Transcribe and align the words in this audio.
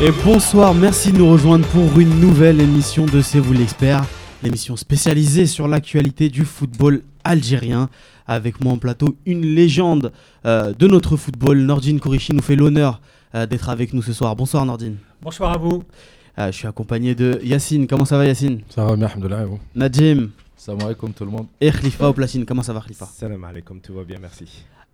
Et 0.00 0.10
bonsoir, 0.24 0.74
merci 0.74 1.12
de 1.12 1.18
nous 1.18 1.28
rejoindre 1.30 1.66
pour 1.68 1.98
une 1.98 2.20
nouvelle 2.20 2.60
émission 2.60 3.04
de 3.04 3.20
C'est 3.20 3.40
vous 3.40 3.52
l'expert, 3.52 4.04
l'émission 4.44 4.76
spécialisée 4.76 5.46
sur 5.46 5.66
l'actualité 5.66 6.28
du 6.28 6.44
football 6.44 7.02
algérien. 7.24 7.90
Avec 8.26 8.60
moi 8.60 8.72
en 8.74 8.78
plateau, 8.78 9.16
une 9.26 9.42
légende 9.42 10.12
euh, 10.46 10.72
de 10.72 10.86
notre 10.86 11.16
football, 11.16 11.58
Nordine 11.58 11.98
Kourichi 11.98 12.32
nous 12.32 12.42
fait 12.42 12.54
l'honneur 12.54 13.00
euh, 13.34 13.46
d'être 13.46 13.70
avec 13.70 13.92
nous 13.92 14.02
ce 14.02 14.12
soir. 14.12 14.36
Bonsoir 14.36 14.64
Nordine. 14.66 14.96
Bonsoir 15.20 15.52
à 15.52 15.58
vous. 15.58 15.82
Euh, 16.38 16.52
je 16.52 16.56
suis 16.56 16.68
accompagné 16.68 17.16
de 17.16 17.40
Yacine. 17.42 17.88
Comment 17.88 18.04
ça 18.04 18.16
va 18.18 18.26
Yacine? 18.26 18.60
Ça 18.70 18.84
va 18.84 18.94
bien, 18.94 19.06
alhamdoulilah, 19.06 19.42
et 19.42 19.46
vous? 19.46 19.58
Najim 19.74 20.30
Salam 20.56 20.80
alaikum 20.82 21.12
tout 21.12 21.24
le 21.24 21.30
monde. 21.30 21.46
et 21.60 21.70
Khalifa 21.72 22.08
au 22.08 22.12
platine. 22.12 22.44
Comment 22.44 22.62
ça 22.62 22.72
va 22.72 22.80
Khalifa? 22.80 23.06
Salam 23.06 23.42
alaikum, 23.44 23.80
tout 23.80 23.94
va 23.94 24.04
bien, 24.04 24.18
merci. 24.20 24.44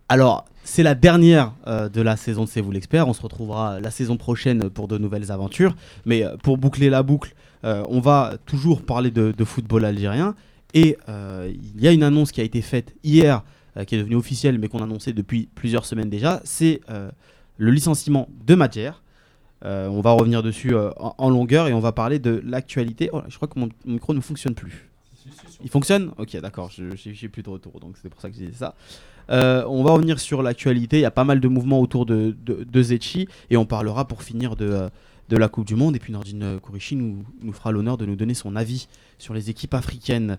Alors, 0.07 0.45
c'est 0.63 0.83
la 0.83 0.93
dernière 0.93 1.53
euh, 1.65 1.89
de 1.89 2.01
la 2.01 2.15
saison 2.15 2.43
de 2.43 2.49
C'est 2.49 2.61
vous 2.61 2.71
l'expert. 2.71 3.07
On 3.07 3.13
se 3.13 3.21
retrouvera 3.21 3.79
la 3.79 3.89
saison 3.89 4.17
prochaine 4.17 4.69
pour 4.69 4.87
de 4.87 4.97
nouvelles 4.97 5.31
aventures. 5.31 5.75
Mais 6.05 6.23
euh, 6.23 6.37
pour 6.37 6.57
boucler 6.57 6.89
la 6.89 7.01
boucle, 7.01 7.33
euh, 7.63 7.83
on 7.89 7.99
va 8.01 8.35
toujours 8.45 8.83
parler 8.83 9.09
de, 9.09 9.31
de 9.31 9.43
football 9.43 9.83
algérien. 9.83 10.35
Et 10.75 10.97
euh, 11.09 11.51
il 11.75 11.81
y 11.81 11.87
a 11.87 11.91
une 11.91 12.03
annonce 12.03 12.31
qui 12.31 12.41
a 12.41 12.43
été 12.43 12.61
faite 12.61 12.93
hier, 13.03 13.43
euh, 13.77 13.83
qui 13.83 13.95
est 13.95 13.97
devenue 13.97 14.15
officielle, 14.15 14.59
mais 14.59 14.67
qu'on 14.67 14.83
annonçait 14.83 15.13
depuis 15.13 15.49
plusieurs 15.55 15.85
semaines 15.85 16.09
déjà. 16.09 16.41
C'est 16.43 16.81
euh, 16.89 17.09
le 17.57 17.71
licenciement 17.71 18.29
de 18.45 18.53
Madjer. 18.53 18.91
Euh, 19.63 19.87
on 19.87 20.01
va 20.01 20.11
revenir 20.11 20.43
dessus 20.43 20.75
euh, 20.75 20.91
en, 20.97 21.15
en 21.17 21.29
longueur 21.31 21.67
et 21.67 21.73
on 21.73 21.79
va 21.79 21.93
parler 21.93 22.19
de 22.19 22.43
l'actualité. 22.45 23.09
Oh 23.11 23.21
je 23.27 23.35
crois 23.37 23.47
que 23.47 23.57
mon, 23.57 23.69
mon 23.85 23.93
micro 23.93 24.13
ne 24.13 24.19
fonctionne 24.19 24.53
plus. 24.53 24.89
Il 25.63 25.69
fonctionne? 25.71 26.11
Ok, 26.19 26.37
d'accord, 26.39 26.69
je 26.69 26.83
n'ai 26.83 27.29
plus 27.29 27.41
de 27.41 27.49
retour, 27.49 27.79
donc 27.79 27.95
c'est 27.99 28.09
pour 28.09 28.21
ça 28.21 28.29
que 28.29 28.35
je 28.35 28.41
disais 28.41 28.57
ça. 28.57 28.75
Euh, 29.29 29.63
on 29.67 29.83
va 29.83 29.91
revenir 29.91 30.19
sur 30.19 30.41
l'actualité. 30.43 30.97
Il 30.97 31.01
y 31.01 31.05
a 31.05 31.11
pas 31.11 31.23
mal 31.23 31.39
de 31.39 31.47
mouvements 31.47 31.79
autour 31.79 32.05
de, 32.05 32.35
de, 32.45 32.63
de 32.63 32.81
Zetchi 32.83 33.27
et 33.49 33.57
on 33.57 33.65
parlera 33.65 34.07
pour 34.07 34.21
finir 34.23 34.55
de, 34.55 34.65
euh, 34.69 34.89
de 35.29 35.37
la 35.37 35.47
Coupe 35.47 35.65
du 35.65 35.75
Monde. 35.75 35.95
Et 35.95 35.99
puis 35.99 36.13
Nordine 36.13 36.59
Kourichi 36.61 36.95
nous, 36.95 37.23
nous 37.41 37.53
fera 37.53 37.71
l'honneur 37.71 37.97
de 37.97 38.05
nous 38.05 38.15
donner 38.15 38.33
son 38.33 38.55
avis 38.55 38.87
sur 39.17 39.33
les 39.33 39.49
équipes 39.49 39.73
africaines. 39.73 40.37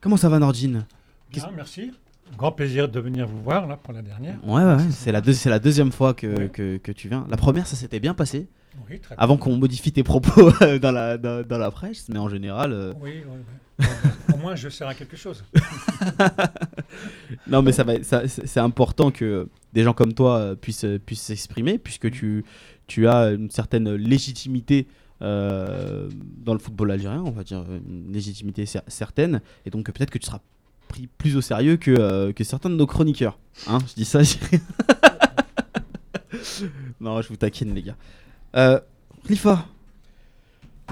Comment 0.00 0.16
ça 0.16 0.28
va, 0.28 0.38
Nordine? 0.38 0.86
Bien, 1.30 1.48
merci. 1.54 1.92
Grand 2.38 2.52
plaisir 2.52 2.88
de 2.88 2.98
venir 3.00 3.26
vous 3.26 3.40
voir 3.42 3.66
là 3.66 3.76
pour 3.76 3.92
la 3.92 4.02
dernière. 4.02 4.36
Ouais, 4.46 4.62
ouais, 4.64 4.74
ouais, 4.76 4.90
c'est 4.90 5.12
la, 5.12 5.20
deux- 5.20 5.34
c'est 5.34 5.50
la 5.50 5.58
deuxième 5.58 5.92
fois 5.92 6.14
que, 6.14 6.26
Ouais. 6.26 6.48
que, 6.48 6.78
que 6.78 6.90
tu 6.90 7.08
viens. 7.08 7.26
La 7.30 7.36
première, 7.36 7.66
ça 7.66 7.76
s'était 7.76 8.00
bien 8.00 8.14
passé, 8.14 8.46
Oui, 8.90 8.98
très 8.98 9.14
avant 9.18 9.36
qu'on 9.36 9.56
modifie 9.56 9.92
tes 9.92 10.02
propos 10.02 10.50
dans, 10.82 10.90
la, 10.90 11.18
dans, 11.18 11.46
dans 11.46 11.58
la 11.58 11.70
presse, 11.70 12.06
mais 12.08 12.18
en 12.18 12.28
général. 12.30 12.72
euh. 12.72 12.92
Oui, 13.00 13.10
oui, 13.14 13.22
oui. 13.28 13.38
Au 14.32 14.36
moins, 14.36 14.54
je 14.54 14.68
sers 14.68 14.86
à 14.88 14.94
quelque 14.94 15.16
chose. 15.16 15.44
Non, 17.46 17.60
mais 17.62 17.72
ça 17.72 17.82
va, 17.84 17.94
c'est 18.02 18.60
important 18.60 19.10
que 19.10 19.48
des 19.72 19.82
gens 19.82 19.92
comme 19.92 20.14
toi 20.14 20.38
euh, 20.38 20.54
puissent 20.54 20.84
euh, 20.84 20.98
puissent 20.98 21.22
s'exprimer, 21.22 21.78
puisque 21.78 22.10
tu, 22.10 22.44
tu 22.86 23.08
as 23.08 23.32
une 23.32 23.50
certaine 23.50 23.92
légitimité 23.94 24.86
euh, 25.22 26.08
dans 26.44 26.52
le 26.54 26.58
football 26.60 26.92
algérien, 26.92 27.22
on 27.24 27.30
va 27.32 27.42
dire 27.42 27.64
une 27.70 28.12
légitimité 28.12 28.64
cer- 28.64 28.82
certaine, 28.86 29.40
et 29.66 29.70
donc 29.70 29.90
peut-être 29.90 30.10
que 30.10 30.18
tu 30.18 30.26
seras 30.26 30.40
pris 30.88 31.08
plus 31.18 31.36
au 31.36 31.40
sérieux 31.40 31.76
que, 31.76 32.30
que 32.32 32.44
certains 32.44 32.70
de 32.70 32.76
nos 32.76 32.86
chroniqueurs. 32.86 33.38
Hein, 33.66 33.78
je 33.88 33.94
dis 33.94 34.04
ça, 34.04 34.22
je 34.22 34.36
non, 37.00 37.20
je 37.22 37.28
vous 37.28 37.36
taquine, 37.36 37.74
les 37.74 37.82
gars. 37.82 37.96
Euh, 38.56 38.80
Khalifa, 39.24 39.66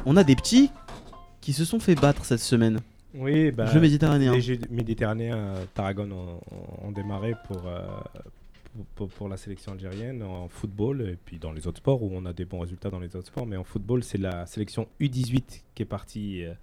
on 0.05 0.17
a 0.17 0.25
des 0.25 0.35
petits 0.37 0.71
qui 1.43 1.53
se 1.53 1.67
sont 1.67 1.79
fait 1.79 1.95
battre 1.95 2.25
cette 2.25 2.39
semaine. 2.41 2.81
Oui, 3.15 3.51
bah, 3.51 3.67
Jeux 3.67 3.81
méditerranéens. 3.81 4.33
les 4.33 4.41
Jeux 4.41 4.59
méditerranéens, 4.71 5.37
euh, 5.37 5.65
Tarragone 5.75 6.13
ont, 6.13 6.41
ont 6.83 6.91
démarré 6.93 7.35
pour, 7.47 7.67
euh, 7.67 7.87
pour, 8.95 9.09
pour- 9.09 9.29
la 9.29 9.37
sélection 9.37 9.73
algérienne 9.73 10.23
en 10.23 10.49
football 10.49 11.03
et 11.03 11.19
puis 11.23 11.39
dans 11.39 11.53
les 11.53 11.67
autres 11.67 11.77
sports 11.79 12.03
où 12.03 12.11
on 12.15 12.25
a 12.25 12.33
des 12.33 12.47
bons 12.47 12.61
résultats 12.61 12.89
dans 12.89 13.01
les 13.01 13.15
autres 13.15 13.27
sports. 13.27 13.45
Mais 13.47 13.57
en 13.59 13.65
football, 13.65 14.03
c'est 14.03 14.17
la 14.17 14.47
sélection 14.47 14.89
U18 15.01 15.63
qui 15.75 15.83
est 15.83 15.87
partie 15.87 16.45
euh, 16.45 16.55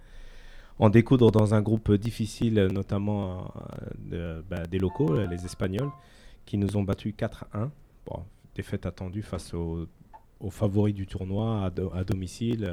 en 0.80 0.88
découdre 0.90 1.30
dans 1.30 1.54
un 1.54 1.62
groupe 1.62 1.92
difficile, 1.92 2.54
notamment 2.72 3.52
euh, 4.10 4.38
de- 4.40 4.44
bah, 4.50 4.64
des 4.66 4.78
locaux, 4.78 5.14
les 5.28 5.44
Espagnols, 5.44 5.90
qui 6.46 6.58
nous 6.58 6.76
ont 6.76 6.82
battus 6.82 7.14
4-1. 7.16 7.70
Bon, 8.06 8.24
défaite 8.56 8.86
attendue 8.86 9.22
face 9.22 9.54
aux, 9.54 9.86
aux 10.40 10.50
favoris 10.50 10.94
du 10.94 11.06
tournoi 11.06 11.64
à, 11.66 11.70
do- 11.70 11.92
à 11.94 12.02
domicile. 12.02 12.64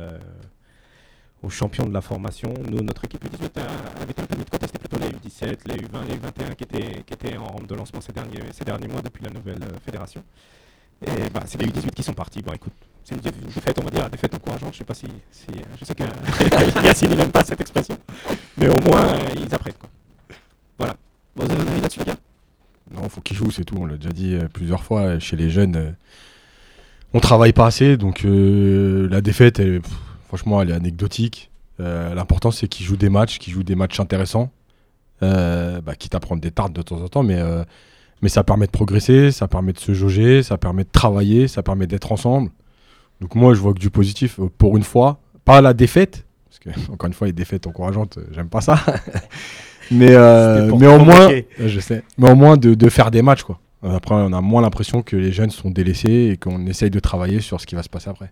Euh, 1.44 1.48
aux 1.48 1.50
champions 1.50 1.86
de 1.86 1.94
la 1.94 2.02
formation. 2.02 2.53
Nous, 2.70 2.81
notre 2.81 3.06
équipe 3.06 3.24
U18 3.25 3.59
a- 3.59 4.02
avait 4.02 4.38
mis 4.38 4.44
de 4.44 4.58
c'était 4.62 4.80
plutôt 4.80 4.98
les 5.00 5.09
U17, 5.09 5.58
les 5.68 5.75
U20, 5.75 6.08
les 6.09 6.16
U21 6.18 6.56
qui 6.56 6.64
étaient, 6.64 7.03
qui 7.06 7.14
étaient 7.14 7.38
en 7.38 7.46
rampe 7.48 7.68
de 7.68 7.75
lancement 7.75 8.02
ces 8.02 8.12
derniers, 8.14 8.40
ces 8.52 8.66
derniers 8.66 8.88
mois 8.88 9.02
depuis 9.02 9.24
la 9.24 9.31
nouvelle 9.31 9.62
euh, 9.64 9.78
fédération. 9.86 10.24
Et 11.06 11.30
bah, 11.34 11.42
c'est 11.46 11.62
les 11.62 11.68
U18 11.68 11.92
qui 11.92 12.03
sont 12.03 12.14
partis. 12.14 12.42
Bon, 12.42 12.53
écoute, 12.53 12.74
c'est 13.03 13.16
une 13.16 13.22
déf- 13.22 13.53
défaite, 13.53 13.78
on 13.81 13.86
va 13.86 13.92
dire, 13.92 14.09
défaite 14.09 14.34
encourageante. 14.34 14.74
Je 14.74 14.80
sais 14.80 14.84
pas 14.84 14.96
si, 14.96 15.06
si 15.31 15.46
je 15.80 15.86
sais 15.86 15.94
que 15.96 16.03
Yacine 16.86 17.14
n'aime 17.16 17.31
pas 17.31 17.44
cette 17.44 17.62
expression, 17.62 17.98
mais 18.58 18.68
au 18.68 18.81
moins 18.90 19.06
euh, 19.08 19.19
ils 19.36 19.54
apprennent. 19.54 19.74
Quoi. 19.80 19.90
Voilà. 20.80 20.96
Bon, 21.36 21.46
vous 21.46 21.52
avez 21.52 21.62
un 21.62 21.68
avis 21.68 21.81
là-dessus, 21.81 22.00
les 22.00 22.06
gars? 22.06 22.18
Non, 22.92 23.08
faut 23.09 23.22
qu'ils 23.22 23.38
jouent, 23.38 23.52
c'est 23.52 23.64
tout. 23.66 23.75
On 23.80 23.86
l'a 23.86 23.98
déjà 23.98 24.09
dit 24.12 24.34
euh, 24.36 24.48
plusieurs 24.52 24.84
fois. 24.84 25.02
euh, 25.02 25.19
Chez 25.19 25.36
les 25.36 25.50
jeunes, 25.52 25.75
euh, 25.75 25.92
on 27.14 27.19
travaille 27.19 27.54
pas 27.54 27.68
assez. 27.68 27.96
Donc 27.98 28.25
euh, 28.25 29.08
la 29.12 29.22
défaite, 29.22 29.59
elle, 29.59 29.81
franchement, 30.27 30.61
elle 30.61 30.69
est 30.69 30.73
anecdotique. 30.73 31.51
Euh, 31.79 32.13
L'important, 32.13 32.51
c'est 32.51 32.67
qu'ils 32.67 32.85
jouent 32.85 32.97
des 32.97 33.09
matchs, 33.09 33.39
qu'ils 33.39 33.53
jouent 33.53 33.63
des 33.63 33.75
matchs 33.75 33.99
intéressants. 33.99 34.51
Euh, 35.23 35.81
bah, 35.81 35.95
quitte 35.95 36.15
à 36.15 36.19
prendre 36.19 36.41
des 36.41 36.51
tartes 36.51 36.73
de 36.73 36.81
temps 36.81 37.01
en 37.01 37.07
temps, 37.07 37.23
mais, 37.23 37.39
euh, 37.39 37.63
mais 38.21 38.29
ça 38.29 38.43
permet 38.43 38.67
de 38.67 38.71
progresser, 38.71 39.31
ça 39.31 39.47
permet 39.47 39.73
de 39.73 39.79
se 39.79 39.93
jauger, 39.93 40.43
ça 40.43 40.59
permet 40.59 40.83
de 40.83 40.91
travailler, 40.91 41.47
ça 41.47 41.63
permet 41.63 41.88
d'être 41.88 42.11
ensemble. 42.11 42.51
Donc 43.19 43.33
moi, 43.33 43.55
je 43.55 43.59
vois 43.59 43.73
que 43.73 43.79
du 43.79 43.89
positif 43.89 44.39
pour 44.57 44.77
une 44.77 44.83
fois. 44.83 45.19
Pas 45.43 45.61
la 45.61 45.73
défaite, 45.73 46.25
parce 46.47 46.59
que 46.59 46.91
encore 46.91 47.07
une 47.07 47.13
fois, 47.13 47.27
les 47.27 47.33
défaites 47.33 47.65
encourageantes, 47.65 48.19
j'aime 48.31 48.49
pas 48.49 48.61
ça. 48.61 48.79
mais 49.91 50.09
mais 50.77 50.88
au 50.88 50.99
moins, 50.99 51.29
je 51.57 51.79
sais. 51.79 52.03
Mais 52.17 52.29
au 52.29 52.35
moins 52.35 52.57
de, 52.57 52.75
de 52.75 52.89
faire 52.89 53.09
des 53.09 53.21
matchs, 53.21 53.44
quoi. 53.44 53.59
Après, 53.83 54.15
on 54.15 54.33
a 54.33 54.41
moins 54.41 54.61
l'impression 54.61 55.03
que 55.03 55.15
les 55.15 55.31
jeunes 55.31 55.51
sont 55.51 55.69
délaissés 55.69 56.31
et 56.33 56.38
qu'on 56.38 56.65
essaye 56.65 56.89
de 56.89 56.99
travailler 56.99 57.41
sur 57.41 57.61
ce 57.61 57.67
qui 57.67 57.75
va 57.75 57.83
se 57.83 57.89
passer 57.89 58.09
après. 58.09 58.31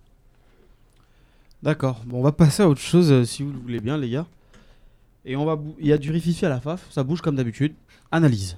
D'accord. 1.66 2.04
Bon, 2.06 2.20
on 2.20 2.22
va 2.22 2.32
passer 2.32 2.62
à 2.62 2.70
autre 2.70 2.80
chose 2.80 3.12
euh, 3.12 3.24
si 3.24 3.42
vous 3.42 3.52
le 3.52 3.58
voulez 3.58 3.80
bien, 3.80 3.98
les 3.98 4.12
gars. 4.12 4.28
Et 5.26 5.36
on 5.36 5.46
va, 5.46 5.60
il 5.80 5.88
y 5.88 5.94
a 5.94 5.98
du 5.98 6.12
rififi 6.12 6.46
à 6.46 6.50
la 6.50 6.60
faf, 6.60 6.86
ça 6.92 7.04
bouge 7.04 7.22
comme 7.22 7.36
d'habitude. 7.36 7.74
Analyse. 8.12 8.56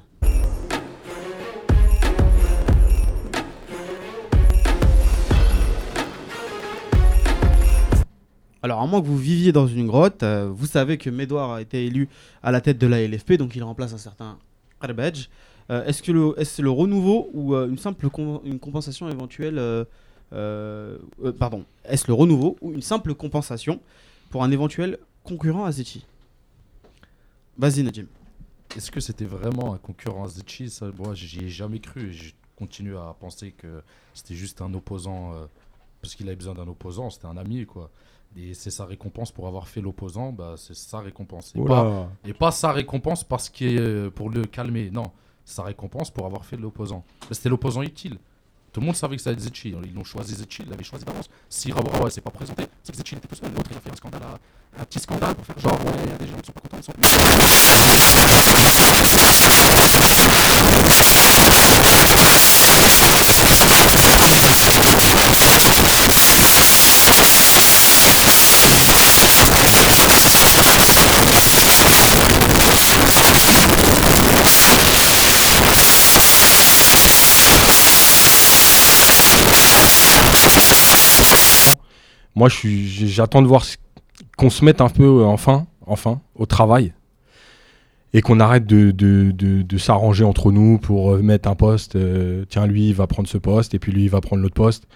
Alors, 8.62 8.82
à 8.82 8.88
moins 8.88 9.00
que 9.00 9.06
vous 9.08 9.18
viviez 9.18 9.54
dans 9.54 9.68
une 9.68 9.88
grotte, 9.88 10.24
euh, 10.24 10.50
vous 10.54 10.66
savez 10.66 10.98
que 10.98 11.10
Medouard 11.10 11.54
a 11.54 11.62
été 11.62 11.86
élu 11.86 12.10
à 12.44 12.52
la 12.52 12.60
tête 12.60 12.78
de 12.78 12.88
la 12.88 13.08
LFP, 13.08 13.36
donc 13.36 13.56
il 13.56 13.64
remplace 13.64 13.94
un 13.94 13.98
certain 13.98 14.38
Arbedge. 14.82 15.30
Euh, 15.70 15.86
Est-ce 15.86 16.04
que 16.04 16.12
le, 16.12 16.36
le 16.36 16.70
renouveau 16.70 17.30
ou 17.34 17.56
une 17.56 17.78
simple 17.78 18.06
une 18.44 18.60
compensation 18.60 19.08
éventuelle 19.10 19.86
Pardon, 20.32 21.66
est-ce 21.86 22.08
le 22.08 22.14
renouveau 22.14 22.58
ou 22.62 22.74
une 22.74 22.82
simple 22.82 23.14
compensation 23.16 23.80
pour 24.30 24.44
un 24.44 24.52
éventuel 24.52 25.00
concurrent 25.24 25.66
à 25.66 25.72
Zetchi? 25.72 26.06
Vas-y, 27.58 27.84
Najim. 27.84 28.08
Est-ce 28.76 28.92
que 28.92 29.00
c'était 29.00 29.26
vraiment 29.26 29.74
un 29.74 29.78
concurrent 29.78 30.26
à 30.26 30.28
Zetchi? 30.28 30.70
Ça, 30.70 30.88
Moi, 30.98 31.16
j'y 31.16 31.46
ai 31.46 31.50
jamais 31.50 31.80
cru 31.80 32.10
et 32.10 32.14
je 32.14 32.34
continue 32.58 32.98
à 32.98 33.16
penser 33.20 33.52
que 33.52 33.82
c'était 34.14 34.36
juste 34.36 34.62
un 34.62 34.74
opposant 34.74 35.34
euh, 35.34 35.46
parce 36.02 36.16
qu'il 36.16 36.28
avait 36.28 36.36
besoin 36.36 36.54
d'un 36.54 36.68
opposant. 36.68 37.10
C'était 37.10 37.28
un 37.28 37.38
ami, 37.38 37.66
quoi. 37.66 37.90
Et 38.36 38.54
c'est 38.54 38.70
sa 38.72 38.86
récompense 38.86 39.32
pour 39.32 39.48
avoir 39.48 39.68
fait 39.68 39.82
l'opposant, 39.82 40.32
bah, 40.32 40.56
c'est 40.58 40.76
sa 40.76 41.00
récompense. 41.00 41.54
Et 41.56 41.64
pas, 41.64 42.10
et 42.26 42.34
pas 42.34 42.52
sa 42.52 42.72
récompense 42.72 43.24
parce 43.24 43.50
que 43.50 43.66
euh, 43.66 44.10
pour 44.12 44.30
le 44.30 44.44
calmer. 44.46 44.92
Non, 44.92 45.06
sa 45.46 45.64
récompense 45.64 46.12
pour 46.12 46.26
avoir 46.26 46.46
fait 46.46 46.58
l'opposant. 46.58 47.04
Bah, 47.22 47.28
C'était 47.32 47.50
l'opposant 47.50 47.82
utile. 47.82 48.18
Tout 48.78 48.82
le 48.82 48.86
monde 48.86 48.96
savait 48.96 49.18
que 49.18 49.28
être 49.28 49.40
Zetchi. 49.40 49.70
Ils 49.70 49.94
l'ont 49.96 50.04
choisi 50.04 50.36
Zetchi, 50.36 50.62
ils 50.62 50.70
l'avaient 50.70 50.84
choisi 50.84 51.04
d'avance. 51.04 51.26
Si 51.50 51.72
Rawa 51.72 52.12
s'est 52.12 52.22
pas 52.22 52.30
présenté, 52.30 52.68
c'est 52.84 52.92
que 52.92 52.98
Zetchi 53.00 53.16
était 53.16 53.28
tout 53.28 53.34
seul. 53.34 53.50
L'autre, 53.52 53.72
il 53.72 53.78
a 53.78 53.80
fait 53.80 53.90
un 53.92 53.96
scandale, 53.96 54.22
à- 54.22 54.38
un 54.82 54.86
petit 54.86 55.00
scandale 55.00 55.34
pour 55.34 55.48
faire 55.48 55.58
genre, 55.58 55.84
ouais, 55.84 55.94
il 56.04 56.12
y 56.12 56.14
a 56.14 56.18
des 56.20 56.28
gens 56.28 56.38
qui 56.38 56.46
sont 56.46 56.52
pas 56.52 56.62
contents. 56.62 56.78
Ils 56.78 56.84
sont... 56.84 56.94
Moi, 82.38 82.50
j'attends 82.50 83.42
de 83.42 83.48
voir 83.48 83.66
qu'on 84.38 84.52
se 84.52 84.64
mette 84.64 84.80
un 84.80 84.90
peu, 84.90 85.22
euh, 85.22 85.24
enfin, 85.24 85.66
enfin, 85.88 86.22
au 86.36 86.46
travail. 86.46 86.94
Et 88.14 88.22
qu'on 88.22 88.40
arrête 88.40 88.68
de, 88.68 89.78
s'arranger 89.80 90.24
entre 90.24 90.52
nous 90.52 90.78
pour 90.78 91.14
euh, 91.14 91.24
mettre 91.24 91.50
un 91.50 91.56
poste. 91.56 91.96
euh, 91.96 92.46
tiens, 92.48 92.68
lui, 92.68 92.90
il 92.90 92.94
va 92.94 93.08
prendre 93.08 93.28
ce 93.28 93.40
poste, 93.40 93.74
et 93.74 93.80
puis 93.80 93.92
lui, 93.92 94.04
il 94.04 94.12
va 94.12 94.22
prendre 94.22 94.44
l'autre 94.44 94.54
poste. 94.54 94.88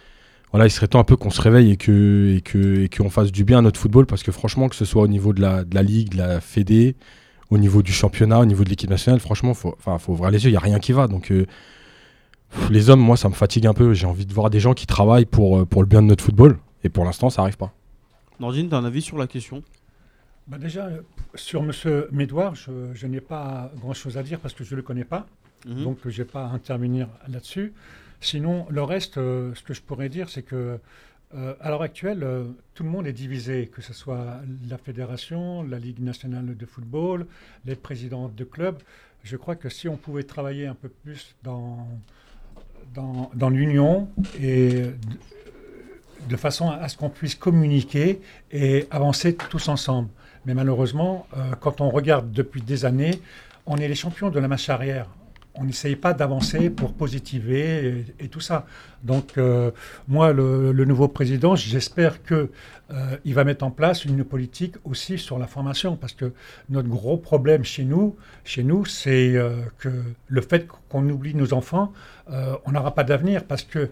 voilà, 0.51 0.67
il 0.67 0.69
serait 0.69 0.87
temps 0.87 0.99
un 0.99 1.03
peu 1.03 1.15
qu'on 1.15 1.31
se 1.31 1.41
réveille 1.41 1.71
et 1.71 2.89
qu'on 2.95 3.09
fasse 3.09 3.31
du 3.31 3.43
bien 3.43 3.57
à 3.57 3.61
notre 3.63 3.79
football 3.79 4.05
parce 4.05 4.21
que 4.21 4.31
franchement 4.31 4.69
que 4.69 4.75
ce 4.75 4.85
soit 4.85 5.01
au 5.01 5.07
niveau 5.07 5.33
de 5.33 5.41
la 5.41 5.81
ligue, 5.81 6.09
de 6.09 6.17
la 6.17 6.41
Fédé, 6.41 6.95
au 7.49 7.57
niveau 7.57 7.81
du 7.81 7.91
championnat, 7.91 8.39
au 8.39 8.45
niveau 8.45 8.63
de 8.63 8.69
l'équipe 8.69 8.89
nationale, 8.89 9.19
franchement, 9.19 9.51
enfin 9.51 9.97
faut 9.97 10.13
ouvrir 10.13 10.29
les 10.29 10.43
yeux, 10.43 10.51
il 10.51 10.53
y 10.53 10.57
a 10.57 10.59
rien 10.59 10.77
qui 10.77 10.91
va. 10.91 11.07
Donc 11.07 11.33
les 12.69 12.89
hommes, 12.91 13.01
moi, 13.01 13.17
ça 13.17 13.29
me 13.29 13.33
fatigue 13.33 13.65
un 13.65 13.73
peu. 13.73 13.95
J'ai 13.95 14.05
envie 14.05 14.27
de 14.27 14.33
voir 14.33 14.51
des 14.51 14.59
gens 14.59 14.75
qui 14.75 14.85
travaillent 14.85 15.25
pour 15.25 15.57
le 15.57 15.85
bien 15.87 16.03
de 16.03 16.07
notre 16.07 16.23
football 16.23 16.59
et 16.83 16.89
pour 16.89 17.05
l'instant, 17.05 17.29
ça 17.29 17.41
arrive 17.41 17.57
pas. 17.57 17.73
Nordine, 18.39 18.69
tu 18.69 18.75
as 18.75 18.77
un 18.77 18.85
avis 18.85 19.01
sur 19.01 19.17
la 19.17 19.27
question? 19.27 19.63
Bah 20.47 20.57
déjà, 20.57 20.89
sur 21.35 21.61
M. 21.61 21.71
Médouard, 22.11 22.55
je, 22.55 22.93
je 22.93 23.07
n'ai 23.07 23.21
pas 23.21 23.71
grand-chose 23.77 24.17
à 24.17 24.23
dire 24.23 24.39
parce 24.39 24.53
que 24.53 24.63
je 24.63 24.71
ne 24.71 24.77
le 24.77 24.81
connais 24.83 25.05
pas. 25.05 25.27
Mhm. 25.65 25.83
donc 25.83 25.97
je 26.07 26.21
n'ai 26.21 26.27
pas 26.27 26.45
à 26.45 26.49
intervenir 26.49 27.07
là-dessus. 27.27 27.73
Sinon, 28.19 28.65
le 28.69 28.83
reste, 28.83 29.17
euh, 29.17 29.53
ce 29.55 29.63
que 29.63 29.73
je 29.73 29.81
pourrais 29.81 30.09
dire, 30.09 30.29
c'est 30.29 30.43
que 30.43 30.79
euh, 31.33 31.53
à 31.61 31.69
l'heure 31.69 31.81
actuelle, 31.81 32.23
euh, 32.23 32.43
tout 32.73 32.83
le 32.83 32.89
monde 32.89 33.07
est 33.07 33.13
divisé, 33.13 33.67
que 33.67 33.81
ce 33.81 33.93
soit 33.93 34.41
la 34.69 34.77
fédération, 34.77 35.63
la 35.63 35.79
Ligue 35.79 35.99
nationale 35.99 36.55
de 36.55 36.65
football, 36.65 37.25
les 37.65 37.75
présidents 37.75 38.29
de 38.29 38.43
clubs. 38.43 38.77
Je 39.23 39.37
crois 39.37 39.55
que 39.55 39.69
si 39.69 39.87
on 39.87 39.97
pouvait 39.97 40.23
travailler 40.23 40.67
un 40.67 40.75
peu 40.75 40.89
plus 40.89 41.35
dans, 41.43 41.87
dans, 42.93 43.31
dans 43.33 43.49
l'union 43.49 44.09
et 44.39 44.85
de, 46.29 46.35
façon 46.35 46.69
à 46.69 46.87
ce 46.89 46.97
qu'on 46.97 47.09
puisse 47.09 47.35
communiquer 47.35 48.21
et 48.51 48.87
avancer 48.91 49.35
tous 49.35 49.67
ensemble. 49.67 50.09
Mais 50.45 50.53
malheureusement, 50.53 51.27
euh, 51.37 51.51
quand 51.59 51.81
on 51.81 51.89
regarde 51.89 52.31
depuis 52.31 52.61
des 52.61 52.85
années, 52.85 53.21
on 53.65 53.77
est 53.77 53.87
les 53.87 53.95
champions 53.95 54.29
de 54.29 54.39
la 54.39 54.47
marche 54.47 54.69
arrière 54.69 55.07
on 55.55 55.65
n'essaye 55.65 55.97
pas 55.97 56.13
d'avancer 56.13 56.69
pour 56.69 56.93
positiver 56.93 58.05
et, 58.19 58.27
tout 58.29 58.39
ça. 58.39 58.65
Donc, 59.03 59.37
euh, 59.37 59.71
moi, 60.07 60.31
le, 60.31 60.85
nouveau 60.85 61.09
président, 61.09 61.55
j'espère 61.55 62.23
qu'il 62.23 62.47
euh, 62.91 63.17
va 63.25 63.43
mettre 63.43 63.65
en 63.65 63.71
place 63.71 64.05
une 64.05 64.23
politique 64.23 64.75
aussi 64.85 65.17
sur 65.17 65.37
la 65.37 65.47
formation, 65.47 65.97
parce 65.97 66.13
que 66.13 66.31
notre 66.69 66.87
gros 66.87 67.17
problème 67.17 67.65
chez 67.65 67.83
nous, 67.83 68.15
chez 68.45 68.63
nous, 68.63 68.85
c'est 68.85 69.35
que 69.77 69.89
le 70.27 70.41
fait 70.41 70.67
qu'on 70.87 71.09
oublie 71.09 71.35
nos 71.35 71.53
enfants, 71.53 71.91
euh, 72.31 72.55
on 72.65 72.71
n'aura 72.71 72.93
pas 72.95 73.03
d'avenir, 73.03 73.43
parce 73.43 73.63
que 73.63 73.89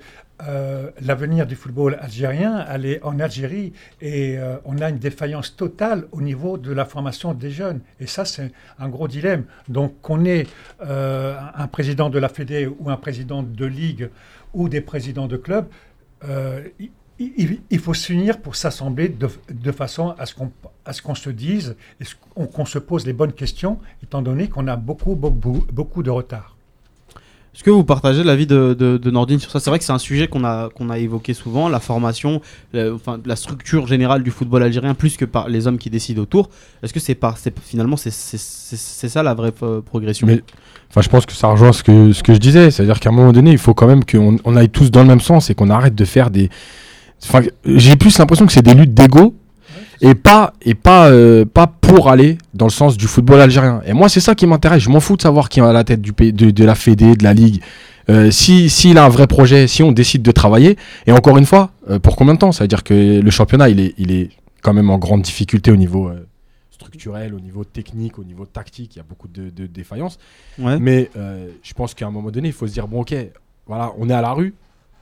euh, 0.47 0.91
l'avenir 1.01 1.45
du 1.45 1.55
football 1.55 1.97
algérien, 1.99 2.65
elle 2.69 2.85
est 2.85 3.03
en 3.03 3.19
Algérie 3.19 3.73
et 3.99 4.37
euh, 4.37 4.55
on 4.63 4.77
a 4.79 4.89
une 4.89 4.97
défaillance 4.97 5.55
totale 5.57 6.07
au 6.11 6.21
niveau 6.21 6.57
de 6.57 6.71
la 6.71 6.85
formation 6.85 7.33
des 7.33 7.51
jeunes. 7.51 7.81
Et 7.99 8.07
ça, 8.07 8.23
c'est 8.23 8.51
un 8.77 8.87
gros 8.87 9.07
dilemme. 9.07 9.43
Donc, 9.67 10.01
qu'on 10.01 10.23
ait 10.25 10.47
un 10.81 11.67
président 11.67 12.09
de 12.09 12.19
la 12.19 12.29
Fédé 12.29 12.67
ou 12.67 12.89
un 12.89 12.97
président 12.97 13.43
de 13.43 13.65
ligue 13.65 14.09
ou 14.53 14.69
des 14.69 14.81
présidents 14.81 15.27
de 15.27 15.37
club, 15.37 15.67
il, 17.19 17.79
faut 17.79 17.93
s'unir 17.93 18.41
pour 18.41 18.55
s'assembler 18.55 19.09
de, 19.09 19.71
façon 19.71 20.15
à 20.17 20.25
ce 20.25 20.33
qu'on 21.01 21.13
qu 21.13 21.19
se 21.19 21.29
dise 21.29 21.75
et 21.99 22.05
qu'on 22.35 22.65
se 22.65 22.79
pose 22.79 23.05
les 23.05 23.13
bonnes 23.13 23.33
questions, 23.33 23.79
étant 24.01 24.21
donné 24.21 24.47
qu'on 24.47 24.67
a 24.67 24.77
beaucoup 24.77 25.15
de 25.15 26.09
retard. 26.09 26.58
Est-ce 27.55 27.63
que 27.63 27.71
vous 27.71 27.83
partagez 27.83 28.23
l'avis 28.23 28.45
de, 28.45 28.73
de, 28.73 29.11
Nordine 29.11 29.39
sur 29.39 29.49
ça? 29.49 29.59
C'est 29.59 29.69
vrai 29.69 29.79
que 29.79 29.85
c'est 29.85 29.91
un 29.91 29.97
sujet 29.97 30.27
qu'on 30.27 30.43
a, 30.43 30.69
qu'on 30.69 30.89
a 30.89 30.99
évoqué 30.99 31.33
souvent, 31.33 31.67
la 31.67 31.79
formation, 31.79 32.41
la, 32.73 32.93
enfin, 32.93 33.19
la 33.25 33.35
structure 33.35 33.87
générale 33.87 34.21
du 34.21 34.29
football 34.29 34.63
algérien, 34.63 34.93
plus 34.93 35.17
que 35.17 35.25
par 35.25 35.49
les 35.49 35.65
hommes 35.65 35.79
qui 35.79 35.89
décident 35.89 36.21
autour. 36.21 36.49
Est-ce 36.83 36.93
que 36.93 36.99
c'est 36.99 37.15
par, 37.15 37.37
finalement 37.37 37.97
c'est 37.97 38.11
ça 38.11 39.23
la 39.23 39.33
vraie 39.33 39.51
progression? 39.51 40.27
Mais, 40.27 40.41
enfin, 40.89 41.01
Je 41.01 41.09
pense 41.09 41.25
que 41.25 41.33
ça 41.33 41.47
rejoint 41.47 41.73
ce 41.73 41.83
que, 41.83 42.13
ce 42.13 42.21
que 42.21 42.33
je 42.33 42.39
disais, 42.39 42.69
c'est-à-dire 42.69 42.99
qu'à 42.99 43.09
un 43.09 43.13
moment 43.13 43.31
donné, 43.31 43.51
il 43.51 43.57
faut 43.57 43.73
quand 43.73 43.87
même 43.87 44.05
qu'on 44.05 44.37
on 44.43 44.55
aille 44.55 44.69
tous 44.69 44.91
dans 44.91 45.01
le 45.01 45.07
même 45.07 45.21
sens 45.21 45.49
et 45.49 45.55
qu'on 45.55 45.69
arrête 45.69 45.95
de 45.95 46.05
faire 46.05 46.29
des... 46.29 46.49
Enfin, 47.23 47.41
J'ai 47.65 47.95
plus 47.95 48.17
l'impression 48.19 48.45
que 48.45 48.53
c'est 48.53 48.61
des 48.61 48.75
luttes 48.75 48.93
d'ego 48.93 49.33
et 50.01 50.15
pas 50.15 50.53
et 50.61 50.75
pas 50.75 51.09
euh, 51.09 51.45
pas 51.45 51.67
pour 51.67 52.09
aller 52.09 52.37
dans 52.53 52.65
le 52.65 52.71
sens 52.71 52.97
du 52.97 53.07
football 53.07 53.41
algérien. 53.41 53.81
Et 53.85 53.93
moi 53.93 54.09
c'est 54.09 54.19
ça 54.19 54.35
qui 54.35 54.47
m'intéresse. 54.47 54.81
Je 54.83 54.89
m'en 54.89 54.99
fous 54.99 55.17
de 55.17 55.21
savoir 55.21 55.49
qui 55.49 55.59
est 55.59 55.63
à 55.63 55.73
la 55.73 55.83
tête 55.83 56.01
du 56.01 56.11
de, 56.11 56.51
de 56.51 56.63
la 56.65 56.75
Fédé, 56.75 57.15
de 57.15 57.23
la 57.23 57.33
ligue. 57.33 57.61
Euh, 58.09 58.31
si 58.31 58.69
s'il 58.69 58.97
a 58.97 59.05
un 59.05 59.09
vrai 59.09 59.27
projet, 59.27 59.67
si 59.67 59.83
on 59.83 59.91
décide 59.91 60.21
de 60.21 60.31
travailler. 60.31 60.77
Et 61.05 61.11
encore 61.11 61.37
une 61.37 61.45
fois, 61.45 61.71
euh, 61.89 61.99
pour 61.99 62.15
combien 62.15 62.33
de 62.33 62.39
temps? 62.39 62.51
Ça 62.51 62.63
veut 62.63 62.67
dire 62.67 62.83
que 62.83 63.19
le 63.19 63.31
championnat 63.31 63.69
il 63.69 63.79
est 63.79 63.93
il 63.97 64.11
est 64.11 64.29
quand 64.61 64.73
même 64.73 64.89
en 64.89 64.97
grande 64.97 65.21
difficulté 65.21 65.71
au 65.71 65.75
niveau 65.75 66.11
structurel, 66.71 67.33
au 67.33 67.39
niveau 67.39 67.63
technique, 67.63 68.19
au 68.19 68.23
niveau 68.23 68.45
tactique. 68.45 68.95
Il 68.95 68.99
y 68.99 69.01
a 69.01 69.05
beaucoup 69.07 69.27
de, 69.27 69.49
de 69.49 69.67
défaillances. 69.67 70.17
Ouais. 70.57 70.79
Mais 70.79 71.09
je 71.63 71.73
pense 71.73 71.93
qu'à 71.93 72.07
un 72.07 72.11
moment 72.11 72.31
donné, 72.31 72.47
il 72.49 72.53
faut 72.53 72.67
se 72.67 72.73
dire 72.73 72.87
bon 72.87 73.01
ok, 73.01 73.13
voilà, 73.67 73.91
on 73.97 74.09
est 74.09 74.13
à 74.13 74.21
la 74.21 74.31
rue. 74.31 74.53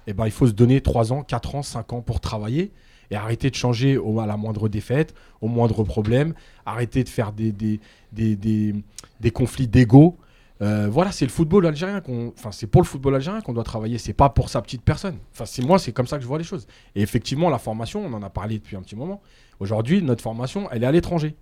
Et 0.10 0.14
ben 0.14 0.26
il 0.26 0.32
faut 0.32 0.48
se 0.48 0.54
donner 0.54 0.80
3 0.80 1.12
ans, 1.12 1.22
4 1.22 1.56
ans, 1.56 1.64
5 1.64 1.92
ans 1.92 2.02
pour 2.02 2.22
travailler 2.22 2.72
et 3.12 3.16
arrêter 3.16 3.50
de 3.50 3.56
changer 3.56 3.98
au, 3.98 4.20
à 4.20 4.26
la 4.26 4.38
moindre 4.38 4.70
défaite, 4.70 5.14
au 5.42 5.48
moindre 5.48 5.84
problème, 5.84 6.34
arrêter 6.66 7.04
de 7.04 7.10
faire 7.10 7.32
des, 7.32 7.52
des, 7.52 7.80
des, 8.12 8.36
des, 8.36 8.76
des 9.20 9.32
conflits 9.32 9.68
d'ego. 9.68 10.18
Euh, 10.62 10.88
voilà, 10.90 11.12
c'est 11.12 11.26
le 11.26 11.32
football 11.32 11.68
algérien 11.68 12.02
qu'on, 12.02 12.34
enfin 12.36 12.52
c'est 12.52 12.66
pour 12.66 12.82
le 12.82 12.88
football 12.88 13.14
algérien 13.16 13.42
qu'on 13.42 13.54
doit 13.54 13.64
travailler, 13.64 14.00
c'est 14.00 14.14
pas 14.14 14.30
pour 14.30 14.50
sa 14.50 14.62
petite 14.62 14.82
personne. 14.82 15.18
Enfin 15.32 15.46
c'est 15.46 15.64
moi, 15.64 15.78
c'est 15.78 15.92
comme 15.92 16.08
ça 16.08 16.18
que 16.18 16.24
je 16.24 16.28
vois 16.28 16.40
les 16.40 16.44
choses. 16.44 16.68
Et 16.96 17.02
effectivement, 17.02 17.50
la 17.50 17.60
formation, 17.60 18.04
on 18.04 18.14
en 18.14 18.24
a 18.24 18.30
parlé 18.30 18.58
depuis 18.58 18.76
un 18.76 18.82
petit 18.82 18.96
moment. 18.96 19.22
Aujourd'hui, 19.60 20.02
notre 20.02 20.24
formation, 20.24 20.68
elle 20.72 20.84
est 20.84 20.88
à 20.88 20.92
l'étranger. 20.92 21.36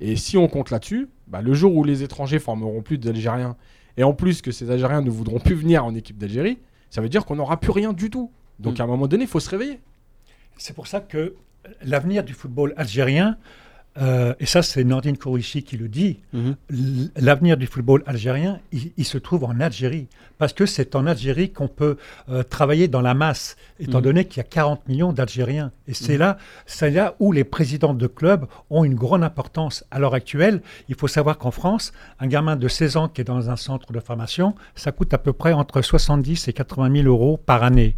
Et 0.00 0.16
si 0.16 0.36
on 0.36 0.48
compte 0.48 0.70
là-dessus, 0.70 1.08
bah, 1.28 1.40
le 1.42 1.54
jour 1.54 1.74
où 1.76 1.84
les 1.84 2.02
étrangers 2.02 2.38
formeront 2.38 2.82
plus 2.82 2.98
d'Algériens, 2.98 3.56
et 3.96 4.02
en 4.02 4.12
plus 4.12 4.42
que 4.42 4.50
ces 4.50 4.70
Algériens 4.70 5.02
ne 5.02 5.10
voudront 5.10 5.38
plus 5.38 5.54
venir 5.54 5.84
en 5.84 5.94
équipe 5.94 6.18
d'Algérie, 6.18 6.58
ça 6.90 7.00
veut 7.00 7.08
dire 7.08 7.24
qu'on 7.24 7.36
n'aura 7.36 7.60
plus 7.60 7.70
rien 7.70 7.92
du 7.92 8.10
tout. 8.10 8.32
Donc 8.58 8.78
mmh. 8.78 8.80
à 8.80 8.84
un 8.84 8.86
moment 8.88 9.06
donné, 9.06 9.24
il 9.24 9.28
faut 9.28 9.40
se 9.40 9.50
réveiller. 9.50 9.80
C'est 10.56 10.74
pour 10.74 10.86
ça 10.86 11.00
que 11.00 11.34
l'avenir 11.82 12.24
du 12.24 12.34
football 12.34 12.74
algérien, 12.76 13.36
euh, 13.96 14.34
et 14.40 14.46
ça 14.46 14.62
c'est 14.62 14.82
Nordine 14.82 15.16
Kourichi 15.16 15.62
qui 15.62 15.76
le 15.76 15.88
dit, 15.88 16.18
mm 16.32 16.40
-hmm. 16.50 17.10
l'avenir 17.16 17.56
du 17.56 17.66
football 17.66 18.02
algérien, 18.06 18.58
il, 18.72 18.90
il, 18.96 19.04
se 19.04 19.18
trouve 19.18 19.44
en 19.44 19.60
Algérie. 19.60 20.08
Parce 20.36 20.52
que 20.52 20.66
c'est 20.66 20.96
en 20.96 21.06
Algérie 21.06 21.50
qu'on 21.52 21.68
peut 21.68 21.96
euh, 22.28 22.42
travailler 22.42 22.88
dans 22.88 23.00
la 23.00 23.14
masse, 23.14 23.56
étant 23.78 23.98
mm 23.98 24.00
-hmm. 24.00 24.04
donné 24.04 24.24
qu'il 24.24 24.38
y 24.38 24.46
a 24.46 24.48
40 24.58 24.88
millions 24.88 25.12
d'Algériens. 25.12 25.70
Et 25.86 25.94
c'est 25.94 26.14
mm 26.14 26.16
-hmm. 26.16 26.18
là, 26.18 26.38
c'est 26.66 26.90
là 26.90 27.06
où 27.22 27.26
les 27.38 27.44
présidents 27.56 27.94
de 28.04 28.08
clubs 28.18 28.44
ont 28.74 28.82
une 28.90 28.96
grande 29.04 29.24
importance. 29.30 29.74
À 29.94 29.96
l'heure 30.00 30.16
actuelle, 30.22 30.56
il 30.90 30.96
faut 31.00 31.10
savoir 31.18 31.34
qu'en 31.40 31.52
France, 31.60 31.84
un 32.22 32.28
gamin 32.34 32.56
de 32.64 32.68
16 32.68 32.96
ans 33.00 33.08
qui 33.12 33.18
est 33.22 33.28
dans 33.34 33.44
un 33.54 33.58
centre 33.68 33.88
de 33.96 34.00
formation, 34.08 34.48
ça 34.82 34.90
coûte 34.96 35.12
à 35.18 35.18
peu 35.26 35.32
près 35.42 35.52
entre 35.62 35.78
70 35.82 36.48
et 36.48 36.52
80 36.60 36.90
000 37.02 37.06
euros 37.14 37.36
par 37.50 37.60
année, 37.68 37.92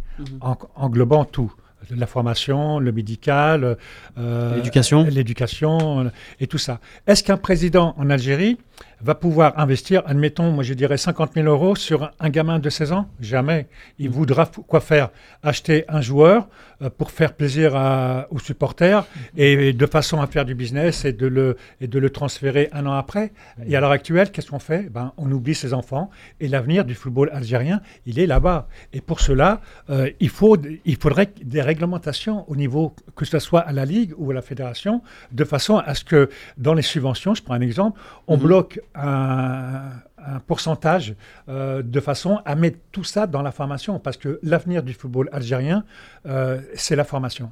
en, 0.49 0.55
englobant 0.85 1.25
tout 1.37 1.51
la 1.89 2.07
formation, 2.07 2.79
le 2.79 2.91
médical, 2.91 3.77
euh, 4.17 4.55
l'éducation, 4.55 5.03
l'éducation 5.03 6.11
et 6.39 6.47
tout 6.47 6.57
ça. 6.57 6.79
Est-ce 7.05 7.23
qu'un 7.23 7.37
président 7.37 7.93
en 7.97 8.09
Algérie 8.09 8.57
va 9.01 9.15
pouvoir 9.15 9.59
investir, 9.59 10.01
admettons, 10.05 10.51
moi 10.51 10.63
je 10.63 10.73
dirais 10.73 10.97
50 10.97 11.33
000 11.35 11.47
euros 11.47 11.75
sur 11.75 12.11
un 12.19 12.29
gamin 12.29 12.59
de 12.59 12.69
16 12.69 12.91
ans. 12.91 13.07
Jamais. 13.19 13.67
Il 13.99 14.09
voudra 14.09 14.49
quoi 14.67 14.79
faire? 14.79 15.09
Acheter 15.43 15.85
un 15.87 16.01
joueur 16.01 16.47
euh, 16.81 16.89
pour 16.89 17.11
faire 17.11 17.33
plaisir 17.33 17.75
à, 17.75 18.27
aux 18.31 18.39
supporters 18.39 19.05
et, 19.35 19.69
et, 19.69 19.73
de 19.73 19.85
façon 19.85 20.21
à 20.21 20.27
faire 20.27 20.45
du 20.45 20.55
business 20.55 21.05
et 21.05 21.13
de 21.13 21.27
le, 21.27 21.57
et 21.79 21.87
de 21.87 21.99
le 21.99 22.09
transférer 22.09 22.69
un 22.71 22.85
an 22.85 22.93
après. 22.93 23.31
Et 23.67 23.75
à 23.75 23.81
l'heure 23.81 23.91
actuelle, 23.91 24.31
qu'est-ce 24.31 24.49
qu'on 24.49 24.59
fait? 24.59 24.89
Ben, 24.89 25.13
On 25.17 25.31
oublie 25.31 25.55
ses 25.55 25.73
enfants 25.73 26.09
et 26.39 26.47
l'avenir 26.47 26.85
du 26.85 26.95
football 26.95 27.29
algérien, 27.33 27.81
il 28.05 28.19
est 28.19 28.27
là-bas. 28.27 28.67
Et 28.93 29.01
pour 29.01 29.19
cela, 29.19 29.61
euh, 29.89 30.09
il, 30.19 30.29
faut, 30.29 30.57
il 30.85 30.97
faudrait 30.97 31.29
des 31.43 31.61
réglementations 31.61 32.49
au 32.49 32.55
niveau, 32.55 32.95
que 33.15 33.25
ce 33.25 33.39
soit 33.39 33.61
à 33.61 33.71
la 33.71 33.85
Ligue 33.85 34.13
ou 34.17 34.31
à 34.31 34.33
la 34.33 34.41
Fédération, 34.41 35.01
de 35.31 35.43
façon 35.43 35.77
à 35.77 35.93
ce 35.93 36.03
que 36.03 36.29
dans 36.57 36.73
les 36.73 36.81
subventions, 36.81 37.35
je 37.35 37.43
prends 37.43 37.53
un 37.53 37.61
exemple, 37.61 37.99
on 38.27 38.37
bloque 38.37 38.79
un, 38.97 40.01
pourcentage 40.45 41.15
euh, 41.47 41.81
de 41.81 41.99
façon 42.01 42.39
à 42.43 42.55
mettre 42.55 42.79
tout 42.91 43.03
ça 43.03 43.27
dans 43.27 43.41
la 43.41 43.51
formation, 43.51 43.97
parce 43.99 44.17
que 44.17 44.39
l'avenir 44.43 44.83
du 44.83 44.93
football 44.93 45.29
algérien, 45.31 45.85
euh, 46.25 46.59
c'est 46.75 46.95
la 46.95 47.05
formation. 47.05 47.49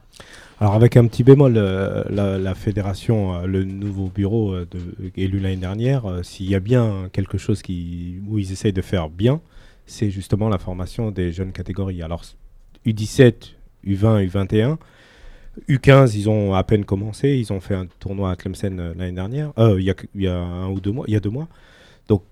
Alors 0.60 0.74
avec 0.74 0.98
un 0.98 1.06
petit 1.08 1.24
bémol, 1.24 1.54
euh, 1.56 2.04
la, 2.10 2.56
fédération, 2.56 3.46
le 3.46 3.64
nouveau 3.64 4.08
bureau 4.08 4.56
élu 5.16 5.40
l'année 5.40 5.56
dernière, 5.56 6.04
s'il 6.24 6.50
y 6.50 6.56
a 6.56 6.60
bien 6.60 7.10
quelque 7.14 7.38
chose 7.38 7.62
qui, 7.62 8.20
où 8.28 8.40
ils 8.40 8.52
essayent 8.52 8.74
de 8.74 8.82
faire 8.82 9.10
bien, 9.10 9.40
c'est 9.86 10.10
justement 10.10 10.50
la 10.50 10.58
formation 10.58 11.12
des 11.12 11.32
jeunes 11.32 11.52
catégories. 11.52 12.02
Alors 12.02 12.24
U17, 12.86 13.54
U20, 13.86 14.28
U21, 14.30 14.78
U15, 15.70 16.16
ils 16.16 16.30
ont 16.30 16.54
à 16.54 16.64
peine 16.64 16.86
commencé, 16.86 17.30
ils 17.30 17.52
ont 17.54 17.60
fait 17.60 17.76
un 17.76 17.88
tournoi 18.00 18.32
à 18.32 18.36
Tlemcen 18.36 18.94
l'année 18.98 19.12
dernière, 19.12 19.52
il 19.58 19.96
y, 20.16 20.28
a 20.28 20.38
un 20.38 20.70
ou 20.70 20.80
deux 20.80 20.92
mois, 20.92 21.06
il 21.08 21.14
y 21.14 21.18
a 21.18 21.20
deux 21.20 21.30
mois. 21.30 21.48
Donc 22.08 22.24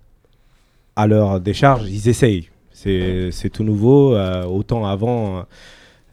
à 0.96 1.08
leur 1.08 1.39
décharge, 1.39 1.89
ils 1.89 2.10
essayent. 2.10 2.50
C'est 2.72 3.50
tout 3.51 3.63
nouveau. 3.63 4.15
Euh, 4.15 4.44
autant 4.44 4.86
avant, 4.86 5.46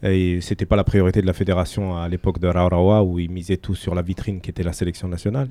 euh, 0.03 0.41
c'était 0.41 0.65
pas 0.65 0.75
la 0.75 0.83
priorité 0.83 1.21
de 1.21 1.27
la 1.27 1.33
fédération 1.33 1.97
à 1.97 2.07
l'époque 2.07 2.39
de 2.39 2.47
Raurawa 2.47 3.03
où 3.03 3.19
ils 3.19 3.29
misaient 3.29 3.57
tout 3.57 3.75
sur 3.75 3.93
la 3.93 4.01
vitrine 4.01 4.39
qui 4.39 4.49
était 4.49 4.63
la 4.63 4.73
sélection 4.73 5.07
nationale. 5.07 5.49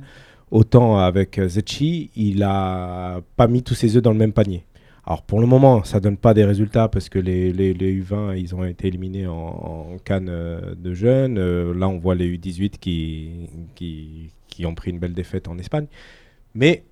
Autant 0.51 0.99
avec 0.99 1.41
Zetchi, 1.47 2.11
il 2.17 2.43
a 2.43 3.21
pas 3.37 3.47
mis 3.47 3.63
tous 3.63 3.75
ses 3.75 3.97
œufs 3.97 4.03
dans 4.03 4.13
le 4.13 4.19
même 4.19 4.33
panier. 4.33 4.65
Alors 5.11 5.23
pour 5.23 5.41
le 5.41 5.49
moment, 5.49 5.83
ça 5.83 5.99
donne 5.99 6.17
pas 6.17 6.35
des 6.35 6.45
résultats 6.45 6.89
parce 6.89 7.09
que 7.09 7.19
les, 7.19 7.53
les, 7.53 7.75
les 7.75 8.01
U20, 8.01 8.39
ils 8.39 8.55
ont 8.55 8.63
été 8.63 8.87
éliminés 8.87 9.27
en, 9.27 9.35
en 9.35 9.99
Cannes 10.05 10.29
euh, 10.29 10.77
de 10.77 10.95
jeunes. 10.95 11.37
Euh, 11.37 11.75
là, 11.75 11.89
on 11.89 11.99
voit 11.99 12.15
les 12.15 12.39
U18 12.39 12.79
qui, 12.79 13.49
qui, 13.75 14.31
qui 14.47 14.67
ont 14.67 14.75
pris 14.77 14.93
une 14.93 15.01
belle 15.01 15.13
défaite 15.13 15.49
en 15.49 15.59
Espagne. 15.59 15.89
Mais 16.55 16.85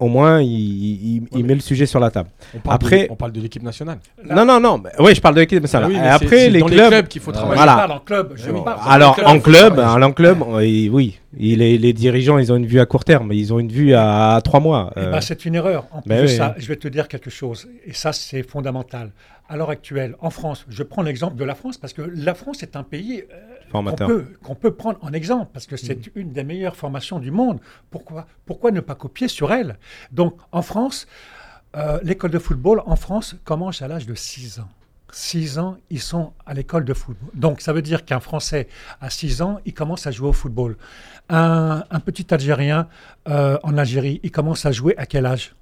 au 0.00 0.08
moins, 0.08 0.40
il, 0.40 0.48
il- 0.50 1.22
il 1.32 1.36
Ouais, 1.36 1.42
met 1.44 1.54
le 1.54 1.60
sujet 1.60 1.86
sur 1.86 2.00
la 2.00 2.10
table. 2.10 2.30
On 2.54 2.58
parle 2.58 2.74
Après- 2.74 3.02
de, 3.06 3.12
on 3.12 3.16
parle 3.16 3.32
de 3.32 3.40
l'équipe 3.40 3.62
nationale. 3.62 3.98
Là- 4.24 4.34
Non, 4.34 4.44
non, 4.44 4.58
non. 4.60 4.82
Oui, 4.98 5.14
je 5.14 5.20
parle 5.20 5.34
de 5.36 5.40
l'équipe 5.40 5.60
nationale. 5.60 5.92
Ah 5.94 5.98
oui, 6.00 6.08
après, 6.24 6.48
les 6.50 6.60
dans 6.60 6.66
clubs. 6.66 7.06
qu'il 7.08 7.20
faut 7.20 7.30
Euh, 7.30 7.34
travailler. 7.34 7.56
Voilà. 7.56 7.72
Je 7.72 7.76
parle 7.78 7.92
en 7.92 7.98
club. 8.00 8.32
Je 8.36 8.50
Bon. 8.50 8.62
parle- 8.62 8.80
Alors, 8.88 9.14
club, 9.14 9.26
en 9.28 9.38
club, 9.40 9.78
en 9.78 10.12
club, 10.12 10.42
euh, 10.42 10.88
oui, 10.90 11.18
il 11.38 11.62
est- 11.62 11.76
les 11.78 11.92
dirigeants, 11.92 12.38
ils 12.38 12.50
ont 12.52 12.56
une 12.56 12.66
vue 12.66 12.80
à 12.80 12.86
court 12.86 13.04
terme, 13.04 13.30
ils 13.32 13.52
ont 13.52 13.58
une 13.58 13.70
vue 13.70 13.94
à, 13.94 14.34
à 14.36 14.40
trois 14.40 14.60
mois. 14.60 14.90
Eh 14.96 15.00
Euh, 15.00 15.10
ben, 15.12 15.20
c'est 15.20 15.44
une 15.44 15.54
erreur. 15.54 15.86
En 15.92 16.00
plus 16.00 16.08
ben 16.08 16.22
de 16.24 16.28
oui. 16.28 16.36
ça, 16.36 16.54
je 16.58 16.66
vais 16.66 16.76
te 16.76 16.88
dire 16.88 17.06
quelque 17.06 17.30
chose, 17.30 17.68
et 17.86 17.92
ça 17.92 18.12
c'est 18.12 18.42
fondamental. 18.42 19.10
À 19.50 19.56
l'heure 19.56 19.70
actuelle, 19.70 20.14
en 20.20 20.30
France, 20.30 20.64
je 20.68 20.84
prends 20.84 21.02
l'exemple 21.02 21.34
de 21.34 21.42
la 21.42 21.56
France 21.56 21.76
parce 21.76 21.92
que 21.92 22.02
la 22.02 22.34
France 22.34 22.62
est 22.62 22.76
un 22.76 22.84
pays 22.84 23.24
euh, 23.32 23.56
qu'on 23.72 23.82
peut, 23.82 24.26
peut 24.60 24.74
prendre 24.74 24.98
en 25.02 25.12
exemple 25.12 25.50
parce 25.52 25.66
que 25.66 25.76
c'est 25.76 26.08
une 26.14 26.32
des 26.32 26.44
meilleures 26.44 26.76
formations 26.76 27.18
du 27.18 27.32
monde. 27.32 27.58
Pourquoi, 27.90 28.28
pourquoi 28.46 28.70
ne 28.70 28.78
pas 28.78 28.94
copier 28.94 29.26
sur 29.26 29.52
elle? 29.52 29.76
Donc 30.12 30.36
en 30.52 30.62
France, 30.62 31.08
euh, 31.76 31.98
l'école 32.04 32.30
de 32.30 32.38
football 32.38 32.80
en 32.86 32.94
France 32.94 33.34
commence 33.42 33.82
à 33.82 33.88
l'âge 33.88 34.06
de 34.06 34.14
6 34.14 34.60
ans. 34.60 34.68
6 35.10 35.58
ans, 35.58 35.78
ils 35.90 36.00
sont 36.00 36.32
à 36.46 36.54
l'école 36.54 36.84
de 36.84 36.94
football. 36.94 37.30
Donc 37.34 37.60
ça 37.60 37.72
veut 37.72 37.82
dire 37.82 38.04
qu'un 38.04 38.20
Français 38.20 38.68
à 39.00 39.10
6 39.10 39.42
ans, 39.42 39.58
il 39.66 39.74
commence 39.74 40.06
à 40.06 40.12
jouer 40.12 40.28
au 40.28 40.32
football. 40.32 40.76
Un, 41.28 41.82
un 41.90 41.98
petit 41.98 42.32
Algérien 42.32 42.86
euh, 43.28 43.58
en 43.64 43.76
Algérie, 43.76 44.20
il 44.22 44.30
commence 44.30 44.64
à 44.64 44.70
jouer 44.70 44.94
à 44.96 45.06
quel 45.06 45.26
âge? 45.26 45.56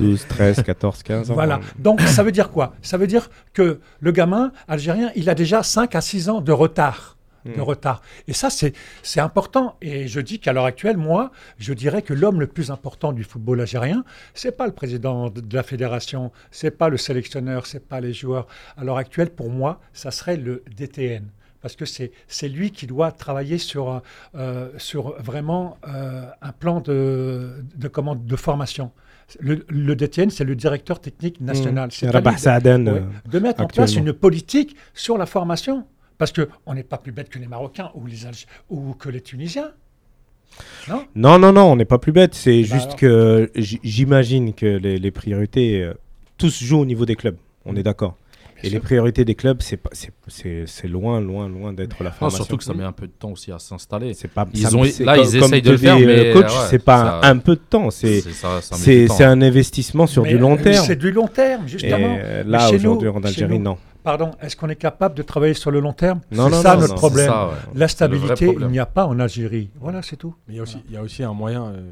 12, 0.00 0.26
13, 0.28 0.62
14, 0.62 1.02
15 1.02 1.30
ans. 1.30 1.34
Voilà. 1.34 1.60
Donc 1.78 2.00
ça 2.02 2.22
veut 2.22 2.32
dire 2.32 2.50
quoi? 2.50 2.74
Ça 2.82 2.96
veut 2.96 3.06
dire 3.06 3.30
que 3.52 3.80
le 4.00 4.12
gamin 4.12 4.52
algérien, 4.68 5.10
il 5.16 5.28
a 5.30 5.34
déjà 5.34 5.62
5 5.62 5.94
à 5.94 6.00
6 6.00 6.28
ans 6.28 6.40
de 6.40 6.52
retard. 6.52 7.16
De 7.44 7.58
Mm. 7.58 7.60
retard. 7.62 8.02
Et 8.28 8.32
ça, 8.34 8.50
c'est 8.50 8.72
c'est 9.02 9.18
important. 9.18 9.74
Et 9.82 10.06
je 10.06 10.20
dis 10.20 10.38
qu'à 10.38 10.52
l'heure 10.52 10.64
actuelle, 10.64 10.96
moi, 10.96 11.32
je 11.58 11.72
dirais 11.74 12.00
que 12.02 12.14
l'homme 12.14 12.38
le 12.38 12.46
plus 12.46 12.70
important 12.70 13.12
du 13.12 13.24
football 13.24 13.60
algérien, 13.60 14.04
c'est 14.32 14.56
pas 14.56 14.66
le 14.66 14.72
président 14.72 15.28
de, 15.28 15.40
de 15.40 15.56
la 15.56 15.64
fédération, 15.64 16.30
c'est 16.52 16.70
pas 16.70 16.88
le 16.88 16.96
sélectionneur, 16.96 17.66
c'est 17.66 17.84
pas 17.84 18.00
les 18.00 18.12
joueurs. 18.12 18.46
À 18.76 18.84
l'heure 18.84 18.96
actuelle, 18.96 19.30
pour 19.30 19.50
moi, 19.50 19.80
ça 19.92 20.12
serait 20.12 20.36
le 20.36 20.62
DTN. 20.76 21.24
Parce 21.62 21.74
que 21.74 21.84
c'est 21.84 22.12
c'est 22.28 22.48
lui 22.48 22.70
qui 22.70 22.86
doit 22.86 23.10
travailler 23.10 23.58
sur, 23.58 24.02
euh, 24.36 24.68
sur 24.78 25.20
vraiment 25.20 25.78
euh, 25.88 26.24
un 26.42 26.52
plan 26.52 26.80
de, 26.80 27.64
de, 27.74 27.88
comment, 27.88 28.14
de 28.14 28.36
formation. 28.36 28.92
Le, 29.40 29.64
le 29.68 29.96
DTN, 29.96 30.30
c'est 30.30 30.44
le 30.44 30.54
directeur 30.56 31.00
technique 31.00 31.40
national. 31.40 31.90
C'est 31.92 32.08
Rabah 32.10 32.36
Saaden, 32.36 32.88
Ouais, 32.88 32.98
euh, 33.00 33.30
de 33.30 33.38
mettre 33.38 33.62
en 33.62 33.66
place 33.66 33.94
une 33.96 34.12
politique 34.12 34.76
sur 34.94 35.16
la 35.18 35.26
formation. 35.26 35.84
Parce 36.18 36.32
qu'on 36.32 36.74
n'est 36.74 36.84
pas 36.84 36.98
plus 36.98 37.10
bête 37.12 37.28
que 37.30 37.38
les 37.38 37.48
Marocains 37.48 37.90
ou, 37.94 38.06
les 38.06 38.26
Alg- 38.26 38.46
ou 38.70 38.92
que 38.94 39.08
les 39.08 39.20
Tunisiens. 39.20 39.72
Non? 40.88 41.04
Non, 41.14 41.38
non, 41.38 41.52
non, 41.52 41.72
on 41.72 41.76
n'est 41.76 41.84
pas 41.86 41.98
plus 41.98 42.12
bête. 42.12 42.34
C'est 42.34 42.60
Bah 42.62 42.68
juste 42.76 42.86
alors. 42.88 42.96
que 42.96 43.50
j'imagine 43.56 44.52
que 44.54 44.66
les, 44.66 44.98
les 44.98 45.10
priorités, 45.10 45.82
euh, 45.82 45.94
tous 46.36 46.62
jouent 46.62 46.80
au 46.80 46.84
niveau 46.84 47.06
des 47.06 47.16
clubs. 47.16 47.36
On 47.64 47.74
est 47.76 47.82
d'accord. 47.82 48.16
Et 48.64 48.70
les 48.70 48.80
priorités 48.80 49.24
des 49.24 49.34
clubs, 49.34 49.60
c'est 49.60 49.76
pas- 49.76 49.90
c'est- 49.92 50.12
c'est 50.28 50.64
c'est 50.66 50.88
loin, 50.88 51.20
loin, 51.20 51.48
loin 51.48 51.72
d'être 51.72 52.02
la 52.02 52.10
Non, 52.10 52.14
formation. 52.16 52.36
surtout 52.44 52.56
que 52.56 52.64
ça 52.64 52.74
met 52.74 52.84
un 52.84 52.92
peu 52.92 53.06
de 53.06 53.12
temps 53.12 53.30
aussi 53.32 53.50
à 53.52 53.58
s'installer. 53.58 54.14
C'est 54.14 54.28
pas. 54.28 54.46
Ils 54.54 54.60
ça- 54.66 54.74
ont- 54.76 54.84
c'est 54.84 55.04
là, 55.04 55.16
comme- 55.16 55.24
ils 55.24 55.30
comme 55.40 55.48
essayent 55.48 55.62
de 55.62 55.70
le 55.72 55.76
faire, 55.76 55.96
euh, 55.96 56.06
mais, 56.06 56.32
coach, 56.32 56.44
ouais, 56.52 56.66
c'est 56.70 56.78
pas 56.84 57.20
ça- 57.22 57.28
un, 57.28 57.38
peu 57.38 57.56
de 57.56 57.60
temps. 57.60 57.90
C'est 57.90 58.20
ça, 58.20 58.60
ça 58.60 58.76
met 58.76 58.80
c'est 58.82 59.00
du 59.02 59.06
temps, 59.08 59.14
c'est 59.14 59.24
un 59.24 59.42
investissement 59.42 60.06
sur 60.06 60.22
Mais, 60.22 60.30
du 60.30 60.38
long 60.38 60.54
euh, 60.56 60.62
terme. 60.62 60.84
C'est 60.86 60.96
du 60.96 61.10
long 61.10 61.28
terme, 61.28 61.64
Et 61.64 61.68
justement. 61.68 62.16
euh, 62.18 62.42
Mais 62.44 62.50
là, 62.50 62.68
chez 62.68 62.76
aujourd'hui, 62.76 63.08
nous- 63.08 63.14
en 63.16 63.20
chez 63.22 63.26
Algérie, 63.28 63.58
nous, 63.58 63.64
non. 63.64 63.78
Pardon, 64.04 64.32
est-ce 64.40 64.56
qu'on 64.56 64.68
est 64.68 64.74
capable 64.76 65.14
de 65.14 65.22
travailler 65.22 65.54
sur 65.54 65.70
le 65.70 65.78
long 65.80 65.92
terme? 65.92 66.20
Non, 66.32 66.46
C'est 66.46 66.50
non, 66.56 66.62
ça 66.62 66.74
non, 66.74 66.80
notre 66.80 66.94
non, 66.94 66.98
problème. 66.98 67.26
Ça, 67.28 67.46
ouais. 67.48 67.52
La 67.74 67.86
stabilité, 67.88 68.52
il 68.60 68.66
n'y 68.66 68.78
a 68.80 68.86
pas 68.86 69.06
en 69.06 69.18
Algérie. 69.20 69.70
Voilà, 69.80 70.02
c'est 70.02 70.16
tout. 70.16 70.34
Mais 70.48 70.54
il 70.54 70.56
y 70.56 70.60
a 70.60 70.62
aussi, 70.64 70.78
il 70.88 70.94
y 70.94 70.96
a 70.96 71.02
aussi 71.02 71.22
un 71.22 71.32
moyen, 71.32 71.66
euh, 71.66 71.90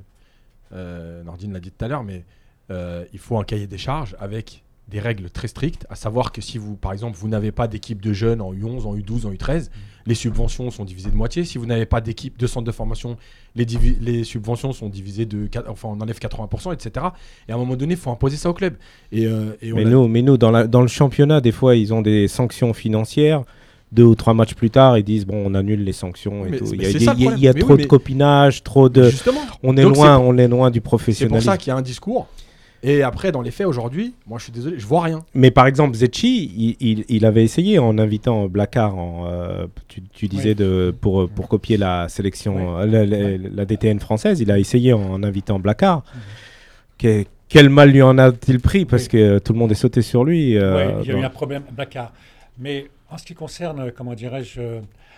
euh, 0.73 1.23
Nordine 1.25 1.53
l'a 1.53 1.61
dit 1.61 1.71
tout 1.71 1.85
à 1.85 1.89
l'heure, 1.89 2.03
mais 2.05 2.25
euh, 2.71 3.05
il 3.13 3.19
faut 3.19 3.39
un 3.39 3.45
cahier 3.45 3.67
des 3.67 3.79
charges 3.79 4.17
avec 4.21 4.63
des 4.91 5.01
règles 5.01 5.31
très 5.31 5.47
strictes, 5.49 5.87
à 5.89 5.95
savoir 5.95 6.33
que 6.33 6.41
si 6.41 6.59
vous, 6.59 6.75
par 6.77 6.93
exemple, 6.93 7.17
vous 7.19 7.29
n'avez 7.29 7.53
pas 7.53 7.69
d'équipe 7.69 8.03
de 8.03 8.13
jeunes 8.13 8.41
en 8.41 8.53
U11, 8.53 8.87
en 8.87 8.97
U12, 8.97 9.27
en 9.27 9.31
U13, 9.33 9.71
les 10.07 10.15
subventions 10.15 10.71
sont 10.71 10.85
divisées 10.85 11.11
de 11.11 11.15
moitié. 11.17 11.45
Si 11.45 11.59
vous 11.59 11.67
n'avez 11.67 11.87
pas 11.87 12.01
d'équipe 12.01 12.39
de 12.39 12.47
centre 12.47 12.67
de 12.67 12.73
formation, 12.73 13.17
les, 13.55 13.67
les 14.01 14.25
subventions 14.25 14.73
sont 14.73 14.89
divisées 14.89 15.27
de, 15.27 15.47
quat- 15.47 15.65
enfin, 15.69 15.89
on 15.93 16.01
enlève 16.01 16.19
80%, 16.19 16.73
etc. 16.75 17.07
Et 17.49 17.53
à 17.53 17.55
un 17.55 17.59
moment 17.59 17.77
donné, 17.77 17.95
il 17.95 18.01
faut 18.01 18.11
imposer 18.11 18.37
ça 18.37 18.51
au 18.51 18.55
club. 18.55 18.75
Et, 19.13 19.27
euh, 19.27 19.53
et 19.63 19.73
on 19.73 19.77
Mais 19.77 19.85
a- 19.85 19.89
nous, 19.91 20.09
mais 20.09 20.23
nous 20.23 20.37
dans, 20.37 20.51
la- 20.51 20.67
dans 20.67 20.83
le 20.83 20.89
championnat, 20.89 21.41
des 21.41 21.53
fois, 21.53 21.77
ils 21.77 21.95
ont 21.95 22.03
des 22.03 22.27
sanctions 22.29 22.73
financières. 22.73 23.45
Deux 23.93 24.05
ou 24.05 24.15
trois 24.15 24.35
matchs 24.35 24.55
plus 24.55 24.71
tard, 24.71 24.99
ils 24.99 25.03
disent 25.05 25.27
bon, 25.27 25.43
on 25.45 25.53
annule 25.55 25.83
les 25.85 25.93
sanctions 25.93 26.47
et 26.47 26.51
Mais- 26.51 26.59
tout. 26.59 26.65
mais 26.71 26.77
Il 26.77 26.83
y 26.83 26.87
a, 26.87 27.13
ça 27.13 27.15
y 27.15 27.25
y 27.47 27.55
trop 27.61 27.75
oui, 27.75 27.83
de 27.83 27.87
copinage, 27.89 28.63
trop 28.63 28.89
de. 28.89 29.11
Justement. 29.11 29.41
On 29.65 29.77
est 29.77 29.83
Donc, 29.83 29.97
loin, 29.97 30.17
pour- 30.17 30.27
on 30.29 30.39
est 30.39 30.47
loin 30.49 30.71
du 30.71 30.77
C'est 30.77 30.81
pour 30.81 30.91
professionnalisme. 30.91 31.45
ça 31.51 31.57
qu'il 31.59 31.69
y 31.69 31.73
a 31.73 31.77
un 31.77 31.83
discours. 31.83 32.29
Et 32.83 33.03
après, 33.03 33.31
dans 33.31 33.43
les 33.43 33.51
faits, 33.51 33.67
aujourd'hui, 33.67 34.15
moi, 34.27 34.39
je 34.39 34.45
suis 34.45 34.53
désolé, 34.53 34.79
je 34.79 34.87
vois 34.87 35.03
rien. 35.03 35.25
Mais 35.35 35.51
par 35.51 35.67
exemple, 35.67 35.95
Zetchi, 35.97 36.51
il, 36.57 36.77
il- 36.81 37.05
il 37.09 37.27
avait 37.27 37.45
essayé 37.45 37.79
en 37.79 37.99
invitant 37.99 38.49
Blacard, 38.49 38.97
en, 38.97 39.27
euh, 39.27 39.67
tu, 39.89 40.01
tu 40.03 40.29
disais, 40.29 40.51
Oui. 40.51 40.55
de, 40.55 40.95
pour, 40.99 41.29
pour 41.29 41.49
copier 41.49 41.77
la 41.77 42.09
sélection, 42.09 42.79
Oui. 42.81 42.95
euh, 42.95 43.39
la, 43.55 43.65
DTN 43.67 44.01
française, 44.01 44.41
il 44.41 44.51
a 44.51 44.59
essayé 44.59 44.93
en 44.95 45.23
invitant 45.23 45.59
Blacard. 45.59 46.05
Que- 46.99 47.25
quel 47.49 47.69
mal 47.69 47.91
lui 47.91 48.01
en 48.03 48.17
a-t-il 48.17 48.61
pris? 48.61 48.85
Parce 48.85 49.03
Oui. 49.05 49.09
que 49.11 49.39
tout 49.41 49.53
le 49.53 49.59
monde 49.59 49.73
est 49.73 49.75
sauté 49.75 50.03
sur 50.03 50.25
lui. 50.25 50.57
euh, 50.57 50.77
Ouais, 50.97 51.03
il 51.05 51.09
y 51.09 51.13
a 51.15 51.19
eu 51.19 51.25
un 51.25 51.31
problème, 51.31 51.65
Dakar. 51.77 52.13
Mais 52.59 52.87
en 53.11 53.19
ce 53.19 53.25
qui 53.25 53.35
concerne, 53.35 53.91
comment 53.91 54.15
dirais-je, 54.15 54.61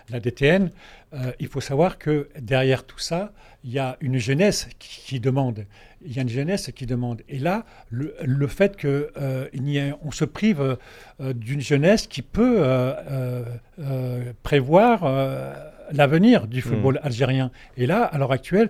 la 0.09 0.19
DTN, 0.19 0.69
euh, 1.13 1.31
il 1.39 1.47
faut 1.47 1.61
savoir 1.61 1.97
que 1.97 2.27
derrière 2.39 2.83
tout 2.85 2.99
ça, 2.99 3.31
il 3.63 3.71
y 3.71 3.79
a 3.79 3.95
une 4.01 4.17
jeunesse 4.17 4.67
qui, 4.79 5.01
qui 5.05 5.19
demande. 5.19 5.65
Il 6.05 6.13
y 6.15 6.19
a 6.19 6.21
une 6.21 6.29
jeunesse 6.29 6.71
qui 6.75 6.85
demande. 6.85 7.21
Et 7.29 7.39
là, 7.39 7.65
le, 7.89 8.15
le 8.23 8.47
fait 8.47 8.79
qu'on 8.79 10.11
se 10.11 10.25
prive 10.25 10.77
euh, 11.21 11.33
d'une 11.33 11.61
jeunesse 11.61 12.07
qui 12.07 12.21
peut 12.21 12.57
euh, 12.59 12.93
euh, 13.09 13.43
euh, 13.79 14.33
prévoir 14.43 15.03
euh, 15.03 15.53
l'avenir 15.91 16.47
du 16.47 16.61
football 16.61 16.99
algérien. 17.03 17.51
Et 17.77 17.85
là, 17.85 18.03
à 18.03 18.17
l'heure 18.17 18.31
actuelle, 18.31 18.69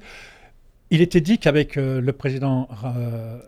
il 0.90 1.02
était 1.02 1.22
dit 1.22 1.40
qu'avec 1.40 1.78
euh, 1.78 2.00
le 2.02 2.14
président 2.14 2.68
euh, 2.86 3.40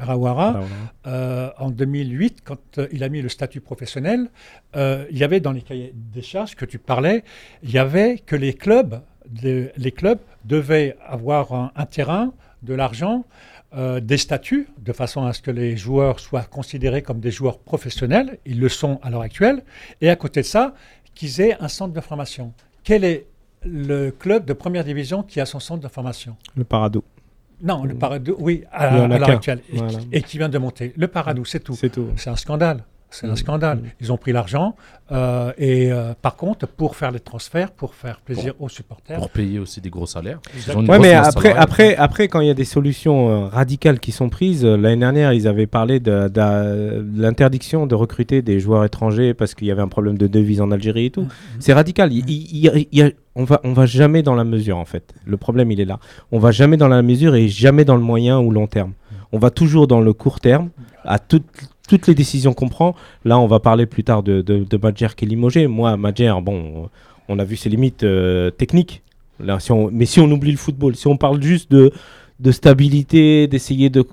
Rawara, 0.00 0.60
euh, 1.06 1.50
en 1.58 1.70
2008, 1.70 2.42
quand 2.44 2.58
euh, 2.76 2.88
il 2.92 3.02
a 3.02 3.08
mis 3.08 3.22
le 3.22 3.30
statut 3.30 3.62
professionnel, 3.62 4.28
euh, 4.76 5.06
il 5.10 5.16
y 5.16 5.24
avait 5.24 5.40
dans 5.40 5.52
les 5.52 5.62
cahiers 5.62 5.94
des 5.94 6.20
charges 6.20 6.54
que 6.56 6.66
tu 6.66 6.78
parlais, 6.78 7.24
il 7.62 7.70
y 7.70 7.78
avait 7.78 8.18
que 8.18 8.36
les 8.36 8.52
clubs, 8.52 9.00
les 9.42 9.92
clubs 9.92 10.18
devaient 10.44 10.96
avoir 11.06 11.54
un, 11.54 11.72
un 11.74 11.86
terrain, 11.86 12.34
de 12.64 12.74
l'argent, 12.74 13.24
euh, 13.76 14.00
des 14.00 14.16
statuts, 14.18 14.68
de 14.78 14.92
façon 14.92 15.24
à 15.24 15.32
ce 15.32 15.42
que 15.42 15.50
les 15.50 15.76
joueurs 15.76 16.20
soient 16.20 16.42
considérés 16.44 17.02
comme 17.02 17.20
des 17.20 17.30
joueurs 17.30 17.58
professionnels. 17.58 18.38
Ils 18.46 18.60
le 18.60 18.68
sont 18.68 19.00
à 19.02 19.10
l'heure 19.10 19.22
actuelle. 19.22 19.62
Et 20.00 20.10
à 20.10 20.16
côté 20.16 20.40
de 20.40 20.46
ça, 20.46 20.74
qu'ils 21.14 21.40
aient 21.40 21.56
un 21.60 21.68
centre 21.68 21.92
de 21.92 22.00
formation. 22.00 22.52
Quel 22.82 23.04
est 23.04 23.26
le 23.64 24.10
club 24.10 24.44
de 24.44 24.52
première 24.52 24.84
division 24.84 25.22
qui 25.22 25.40
a 25.40 25.46
son 25.46 25.60
centre 25.60 25.82
de 25.82 25.88
formation? 25.88 26.36
Le 26.56 26.64
Paradou. 26.64 27.02
Non, 27.62 27.84
le 27.84 27.94
Paradou, 27.94 28.36
oui, 28.38 28.64
à, 28.72 29.06
l'heure 29.06 29.28
actuelle, 29.28 29.60
et, 29.72 29.76
Voilà. 29.78 29.98
qui, 29.98 30.08
et 30.12 30.22
qui 30.22 30.38
vient 30.38 30.48
de 30.48 30.58
monter. 30.58 30.92
Le 30.96 31.08
Paradou, 31.08 31.44
c'est 31.44 31.60
tout. 31.60 31.74
C'est 31.74 31.90
tout. 31.90 32.08
C'est 32.16 32.30
un 32.30 32.36
scandale. 32.36 32.84
C'est 33.14 33.26
un 33.28 33.32
Mm. 33.32 33.36
scandale. 33.36 33.78
Mm. 33.78 33.82
Ils 34.00 34.12
ont 34.12 34.16
pris 34.16 34.32
l'argent 34.32 34.74
euh, 35.12 35.52
et 35.58 35.92
euh, 35.92 36.14
par 36.20 36.34
contre, 36.36 36.66
pour 36.66 36.96
faire 36.96 37.10
les 37.12 37.20
transferts, 37.20 37.70
pour 37.70 37.94
faire 37.94 38.20
plaisir 38.20 38.54
aux 38.58 38.68
supporters, 38.68 39.18
Pour 39.18 39.30
payer 39.30 39.58
aussi 39.58 39.80
des 39.80 39.90
gros 39.90 40.06
salaires. 40.06 40.40
Grosse 40.66 40.84
mais 41.00 41.12
après, 41.14 41.30
salariale. 41.50 41.56
après, 41.62 41.96
après, 41.96 42.28
quand 42.28 42.40
il 42.40 42.48
y 42.48 42.50
a 42.50 42.54
des 42.54 42.64
solutions 42.64 43.28
euh, 43.28 43.46
radicales 43.46 44.00
qui 44.00 44.10
sont 44.12 44.28
prises, 44.28 44.64
euh, 44.64 44.76
l'année 44.76 44.96
dernière, 45.00 45.32
ils 45.32 45.46
avaient 45.46 45.66
parlé 45.68 46.00
de, 46.00 46.28
de- 46.28 47.02
de 47.02 47.22
l'interdiction 47.22 47.86
de 47.86 47.94
recruter 47.94 48.42
des 48.42 48.58
joueurs 48.60 48.84
étrangers 48.84 49.34
parce 49.34 49.54
qu'il 49.54 49.68
y 49.68 49.70
avait 49.70 49.82
un 49.82 49.88
problème 49.88 50.18
de 50.18 50.26
devise 50.26 50.60
en 50.60 50.70
Algérie 50.72 51.06
et 51.06 51.10
tout. 51.10 51.22
Mhm. 51.22 51.28
C'est 51.60 51.72
radical. 51.74 52.12
Il- 52.12 52.28
il- 52.28 52.66
il- 52.66 52.88
il 52.90 52.98
y 52.98 53.02
a- 53.02 53.10
on 53.36 53.44
va, 53.44 53.60
on 53.64 53.72
va 53.74 53.86
jamais 53.86 54.22
dans 54.22 54.34
la 54.34 54.44
mesure 54.44 54.78
en 54.78 54.84
fait. 54.84 55.12
Le 55.24 55.36
problème, 55.36 55.70
il 55.70 55.80
est 55.80 55.84
là. 55.84 55.98
On 56.32 56.38
va 56.38 56.50
jamais 56.50 56.76
dans 56.76 56.88
la 56.88 57.02
mesure 57.02 57.34
et 57.36 57.46
jamais 57.48 57.84
dans 57.84 57.96
le 57.96 58.02
moyen 58.02 58.40
ou 58.40 58.50
long 58.50 58.66
terme. 58.66 58.92
On 59.32 59.38
va 59.38 59.50
toujours 59.50 59.86
dans 59.86 60.00
le 60.00 60.12
court 60.12 60.40
terme 60.40 60.70
à 61.04 61.18
toutes 61.18 61.44
toutes 61.88 62.06
les 62.06 62.14
décisions 62.14 62.54
qu'on 62.54 62.68
prend. 62.68 62.94
Là, 63.24 63.38
on 63.38 63.46
va 63.46 63.60
parler 63.60 63.86
plus 63.86 64.04
tard 64.04 64.22
de, 64.22 64.40
de, 64.42 64.64
de 64.64 64.76
Madjer 64.76 65.08
qui 65.16 65.24
est 65.24 65.28
limogé. 65.28 65.66
Moi, 65.66 65.96
Madjer, 65.96 66.34
bon, 66.42 66.88
on 67.28 67.38
a 67.38 67.44
vu 67.44 67.56
ses 67.56 67.68
limites 67.68 68.04
euh, 68.04 68.50
techniques. 68.50 69.02
Là, 69.40 69.60
si 69.60 69.72
on- 69.72 69.90
mais 69.92 70.06
si 70.06 70.20
on 70.20 70.30
oublie 70.30 70.52
le 70.52 70.56
football, 70.56 70.94
si 70.96 71.06
on 71.06 71.16
parle 71.16 71.42
juste 71.42 71.70
de, 71.70 71.92
de 72.40 72.52
stabilité, 72.52 73.46
d'essayer 73.46 73.90
de... 73.90 74.04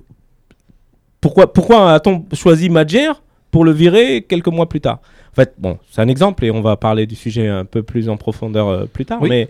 Pourquoi, 1.21 1.53
pourquoi 1.53 1.93
a-t-on 1.93 2.25
choisi 2.33 2.69
Madjer 2.69 3.11
pour 3.51 3.63
le 3.63 3.71
virer 3.71 4.23
quelques 4.27 4.47
mois 4.47 4.67
plus 4.67 4.81
tard? 4.81 4.99
En 5.31 5.35
fait, 5.35 5.53
bon, 5.57 5.77
c'est 5.89 6.01
un 6.01 6.07
exemple 6.09 6.43
et 6.43 6.51
on 6.51 6.61
va 6.61 6.75
parler 6.75 7.05
du 7.05 7.15
sujet 7.15 7.47
un 7.47 7.63
peu 7.63 7.83
plus 7.83 8.09
en 8.09 8.17
profondeur 8.17 8.67
euh, 8.67 8.85
plus 8.85 9.05
tard. 9.05 9.21
Oui. 9.21 9.29
Mais, 9.29 9.47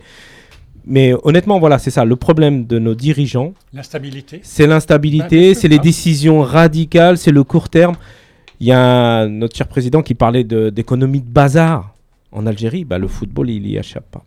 Mais 0.84 1.12
honnêtement, 1.22 1.58
voilà, 1.60 1.78
c'est 1.78 1.90
ça. 1.90 2.04
Le 2.04 2.16
problème 2.16 2.66
de 2.66 2.78
nos 2.78 2.94
dirigeants, 2.94 3.54
L'instabilité. 3.72 4.40
c'est 4.42 4.66
l'instabilité, 4.66 5.54
c'est 5.54 5.68
les 5.68 5.76
Ah. 5.78 5.82
décisions 5.82 6.40
radicales, 6.42 7.18
c'est 7.18 7.30
le 7.30 7.44
court 7.44 7.68
terme. 7.68 7.96
Il 8.60 8.66
y 8.66 8.72
a 8.72 9.26
notre 9.26 9.56
cher 9.56 9.68
président 9.68 10.02
qui 10.02 10.14
parlait 10.14 10.44
d'économie 10.44 11.20
de, 11.20 11.26
bazar 11.26 11.94
en 12.32 12.46
Algérie. 12.46 12.84
Bah, 12.84 12.98
le 12.98 13.08
football, 13.08 13.50
il 13.50 13.66
y 13.66 13.76
échappe 13.76 14.10
pas. 14.10 14.24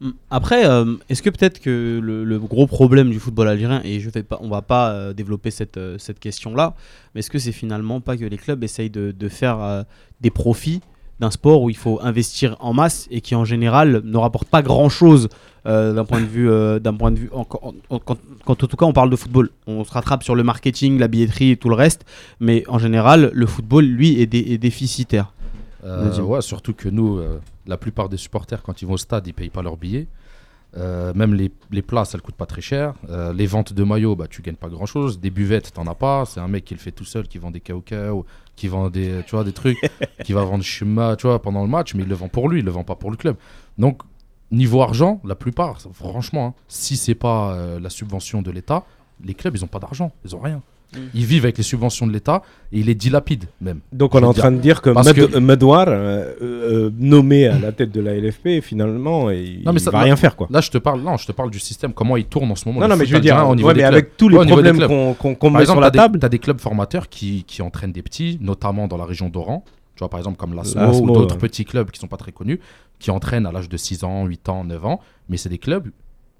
Mm. 0.00 0.10
Après, 0.30 0.66
euh, 0.66 0.94
est-ce 1.08 1.22
que 1.22 1.30
peut-être 1.30 1.60
que 1.60 2.00
le, 2.02 2.24
le 2.24 2.38
gros 2.38 2.66
problème 2.66 3.10
du 3.10 3.18
football 3.20 3.48
algérien, 3.48 3.82
et 3.84 4.00
je 4.00 4.08
vais 4.10 4.22
pas, 4.22 4.38
on 4.40 4.48
va 4.48 4.62
pas 4.62 4.92
euh, 4.92 5.12
développer 5.12 5.50
cette, 5.50 5.76
euh, 5.76 5.96
cette 5.98 6.18
question-là, 6.18 6.74
mais 7.14 7.18
est-ce 7.20 7.30
que 7.30 7.38
c'est 7.38 7.52
finalement 7.52 8.00
pas 8.00 8.16
que 8.16 8.24
les 8.24 8.38
clubs 8.38 8.62
essayent 8.64 8.90
de, 8.90 9.12
de 9.12 9.28
faire 9.28 9.60
euh, 9.62 9.82
des 10.20 10.30
profits 10.30 10.80
d'un 11.20 11.30
sport 11.30 11.62
où 11.62 11.70
il 11.70 11.76
faut 11.76 12.00
investir 12.02 12.56
en 12.60 12.72
masse 12.72 13.06
et 13.10 13.20
qui 13.20 13.34
en 13.34 13.44
général 13.44 14.00
ne 14.04 14.16
rapporte 14.16 14.48
pas 14.48 14.62
grand-chose 14.62 15.28
euh, 15.66 15.92
d'un 15.92 16.06
point 16.06 16.20
de 16.22 16.26
vue, 16.26 16.50
euh, 16.50 16.78
d'un 16.78 16.94
point 16.94 17.10
de 17.10 17.18
vue, 17.18 17.28
en- 17.32 17.46
en- 17.62 17.74
en- 17.90 17.98
quand, 17.98 18.16
quand 18.46 18.64
en 18.64 18.66
tout 18.66 18.76
cas 18.76 18.86
on 18.86 18.94
parle 18.94 19.10
de 19.10 19.16
football, 19.16 19.50
on 19.66 19.84
se 19.84 19.92
rattrape 19.92 20.22
sur 20.22 20.34
le 20.34 20.42
marketing, 20.42 20.98
la 20.98 21.06
billetterie 21.08 21.50
et 21.50 21.56
tout 21.58 21.68
le 21.68 21.74
reste, 21.74 22.06
mais 22.40 22.64
en 22.68 22.78
général 22.78 23.30
le 23.34 23.46
football 23.46 23.84
lui 23.84 24.18
est, 24.20 24.26
dé- 24.26 24.46
est 24.52 24.58
déficitaire. 24.58 25.32
Euh, 25.84 26.10
ouais, 26.22 26.40
surtout 26.42 26.72
que 26.72 26.88
nous, 26.88 27.20
la 27.66 27.76
plupart 27.76 28.08
des 28.08 28.16
supporters, 28.16 28.62
quand 28.62 28.80
ils 28.80 28.86
vont 28.86 28.94
au 28.94 28.98
stade, 28.98 29.26
ils 29.26 29.34
payent 29.34 29.50
pas 29.50 29.62
leur 29.62 29.76
billet. 29.76 30.06
Euh, 30.76 31.12
même 31.14 31.34
les, 31.34 31.50
les 31.70 31.82
places, 31.82 32.14
elles 32.14 32.22
coûtent 32.22 32.36
pas 32.36 32.46
très 32.46 32.60
cher. 32.60 32.94
Euh, 33.08 33.32
les 33.32 33.46
ventes 33.46 33.72
de 33.72 33.82
maillots, 33.82 34.16
bah, 34.16 34.26
tu 34.28 34.42
gagnes 34.42 34.56
pas 34.56 34.68
grand 34.68 34.86
chose. 34.86 35.18
Des 35.20 35.30
buvettes, 35.30 35.72
t'en 35.72 35.86
as 35.86 35.94
pas. 35.94 36.24
C'est 36.26 36.40
un 36.40 36.48
mec 36.48 36.64
qui 36.64 36.74
le 36.74 36.80
fait 36.80 36.92
tout 36.92 37.04
seul, 37.04 37.26
qui 37.26 37.38
vend 37.38 37.50
des 37.50 37.60
cao 37.60 37.82
qui 38.56 38.68
vend 38.68 38.90
des, 38.90 39.22
tu 39.26 39.34
vois, 39.34 39.44
des 39.44 39.52
trucs, 39.52 39.78
qui 40.24 40.32
va 40.32 40.44
vendre 40.44 40.62
Chuma, 40.62 41.16
tu 41.16 41.26
vois, 41.26 41.40
pendant 41.40 41.62
le 41.62 41.68
match, 41.68 41.94
mais 41.94 42.02
il 42.02 42.08
le 42.08 42.14
vend 42.14 42.28
pour 42.28 42.48
lui, 42.48 42.60
il 42.60 42.64
le 42.64 42.70
vend 42.70 42.84
pas 42.84 42.94
pour 42.94 43.10
le 43.10 43.16
club. 43.16 43.36
Donc, 43.78 44.02
niveau 44.50 44.82
argent, 44.82 45.20
la 45.24 45.34
plupart, 45.34 45.80
franchement, 45.92 46.54
hein, 46.58 46.62
si 46.68 46.96
c'est 46.96 47.14
pas 47.14 47.54
euh, 47.54 47.80
la 47.80 47.88
subvention 47.88 48.42
de 48.42 48.50
l'État, 48.50 48.84
les 49.24 49.34
clubs, 49.34 49.56
ils 49.56 49.64
ont 49.64 49.68
pas 49.68 49.78
d'argent, 49.78 50.12
ils 50.24 50.36
ont 50.36 50.40
rien. 50.40 50.62
Mm. 50.92 50.98
Ils 51.14 51.24
vivent 51.24 51.44
avec 51.44 51.56
les 51.56 51.62
subventions 51.62 52.06
de 52.06 52.12
l'État 52.12 52.42
et 52.72 52.80
ils 52.80 52.86
les 52.86 52.94
dilapident 52.94 53.46
même. 53.60 53.80
Donc 53.92 54.14
on 54.14 54.20
est 54.20 54.24
en 54.24 54.32
dire. 54.32 54.42
train 54.42 54.50
de 54.52 54.58
dire 54.58 54.82
que, 54.82 54.90
que- 54.90 55.36
euh, 55.36 55.40
euh, 55.40 56.34
euh, 56.42 56.90
nommé 56.98 57.46
à 57.46 57.58
la 57.58 57.72
tête 57.72 57.92
de 57.92 58.00
la 58.00 58.14
LFP, 58.16 58.60
finalement, 58.60 59.30
il, 59.30 59.62
Non, 59.64 59.72
mais 59.72 59.80
il 59.80 59.90
va 59.90 60.00
rien 60.00 60.16
faire. 60.16 60.36
quoi. 60.36 60.48
Là, 60.50 60.60
je 60.60 60.70
te 60.70 60.78
parle, 60.78 61.00
non, 61.02 61.16
je 61.16 61.26
te 61.26 61.32
parle 61.32 61.50
du 61.50 61.58
système, 61.60 61.92
comment 61.92 62.16
il 62.16 62.24
tourne 62.24 62.50
en 62.50 62.56
ce 62.56 62.66
moment. 62.68 62.80
Non, 62.80 62.88
non, 62.88 62.96
mais 62.96 63.06
je 63.06 63.14
veux 63.14 63.20
dire, 63.20 63.34
algérien 63.34 63.52
au 63.52 63.56
niveau 63.56 63.68
ouais, 63.68 63.74
mais 63.74 63.80
clubs. 63.82 63.92
avec 63.94 64.16
tous 64.16 64.28
les 64.28 64.36
Ouais, 64.38 64.46
problèmes 64.46 64.78
qu'on 64.78 65.50
met 65.50 65.60
exemple, 65.60 65.76
sur 65.76 65.80
la 65.80 65.90
tu 65.90 65.98
table, 65.98 66.18
as 66.22 66.28
des 66.28 66.38
clubs 66.38 66.60
formateurs 66.60 67.08
qui, 67.08 67.44
qui 67.44 67.62
entraînent 67.62 67.92
des 67.92 68.02
petits, 68.02 68.38
notamment 68.40 68.88
dans 68.88 68.96
la 68.96 69.04
région 69.04 69.28
d'Oran. 69.28 69.64
Tu 69.96 70.00
vois, 70.00 70.08
par 70.08 70.18
exemple, 70.18 70.38
comme 70.38 70.54
l'ASMO 70.54 70.80
L'ASMO, 70.80 71.02
ou 71.10 71.12
d'autres 71.12 71.34
ouais. 71.34 71.40
petits 71.40 71.64
clubs 71.64 71.90
qui 71.90 72.00
sont 72.00 72.08
pas 72.08 72.16
très 72.16 72.32
connus, 72.32 72.58
qui 72.98 73.10
entraînent 73.10 73.46
à 73.46 73.52
l'âge 73.52 73.68
de 73.68 73.76
6 73.76 74.02
ans, 74.04 74.24
8 74.24 74.48
ans, 74.48 74.64
9 74.64 74.84
ans. 74.86 75.00
Mais 75.28 75.36
c'est 75.36 75.50
des 75.50 75.58
clubs, 75.58 75.88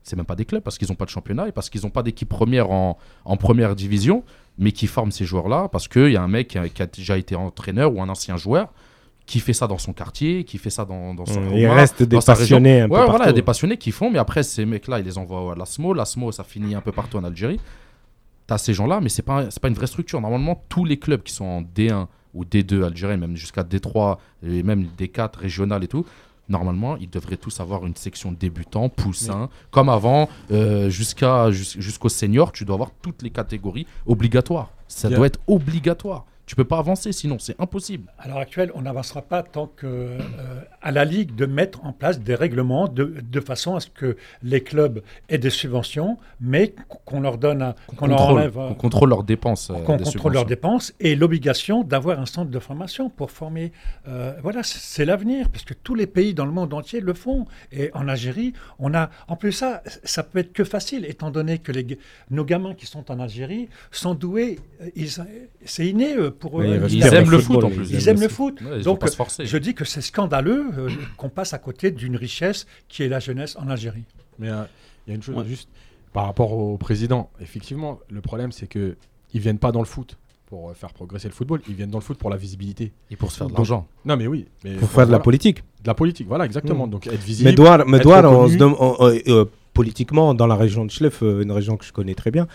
c'est 0.03 0.17
même 0.17 0.25
pas 0.25 0.35
des 0.35 0.47
clubs 0.47 0.63
parce 0.63 0.79
qu'ils 0.79 0.89
n'ont 0.89 0.95
pas 0.95 1.05
de 1.05 1.11
championnat 1.11 1.47
et 1.49 1.53
parce 1.53 1.69
qu'ils 1.69 1.83
n'ont 1.83 1.91
pas 1.91 2.03
d'équipe 2.03 2.29
première 2.29 2.71
en, 2.71 2.97
en 3.27 3.37
première 3.37 3.77
division, 3.77 4.23
mais 4.59 4.73
qui 4.73 4.87
forment 4.87 5.13
ces 5.13 5.25
joueurs-là 5.25 5.69
parce 5.71 5.89
qu'il 5.89 6.11
y 6.13 6.17
a 6.17 6.23
un 6.23 6.29
mec 6.29 6.49
qui 6.49 6.59
a, 6.59 6.69
qui 6.69 6.83
a 6.83 6.87
déjà 6.87 7.17
été 7.17 7.35
entraîneur 7.35 7.95
ou 7.95 8.03
un 8.03 8.09
ancien 8.09 8.37
joueur 8.37 8.73
qui 9.31 9.39
fait 9.39 9.53
ça 9.53 9.69
dans 9.69 9.79
son 9.79 9.93
quartier, 9.93 10.43
qui 10.43 10.59
fait 10.59 10.71
ça 10.71 10.85
dans, 10.85 11.15
dans 11.15 11.25
son 11.25 11.41
il 11.53 11.69
Roma, 11.69 11.75
reste 11.81 12.03
des 12.03 12.19
passionnés 12.19 12.81
un 12.81 12.89
peu 12.89 12.95
Ouais, 12.95 13.07
voilà, 13.07 13.11
il 13.11 13.13
y 13.13 13.15
a 13.15 13.19
partout. 13.19 13.33
des 13.35 13.43
passionnés 13.43 13.77
qui 13.77 13.93
font, 13.93 14.11
mais 14.11 14.19
après, 14.19 14.43
ces 14.43 14.67
mecs-là, 14.67 14.99
ils 14.99 15.05
les 15.05 15.19
envoient 15.19 15.53
à 15.53 15.55
l'ASMO. 15.55 15.95
L'ASMO, 15.95 16.33
ça 16.33 16.43
finit 16.43 16.75
un 16.75 16.81
peu 16.81 16.91
partout 16.91 17.17
en 17.17 17.23
Algérie. 17.23 17.61
T'as 18.49 18.59
ces 18.59 18.75
gens-là, 18.75 19.01
mais 19.01 19.09
c'est 19.09 19.23
pas, 19.23 19.45
pas 19.45 19.69
une 19.69 19.75
vraie 19.75 19.87
structure. 19.87 20.21
Normalement, 20.21 20.65
tous 20.69 20.85
les 20.85 20.99
clubs 20.99 21.23
qui 21.23 21.33
sont 21.33 21.45
en 21.45 21.63
D1 21.63 22.09
ou 22.35 22.45
D2 22.45 22.83
algérien, 22.85 23.19
même 23.19 23.37
jusqu'à 23.37 23.63
D3 23.63 24.17
et 24.43 24.65
même 24.65 24.89
D4 24.99 25.39
régional 25.39 25.85
et 25.85 25.89
tout, 25.89 26.05
normalement, 26.51 26.97
ils 26.99 27.09
devraient 27.09 27.37
tous 27.37 27.61
avoir 27.61 27.87
une 27.87 27.97
section 27.97 28.33
débutant, 28.33 28.89
poussin, 28.89 29.49
comme 29.71 29.89
avant, 29.89 30.29
euh, 30.51 30.91
jusqu'à, 30.91 31.51
jus- 31.51 31.81
jusqu'au 31.81 32.09
senior, 32.09 32.53
tu 32.53 32.65
dois 32.65 32.75
avoir 32.75 32.91
toutes 33.03 33.23
les 33.23 33.31
catégories 33.31 33.87
obligatoires. 34.07 34.71
Ça 34.89 35.09
doit 35.17 35.27
être 35.29 35.41
obligatoire. 35.47 36.25
Tu 36.51 36.57
peux 36.57 36.65
pas 36.65 36.79
avancer 36.79 37.13
sinon, 37.13 37.39
c'est 37.39 37.55
impossible. 37.61 38.11
À 38.19 38.27
l'heure 38.27 38.39
actuelle, 38.39 38.73
on 38.75 38.83
n'avancera 38.83 39.23
pas 39.23 39.45
tant 39.45 39.69
que 39.69 39.87
euh, 39.87 40.19
à 40.83 40.91
la 40.91 41.05
Ligue 41.05 41.37
de 41.37 41.47
mettre 41.47 41.85
en 41.87 41.93
place 41.93 42.19
des 42.19 42.35
règlements 42.35 42.89
de, 42.89 43.15
de 43.23 43.41
façon 43.41 43.77
à 43.77 43.81
ce 43.81 43.87
que 43.89 44.17
les 44.43 44.61
clubs 44.61 45.01
aient 45.29 45.39
des 45.39 45.49
subventions, 45.51 46.19
mais 46.41 46.75
qu'on 47.05 47.21
leur 47.21 47.39
donne, 47.39 47.63
un- 47.63 47.75
qu'on 47.97 48.09
leur 48.09 48.19
contrôle, 48.19 48.39
enlève, 48.39 48.59
euh, 48.59 48.69
qu'on 48.71 48.75
contrôle 48.75 49.11
leurs 49.11 49.23
dépenses. 49.23 49.71
euh, 49.71 49.75
qu'on 49.85 49.97
des 49.97 50.03
contrôle 50.03 50.33
leurs 50.33 50.45
dépenses 50.45 50.93
et 50.99 51.15
l'obligation 51.15 51.85
d'avoir 51.85 52.19
un 52.19 52.27
centre 52.27 52.51
de 52.51 52.59
formation 52.59 53.11
pour 53.11 53.31
former. 53.31 53.71
euh, 54.09 54.33
voilà, 54.43 54.65
c'est- 54.65 55.05
l'avenir, 55.05 55.51
parce 55.51 55.63
que 55.65 55.75
tous 55.75 55.95
les 55.95 56.09
pays 56.09 56.35
dans 56.35 56.47
le 56.47 56.51
monde 56.51 56.75
entier 56.75 57.01
le 57.01 57.15
font. 57.15 57.47
Et 57.71 57.93
en 57.95 58.09
Algérie, 58.09 58.55
on 58.81 58.93
a. 58.93 59.09
En 59.29 59.37
plus, 59.37 59.53
ça, 59.53 59.85
ça 60.03 60.25
peut 60.25 60.41
être 60.41 60.53
que 60.53 60.65
facile, 60.65 61.05
étant 61.05 61.31
donné 61.31 61.59
que 61.59 61.71
les, 61.71 61.87
nos 62.29 62.45
gamins 62.45 62.75
qui 62.75 62.87
sont 62.87 63.09
en 63.13 63.21
Algérie 63.21 63.69
sont 63.93 64.15
doués. 64.15 64.59
euh, 64.83 64.89
C'est 65.65 65.87
inné 65.87 66.17
euh, 66.17 66.33
pour 66.41 66.61
eux. 66.61 66.65
Oui, 66.65 66.93
ils 66.93 67.05
aiment 67.15 67.31
le 67.31 67.39
football, 67.39 67.63
foot 67.63 67.65
en 67.65 67.69
ils 67.71 67.77
plus. 67.89 67.91
Ils 67.93 68.09
aiment 68.09 68.21
le 68.21 68.29
foot. 68.29 68.61
Ouais, 68.63 68.81
Donc, 68.81 69.09
forcer. 69.11 69.47
Je 69.47 69.57
dis 69.59 69.75
que 69.75 69.85
c'est 69.85 70.01
scandaleux 70.01 70.67
euh, 70.77 70.89
qu'on 71.17 71.29
passe 71.29 71.53
à 71.55 71.59
côté 71.59 71.91
d'une 71.93 72.17
richesse 72.17 72.67
qui 72.89 73.03
est 73.05 73.09
la 73.09 73.21
jeunesse 73.21 73.57
en 73.57 73.69
Algérie. 73.69 74.05
Mais 74.39 74.49
euh, 74.51 74.65
il 75.07 75.11
y 75.11 75.13
a 75.13 75.17
une 75.17 75.23
chose 75.23 75.37
Ouais. 75.37 75.45
juste 75.45 75.69
par 76.13 76.25
rapport 76.27 76.53
au 76.53 76.77
président. 76.79 77.31
Effectivement, 77.41 78.01
le 78.11 78.21
problème 78.21 78.51
c'est 78.51 78.67
que 78.67 78.97
ils 79.33 79.41
viennent 79.41 79.59
pas 79.59 79.71
dans 79.71 79.79
le 79.81 79.87
foot 79.87 80.17
pour 80.47 80.71
euh, 80.71 80.75
faire 80.75 80.93
progresser 80.93 81.29
le 81.29 81.35
football. 81.35 81.61
Ils 81.69 81.75
viennent 81.75 81.91
dans 81.91 81.99
le 81.99 82.05
foot 82.05 82.19
pour 82.19 82.31
la 82.31 82.37
visibilité. 82.37 82.93
Et 83.11 83.17
pour 83.17 83.31
se 83.31 83.37
faire 83.39 83.47
de 83.49 83.55
l'argent. 83.55 83.87
Non, 84.05 84.17
mais 84.17 84.27
oui. 84.27 84.47
Mais 84.65 84.75
Pour 84.75 84.89
faire 84.91 85.07
de 85.07 85.13
la 85.13 85.19
voilà. 85.19 85.23
politique. 85.23 85.59
De 85.85 85.87
la 85.89 85.95
politique, 85.95 86.27
voilà, 86.27 86.45
exactement. 86.47 86.87
Mm. 86.87 86.91
Donc 86.91 87.07
être 87.07 87.23
visible. 87.23 87.49
On 87.51 88.49
se 88.49 88.57
on- 88.63 88.97
euh, 89.29 89.45
politiquement, 89.73 90.35
dans 90.35 90.47
la 90.49 90.57
région 90.57 90.85
de 90.85 90.91
Schlef, 90.91 91.23
euh, 91.23 91.43
une 91.43 91.53
région 91.53 91.77
que 91.77 91.85
je 91.85 91.93
connais 91.93 92.15
très 92.15 92.31
bien, 92.33 92.49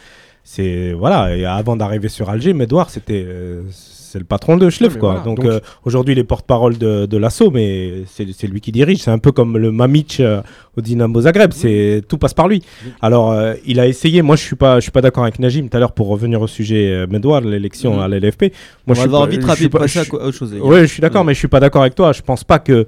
c'est 0.47 0.93
voilà. 0.93 1.35
Et 1.35 1.43
avant 1.45 1.75
d'arriver 1.75 2.07
sur 2.07 2.29
Alger, 2.29 2.53
Medouar, 2.53 2.89
c'était 2.89 3.25
euh, 3.27 3.63
c'est 3.71 4.19
le 4.19 4.25
patron 4.25 4.55
de 4.55 4.69
Schlef, 4.69 4.91
Ouais, 4.91 4.93
mais 4.95 4.99
quoi. 5.01 5.09
voilà, 5.09 5.25
donc 5.25 5.41
donc- 5.41 5.45
euh, 5.51 5.59
aujourd'hui, 5.83 6.13
il 6.13 6.19
est 6.19 6.23
porte-parole 6.23 6.77
de, 6.77 7.05
de 7.05 7.17
l'assaut, 7.17 7.51
mais 7.51 8.03
c'est 8.07 8.25
c'est 8.31 8.47
lui 8.47 8.61
qui 8.61 8.71
dirige. 8.71 8.99
C'est 8.99 9.11
un 9.11 9.17
peu 9.17 9.33
comme 9.33 9.57
le 9.57 9.71
Mamic 9.73 10.19
euh, 10.21 10.41
au 10.77 10.81
Dynamo 10.81 11.19
Zagreb. 11.21 11.51
C'est 11.51 12.01
tout 12.07 12.17
passe 12.17 12.33
par 12.33 12.47
lui. 12.47 12.61
Oui. 12.85 12.91
Alors, 13.01 13.31
euh, 13.33 13.55
il 13.65 13.77
a 13.81 13.87
essayé. 13.87 14.21
Moi, 14.21 14.37
je 14.37 14.43
suis 14.43 14.55
pas, 14.55 14.75
je 14.77 14.83
suis 14.83 14.91
pas 14.91 15.01
d'accord 15.01 15.23
avec 15.23 15.39
Najim 15.39 15.67
tout 15.67 15.75
à 15.75 15.79
l'heure 15.81 15.91
pour 15.91 16.07
revenir 16.07 16.39
au 16.41 16.47
sujet 16.47 16.91
euh, 16.93 17.07
Medouar, 17.09 17.41
l'élection 17.41 17.99
à 17.99 18.07
l'LFP. 18.07 18.43
Moi, 18.43 18.49
on 18.87 18.93
je 18.93 18.93
va 18.93 18.95
suis 19.01 19.03
devoir 19.07 19.23
pas- 19.25 19.29
vite 19.31 19.43
rapide 19.43 19.71
pas- 19.71 19.79
passer 19.79 19.99
à 19.99 20.03
je- 20.03 20.09
quoi- 20.09 20.23
autre 20.23 20.37
chose. 20.37 20.53
Ouais, 20.61 20.81
je 20.81 20.85
suis 20.93 21.01
d'accord, 21.01 21.25
mais 21.25 21.33
je 21.33 21.39
suis 21.39 21.49
pas 21.49 21.59
d'accord 21.59 21.81
avec 21.81 21.95
toi. 21.95 22.13
Je 22.13 22.21
pense 22.21 22.43
pas 22.45 22.59
que 22.59 22.85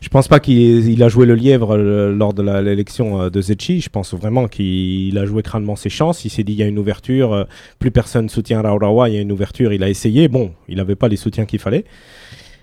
je 0.00 0.08
pense 0.08 0.28
pas 0.28 0.40
qu'il 0.40 0.88
il 0.88 1.02
a 1.02 1.08
joué 1.08 1.26
le 1.26 1.34
lièvre 1.34 1.76
euh, 1.76 2.10
lors 2.12 2.32
de 2.32 2.42
l'élection 2.42 3.22
euh, 3.22 3.30
de 3.30 3.40
Zetchi. 3.42 3.80
Je 3.80 3.90
pense 3.90 4.14
vraiment 4.14 4.48
qu'il 4.48 5.16
a 5.18 5.26
joué 5.26 5.42
crânement 5.42 5.76
ses 5.76 5.90
chances. 5.90 6.24
Il 6.24 6.30
s'est 6.30 6.42
dit 6.42 6.52
il 6.52 6.58
y 6.58 6.62
a 6.62 6.66
une 6.66 6.78
ouverture, 6.78 7.32
euh, 7.34 7.44
plus 7.78 7.90
personne 7.90 8.28
soutient 8.30 8.62
Raourawa, 8.62 9.08
il 9.10 9.14
y 9.14 9.18
a 9.18 9.20
une 9.20 9.32
ouverture. 9.32 9.72
Il 9.74 9.82
a 9.82 9.90
essayé. 9.90 10.28
Bon, 10.28 10.52
il 10.68 10.76
n'avait 10.78 10.96
pas 10.96 11.08
les 11.08 11.16
soutiens 11.16 11.44
qu'il 11.44 11.58
fallait. 11.58 11.84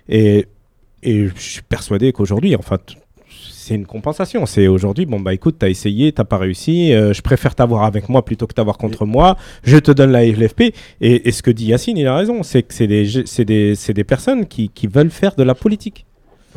Et, 0.09 0.47
et 1.03 1.27
je 1.27 1.31
suis 1.39 1.61
persuadé 1.61 2.11
qu'aujourd'hui, 2.11 2.55
enfin, 2.55 2.77
t- 2.77 2.95
c'est 3.29 3.75
une 3.75 3.85
compensation. 3.85 4.47
C'est 4.47 4.67
aujourd'hui, 4.67 5.05
bon, 5.05 5.19
bah 5.19 5.33
écoute, 5.35 5.57
t'as 5.59 5.69
essayé, 5.69 6.11
t'as 6.13 6.23
pas 6.23 6.37
réussi. 6.39 6.91
euh, 6.93 7.13
je 7.13 7.21
préfère 7.21 7.53
t'avoir 7.53 7.83
avec 7.83 8.09
moi 8.09 8.25
plutôt 8.25 8.47
que 8.47 8.53
t'avoir 8.55 8.79
contre 8.79 9.05
moi. 9.05 9.37
Je 9.63 9.77
te 9.77 9.91
donne 9.91 10.11
la 10.11 10.25
LFP. 10.25 10.73
Et, 11.01 11.27
et 11.29 11.31
ce 11.31 11.43
que 11.43 11.51
dit 11.51 11.65
Yacine, 11.65 11.97
il 11.97 12.07
a 12.07 12.15
raison. 12.15 12.41
C'est 12.41 12.63
que 12.63 12.73
c'est 12.73 12.87
des, 12.87 13.05
des, 13.93 14.03
personnes 14.03 14.47
qui, 14.47 14.69
qui 14.69 14.87
veulent 14.87 15.11
faire 15.11 15.35
de 15.35 15.43
la 15.43 15.53
politique. 15.53 16.06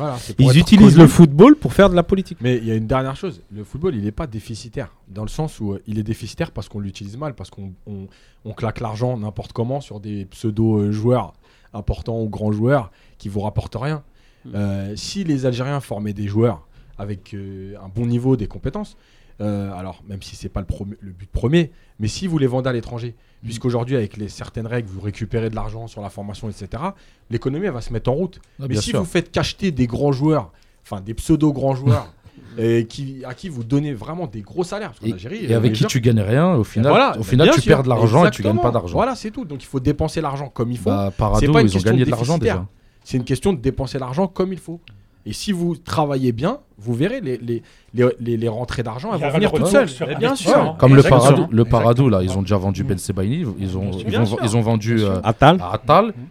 Voilà, 0.01 0.17
Ils 0.39 0.57
utilisent 0.59 0.93
connu. 0.93 1.01
le 1.03 1.07
football 1.07 1.55
pour 1.55 1.73
faire 1.73 1.89
de 1.89 1.95
la 1.95 2.03
politique. 2.03 2.37
Mais 2.41 2.57
il 2.57 2.65
y 2.65 2.71
a 2.71 2.75
une 2.75 2.87
dernière 2.87 3.15
chose, 3.15 3.41
le 3.51 3.63
football 3.63 3.95
il 3.95 4.03
n'est 4.03 4.11
pas 4.11 4.27
déficitaire, 4.27 4.93
dans 5.07 5.23
le 5.23 5.29
sens 5.29 5.59
où 5.59 5.73
euh, 5.73 5.81
il 5.87 5.99
est 5.99 6.03
déficitaire 6.03 6.51
parce 6.51 6.67
qu'on 6.69 6.79
l'utilise 6.79 7.17
mal, 7.17 7.33
parce 7.35 7.49
qu'on 7.49 7.73
on- 7.87 8.07
on 8.45 8.53
claque 8.53 8.79
l'argent 8.79 9.17
n'importe 9.17 9.53
comment 9.53 9.81
sur 9.81 9.99
des 9.99 10.25
pseudo-joueurs 10.25 11.33
importants 11.73 12.19
ou 12.21 12.29
grands 12.29 12.51
joueurs 12.51 12.91
qui 13.17 13.29
vous 13.29 13.41
rapportent 13.41 13.75
rien. 13.79 14.03
Mm. 14.45 14.49
Euh, 14.55 14.95
si 14.95 15.23
les 15.23 15.45
Algériens 15.45 15.79
formaient 15.79 16.13
des 16.13 16.27
joueurs 16.27 16.67
avec 16.97 17.33
euh, 17.33 17.75
un 17.83 17.89
bon 17.89 18.05
niveau, 18.05 18.35
des 18.35 18.47
compétences, 18.47 18.97
euh, 19.39 19.71
alors 19.73 20.03
même 20.07 20.21
si 20.21 20.35
c'est 20.35 20.49
pas 20.49 20.61
le, 20.61 20.67
le 20.99 21.11
but 21.11 21.29
premier, 21.31 21.71
mais 21.99 22.07
si 22.07 22.27
vous 22.27 22.37
les 22.37 22.47
vendez 22.47 22.69
à 22.69 22.73
l'étranger. 22.73 23.15
Puisqu'aujourd'hui 23.43 23.95
avec 23.95 24.17
les 24.17 24.29
certaines 24.29 24.67
règles 24.67 24.89
vous 24.89 25.01
récupérez 25.01 25.49
de 25.49 25.55
l'argent 25.55 25.87
sur 25.87 26.01
la 26.01 26.09
formation, 26.09 26.49
etc., 26.49 26.83
l'économie 27.29 27.65
elle 27.67 27.73
va 27.73 27.81
se 27.81 27.91
mettre 27.93 28.09
en 28.09 28.13
route. 28.13 28.39
Ah, 28.61 28.65
Mais 28.69 28.75
si 28.75 28.89
sûr. 28.91 28.99
vous 28.99 29.05
faites 29.05 29.31
qu'acheter 29.31 29.71
des 29.71 29.87
grands 29.87 30.11
joueurs, 30.11 30.51
enfin 30.83 31.01
des 31.01 31.13
pseudo 31.13 31.51
grands 31.53 31.75
joueurs, 31.75 32.07
et 32.57 32.85
qui, 32.85 33.23
à 33.25 33.33
qui 33.33 33.49
vous 33.49 33.63
donnez 33.63 33.93
vraiment 33.93 34.27
des 34.27 34.41
gros 34.41 34.63
salaires, 34.63 34.89
parce 34.89 34.99
qu'en 34.99 35.07
Et, 35.07 35.13
Algérie, 35.13 35.45
et 35.45 35.53
avec 35.53 35.73
qui 35.73 35.79
joueurs- 35.79 35.91
tu 35.91 36.01
gagnes 36.01 36.21
rien, 36.21 36.53
au 36.55 36.63
final, 36.63 36.91
Voilà, 36.91 37.17
au 37.19 37.23
final 37.23 37.49
tu 37.53 37.61
sûr, 37.61 37.69
perds 37.75 37.83
de 37.83 37.89
l'argent 37.89 38.25
et 38.25 38.31
tu 38.31 38.43
gagnes 38.43 38.59
pas 38.59 38.71
d'argent. 38.71 38.93
Voilà, 38.93 39.15
c'est 39.15 39.31
tout. 39.31 39.45
Donc 39.45 39.63
il 39.63 39.67
faut 39.67 39.79
dépenser 39.79 40.21
l'argent 40.21 40.49
comme 40.49 40.71
il 40.71 40.77
faut. 40.77 40.89
Bah, 40.89 41.11
Parado, 41.17 41.39
C'est 41.39 41.51
pas 41.51 41.61
une 41.61 41.67
ils 41.67 41.69
ont 41.69 41.73
question 41.73 41.91
gagné 41.91 42.05
de 42.05 42.09
l'argent 42.11 42.37
déjà. 42.37 42.65
C'est 43.03 43.17
une 43.17 43.23
question 43.23 43.53
de 43.53 43.59
dépenser 43.59 43.97
l'argent 43.99 44.27
comme 44.27 44.53
il 44.53 44.59
faut. 44.59 44.79
Et 45.25 45.33
si 45.33 45.51
vous 45.51 45.75
travaillez 45.75 46.31
bien, 46.31 46.59
vous 46.79 46.93
verrez 46.95 47.21
les, 47.21 47.37
les, 47.37 47.61
les, 47.93 48.05
les- 48.19 48.37
les 48.37 48.47
rentrées 48.47 48.81
d'argent, 48.81 49.13
elles 49.13 49.21
vont 49.21 49.29
venir 49.29 49.51
toutes 49.51 49.67
seules. 49.67 49.87
bien 50.17 50.35
sûr. 50.35 50.75
Comme 50.79 50.95
le. 50.95 51.03
Paradou, 51.03 51.47
le 51.51 51.63
Paradou 51.65 52.09
là, 52.09 52.23
ils 52.23 52.35
ont 52.37 52.41
déjà 52.41 52.57
vendu 52.57 52.83
Ben 52.83 52.97
Sebaini, 52.97 53.37
ils 53.37 53.47
ont, 53.47 53.55
ils 53.59 53.77
ont, 54.17 54.25
sûr. 54.25 54.37
ils 54.43 54.57
ont 54.57 54.61
vendu 54.61 54.99
euh. 54.99 55.19
Atal. 55.23 55.59
à. 55.61 55.79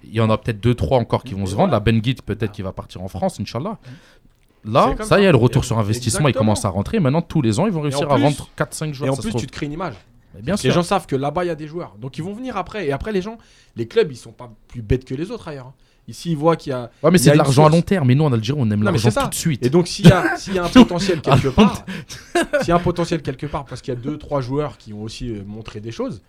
Il 0.05 0.15
y 0.15 0.21
en 0.21 0.29
a 0.29 0.37
peut-être 0.39 0.61
deux, 0.61 0.75
trois 0.75 0.99
encore 0.99 1.23
qui 1.23 1.35
vont 1.35 1.47
se 1.47 1.55
vendre. 1.55 1.71
La 1.73 1.79
Ben 1.81 2.01
Guit 2.01 2.17
peut-être 2.25 2.51
qui 2.53 2.63
va 2.63 2.73
partir 2.73 3.01
en 3.03 3.09
France, 3.09 3.39
Inch'Allah. 3.41 3.79
Là, 4.65 4.95
ça 5.03 5.19
y 5.21 5.25
est, 5.25 5.31
le 5.31 5.39
retour 5.39 5.65
sur 5.65 5.79
investissement, 5.79 6.29
il 6.29 6.35
commence 6.35 6.65
à 6.65 6.69
rentrer. 6.69 7.01
Maintenant, 7.01 7.23
tous 7.23 7.41
les 7.43 7.59
ans, 7.61 7.67
ils 7.67 7.73
vont 7.73 7.81
réussir 7.81 8.11
à 8.11 8.17
vendre 8.17 8.49
4-5 8.59 8.93
joueurs. 8.93 9.09
Et 9.09 9.11
en 9.11 9.17
plus, 9.17 9.31
trouve. 9.31 9.41
tu 9.41 9.47
te 9.47 9.53
crées 9.53 9.67
une 9.67 9.73
image. 9.73 9.95
Mais 10.35 10.43
bien 10.43 10.55
Les 10.55 10.59
sûr. 10.61 10.73
gens 10.73 10.83
savent 10.83 11.07
que 11.07 11.17
là-bas, 11.17 11.45
il 11.45 11.49
y 11.49 11.51
a 11.51 11.55
des 11.57 11.67
joueurs. 11.67 11.97
Donc, 12.01 12.19
ils 12.19 12.23
vont 12.23 12.35
venir 12.35 12.57
après. 12.57 12.87
Et 12.87 12.93
après, 12.93 13.11
les 13.11 13.23
gens, 13.23 13.37
les 13.75 13.89
clubs, 13.89 14.11
ils 14.13 14.17
sont 14.17 14.31
pas 14.33 14.51
plus 14.69 14.83
bêtes 14.83 15.05
que 15.05 15.15
les 15.15 15.31
autres 15.31 15.49
ailleurs. 15.49 15.67
hein. 15.69 15.75
Ici, 16.11 16.33
ils 16.33 16.37
voient 16.37 16.57
qu'il 16.57 16.71
y 16.71 16.73
a. 16.75 16.91
Ouais, 17.03 17.11
mais 17.11 17.19
il 17.19 17.23
c'est 17.23 17.31
de 17.33 17.37
l'argent 17.37 17.65
à 17.67 17.69
long 17.71 17.83
terme. 17.83 18.07
Mais 18.09 18.15
nous, 18.15 18.25
en 18.25 18.33
Algérie, 18.33 18.59
on 18.61 18.71
aime 18.71 18.83
l'argent 18.83 19.11
tout 19.11 19.29
de 19.29 19.35
suite. 19.35 19.65
Et 19.65 19.71
donc, 19.71 19.89
s'il 19.89 20.07
y, 20.07 20.09
y 20.55 20.59
a 20.59 20.65
un 20.65 20.69
potentiel 20.69 21.21
quelque 21.21 21.49
part, 21.49 21.85
s'il 22.61 22.69
y 22.69 22.73
a 22.73 22.77
un 22.77 22.81
potentiel 22.81 23.23
quelque 23.23 23.47
part, 23.47 23.65
parce 23.65 23.81
qu'il 23.81 23.95
y 23.95 23.97
a 23.97 24.01
deux, 24.01 24.19
trois 24.19 24.41
joueurs 24.41 24.77
qui 24.77 24.93
ont 24.93 25.03
aussi 25.03 25.31
euh, 25.31 25.43
montré 25.47 25.81
des 25.81 25.93
choses, 25.93 26.21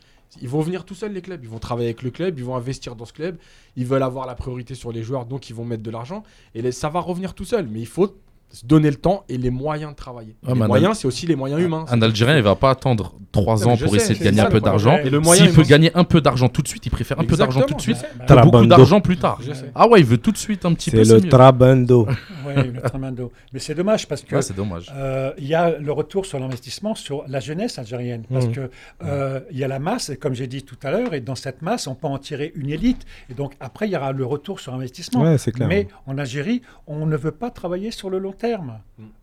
ils 0.41 0.48
vont 0.48 0.62
venir 0.62 0.86
tout 0.86 0.96
seuls, 0.96 1.12
les 1.12 1.22
clubs. 1.22 1.44
Ils 1.44 1.50
vont 1.50 1.60
travailler 1.60 1.88
avec 1.88 2.04
le 2.04 2.10
club, 2.12 2.39
ils 2.39 2.46
vont 2.46 2.56
investir 2.56 2.96
dans 2.96 3.06
ce 3.06 3.12
club, 3.13 3.38
ils 3.76 3.86
veulent 3.86 4.04
avoir 4.04 4.26
la 4.28 4.36
priorité 4.36 4.76
sur 4.76 4.91
les 4.91 5.04
joueurs, 5.04 5.26
donc 5.26 5.50
ils 5.50 5.54
vont 5.56 5.65
mettre 5.65 5.84
de 5.84 5.91
l'argent. 5.91 6.24
Et 6.56 6.62
les- 6.62 6.72
ça 6.72 6.88
va 6.89 7.00
revenir 7.02 7.34
tout 7.34 7.44
seul. 7.46 7.67
Mais 7.70 7.80
il 7.82 7.88
faut 7.88 8.15
se 8.52 8.66
donner 8.66 8.90
le 8.90 8.98
temps 8.98 9.24
et 9.30 9.38
les 9.38 9.50
moyens 9.50 9.92
de 9.92 9.96
travailler. 9.96 10.36
Ouais, 10.46 10.54
les 10.54 10.60
moyens, 10.68 10.98
c'est 11.00 11.08
aussi 11.08 11.26
les 11.26 11.36
moyens 11.36 11.62
humains. 11.62 11.86
Un 11.90 12.02
Algérien, 12.02 12.38
il 12.38 12.44
va 12.44 12.56
pas 12.56 12.70
attendre 12.72 13.14
3 13.32 13.56
Non, 13.56 13.60
mais 13.60 13.72
ans 13.74 13.78
pour 13.78 13.90
sais, 13.92 13.96
essayer 13.98 14.20
de 14.20 14.24
gagner 14.24 14.38
ça, 14.42 14.48
un 14.48 14.52
peu 14.52 14.60
d'argent. 14.60 14.98
S'il 15.02 15.12
peut 15.52 15.62
humain, 15.62 15.64
gagner 15.68 15.92
un 15.96 16.04
peu 16.04 16.20
d'argent 16.22 16.50
tout 16.50 16.62
de 16.62 16.68
suite, 16.68 16.86
il 16.86 16.90
préfère 16.92 17.20
un 17.20 17.24
peu 17.24 17.36
d'argent 17.38 17.62
tout 17.62 17.74
de 17.76 17.82
suite 17.82 17.98
que 18.02 18.08
beaucoup 18.18 18.26
Trabando. 18.28 18.66
d'argent 18.68 19.00
plus 19.02 19.18
tard. 19.18 19.40
Ah 19.76 19.88
ouais, 19.88 20.00
il 20.02 20.06
veut 20.06 20.18
tout 20.18 20.32
de 20.32 20.38
suite 20.38 20.66
un 20.66 20.74
petit 20.74 20.92
peu. 20.92 21.04
C'est 21.04 21.20
le. 21.22 21.30
Trabando. 21.30 22.08
Oui, 22.46 22.54
le 22.74 22.82
Tramando. 22.82 23.32
Mais 23.54 23.60
c'est 23.60 23.76
dommage 23.76 24.08
parce 24.08 24.22
que 24.24 24.36
Ouais, 24.36 24.42
c'est 24.42 24.56
dommage. 24.56 24.92
euh, 24.96 25.32
il 25.38 25.48
y 25.48 25.56
a 25.56 25.78
le 25.78 25.92
retour 25.92 26.26
sur 26.26 26.40
l'investissement 26.40 26.96
sur 26.96 27.24
la 27.28 27.40
jeunesse 27.40 27.78
algérienne. 27.80 28.24
Parce 28.32 28.48
Mhm. 28.48 28.52
que 28.54 28.70
euh, 29.04 29.40
il 29.52 29.58
y 29.58 29.64
a 29.64 29.68
la 29.68 29.80
masse, 29.80 30.10
et 30.10 30.18
comme 30.18 30.34
j'ai 30.34 30.48
dit 30.48 30.64
tout 30.64 30.76
à 30.84 30.92
l'heure, 30.92 31.14
et 31.14 31.22
dans 31.22 31.36
cette 31.36 31.62
masse, 31.62 31.88
on 31.88 31.96
peut 31.96 32.08
en 32.08 32.18
tirer 32.18 32.52
une 32.56 32.70
élite. 32.70 33.06
Et 33.30 33.34
donc 33.34 33.54
après, 33.60 33.88
il 33.88 33.92
y 33.92 33.96
aura 33.96 34.12
le 34.12 34.26
retour 34.26 34.60
sur 34.60 34.74
investissement. 34.74 35.22
Ouais, 35.22 35.38
clair. 35.38 35.68
Mais 35.68 35.88
en 36.08 36.18
Algérie, 36.18 36.62
on 36.88 37.06
ne 37.06 37.16
veut 37.16 37.32
pas 37.32 37.50
travailler 37.52 37.92
sur 37.92 38.10
le 38.10 38.18
long 38.18 38.34
terme. 38.41 38.73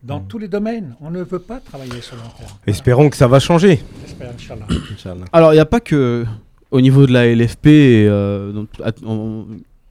Dans 0.02 0.20
tous 0.20 0.38
les 0.38 0.48
domaines, 0.48 0.94
on 1.00 1.10
ne 1.10 1.22
veut 1.22 1.38
pas 1.40 1.58
travailler 1.60 2.00
sur 2.00 2.16
le 2.16 2.22
long 2.22 2.28
terme. 2.38 2.50
Espérons 2.66 3.10
que 3.10 3.16
ça 3.16 3.26
va 3.26 3.40
changer. 3.40 3.80
J'espère, 4.06 4.30
Inch'Allah. 4.32 4.66
Inch'Allah. 4.92 5.24
Alors, 5.32 5.52
il 5.52 5.56
n'y 5.56 5.60
a 5.60 5.66
pas 5.66 5.80
que 5.80 6.24
au 6.70 6.80
niveau 6.80 7.06
de 7.06 7.12
la 7.12 7.26
LFP 7.34 7.66
euh, 7.66 8.64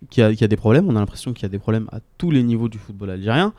qu'il 0.09 0.23
y, 0.23 0.25
a- 0.25 0.29
qu'il 0.31 0.41
y 0.41 0.43
a 0.43 0.47
des 0.47 0.55
problèmes. 0.57 0.87
On 0.87 0.95
a 0.95 0.99
l'impression 0.99 1.33
qu'il 1.33 1.43
y 1.43 1.45
a 1.45 1.49
des 1.49 1.59
problèmes 1.59 1.87
à 1.91 1.99
tous 2.17 2.31
les 2.31 2.43
niveaux 2.43 2.69
du 2.69 2.77
football 2.77 3.09
algérien. 3.11 3.53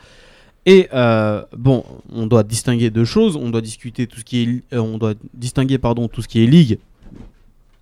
Et 0.66 0.88
euh, 0.92 1.44
bon, 1.56 1.84
on 2.12 2.26
doit 2.26 2.42
distinguer 2.42 2.90
deux 2.90 3.04
choses. 3.04 3.36
On 3.36 3.50
doit 3.50 3.60
discuter 3.60 4.06
tout 4.06 4.18
ce 4.20 4.24
qui 4.24 4.42
est, 4.42 4.74
euh, 4.76 4.80
on 4.80 4.98
doit 4.98 5.14
distinguer 5.34 5.78
pardon 5.78 6.08
tout 6.08 6.22
ce 6.22 6.28
qui 6.28 6.42
est 6.42 6.46
ligue, 6.46 6.78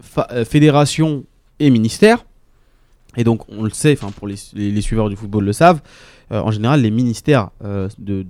fa- 0.03 0.29
euh, 0.33 0.44
fédération 0.44 1.25
et 1.59 1.70
ministère. 1.70 2.25
Et 3.16 3.25
donc, 3.25 3.49
on 3.49 3.62
le 3.62 3.70
sait, 3.70 3.92
enfin 3.99 4.11
pour 4.11 4.27
les, 4.29 4.37
les- 4.55 4.70
les 4.70 4.81
suiveurs 4.83 5.09
du 5.09 5.16
football 5.16 5.44
le 5.44 5.53
savent. 5.53 5.81
Euh, 6.33 6.41
en 6.41 6.51
général, 6.51 6.81
les 6.83 6.91
ministères 6.91 7.51
euh, 7.65 7.89
de, 7.99 8.25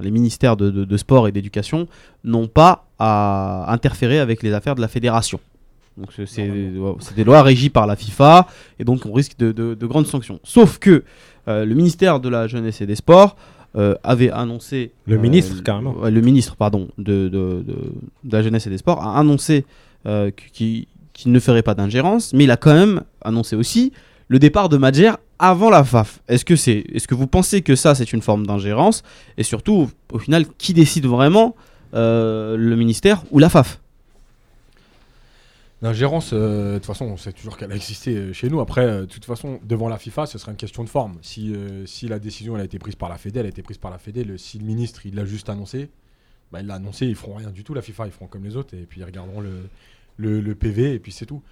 les 0.00 0.10
ministères 0.10 0.56
de, 0.56 0.96
sport 0.96 1.28
et 1.28 1.32
d'éducation 1.32 1.86
n'ont 2.24 2.46
pas 2.48 2.86
à 2.98 3.72
interférer 3.72 4.18
avec 4.18 4.42
les 4.42 4.52
affaires 4.54 4.74
de 4.74 4.80
la 4.80 4.88
fédération. 4.88 5.38
Donc 5.98 6.08
c'est- 6.26 6.50
des 7.16 7.24
lois 7.24 7.42
régies 7.42 7.68
par 7.68 7.86
la 7.86 7.96
FIFA 7.96 8.46
et 8.78 8.84
donc 8.84 9.04
on 9.04 9.12
risque 9.12 9.36
de, 9.38 9.52
de- 9.52 9.74
de 9.74 9.86
grandes 9.86 10.06
sanctions. 10.06 10.40
Sauf 10.42 10.78
que 10.78 11.04
euh, 11.48 11.64
le 11.66 11.74
ministère 11.74 12.18
de 12.20 12.28
la 12.30 12.46
jeunesse 12.46 12.80
et 12.80 12.86
des 12.86 12.94
sports 12.96 13.36
avait 14.04 14.30
annoncé 14.30 14.92
Le 15.06 15.16
ministre, 15.16 15.62
carrément. 15.62 15.94
le 16.04 16.20
ministre 16.20 16.56
pardon 16.56 16.88
de, 16.98 17.64
la 18.30 18.42
jeunesse 18.42 18.66
et 18.66 18.70
des 18.70 18.76
sports 18.76 19.02
a 19.02 19.18
annoncé 19.18 19.64
qu'il 20.52 20.86
qu'il 21.14 21.30
ne 21.32 21.40
ferait 21.40 21.62
pas 21.62 21.74
d'ingérence, 21.74 22.32
mais 22.34 22.44
il 22.44 22.50
a 22.50 22.56
quand 22.56 22.72
même 22.74 23.02
annoncé 23.22 23.54
aussi 23.56 23.92
le 24.32 24.38
départ 24.38 24.70
de 24.70 24.78
Madjer 24.78 25.12
avant 25.38 25.68
la 25.68 25.84
FAF. 25.84 26.22
Est-ce 26.26 26.46
que 26.46 26.56
c'est, 26.56 26.86
est-ce 26.94 27.06
que 27.06 27.14
vous 27.14 27.26
pensez 27.26 27.60
que 27.60 27.76
ça 27.76 27.94
c'est 27.94 28.14
une 28.14 28.22
forme 28.22 28.46
d'ingérence? 28.46 29.02
Et 29.36 29.42
surtout 29.42 29.90
au 30.10 30.18
final 30.18 30.46
qui 30.56 30.72
décide 30.72 31.04
vraiment 31.04 31.54
euh, 31.92 32.56
le 32.56 32.74
ministère 32.74 33.24
ou 33.30 33.38
la 33.38 33.50
FAF 33.50 33.78
L'ingérence, 35.82 36.30
euh, 36.32 36.74
de 36.74 36.78
toute 36.78 36.86
façon, 36.86 37.04
on 37.04 37.18
sait 37.18 37.32
toujours 37.34 37.58
qu'elle 37.58 37.72
a 37.72 37.76
existé 37.76 38.16
euh, 38.16 38.32
chez 38.32 38.48
nous. 38.48 38.60
Après, 38.60 39.00
de 39.00 39.04
toute 39.04 39.26
façon, 39.26 39.60
devant 39.64 39.90
la 39.90 39.98
FIFA, 39.98 40.24
ce 40.24 40.38
sera 40.38 40.50
une 40.50 40.56
question 40.56 40.82
de 40.82 40.88
forme. 40.88 41.18
Si, 41.20 41.52
la 42.08 42.18
décision 42.18 42.54
a 42.54 42.64
été 42.64 42.78
prise 42.78 42.94
par 42.94 43.10
la 43.10 43.18
Fédé, 43.18 43.40
elle 43.40 43.46
a 43.46 43.50
été 43.50 43.62
prise 43.62 43.76
par 43.76 43.90
la 43.90 43.98
Fédé. 43.98 44.24
Le, 44.24 44.38
si 44.38 44.58
le 44.58 44.64
ministre 44.64 45.04
il 45.04 45.14
l'a 45.14 45.26
juste 45.26 45.50
annoncé, 45.50 45.90
bah, 46.52 46.60
il 46.62 46.68
l'a 46.68 46.76
annoncé, 46.76 47.06
ils 47.06 47.16
feront 47.16 47.34
rien 47.34 47.50
du 47.50 47.64
tout. 47.64 47.74
La 47.74 47.82
FIFA, 47.82 48.06
ils 48.06 48.12
feront 48.12 48.28
comme 48.28 48.44
les 48.44 48.56
autres 48.56 48.74
et 48.74 48.86
puis 48.88 49.02
ils 49.02 49.04
regarderont 49.04 49.42
le, 49.42 50.40
le 50.40 50.54
PV 50.54 50.94
et 50.94 50.98
puis 50.98 51.12
c'est 51.12 51.26
tout. 51.26 51.42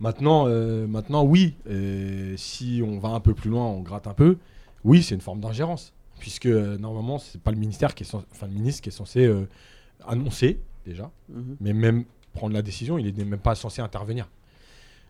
Maintenant, 0.00 0.44
euh, 0.46 0.86
maintenant, 0.86 1.24
oui, 1.24 1.54
euh, 1.68 2.34
si 2.36 2.82
on 2.86 2.98
va 2.98 3.08
un 3.10 3.20
peu 3.20 3.34
plus 3.34 3.50
loin, 3.50 3.64
on 3.66 3.80
gratte 3.80 4.06
un 4.06 4.14
peu. 4.14 4.36
Oui, 4.84 5.02
c'est 5.02 5.14
une 5.16 5.20
forme 5.20 5.40
d'ingérence, 5.40 5.92
puisque 6.20 6.46
euh, 6.46 6.78
normalement, 6.78 7.18
c'est 7.18 7.40
pas 7.40 7.50
le 7.50 7.58
ministère 7.58 7.94
qui 7.94 8.04
est, 8.04 8.06
censé- 8.06 8.24
enfin 8.32 8.46
le 8.46 8.52
ministre 8.54 8.80
qui 8.82 8.90
est 8.90 8.92
censé 8.92 9.24
euh, 9.26 9.48
annoncer 10.06 10.60
déjà, 10.86 11.10
mais 11.60 11.72
même 11.72 12.04
prendre 12.32 12.54
la 12.54 12.62
décision, 12.62 12.96
il 12.98 13.12
n'est 13.12 13.24
même 13.24 13.40
pas 13.40 13.56
censé 13.56 13.82
intervenir. 13.82 14.28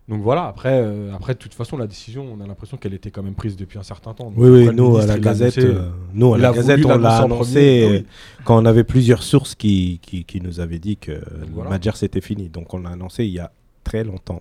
Donc 0.09 0.23
voilà, 0.23 0.47
après, 0.47 0.81
euh, 0.83 1.13
après, 1.15 1.35
de 1.35 1.39
toute 1.39 1.53
façon, 1.53 1.77
la 1.77 1.87
décision, 1.87 2.27
on 2.33 2.41
a 2.41 2.47
l'impression 2.47 2.79
qu'elle 2.79 2.95
était 2.95 3.11
quand 3.11 3.23
même 3.23 3.35
prise 3.35 3.57
depuis 3.57 3.79
un 3.79 3.83
certain 3.83 4.15
temps. 4.15 4.31
Donc 4.31 4.39
Oui, 4.39 4.49
oui, 4.49 4.65
le 4.65 4.73
nous 4.73 4.97
à 4.97 5.05
la 5.05 5.19
Gazette, 5.19 5.59
euh, 5.59 5.91
nous 6.15 6.33
à 6.33 6.39
la 6.39 6.51
Gazette, 6.53 6.83
on 6.87 6.97
l'a 6.97 7.19
annoncé 7.19 7.53
premier, 7.53 7.83
euh, 7.85 7.91
oui. 7.99 8.07
quand 8.47 8.57
on 8.61 8.65
avait 8.65 8.85
plusieurs 8.85 9.23
sources 9.23 9.55
qui, 9.55 9.99
qui, 10.01 10.25
qui 10.25 10.41
nous 10.41 10.61
avaient 10.61 10.79
dit 10.79 10.97
que 10.97 11.21
voilà. 11.53 11.69
Madjer 11.69 11.91
c'était 11.95 12.23
fini. 12.23 12.49
Donc 12.49 12.73
on 12.73 12.79
l'a 12.79 12.89
annoncé 12.89 13.27
il 13.27 13.33
y 13.33 13.39
a 13.39 13.53
très 13.85 14.03
longtemps. 14.03 14.41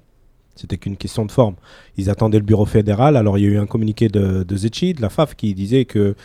C'était 0.58 0.78
qu'une 0.78 0.98
question 0.98 1.26
de 1.26 1.32
forme. 1.32 1.56
Ils 1.98 2.10
attendaient 2.10 2.40
le 2.40 2.46
bureau 2.46 2.66
fédéral. 2.66 3.16
Alors 3.16 3.38
il 3.38 3.46
y 3.46 3.48
a 3.48 3.50
eu 3.50 3.58
un 3.58 3.66
communiqué 3.66 4.10
de, 4.10 4.44
de 4.44 4.58
Zetchi, 4.58 4.94
de 4.94 5.02
la 5.02 5.10
FAF, 5.10 5.36
qui 5.36 5.54
disait 5.54 5.86
que 5.86 6.16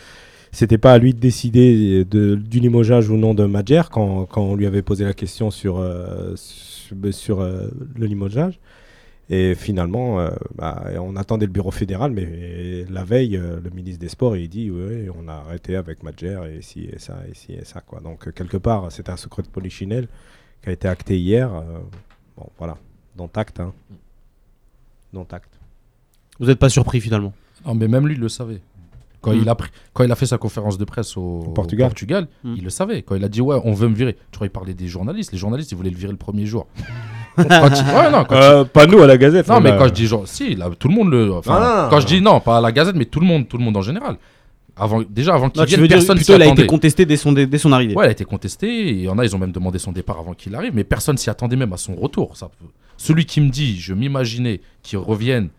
c'était 0.53 0.77
pas 0.77 0.93
à 0.93 0.99
lui 0.99 1.15
de 1.15 1.19
décider 1.19 2.05
de, 2.05 2.35
du 2.35 2.59
limogeage 2.59 3.09
ou 3.09 3.17
non 3.17 3.33
de 3.33 3.43
Madjer 3.45 3.81
quand, 3.91 4.27
quand 4.27 4.43
on 4.43 4.55
lui 4.55 4.67
avait 4.67 4.83
posé 4.83 5.03
la 5.03 5.13
question 5.15 5.49
sur, 5.49 5.79
euh, 5.79 6.33
sur, 6.35 6.95
sur, 7.11 7.41
euh, 7.41 7.69
le 7.97 8.05
limogeage. 8.05 8.59
Et 9.29 9.55
finalement, 9.55 10.19
euh, 10.19 10.29
bah, 10.53 10.83
on 10.99 11.15
attendait 11.15 11.47
le 11.47 11.51
bureau 11.51 11.71
fédéral, 11.71 12.11
mais 12.11 12.85
la 12.91 13.03
veille, 13.03 13.31
le 13.41 13.69
ministre 13.71 13.99
des 13.99 14.09
Sports, 14.09 14.37
il 14.37 14.47
dit 14.47 14.69
oui, 14.69 15.09
on 15.17 15.27
a 15.27 15.33
arrêté 15.33 15.75
avec 15.75 16.03
Madjer 16.03 16.39
et 16.55 16.61
ci 16.61 16.87
et 16.91 16.99
ça 16.99 17.17
et 17.27 17.33
ci 17.33 17.53
et 17.53 17.65
ça. 17.65 17.81
Quoi. 17.81 17.99
Donc, 18.01 18.31
quelque 18.33 18.57
part, 18.57 18.91
c'était 18.91 19.11
un 19.11 19.17
secret 19.17 19.41
de 19.41 19.47
polichinelle 19.47 20.07
qui 20.61 20.69
a 20.69 20.71
été 20.71 20.87
acté 20.87 21.17
hier. 21.17 21.49
bon, 22.37 22.47
voilà, 22.59 22.77
dont 23.15 23.29
acte. 23.33 23.59
Hein. 23.59 23.73
Dont 25.13 25.27
acte. 25.31 25.51
Vous 26.39 26.47
n'êtes 26.47 26.59
pas 26.59 26.69
surpris 26.69 26.99
finalement 26.99 27.33
Non, 27.65 27.75
mais 27.75 27.87
même 27.87 28.07
lui, 28.07 28.15
il 28.15 28.19
le 28.19 28.29
savait. 28.29 28.61
Quand, 29.21 29.31
Mm. 29.31 29.39
il 29.41 29.47
a 29.49 29.55
pris, 29.55 29.69
quand 29.93 30.03
il 30.03 30.11
a 30.11 30.15
fait 30.15 30.25
sa 30.25 30.37
conférence 30.37 30.77
de 30.77 30.83
presse 30.83 31.15
au, 31.15 31.51
Portugal. 31.55 31.85
au 31.85 31.89
Portugal, 31.89 32.27
Mm. 32.43 32.53
il 32.57 32.63
le 32.63 32.69
savait. 32.69 33.01
Quand 33.03 33.15
il 33.15 33.23
a 33.23 33.29
dit 33.29 33.39
ouais, 33.41 33.57
on 33.63 33.71
veut 33.73 33.87
me 33.87 33.95
virer. 33.95 34.13
Tu 34.31 34.35
crois 34.37 34.47
il 34.47 34.49
parlait 34.49 34.73
des 34.73 34.87
journalistes. 34.87 35.31
Les 35.31 35.37
journalistes, 35.37 35.71
ils 35.71 35.75
voulaient 35.75 35.91
le 35.91 35.95
virer 35.97 36.11
le 36.11 36.17
premier 36.17 36.45
jour. 36.45 36.67
Quand 37.35 37.43
il- 37.45 37.95
ouais, 37.95 38.11
non, 38.11 38.25
quand 38.25 38.61
il- 38.61 38.67
pas 38.67 38.85
nous 38.85 38.99
à 39.01 39.07
la 39.07 39.17
Gazette. 39.17 39.47
non, 39.47 39.59
mais 39.59 39.71
quand 39.77 39.87
je 39.87 39.93
dis 39.93 40.05
genre, 40.05 40.27
si, 40.27 40.53
là, 40.55 40.69
tout 40.77 40.87
le 40.87 40.93
monde 40.93 41.09
le. 41.09 41.33
enfin, 41.33 41.53
Non, 41.53 41.59
non, 41.59 41.65
non, 41.83 41.89
quand 41.89 41.95
non. 41.95 41.99
je 42.01 42.05
dis 42.07 42.21
non, 42.21 42.39
pas 42.41 42.57
à 42.57 42.61
la 42.61 42.71
Gazette, 42.71 42.95
mais 42.95 43.05
tout 43.05 43.19
le 43.19 43.25
monde, 43.25 43.47
tout 43.47 43.57
le 43.57 43.63
monde 43.63 43.75
en 43.77 43.81
général. 43.81 44.17
Avant, 44.75 45.01
déjà 45.07 45.33
avant 45.35 45.49
qu'il 45.49 45.63
vienne, 45.65 45.87
personne 45.87 46.17
s'y 46.17 46.25
plutôt 46.25 46.33
il 46.37 46.41
a 46.41 46.45
été 46.45 46.51
attendait. 46.53 46.67
contesté 46.67 47.05
dès 47.05 47.17
son, 47.17 47.31
dès, 47.31 47.45
dès 47.47 47.57
son 47.59 47.71
arrivée. 47.71 47.95
Ouais, 47.95 48.03
elle 48.05 48.09
a 48.09 48.11
été 48.11 48.25
contestée. 48.25 48.67
et 48.67 48.91
Il 48.91 49.01
y 49.01 49.09
en 49.09 49.17
a, 49.19 49.25
ils 49.25 49.35
ont 49.35 49.39
même 49.39 49.51
demandé 49.51 49.77
son 49.79 49.91
départ 49.91 50.19
avant 50.19 50.33
qu'il 50.33 50.53
arrive, 50.55 50.73
mais 50.75 50.83
personne 50.83 51.17
s'y 51.17 51.29
attendait 51.29 51.55
même 51.55 51.73
à 51.73 51.77
son 51.77 51.95
retour. 51.95 52.35
Ça 52.37 52.49
peut- 52.49 52.65
Celui 53.03 53.25
qui 53.25 53.41
me 53.41 53.49
dit, 53.49 53.81
je 53.81 53.93
m'imaginais 53.93 54.61
qu'il 54.81 54.97
revienne, 54.97 55.49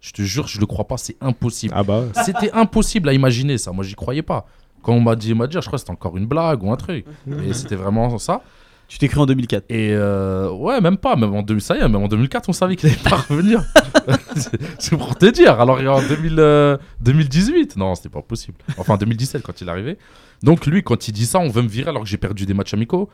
je 0.00 0.12
te 0.12 0.22
jure, 0.22 0.46
je 0.46 0.58
le 0.58 0.64
crois 0.64 0.86
pas, 0.86 0.96
c'est 0.96 1.16
impossible. 1.20 1.74
Ah 1.76 1.82
bah. 1.82 2.04
C'était 2.24 2.50
impossible 2.52 3.10
à 3.10 3.12
imaginer 3.12 3.58
ça. 3.58 3.72
Moi, 3.72 3.84
j'y 3.84 3.94
croyais 3.94 4.22
pas. 4.22 4.46
Quand 4.82 4.94
on 4.94 5.00
m'a 5.00 5.14
dit 5.14 5.28
je 5.28 5.34
crois 5.34 5.58
que 5.72 5.76
c'était 5.78 5.90
encore 5.90 6.16
une 6.16 6.24
blague 6.24 6.62
ou 6.62 6.72
un 6.72 6.76
truc. 6.76 7.04
Et 7.46 7.52
c'était 7.52 7.76
vraiment 7.76 8.16
ça. 8.18 8.40
Tu 8.88 8.96
t'es 8.98 9.08
cru 9.08 9.20
en 9.20 9.26
2004. 9.26 9.64
Et 9.68 9.90
euh, 9.92 10.50
ouais, 10.50 10.80
même 10.80 10.96
pas. 10.96 11.14
Même 11.14 11.34
en 11.34 11.42
2000, 11.42 11.62
ça 11.62 11.76
y 11.76 11.80
est, 11.80 11.82
même 11.82 11.96
en 12.02 12.08
2004, 12.08 12.48
on 12.48 12.52
savait 12.54 12.76
qu'il 12.76 12.88
allait 12.88 12.98
pas 12.98 13.16
revenir. 13.16 13.62
C'est- 14.78 14.96
pour 14.96 15.14
te 15.16 15.26
dire. 15.26 15.60
Alors, 15.60 15.78
en 15.78 16.00
2000, 16.08 16.36
euh, 16.38 16.78
2018, 17.00 17.76
non, 17.76 17.94
c'était 17.94 18.08
pas 18.08 18.22
possible. 18.22 18.56
Enfin, 18.78 18.96
2017 18.96 19.42
quand 19.42 19.60
il 19.60 19.68
est 19.68 19.70
arrivé. 19.70 19.98
Donc, 20.42 20.64
lui, 20.66 20.82
quand 20.82 21.06
il 21.08 21.12
dit 21.12 21.26
ça, 21.26 21.38
on 21.38 21.48
veut 21.50 21.62
me 21.62 21.68
virer 21.68 21.90
alors 21.90 22.02
que 22.02 22.08
j'ai 22.08 22.16
perdu 22.18 22.46
des 22.46 22.54
matchs 22.54 22.72
amicaux. 22.72 23.10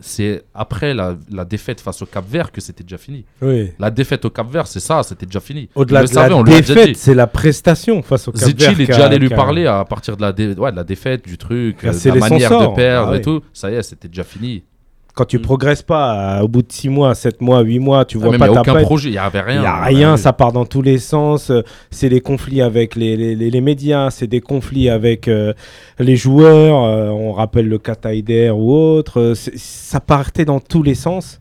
C'est 0.00 0.42
après 0.54 0.92
la, 0.92 1.16
la 1.30 1.44
défaite 1.44 1.80
face 1.80 2.02
au 2.02 2.06
Cap 2.06 2.24
Vert 2.28 2.50
que 2.52 2.60
c'était 2.60 2.82
déjà 2.84 2.98
fini. 2.98 3.24
Oui. 3.40 3.70
La 3.78 3.90
défaite 3.90 4.24
au 4.24 4.30
Cap 4.30 4.50
Vert, 4.50 4.66
c'est 4.66 4.80
ça, 4.80 5.02
c'était 5.02 5.26
déjà 5.26 5.40
fini. 5.40 5.68
Au-delà 5.74 6.00
de 6.02 6.08
la 6.08 6.28
savait, 6.28 6.34
défaite, 6.74 6.96
c'est 6.96 7.14
la 7.14 7.26
prestation 7.26 8.02
face 8.02 8.26
au 8.28 8.32
Cap 8.32 8.40
Vert 8.42 8.72
il 8.72 8.80
est 8.82 8.86
déjà 8.86 9.06
allé 9.06 9.18
lui 9.18 9.28
parler 9.28 9.66
à 9.66 9.84
partir 9.84 10.16
de 10.16 10.22
la, 10.22 10.32
dé- 10.32 10.52
ouais, 10.54 10.72
de 10.72 10.76
la 10.76 10.84
défaite, 10.84 11.24
du 11.26 11.38
truc, 11.38 11.84
euh, 11.84 11.92
de 11.92 12.08
la 12.08 12.14
manière 12.16 12.50
de 12.70 12.74
perdre 12.74 13.10
Ah 13.12 13.14
et 13.14 13.18
oui. 13.18 13.22
tout. 13.22 13.40
Ça 13.52 13.70
y 13.70 13.74
est, 13.74 13.82
c'était 13.82 14.08
déjà 14.08 14.24
fini. 14.24 14.64
Quand 15.14 15.24
tu 15.26 15.38
Mm. 15.38 15.42
progresses 15.42 15.82
pas, 15.82 16.38
euh, 16.38 16.42
au 16.42 16.48
bout 16.48 16.62
de 16.62 16.72
6 16.72 16.88
mois, 16.88 17.14
7 17.14 17.40
mois, 17.40 17.60
8 17.60 17.78
mois, 17.78 18.04
tu 18.04 18.16
Ah, 18.16 18.20
vois 18.26 18.30
pas 18.36 18.46
il 18.46 18.50
n'y 18.50 18.58
a 18.58 18.62
ta 18.62 18.72
aucun 18.72 18.82
projet, 18.82 19.10
il 19.10 19.12
n'y 19.12 19.18
avait 19.18 19.40
rien. 19.42 19.56
Il 19.58 19.60
n'y 19.60 19.66
a 19.66 19.82
rien, 19.84 20.10
ouais. 20.12 20.16
ça 20.16 20.32
part 20.32 20.50
dans 20.52 20.66
tous 20.66 20.82
les 20.82 20.98
sens. 20.98 21.50
euh, 21.50 21.62
C'est 21.92 22.08
les 22.08 22.20
conflits 22.20 22.60
avec 22.62 22.96
les, 22.96 23.16
les- 23.16 23.36
les- 23.36 23.48
les 23.50 23.60
médias, 23.60 24.10
c'est 24.10 24.26
des 24.26 24.40
conflits 24.40 24.88
avec 24.88 25.28
euh, 25.28 25.52
les 26.00 26.16
joueurs. 26.16 26.82
euh, 26.84 27.10
on 27.10 27.32
rappelle 27.32 27.68
le 27.68 27.78
Kataider 27.78 28.50
ou 28.50 28.72
autre. 28.72 29.34
ça 29.36 30.00
partait 30.00 30.44
dans 30.44 30.58
tous 30.60 30.82
les 30.82 30.94
sens. 30.96 31.38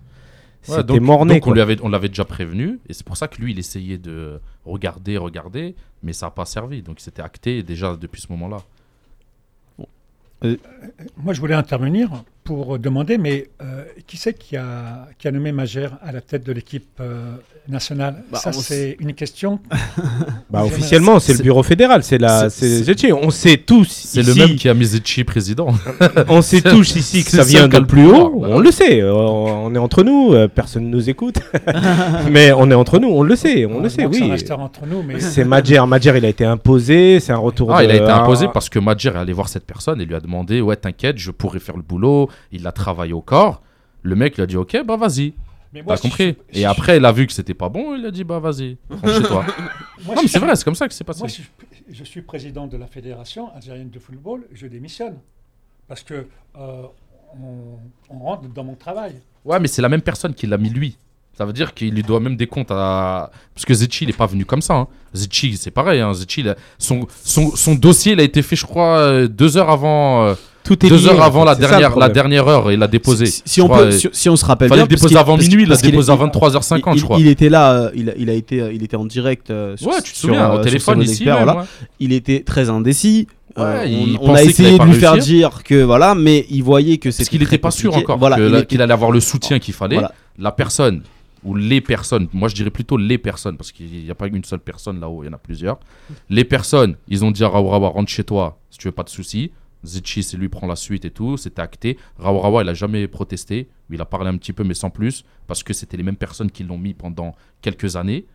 Ouais, 0.69 0.75
C'était 0.77 0.99
morné. 0.99 1.33
donc 1.33 1.43
on 1.43 1.49
quoi. 1.49 1.53
lui 1.55 1.61
avait, 1.61 1.77
on 1.81 1.89
l'avait 1.89 2.07
déjà 2.09 2.23
prévenu, 2.25 2.79
et 2.87 2.93
c'est 2.93 3.05
pour 3.05 3.17
ça 3.17 3.27
que 3.27 3.41
lui, 3.41 3.51
il 3.51 3.59
essayait 3.59 3.97
de 3.97 4.39
regarder, 4.65 5.17
regarder, 5.17 5.75
mais 6.03 6.13
ça 6.13 6.27
n'a 6.27 6.31
pas 6.31 6.45
servi. 6.45 6.81
Donc 6.83 6.99
c'était 6.99 7.21
acté 7.23 7.63
déjà 7.63 7.97
depuis 7.99 8.21
ce 8.21 8.27
moment-là. 8.31 8.57
Bon, 9.77 9.87
Moi, 11.17 11.33
je 11.33 11.39
voulais 11.41 11.53
intervenir 11.55 12.09
pour 12.43 12.77
demander, 12.79 13.17
mais 13.17 13.47
euh, 13.61 13.83
qui 14.07 14.17
c'est 14.17 14.33
qui 14.37 14.57
a, 14.57 15.07
qui 15.17 15.27
a 15.27 15.31
nommé 15.31 15.51
Magère 15.51 15.97
à 16.03 16.11
la 16.11 16.21
tête 16.21 16.45
de 16.45 16.51
l'équipe 16.51 16.87
euh, 16.99 17.35
nationale? 17.67 18.23
Bah, 18.31 18.39
Ça, 18.39 18.51
c'est 18.51 18.97
une 18.99 19.13
question. 19.13 19.59
Bah, 20.49 20.63
officiellement, 20.63 21.19
c'est 21.19 21.33
le 21.33 21.41
bureau 21.41 21.63
fédéral, 21.63 22.03
c'est 22.03 22.19
la, 22.19 22.47
Zetchi. 22.47 23.11
On 23.11 23.31
sait 23.31 23.57
tous 23.57 23.87
C'est 23.89 24.21
le 24.21 24.35
même 24.35 24.55
qui 24.55 24.69
a 24.69 24.75
mis 24.75 24.85
Zetchi 24.85 25.23
président. 25.23 25.73
On 26.29 26.43
sait 26.43 26.61
tous 26.61 26.95
ici 26.95 27.23
que 27.23 27.31
ça 27.31 27.43
vient 27.43 27.67
de 27.67 27.79
plus 27.79 28.03
pouvoir, 28.03 28.35
haut. 28.35 28.45
On 28.45 28.59
le 28.59 28.69
sait. 28.69 29.01
euh, 29.01 29.11
On 29.13 29.73
est 29.73 29.79
entre 29.79 30.03
nous. 30.03 30.33
euh, 30.33 30.47
Personne 30.47 30.83
ne 30.85 30.89
nous 30.89 31.09
écoute. 31.09 31.37
mais 32.29 32.51
on 32.51 32.69
est 32.69 32.75
entre 32.75 32.99
nous. 32.99 33.07
On 33.07 33.23
le 33.23 33.35
sait. 33.35 33.65
On 33.65 33.79
le 33.81 33.89
sait. 33.89 34.05
Oui. 34.05 34.29
restera 34.29 34.61
entre 34.63 34.85
nous, 34.85 35.01
mais 35.01 35.19
C'est 35.19 35.43
Madjer. 35.43 35.83
Madjer, 35.87 36.13
il 36.17 36.25
a 36.25 36.29
été 36.29 36.45
imposé. 36.45 37.19
C'est 37.19 37.31
un 37.33 37.37
retour. 37.37 37.73
Ah, 37.73 37.79
de- 37.79 37.85
il 37.87 37.91
a 37.91 37.95
été 37.95 38.11
imposé 38.11 38.47
parce 38.53 38.69
que 38.69 38.77
Madjer 38.77 39.09
est 39.09 39.17
allé 39.17 39.33
voir 39.33 39.49
cette 39.49 39.65
personne 39.65 39.99
et 39.99 40.05
lui 40.05 40.13
a 40.15 40.19
demandé 40.19 40.61
Ouais, 40.61 40.75
t'inquiète, 40.75 41.17
je 41.17 41.31
pourrais 41.31 41.59
faire 41.59 41.77
le 41.77 41.83
boulot. 41.83 42.29
Il 42.51 42.65
a 42.67 42.71
travaillé 42.71 43.13
au 43.13 43.21
corps. 43.21 43.61
Le 44.01 44.15
mec 44.15 44.35
lui 44.35 44.43
a 44.43 44.45
dit 44.45 44.57
Ok, 44.57 44.77
bah 44.85 44.97
vas-y. 44.97 45.33
T'as 45.87 45.97
compris 45.97 46.35
je- 46.51 46.59
Et 46.59 46.65
après, 46.65 46.97
il 46.97 47.05
a 47.05 47.11
vu 47.11 47.25
que 47.25 47.33
c'était 47.33 47.53
pas 47.55 47.69
bon. 47.69 47.95
Il 47.95 48.05
a 48.05 48.11
dit 48.11 48.23
Bah 48.23 48.39
vas-y, 48.39 48.77
rentre 48.89 49.13
chez 49.13 49.23
toi. 49.23 49.45
moi, 50.05 50.15
Non, 50.15 50.21
si 50.21 50.23
mais 50.23 50.27
c'est 50.27 50.39
vrai, 50.39 50.55
c'est 50.55 50.63
comme 50.63 50.75
ça 50.75 50.87
que 50.87 50.93
c'est 50.93 51.03
passé. 51.03 51.19
Moi, 51.19 51.29
je, 51.89 52.03
suis 52.03 52.21
président 52.21 52.67
de 52.67 52.77
la 52.77 52.87
fédération 52.87 53.49
algérienne 53.55 53.89
de 53.89 53.99
football, 53.99 54.45
je 54.53 54.67
démissionne 54.67 55.17
parce 55.87 56.03
que 56.03 56.27
euh, 56.57 56.83
on, 57.41 57.79
on 58.09 58.19
rentre 58.19 58.47
dans 58.49 58.63
mon 58.63 58.75
travail. 58.75 59.15
Ouais, 59.45 59.59
mais 59.59 59.67
c'est 59.67 59.81
la 59.81 59.89
même 59.89 60.01
personne 60.01 60.33
qui 60.33 60.47
l'a 60.47 60.57
mis 60.57 60.69
lui. 60.69 60.97
Ça 61.35 61.45
veut 61.45 61.53
dire 61.53 61.73
qu'il 61.73 61.93
lui 61.95 62.03
doit 62.03 62.19
même 62.19 62.35
des 62.35 62.45
comptes 62.45 62.69
à. 62.69 63.31
Parce 63.55 63.65
que 63.65 63.73
Zetchi, 63.73 64.03
il 64.03 64.07
n'est 64.07 64.13
pas 64.13 64.27
venu 64.27 64.45
comme 64.45 64.61
ça. 64.61 64.75
Hein. 64.75 64.87
Zetchi, 65.15 65.57
c'est 65.57 65.71
pareil. 65.71 65.99
Hein. 65.99 66.13
Zetchi, 66.13 66.41
il 66.41 66.49
a- 66.49 66.55
son, 66.77 67.07
son, 67.23 67.55
son 67.55 67.73
dossier, 67.73 68.13
il 68.13 68.19
a 68.19 68.23
été 68.23 68.43
fait, 68.43 68.55
je 68.55 68.65
crois, 68.67 68.99
euh, 68.99 69.27
deux 69.27 69.57
heures 69.57 69.71
avant, 69.71 70.25
euh, 70.27 70.35
Tout 70.63 70.85
est 70.85 70.89
deux 70.89 70.97
lié, 70.97 71.07
heures 71.07 71.19
en 71.19 71.23
avant 71.23 71.39
fait. 71.41 71.45
la 71.47 71.55
C'est 71.55 71.61
ça, 71.63 71.67
dernière, 71.69 71.97
la 71.97 72.09
dernière 72.09 72.47
heure. 72.47 72.71
Il 72.71 72.79
l'a 72.79 72.87
déposé. 72.87 73.25
Si, 73.25 73.61
on 73.61 73.65
crois, 73.67 73.83
peut, 73.85 73.91
si, 73.91 74.07
si 74.11 74.29
on 74.29 74.35
se 74.35 74.45
rappelle 74.45 74.69
bien, 74.69 74.77
parce 74.77 74.89
déposer 74.89 75.07
qu'il- 75.09 75.17
avant 75.17 75.35
parce 75.35 75.47
minuit, 75.47 75.63
il 75.63 75.65
l'a 75.67 75.73
parce 75.73 75.81
qu'il 75.81 75.91
déposé 75.91 76.11
à 76.11 76.15
23h50, 76.15 76.93
il, 76.95 76.99
je 76.99 77.03
crois. 77.03 77.19
il 77.19 77.27
était 77.27 77.49
là, 77.49 77.73
euh, 77.73 77.91
il, 77.95 78.13
il 78.17 78.29
a 78.29 78.33
été, 78.33 78.61
euh, 78.61 78.71
il 78.73 78.81
était 78.83 78.95
en 78.95 79.05
direct 79.05 79.49
euh, 79.49 79.75
sur, 79.77 79.87
ouais, 79.87 79.95
tu 80.03 80.13
te 80.13 80.17
sur, 80.17 80.29
souviens, 80.29 80.51
euh, 80.51 80.59
au 80.59 80.63
téléphone 80.63 81.01
ici. 81.01 81.11
Experts, 81.23 81.35
même, 81.35 81.43
voilà. 81.45 81.59
ouais. 81.61 81.67
Il 81.99 82.13
était 82.13 82.43
très 82.43 82.69
indécis. 82.69 83.27
Ouais, 83.55 83.91
il 83.91 84.17
on, 84.19 84.31
on 84.31 84.33
a 84.35 84.43
essayé 84.43 84.79
de 84.79 84.83
lui 84.83 84.93
faire 84.93 85.17
dire 85.17 85.61
que 85.63 85.83
voilà, 85.83 86.15
mais 86.15 86.45
il 86.49 86.63
voyait 86.63 86.97
que 86.97 87.09
Parce 87.09 87.17
c'était 87.17 87.29
qu'il 87.29 87.39
n'était 87.41 87.57
pas 87.59 87.69
sûr 87.69 87.95
encore 87.95 88.17
il 88.39 88.65
qu'il 88.65 88.81
allait 88.81 88.93
avoir 88.93 89.11
le 89.11 89.19
soutien 89.19 89.59
qu'il 89.59 89.73
fallait. 89.75 90.01
La 90.39 90.51
personne 90.51 91.03
ou 91.43 91.55
les 91.55 91.81
personnes, 91.81 92.27
moi 92.33 92.47
je 92.47 92.55
dirais 92.55 92.69
plutôt 92.69 92.95
les 92.97 93.17
personnes, 93.17 93.57
parce 93.57 93.71
qu'il 93.73 93.85
n'y 94.03 94.09
a 94.09 94.15
pas 94.15 94.27
une 94.27 94.43
seule 94.45 94.59
personne 94.59 94.99
là-haut, 95.01 95.23
il 95.23 95.27
y 95.27 95.29
en 95.29 95.33
a 95.33 95.37
plusieurs. 95.37 95.77
Les 96.29 96.45
personnes, 96.45 96.95
ils 97.09 97.23
ont 97.25 97.31
dit 97.31 97.43
à 97.43 97.49
Raourawa, 97.49 97.89
rentre 97.89 98.09
chez 98.09 98.23
toi, 98.23 98.57
si 98.71 98.77
tu 98.79 98.87
veux 98.87 98.91
pas 98.93 99.03
de 99.03 99.09
soucis. 99.09 99.51
Zitchi, 99.85 100.23
c'est 100.23 100.37
lui 100.37 100.49
prend 100.49 100.67
la 100.67 100.75
suite 100.75 101.05
et 101.05 101.11
tout, 101.11 101.37
c'était 101.37 101.61
acté. 101.61 101.97
Raourawa, 102.17 102.63
il 102.63 102.69
a 102.69 102.73
jamais 102.73 103.07
protesté, 103.07 103.67
il 103.89 103.99
a 104.01 104.05
parlé 104.05 104.29
un 104.29 104.37
petit 104.37 104.53
peu, 104.53 104.63
mais 104.63 104.73
sans 104.73 104.89
plus, 104.89 105.23
parce 105.47 105.61
que 105.63 105.73
c'était 105.73 105.97
les 105.97 106.03
mêmes 106.03 106.15
personnes 106.15 106.49
qui 106.51 106.63
l'ont 106.63 106.77
mis 106.77 106.93
pendant 106.93 107.35
quelques 107.61 107.95
années. 107.95 108.25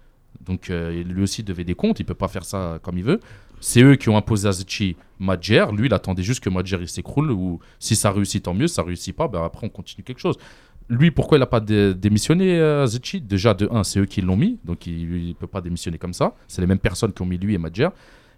Donc 0.44 0.70
euh, 0.70 1.02
lui 1.02 1.22
aussi 1.22 1.42
devait 1.42 1.64
des 1.64 1.74
comptes, 1.74 2.00
il 2.00 2.04
peut 2.04 2.14
pas 2.14 2.28
faire 2.28 2.44
ça 2.44 2.78
comme 2.82 2.98
il 2.98 3.04
veut. 3.04 3.18
C'est 3.60 3.82
eux 3.82 3.96
qui 3.96 4.08
ont 4.08 4.16
imposé 4.16 4.46
à 4.46 4.52
Zitchi 4.52 4.94
Madjer. 5.18 5.66
Lui, 5.72 5.86
il 5.86 5.94
attendait 5.94 6.22
juste 6.22 6.40
que 6.44 6.50
Madjer 6.50 6.78
il 6.80 6.88
s'écroule. 6.88 7.32
Ou 7.32 7.58
si 7.80 7.96
ça 7.96 8.12
réussit, 8.12 8.44
tant 8.44 8.54
mieux. 8.54 8.68
Si 8.68 8.74
ça 8.74 8.82
réussit 8.84 9.16
pas, 9.16 9.26
ben 9.26 9.42
après 9.42 9.66
on 9.66 9.70
continue 9.70 10.04
quelque 10.04 10.20
chose. 10.20 10.36
Lui, 10.88 11.10
pourquoi 11.10 11.38
il 11.38 11.40
n'a 11.40 11.46
pas 11.46 11.58
dé- 11.60 11.92
démissionné, 11.92 12.56
euh, 12.60 12.86
Zitchi? 12.86 13.20
Déjà, 13.20 13.52
de 13.54 13.68
1, 13.70 13.82
c'est 13.84 13.98
eux 14.00 14.06
qui 14.06 14.20
l'ont 14.20 14.36
mis. 14.36 14.58
Donc 14.64 14.86
il 14.86 15.28
ne 15.28 15.32
peut 15.32 15.48
pas 15.48 15.60
démissionner 15.60 15.98
comme 15.98 16.14
ça. 16.14 16.34
C'est 16.46 16.60
les 16.60 16.68
mêmes 16.68 16.78
personnes 16.78 17.12
qui 17.12 17.20
ont 17.22 17.26
mis 17.26 17.36
lui 17.38 17.54
et 17.54 17.58
Madjer. 17.58 17.88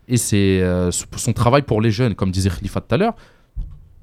Et 0.09 0.17
c'est 0.17 0.61
euh, 0.63 0.91
son- 0.91 1.33
travail 1.33 1.63
pour 1.63 1.81
les 1.81 1.91
jeunes, 1.91 2.15
comme 2.15 2.31
disait 2.31 2.51
Khalifa 2.51 2.81
tout 2.81 2.95
à 2.95 2.99
l'heure. 2.99 3.15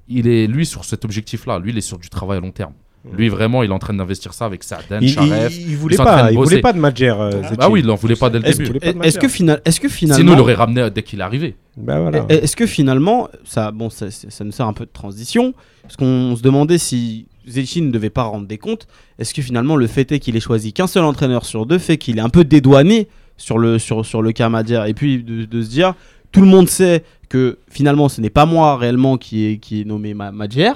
Il 0.08 0.28
est, 0.28 0.48
lui, 0.48 0.66
sur 0.66 0.86
cet 0.86 1.04
objectif-là. 1.04 1.60
Lui, 1.60 1.72
il 1.72 1.78
est 1.78 1.82
sur 1.82 1.98
du 1.98 2.10
travail 2.10 2.38
à 2.38 2.42
long 2.42 2.52
terme. 2.52 2.74
Lui, 3.14 3.30
vraiment, 3.30 3.64
il 3.64 3.70
est 3.70 3.74
en 3.74 3.80
train 3.80 3.94
d'investir 3.94 4.34
ça 4.34 4.46
avec 4.46 4.64
Saaden, 4.64 5.00
Il, 5.02 5.10
Sharef. 5.10 5.56
il, 5.56 5.70
il 5.72 5.78
voulait 5.78 5.96
pas. 5.96 6.24
de 6.28 6.32
Il 6.32 6.36
bosser. 6.36 6.50
voulait 6.50 6.62
pas 6.62 6.74
de 6.74 6.80
Madjer. 6.80 7.10
euh, 7.18 7.32
Zetchi. 7.44 7.56
Ah 7.60 7.70
oui, 7.70 7.80
il 7.82 7.86
n'en 7.86 7.96
voulait 7.96 8.16
pas 8.18 8.30
dès 8.30 8.40
le 8.40 8.44
début. 8.44 8.80
est-ce 9.04 9.18
que, 9.20 9.28
final- 9.30 9.62
est-ce 9.64 9.80
que 9.80 9.88
finalement, 9.88 10.18
Sinon, 10.20 10.34
il 10.34 10.38
l'aurait 10.38 10.56
ramené 10.56 10.90
dès 10.90 11.04
qu'il 11.04 11.20
est 11.20 11.24
arrivé. 11.24 11.56
Bah 11.78 12.02
voilà. 12.02 12.26
Est-ce 12.28 12.56
que 12.58 12.66
finalement, 12.66 13.30
ça, 13.46 13.72
bon, 13.72 13.90
ça, 13.90 14.12
ça- 14.12 14.30
ça 14.30 14.44
nous 14.44 14.52
sert 14.52 14.66
un 14.68 14.74
peu 14.74 14.86
de 14.86 14.92
transition, 14.92 15.54
parce 15.84 15.96
qu'on 15.96 16.36
se 16.36 16.42
demandait 16.42 16.78
si 16.78 17.28
Zetchi 17.48 17.82
ne 17.82 17.92
devait 17.92 18.10
pas 18.10 18.24
rendre 18.24 18.46
des 18.48 18.58
comptes. 18.58 18.88
Est-ce 19.20 19.34
que 19.34 19.42
finalement, 19.42 19.78
le 19.78 19.88
fait 19.88 20.12
est 20.12 20.20
qu'il 20.20 20.36
ait 20.36 20.42
choisi 20.42 20.74
qu'un 20.74 20.88
seul 20.88 21.04
entraîneur 21.06 21.46
sur 21.46 21.66
deux 21.66 21.78
fait 21.80 21.98
qu'il 21.98 22.18
est 22.18 22.22
un 22.22 22.30
peu 22.30 22.44
dédouané 22.44 23.08
sur 23.38 23.58
le, 23.58 23.80
sur, 23.80 24.06
sur 24.06 24.22
le 24.22 24.32
cas 24.32 24.50
Madjer 24.50 24.84
Et 24.88 24.94
puis 24.94 25.24
de, 25.24 25.62
se 25.62 25.70
dire, 25.70 25.94
tout 26.32 26.42
le 26.42 26.48
monde 26.48 26.68
sait 26.70 27.04
que 27.30 27.58
finalement, 27.70 28.10
ce 28.10 28.20
n'est 28.22 28.30
pas 28.30 28.46
moi 28.46 28.76
réellement 28.78 29.18
qui 29.18 29.46
est, 29.46 29.58
qui 29.58 29.82
est 29.82 29.86
nommé 29.86 30.14
Ma- 30.14 30.32
Madjer. 30.32 30.72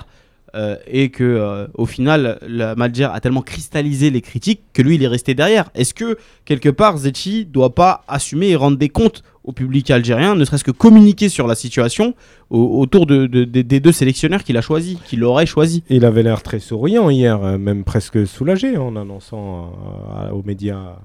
euh, 0.54 0.76
et 0.86 1.10
que 1.10 1.24
euh, 1.24 1.68
au 1.76 1.86
final 1.86 2.38
la 2.46 2.76
Madjer 2.76 3.06
a 3.14 3.22
tellement 3.22 3.42
cristallisé 3.42 4.10
les 4.10 4.20
critiques 4.20 4.60
que 4.74 4.82
lui 4.82 4.96
il 4.96 5.04
est 5.04 5.08
resté 5.08 5.34
derrière. 5.34 5.70
Est-ce 5.76 5.94
que 5.94 6.18
quelque 6.44 6.68
part 6.68 6.98
Zetchi 6.98 7.46
doit 7.46 7.74
pas 7.74 8.04
assumer 8.10 8.50
et 8.50 8.56
rendre 8.58 8.78
des 8.78 8.90
comptes 8.90 9.24
au 9.46 9.54
public 9.54 9.90
algérien, 9.90 10.36
ne 10.36 10.44
serait-ce 10.46 10.66
que 10.66 10.72
communiquer 10.72 11.30
sur 11.30 11.48
la 11.48 11.56
situation 11.56 12.16
au- 12.50 12.80
autour 12.82 13.06
de, 13.06 13.28
de- 13.28 13.46
de- 13.46 13.62
des 13.62 13.80
deux 13.80 13.94
sélectionneurs 13.94 14.44
qu'il 14.44 14.58
a 14.58 14.62
choisis, 14.62 14.98
qu'il 15.06 15.24
aurait 15.24 15.46
choisi. 15.46 15.84
Il 15.90 16.04
avait 16.04 16.22
l'air 16.22 16.44
très 16.44 16.60
souriant 16.60 17.10
hier, 17.10 17.42
euh, 17.44 17.58
même 17.58 17.84
presque 17.86 18.28
soulagé 18.28 18.76
en 18.78 18.98
annonçant 18.98 19.72
aux 20.34 20.44
médias. 20.44 20.98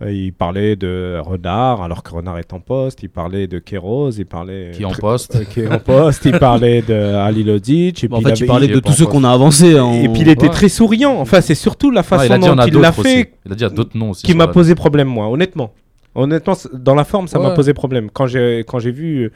Euh, 0.00 0.12
Il 0.12 0.32
parlait 0.32 0.76
de 0.76 1.18
Renard, 1.20 1.82
alors 1.82 2.02
que 2.04 2.10
Renard 2.12 2.38
est 2.38 2.52
en 2.52 2.60
poste. 2.60 3.02
Il 3.02 3.08
parlait 3.10 3.46
de 3.48 3.58
Kéros, 3.58 4.10
il 4.12 4.26
parlait. 4.26 4.70
Qui 4.72 4.82
est 4.82 4.84
en 4.84 4.92
poste. 4.92 5.34
euh, 5.36 5.44
qui 5.44 5.60
est 5.60 5.68
en 5.68 5.78
poste. 5.80 6.24
il 6.24 6.38
parlait 6.38 6.82
de 6.82 6.94
Ali 6.94 7.42
Lodic. 7.42 8.04
Et 8.04 8.08
Bon, 8.08 8.18
en 8.18 8.20
puis 8.22 8.30
fait, 8.30 8.40
il 8.40 8.46
parlait 8.46 8.66
il 8.66 8.74
de 8.74 8.80
tous 8.80 8.92
ceux 8.92 9.06
qu'on 9.06 9.24
a 9.24 9.30
avancés. 9.32 9.78
en- 9.78 9.92
Et 9.94 10.08
puis 10.08 10.20
il 10.22 10.28
était 10.28 10.44
Ouais. 10.44 10.50
très 10.50 10.68
souriant. 10.68 11.16
Enfin, 11.18 11.40
c'est 11.40 11.56
surtout 11.56 11.90
la 11.90 12.02
façon 12.04 12.24
il 12.34 12.40
dont 12.40 12.64
il 12.66 12.74
l'a 12.74 12.90
aussi. 12.90 13.02
fait 13.02 13.32
Il 13.44 13.52
a 13.52 13.54
dit 13.56 13.64
à 13.64 13.70
d'autres 13.70 13.96
noms 13.98 14.10
aussi. 14.10 14.22
qui 14.22 14.34
m'a 14.34 14.46
posé 14.48 14.74
problème, 14.76 15.08
moi, 15.08 15.28
honnêtement. 15.28 15.72
Honnêtement, 16.14 16.54
dans 16.72 16.94
la 16.94 17.04
forme, 17.04 17.26
ça 17.28 17.38
m'a 17.38 17.50
posé 17.50 17.74
problème. 17.74 18.08
Quand 18.12 18.26
j'ai 18.26 18.64
quand 18.66 18.78
j'ai 18.78 18.90
vu 18.92 19.30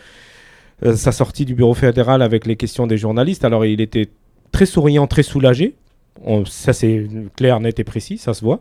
euh, 0.84 0.96
sa 0.96 1.12
sortie 1.12 1.44
du 1.44 1.54
bureau 1.54 1.74
fédéral 1.74 2.22
avec 2.22 2.44
les 2.46 2.56
questions 2.56 2.86
des 2.88 2.96
journalistes, 2.98 3.44
alors 3.44 3.64
il 3.64 3.80
était 3.80 4.08
très 4.52 4.66
souriant, 4.66 5.06
très 5.06 5.22
soulagé. 5.22 5.74
On- 6.24 6.44
ça, 6.44 6.72
c'est 6.72 7.06
clair, 7.36 7.60
net 7.60 7.78
et 7.78 7.84
précis, 7.84 8.18
ça 8.18 8.34
se 8.34 8.44
voit. 8.44 8.60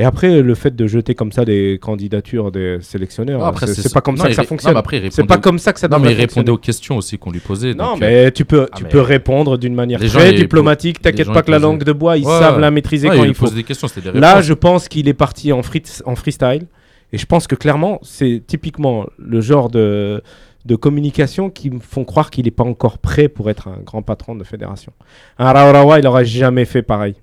Et 0.00 0.04
après, 0.04 0.40
le 0.40 0.54
fait 0.54 0.74
de 0.74 0.86
jeter 0.86 1.14
comme 1.14 1.30
ça 1.30 1.44
des 1.44 1.78
candidatures 1.80 2.50
des 2.50 2.78
sélectionneurs, 2.80 3.44
Ah, 3.44 3.52
c'est 3.66 3.92
pas 3.92 4.00
comme 4.00 4.16
non, 4.16 4.22
ça 4.22 4.28
que 4.30 4.34
ça 4.34 4.44
fonctionne. 4.44 4.72
mais 4.92 5.10
C'est 5.10 5.24
pas 5.26 5.36
aux- 5.36 5.40
comme 5.40 5.58
ça 5.58 5.74
que 5.74 5.78
ça 5.80 5.88
Non, 5.88 5.98
mais 5.98 6.12
il 6.12 6.16
répondait 6.16 6.50
aux 6.50 6.56
questions 6.56 6.96
aussi 6.96 7.18
qu'on 7.18 7.30
lui 7.30 7.40
posait. 7.40 7.74
Non, 7.74 7.92
donc, 7.92 8.02
euh, 8.02 8.24
mais 8.24 8.32
tu 8.32 8.46
peux, 8.46 8.66
ah, 8.72 8.76
tu 8.78 8.84
mais- 8.84 8.88
peux 8.88 9.00
répondre 9.02 9.58
d'une 9.58 9.74
manière 9.74 9.98
Les 10.00 10.08
très 10.08 10.32
diplomatique. 10.32 11.02
T'inquiète 11.02 11.30
pas 11.30 11.42
que 11.42 11.50
la 11.50 11.58
langue 11.58 11.84
de 11.84 11.92
bois, 11.92 12.16
ils 12.16 12.24
Ouais. 12.26 12.38
savent 12.38 12.58
la 12.60 12.70
maîtriser 12.70 13.10
ouais, 13.10 13.16
quand 13.16 13.24
il 13.24 13.28
il 13.28 13.34
faut. 13.34 13.50
des 13.50 13.62
questions, 13.62 13.88
des 14.12 14.18
Là, 14.18 14.40
je 14.40 14.54
pense 14.54 14.88
qu'il 14.88 15.06
est 15.06 15.12
parti 15.12 15.52
en, 15.52 15.62
free- 15.62 15.82
en 16.06 16.16
freestyle. 16.16 16.66
Et 17.12 17.18
je 17.18 17.26
pense 17.26 17.46
que 17.46 17.54
clairement, 17.54 17.98
c'est 18.02 18.40
typiquement 18.46 19.04
le 19.18 19.40
genre 19.42 19.68
de, 19.68 20.22
de 20.64 20.76
communication 20.76 21.50
qui 21.50 21.68
me 21.70 21.80
font 21.80 22.04
croire 22.04 22.30
qu'il 22.30 22.46
n'est 22.46 22.50
pas 22.52 22.64
encore 22.64 22.96
prêt 22.98 23.28
pour 23.28 23.50
être 23.50 23.68
un 23.68 23.78
grand 23.84 24.00
patron 24.00 24.34
de 24.34 24.44
fédération. 24.44 24.92
Un 25.38 25.52
Raourawa, 25.52 25.98
il 25.98 26.04
n'aurait 26.04 26.24
jamais 26.24 26.64
fait 26.64 26.82
pareil. 26.82 27.16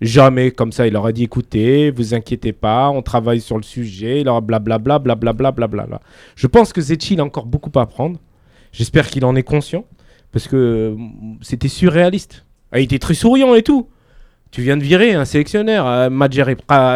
Jamais 0.00 0.50
comme 0.50 0.72
ça. 0.72 0.86
Il 0.86 0.96
aurait 0.96 1.12
dit 1.12 1.24
écoutez, 1.24 1.90
vous 1.90 2.14
inquiétez 2.14 2.52
pas, 2.52 2.88
on 2.90 3.02
travaille 3.02 3.40
sur 3.40 3.56
le 3.56 3.62
sujet. 3.62 4.22
Blablabla, 4.24 4.98
blablabla, 4.98 5.52
blablabla. 5.52 6.00
Je 6.36 6.46
pense 6.46 6.72
que 6.72 6.80
Zetchi, 6.80 7.14
il 7.14 7.20
a 7.20 7.24
encore 7.24 7.46
beaucoup 7.46 7.70
à 7.78 7.82
apprendre. 7.82 8.18
J'espère 8.72 9.08
qu'il 9.08 9.24
en 9.24 9.36
est 9.36 9.42
conscient. 9.42 9.84
Parce 10.32 10.46
que 10.48 10.94
mm, 10.96 11.38
c'était 11.42 11.68
surréaliste. 11.68 12.44
Ah, 12.72 12.78
il 12.80 12.84
était 12.84 12.98
très 13.00 13.14
souriant 13.14 13.54
et 13.54 13.62
tout. 13.62 13.88
Tu 14.52 14.62
viens 14.62 14.76
de 14.76 14.82
virer 14.82 15.14
un 15.14 15.24
sélectionneur, 15.24 15.86
euh, 15.86 16.08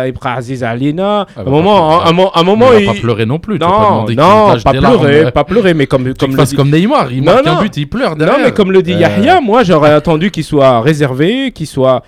Ibra 0.09 0.33
Aziz 0.35 0.64
Alina. 0.64 1.27
Ah, 1.37 1.40
un, 1.40 1.45
bah, 1.45 1.51
moment, 1.53 1.99
pas- 2.01 2.09
un, 2.09 2.12
mo- 2.12 2.31
un 2.35 2.43
moment, 2.43 2.73
il 2.73 2.85
pas 2.87 2.95
pleurer 2.95 3.27
non 3.27 3.38
plus. 3.38 3.59
vas 3.59 3.67
pas 3.69 3.75
Non, 3.90 4.07
non, 4.09 4.57
pas 4.61 4.73
pleurer, 4.73 5.25
euh, 5.27 5.31
pas 5.31 5.45
pleurer, 5.45 5.73
mais 5.75 5.87
comme, 5.87 6.12
Comme, 6.14 6.35
le 6.35 6.45
dit, 6.45 6.57
comme 6.57 6.71
Neymar, 6.71 7.12
il 7.12 7.23
Non, 7.23 7.33
marque 7.35 7.47
non. 7.47 7.53
un 7.59 7.62
but 7.62 7.77
il 7.77 7.88
pleure 7.88 8.17
derrière. 8.17 8.38
non, 8.38 8.45
mais 8.45 8.53
comme 8.53 8.73
le 8.73 8.83
dit 8.83 8.95
Euh, 8.95 8.99
Yahya, 8.99 9.40
moi 9.40 9.62
j'aurais 9.62 9.93
attendu 9.93 10.33
qu'il 10.33 10.43
soit 10.43 10.81
réservé, 10.81 11.53
qu'il 11.53 11.69
soit. 11.69 12.03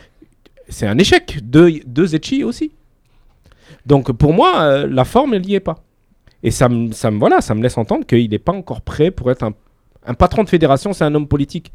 C'est 0.68 0.87
un 0.87 0.98
échec. 0.98 1.38
Deux, 1.42 1.81
deux 1.87 2.07
Zetchi 2.07 2.44
aussi. 2.44 2.72
Donc 3.85 4.12
pour 4.12 4.33
moi, 4.33 4.61
euh, 4.62 4.87
la 4.87 5.05
forme, 5.05 5.35
elle 5.35 5.42
n'y 5.42 5.55
est 5.55 5.61
pas. 5.61 5.76
Et 6.42 6.50
ça 6.50 6.68
me, 6.68 6.90
voilà, 7.18 7.40
ça 7.40 7.55
me 7.55 7.62
laisse 7.62 7.79
entendre 7.79 8.07
qu'il 8.07 8.31
n'est 8.31 8.38
pas 8.38 8.52
encore 8.52 8.81
prêt 8.81 9.11
pour 9.11 9.31
être 9.31 9.44
un 10.07 10.14
patron 10.14 10.44
de 10.44 10.48
fédération, 10.48 10.92
c'est 10.92 11.05
un 11.05 11.14
homme 11.14 11.29
politique. 11.29 11.72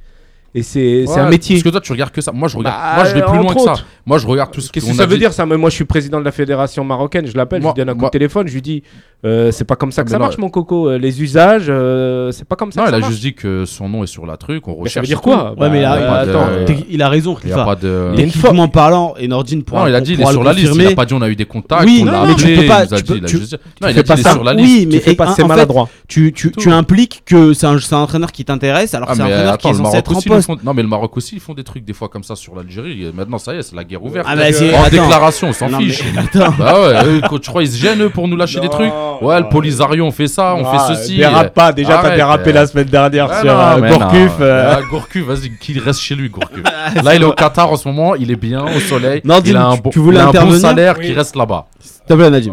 Et 0.53 0.63
c'est 0.63 1.05
c'est 1.07 1.13
Ouais, 1.13 1.19
un 1.19 1.29
métier. 1.29 1.55
Parce 1.55 1.63
que 1.63 1.69
toi, 1.69 1.79
tu 1.79 1.91
regardes 1.93 2.11
que 2.11 2.19
ça. 2.19 2.31
Moi, 2.33 2.49
je 2.49 2.57
regarde. 2.57 2.75
Bah, 2.75 2.95
moi, 2.95 3.05
je 3.05 3.13
vais 3.15 3.21
plus 3.21 3.37
loin 3.37 3.53
que 3.53 3.61
ça. 3.61 3.73
Moi, 4.05 4.17
je 4.17 4.27
regarde 4.27 4.51
tout 4.51 4.59
ce 4.59 4.69
Qu'est-ce 4.71 4.85
que 4.85 4.91
a 4.91 4.95
ça 4.95 5.05
veut 5.05 5.13
dit. 5.13 5.19
dire 5.19 5.31
ça? 5.31 5.45
Mais 5.45 5.55
Moi, 5.55 5.69
je 5.69 5.75
suis 5.75 5.85
président 5.85 6.19
de 6.19 6.25
la 6.25 6.31
fédération 6.33 6.83
marocaine, 6.83 7.25
je 7.25 7.37
l'appelle, 7.37 7.61
je 7.61 7.67
lui 7.67 7.73
donne 7.73 7.89
un 7.89 7.93
coup 7.93 7.99
moi- 7.99 8.09
de 8.09 8.11
téléphone, 8.11 8.47
je 8.47 8.53
lui 8.55 8.61
dis 8.61 8.83
euh, 9.23 9.51
c'est 9.51 9.63
pas 9.65 9.75
comme 9.75 9.91
ça 9.91 10.01
que 10.03 10.07
Mais 10.09 10.13
ça 10.13 10.17
non, 10.17 10.25
marche, 10.25 10.37
mon 10.39 10.49
coco. 10.49 10.89
Euh, 10.89 10.97
Les 10.97 11.21
usages, 11.21 11.67
euh, 11.69 12.31
c'est 12.31 12.43
pas 12.47 12.55
comme 12.55 12.71
ça 12.71 12.81
Non, 12.81 12.85
que 12.85 12.89
il 12.89 12.91
ça 12.91 12.97
a 12.97 12.99
marche. 12.99 13.11
juste 13.11 13.21
dit 13.23 13.33
que 13.33 13.63
son 13.65 13.87
nom 13.87 14.03
est 14.03 14.07
sur 14.07 14.25
la 14.25 14.35
truc. 14.35 14.67
On 14.67 14.71
Mais 14.71 14.77
recherche. 14.79 14.93
ça 14.95 15.01
veut 15.01 15.07
dire 15.07 15.21
quoi? 15.21 15.53
Ouais, 15.57 15.69
mais 15.69 15.81
là, 15.83 15.93
euh, 15.95 16.65
il 16.89 17.01
a 17.01 17.07
raison, 17.07 17.37
Il 17.45 17.53
a 17.53 17.63
pas 17.63 17.75
de. 17.75 18.09
A 18.11 18.15
Techniquement 18.17 18.67
parlant, 18.67 19.13
et 19.19 19.27
Nordine 19.29 19.63
pourra 19.63 19.81
Non, 19.81 19.87
il 19.87 19.95
a 19.95 20.01
dit 20.01 20.13
il 20.13 20.21
est 20.21 20.25
sur 20.25 20.39
le 20.41 20.45
la 20.47 20.53
liste. 20.53 20.73
Il 20.75 20.87
a 20.87 20.95
pas 20.95 21.05
dit 21.05 21.13
on 21.13 21.21
a 21.21 21.29
eu 21.29 21.35
des 21.35 21.45
contacts. 21.45 21.83
Oui, 21.85 22.03
mais 22.03 22.35
tu 22.35 22.45
peux 22.55 22.65
pas- 22.67 22.79
a 22.79 22.81
a 22.81 22.85
Non, 22.85 22.87
il 22.89 23.85
a 23.85 23.93
dit 23.93 24.03
pas 24.03 24.13
il 24.15 24.19
est 24.19 24.23
ça. 24.23 24.31
sur 24.33 24.43
la 24.43 24.53
Oui, 24.55 24.85
liste. 24.85 25.05
mais 25.07 25.15
pas, 25.15 25.29
en- 25.29 25.33
c'est 25.33 25.43
maladroit. 25.45 25.87
tu, 26.07 26.33
tu, 26.33 26.51
tout. 26.51 26.59
tu 26.59 26.71
impliques 26.71 27.21
que 27.25 27.53
c'est 27.53 27.67
un, 27.67 27.77
c'est 27.79 27.93
un 27.95 27.99
entraîneur 27.99 28.31
qui 28.31 28.43
t'intéresse 28.43 28.93
alors 28.93 29.07
que 29.07 29.13
Ah, 29.13 29.15
c'est 29.15 29.21
un 29.21 29.25
mais 29.27 29.33
entraîneur 29.33 29.57
qui 29.59 29.67
est 29.67 29.73
censé 29.73 29.97
être 29.97 30.15
en 30.15 30.19
ils 30.41 30.45
poste. 30.45 30.59
font... 30.61 30.65
Non, 30.65 30.73
mais 30.73 30.81
le 30.81 30.87
Maroc 30.87 31.15
aussi, 31.17 31.35
ils 31.35 31.41
font 31.41 31.53
des 31.53 31.63
trucs 31.63 31.83
des 31.85 31.93
fois 31.93 32.09
comme 32.09 32.23
ça 32.23 32.35
sur 32.35 32.55
l'Algérie. 32.55 33.11
Maintenant, 33.13 33.37
ça 33.37 33.53
y 33.53 33.57
est, 33.57 33.61
c'est 33.61 33.75
la 33.75 33.83
guerre 33.83 34.03
ouverte. 34.03 34.27
Ah, 34.29 34.35
bah, 34.35 34.43
en 34.77 34.89
déclaration, 34.89 35.49
on 35.49 35.53
s'en 35.53 35.69
Non, 35.69 35.79
fiche. 35.79 36.03
mais 36.13 36.19
attends. 36.21 36.53
Bah 36.57 36.79
ouais, 36.81 37.05
eux, 37.05 37.21
quand 37.29 37.39
tu 37.39 37.49
crois, 37.49 37.63
ils 37.63 37.71
se 37.71 37.77
gênent 37.77 38.01
eux, 38.03 38.09
pour 38.09 38.27
nous 38.27 38.35
lâcher 38.35 38.59
des 38.59 38.69
trucs. 38.69 38.91
Ouais, 39.21 39.39
le 39.39 39.47
Polisario, 39.49 40.03
on 40.05 40.11
fait 40.11 40.27
ça, 40.27 40.55
on 40.55 40.65
fait 40.65 40.93
ceci. 40.95 41.17
Dérape 41.17 41.53
pas, 41.53 41.71
déjà 41.71 41.99
t'as 42.01 42.15
dérapé 42.15 42.49
euh. 42.49 42.53
la 42.53 42.67
semaine 42.67 42.87
dernière 42.87 43.27
Ah 43.31 43.41
sur 43.41 43.59
euh, 43.59 43.79
Gourcuff. 43.89 44.31
euh, 44.41 44.75
Ah, 44.77 44.81
Gourcuff, 44.89 45.23
vas-y, 45.25 45.57
qu'il 45.57 45.79
reste 45.79 45.99
chez 46.01 46.15
lui, 46.15 46.29
Gourcuff. 46.29 46.63
Là, 47.03 47.15
il 47.15 47.21
est 47.21 47.25
au 47.25 47.33
Qatar 47.33 47.71
en 47.71 47.75
ce 47.77 47.87
moment, 47.87 48.15
il 48.15 48.31
est 48.31 48.35
bien, 48.35 48.63
au 48.65 48.79
soleil. 48.79 49.21
Il 49.23 49.55
a 49.57 49.67
un 49.67 49.75
tu- 49.75 49.81
bon, 49.81 49.89
tu 49.91 49.99
voulais 49.99 50.17
il 50.17 50.21
a 50.21 50.23
un 50.23 50.25
bon 50.25 50.29
intervenir 50.37 50.59
salaire 50.59 50.99
qui 50.99 51.13
reste 51.13 51.35
là-bas. 51.35 51.67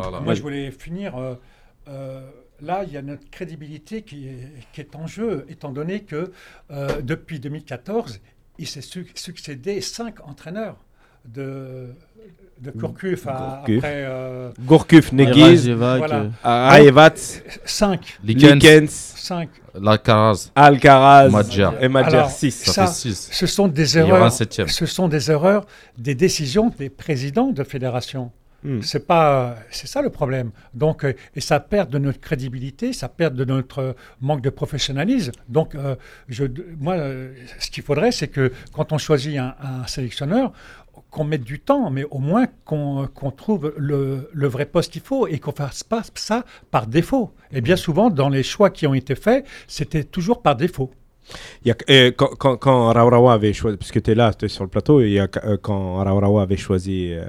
Voilà. 0.02 0.20
Moi, 0.24 0.34
je 0.34 0.42
voulais 0.42 0.70
finir. 0.70 1.12
euh, 1.18 1.34
euh, 1.88 2.20
là, 2.60 2.82
il 2.86 2.92
y 2.92 2.96
a 2.96 3.02
notre 3.02 3.28
crédibilité 3.30 4.02
qui 4.02 4.28
est, 4.28 4.48
qui 4.72 4.80
est 4.80 4.96
en 4.96 5.06
jeu, 5.06 5.46
étant 5.48 5.70
donné 5.70 6.00
que 6.00 6.32
euh, 6.70 7.00
depuis 7.02 7.40
2014, 7.40 8.20
il 8.58 8.66
s'est 8.66 8.80
su- 8.80 9.06
succédé 9.14 9.80
cinq 9.80 10.16
entraîneurs 10.26 10.76
de, 11.24 11.88
de 12.60 12.70
Gourcuff 12.72 13.26
à- 13.26 13.62
Gourcuff. 13.66 13.78
après 13.78 14.04
euh, 14.06 14.50
Gourcuff, 14.60 15.12
Neguiz, 15.12 15.66
voilà. 15.98 16.26
Likens, 18.24 19.14
Alcaraz 20.56 21.28
Madjer. 21.30 21.70
et 21.80 21.88
Madjer 21.88 22.16
Alors, 22.16 22.30
6. 22.30 22.50
ça, 22.50 22.72
Ça, 22.72 22.86
fait 22.86 22.92
6. 22.92 23.28
Ce 23.32 23.46
sont 23.46 23.68
des 23.68 23.98
erreurs. 23.98 24.20
Ce 24.68 24.86
sont 24.86 25.08
des 25.08 25.30
erreurs 25.30 25.66
des 25.96 26.14
décisions 26.14 26.70
des 26.76 26.88
présidents 26.88 27.50
de 27.52 27.62
fédération. 27.62 28.32
Hmm. 28.68 28.82
C'est 28.82 29.06
pas, 29.06 29.56
c'est 29.70 29.86
ça 29.94 30.00
le 30.02 30.10
problème. 30.10 30.50
Donc, 30.74 30.98
euh, 31.04 31.14
et 31.34 31.40
ça 31.40 31.58
perd 31.58 31.88
de 31.90 31.98
notre 32.06 32.20
crédibilité, 32.20 32.92
ça 32.92 33.08
perd 33.08 33.34
de 33.34 33.46
notre 33.54 33.96
manque 34.20 34.42
de 34.42 34.50
professionnalisme. 34.50 35.32
Donc, 35.48 35.74
euh, 35.74 35.96
je, 36.28 36.44
moi, 36.78 36.94
euh, 36.96 37.32
ce 37.58 37.70
qu'il 37.70 37.82
faudrait, 37.88 38.12
c'est 38.18 38.28
que 38.28 38.52
quand 38.74 38.92
on 38.92 38.98
choisit 38.98 39.38
un, 39.38 39.54
un 39.62 39.86
sélectionneur, 39.86 40.52
qu'on 41.10 41.24
mette 41.24 41.44
du 41.44 41.58
temps, 41.60 41.88
mais 41.90 42.04
au 42.10 42.18
moins 42.18 42.46
qu'on 42.66 43.08
qu'on 43.18 43.30
trouve 43.30 43.72
le, 43.78 44.28
le 44.34 44.48
vrai 44.48 44.66
poste 44.66 44.92
qu'il 44.92 45.00
faut 45.10 45.26
et 45.26 45.38
qu'on 45.38 45.52
fasse 45.52 45.82
pas 45.82 46.02
ça 46.14 46.44
par 46.70 46.86
défaut. 46.86 47.32
Et 47.52 47.62
bien 47.62 47.76
souvent, 47.76 48.10
dans 48.10 48.28
les 48.28 48.42
choix 48.42 48.68
qui 48.68 48.86
ont 48.86 48.92
été 49.02 49.14
faits, 49.14 49.46
c'était 49.66 50.04
toujours 50.04 50.42
par 50.42 50.56
défaut. 50.56 50.90
Il 51.64 51.68
y 51.68 51.70
a- 51.70 51.76
euh, 51.88 52.10
quand, 52.18 52.32
quand, 52.42 52.56
quand 52.58 52.92
Raurawa 52.92 53.32
avait 53.32 53.54
choisi, 53.54 53.76
parce 53.78 53.92
que 53.92 54.00
tu 54.00 54.10
es 54.10 54.14
là, 54.14 54.34
tu 54.34 54.44
es 54.44 54.48
sur 54.48 54.64
le 54.64 54.70
plateau, 54.70 55.00
il 55.00 55.12
y 55.12 55.18
a, 55.20 55.28
euh, 55.44 55.56
quand 55.66 56.02
Raurawa 56.04 56.42
avait 56.42 56.56
choisi 56.68 57.12
euh, 57.14 57.24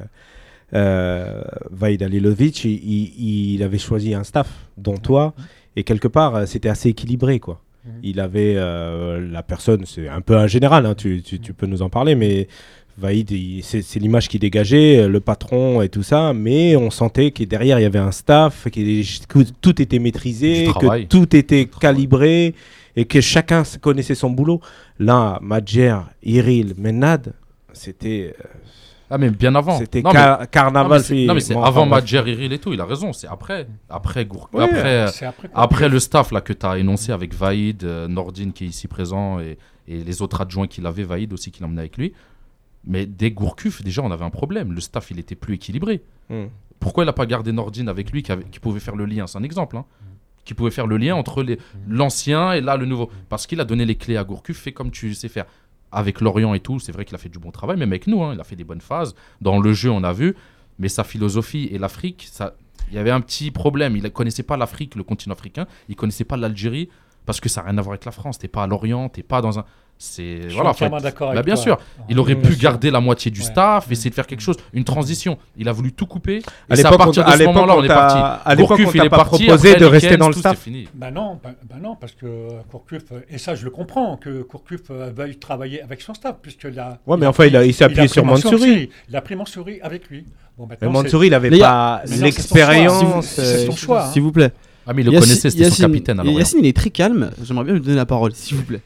euh, 0.74 1.42
Vaid 1.72 2.02
Alilovic, 2.04 2.64
il, 2.66 2.72
il- 2.72 3.54
il 3.56 3.64
avait 3.64 3.78
choisi 3.78 4.14
un 4.14 4.24
staff, 4.24 4.50
dont 4.78 4.98
toi, 4.98 5.34
et 5.76 5.84
quelque 5.84 6.08
part, 6.08 6.36
euh, 6.36 6.46
c'était 6.46 6.70
assez 6.70 6.90
équilibré. 6.90 7.40
quoi. 7.40 7.62
Il 8.04 8.20
avait 8.20 8.54
euh, 8.58 9.26
la 9.32 9.42
personne, 9.42 9.84
c'est 9.86 10.08
un 10.10 10.22
peu 10.22 10.36
un 10.38 10.48
général, 10.48 10.86
hein, 10.86 10.96
tu, 10.96 11.22
tu- 11.24 11.40
tu 11.40 11.54
peux 11.54 11.66
nous 11.66 11.82
en 11.82 11.90
parler, 11.90 12.14
mais 12.16 12.48
Vaïd, 12.98 13.32
c'est 13.64 14.00
l'image 14.00 14.28
qui 14.28 14.38
dégageait, 14.40 15.00
euh, 15.04 15.08
le 15.08 15.22
patron 15.22 15.82
et 15.82 15.88
tout 15.90 16.04
ça, 16.04 16.34
mais 16.34 16.76
on 16.76 16.92
sentait 16.92 17.32
que 17.32 17.44
derrière 17.46 17.80
il 17.80 17.84
y 17.84 17.86
avait 17.86 17.98
un 18.00 18.12
staff, 18.12 18.66
que, 18.66 19.26
que 19.28 19.40
tout 19.62 19.82
était 19.82 20.00
maîtrisé, 20.00 20.66
que 20.82 20.86
tout 21.08 21.34
était 21.36 21.66
calibré 21.80 22.54
et 22.98 23.06
que 23.06 23.22
chacun 23.22 23.64
connaissait 23.80 24.16
son 24.16 24.30
boulot. 24.30 24.60
Là, 25.00 25.40
Madjer, 25.42 25.96
Iril, 26.24 26.74
Menad, 26.78 27.34
c'était 27.72 28.36
euh, 28.38 28.44
Ah, 29.10 29.18
mais 29.18 29.30
bien 29.32 29.56
avant. 29.56 29.78
c'était 29.80 30.02
Non, 30.02 30.10
mais- 30.12 30.16
car- 30.20 30.40
non, 30.42 30.46
carnaval. 30.52 30.98
mais 31.00 31.04
c'est 31.04 31.14
puis- 31.14 31.26
non, 31.26 31.34
mais 31.34 31.40
c'est 31.40 31.54
bon, 31.54 31.64
avant 31.64 31.82
enfin, 31.82 31.90
bref. 31.90 32.02
Madjer, 32.04 32.24
Iril 32.32 32.54
et 32.54 32.60
tout, 32.60 32.74
il 32.74 32.80
a 32.82 32.86
raison. 32.86 33.12
C'est 33.14 33.28
après. 33.28 33.68
Après, 33.90 34.26
Gour... 34.26 34.50
Après, 34.54 34.70
euh, 34.86 35.08
C'est 35.08 35.26
après. 35.26 35.50
après 35.54 35.90
le 35.90 36.00
staff 36.00 36.32
là, 36.32 36.42
que 36.42 36.54
tu 36.54 36.66
as 36.66 36.78
énoncé 36.78 37.12
avec 37.12 37.34
Vaïd, 37.34 37.84
euh, 37.84 38.08
Nordine 38.08 38.54
qui 38.54 38.66
est 38.66 38.68
ici 38.68 38.88
présent 38.88 39.40
et, 39.40 39.58
et 39.88 40.04
les 40.04 40.22
autres 40.22 40.42
adjoints 40.42 40.68
qu'il 40.68 40.86
avait, 40.86 41.04
Vaïd 41.04 41.34
aussi 41.34 41.52
qui 41.52 41.62
l'emmenait 41.62 41.82
avec 41.82 41.98
lui. 41.98 42.14
Mais 42.86 43.06
dès 43.06 43.32
Gourcuff, 43.32 43.84
déjà, 43.84 44.02
on 44.04 44.12
avait 44.12 44.24
un 44.26 44.30
problème. 44.30 44.72
Le 44.74 44.80
staff, 44.82 45.12
il 45.12 45.20
était 45.20 45.36
plus 45.36 45.56
équilibré. 45.56 46.02
Hmm. 46.30 46.46
Pourquoi 46.80 47.04
il 47.04 47.08
n'a 47.08 47.14
pas 47.14 47.26
gardé 47.26 47.52
Nordine 47.52 47.90
avec 47.90 48.12
lui 48.12 48.24
qui, 48.24 48.32
avait- 48.32 48.46
qui 48.46 48.60
pouvait 48.60 48.80
faire 48.80 48.96
le 48.96 49.06
lien? 49.06 49.28
C'est 49.28 49.38
un 49.38 49.44
exemple. 49.44 49.76
hein. 49.76 49.86
Qui 50.46 50.54
pouvait 50.54 50.72
faire 50.72 50.88
le 50.88 50.98
lien 50.98 51.14
entre 51.16 51.44
les- 51.44 51.60
l'ancien 51.88 52.54
et 52.54 52.62
là 52.62 52.78
le 52.78 52.86
nouveau. 52.86 53.10
Parce 53.28 53.46
qu'il 53.48 53.60
a 53.60 53.66
donné 53.66 53.86
les 53.86 53.96
clés 53.96 54.16
à 54.18 54.24
Gourcuff, 54.24 54.58
fait 54.58 54.72
comme 54.72 54.90
tu 54.92 55.14
sais 55.14 55.28
faire. 55.28 55.46
Avec 55.92 56.22
Lorient 56.22 56.54
et 56.54 56.60
tout, 56.60 56.80
c'est 56.80 56.92
vrai 56.92 57.06
qu'il 57.06 57.16
a 57.16 57.18
fait 57.18 57.30
du 57.30 57.40
bon 57.40 57.52
travail, 57.52 57.78
même 57.78 57.92
avec 57.92 58.08
nous, 58.08 58.24
hein, 58.24 58.34
il 58.34 58.40
a 58.40 58.44
fait 58.44 58.56
des 58.56 58.64
bonnes 58.64 58.82
phases. 58.82 59.16
Dans 59.42 59.60
le 59.60 59.74
jeu, 59.74 59.90
on 59.90 60.04
a 60.04 60.14
vu. 60.14 60.36
Mais 60.78 60.88
sa 60.88 61.04
philosophie 61.04 61.68
et 61.72 61.78
l'Afrique, 61.78 62.28
ça, 62.32 62.56
il 62.90 62.96
y 62.96 62.98
avait 62.98 63.12
un 63.12 63.22
petit 63.22 63.52
problème. 63.52 63.98
Il 63.98 64.04
ne 64.04 64.10
connaissait 64.10 64.44
pas 64.44 64.58
l'Afrique, 64.58 64.96
le 64.96 65.04
continent 65.04 65.34
africain. 65.34 65.68
Il 65.90 65.96
connaissait 65.96 66.24
pas 66.24 66.38
l'Algérie 66.38 66.90
parce 67.26 67.40
que 67.40 67.50
ça 67.50 67.62
n'a 67.62 67.70
rien 67.70 67.78
à 67.78 67.82
voir 67.82 67.94
avec 67.94 68.06
la 68.06 68.12
France. 68.12 68.40
T'es 68.40 68.48
pas 68.48 68.64
à 68.64 68.68
L'Orient, 68.68 69.10
t'es 69.10 69.24
pas 69.24 69.42
dans 69.42 69.60
un. 69.60 69.66
C'est 70.02 70.44
Je 70.44 70.48
suis 70.48 70.56
voilà. 70.58 71.00
d'accord 71.02 71.34
Bah, 71.34 71.44
bien 71.44 71.56
toi. 71.56 71.64
sûr. 71.64 71.78
Il 72.08 72.18
aurait 72.20 72.36
pu 72.36 72.56
garder 72.56 72.90
la 72.90 73.02
moitié 73.02 73.30
du 73.32 73.42
Ouais. 73.42 73.46
staff, 73.46 73.92
essayer 73.92 74.10
de 74.10 74.16
faire 74.16 74.28
quelque 74.28 74.40
chose, 74.40 74.56
une 74.72 74.86
transition. 74.86 75.38
Il 75.58 75.68
a 75.68 75.74
voulu 75.74 75.92
tout 75.92 76.06
couper. 76.06 76.38
Et 76.38 76.42
À 76.70 76.76
c'est 76.78 76.86
à 76.86 76.92
l'époque, 76.92 76.98
partir 77.08 77.26
de 77.26 77.30
à 77.30 77.34
ce 77.34 77.38
l'époque, 77.40 77.54
moment-là, 77.56 77.76
on 77.76 77.80
on 77.80 77.84
est 77.84 77.88
parti. 77.90 78.16
à 78.18 78.56
l'époque, 78.56 78.80
on 78.80 78.92
t'a 78.94 79.10
pas 79.10 79.26
proposé 79.26 79.70
après 79.72 79.80
de 79.82 79.86
rester 79.86 80.16
dans 80.16 80.30
le 80.30 80.34
tout, 80.34 80.40
staff. 80.40 80.56
c'est 80.58 80.64
fini. 80.64 80.88
Ben 80.94 81.12
non, 81.12 81.38
ben, 81.44 81.54
ben 81.70 81.80
non, 81.84 81.98
parce 82.00 82.14
que 82.14 82.26
euh, 82.26 82.50
Courcuff, 82.72 83.04
euh, 83.12 83.20
et 83.30 83.38
ça 83.38 83.56
je 83.56 83.66
le 83.66 83.72
comprends, 83.72 84.16
que 84.16 84.42
Courcuff 84.44 84.84
euh, 84.90 85.12
veuille 85.14 85.36
travailler 85.36 85.82
avec 85.84 86.00
son 86.02 86.14
staff, 86.14 86.38
puisque 86.42 86.64
là. 86.64 86.98
Ouais, 87.06 87.18
mais 87.18 87.26
enfin, 87.26 87.48
il 87.48 87.74
s'est 87.74 87.84
appuyé 87.84 88.08
sur 88.08 88.24
Mansouri. 88.24 88.90
Il 89.10 89.16
a 89.18 89.22
pris 89.22 89.36
Mansouri 89.36 89.80
avec 89.82 90.08
lui. 90.10 90.24
Bon, 90.58 90.66
Mais 90.82 90.88
Mansouri, 90.88 91.28
il 91.28 91.32
n'avait 91.32 91.50
pas 91.60 92.04
l'expérience. 92.06 93.26
c'est 93.26 93.66
son 93.66 93.66
choix. 93.66 93.66
C'est 93.66 93.66
son 93.66 93.72
euh, 93.72 93.76
choix. 93.76 94.04
hein. 94.06 94.12
S'il 94.14 94.22
vous 94.22 94.32
plaît. 94.32 94.52
Ah, 94.88 94.94
mais 94.94 95.02
il 95.02 95.06
le 95.12 95.20
connaissait, 95.20 95.50
c'était 95.50 95.70
son 95.70 95.84
capitaine. 95.84 96.20
Alors, 96.22 96.32
Yacine, 96.34 96.60
il 96.64 96.68
est 96.68 96.76
très 96.76 96.90
calme. 96.90 97.32
J'aimerais 97.44 97.66
bien 97.66 97.74
lui 97.74 97.82
donner 97.82 97.96
la 97.98 98.06
parole, 98.06 98.34
s'il 98.34 98.56
vous 98.58 98.64
plaît. 98.64 98.80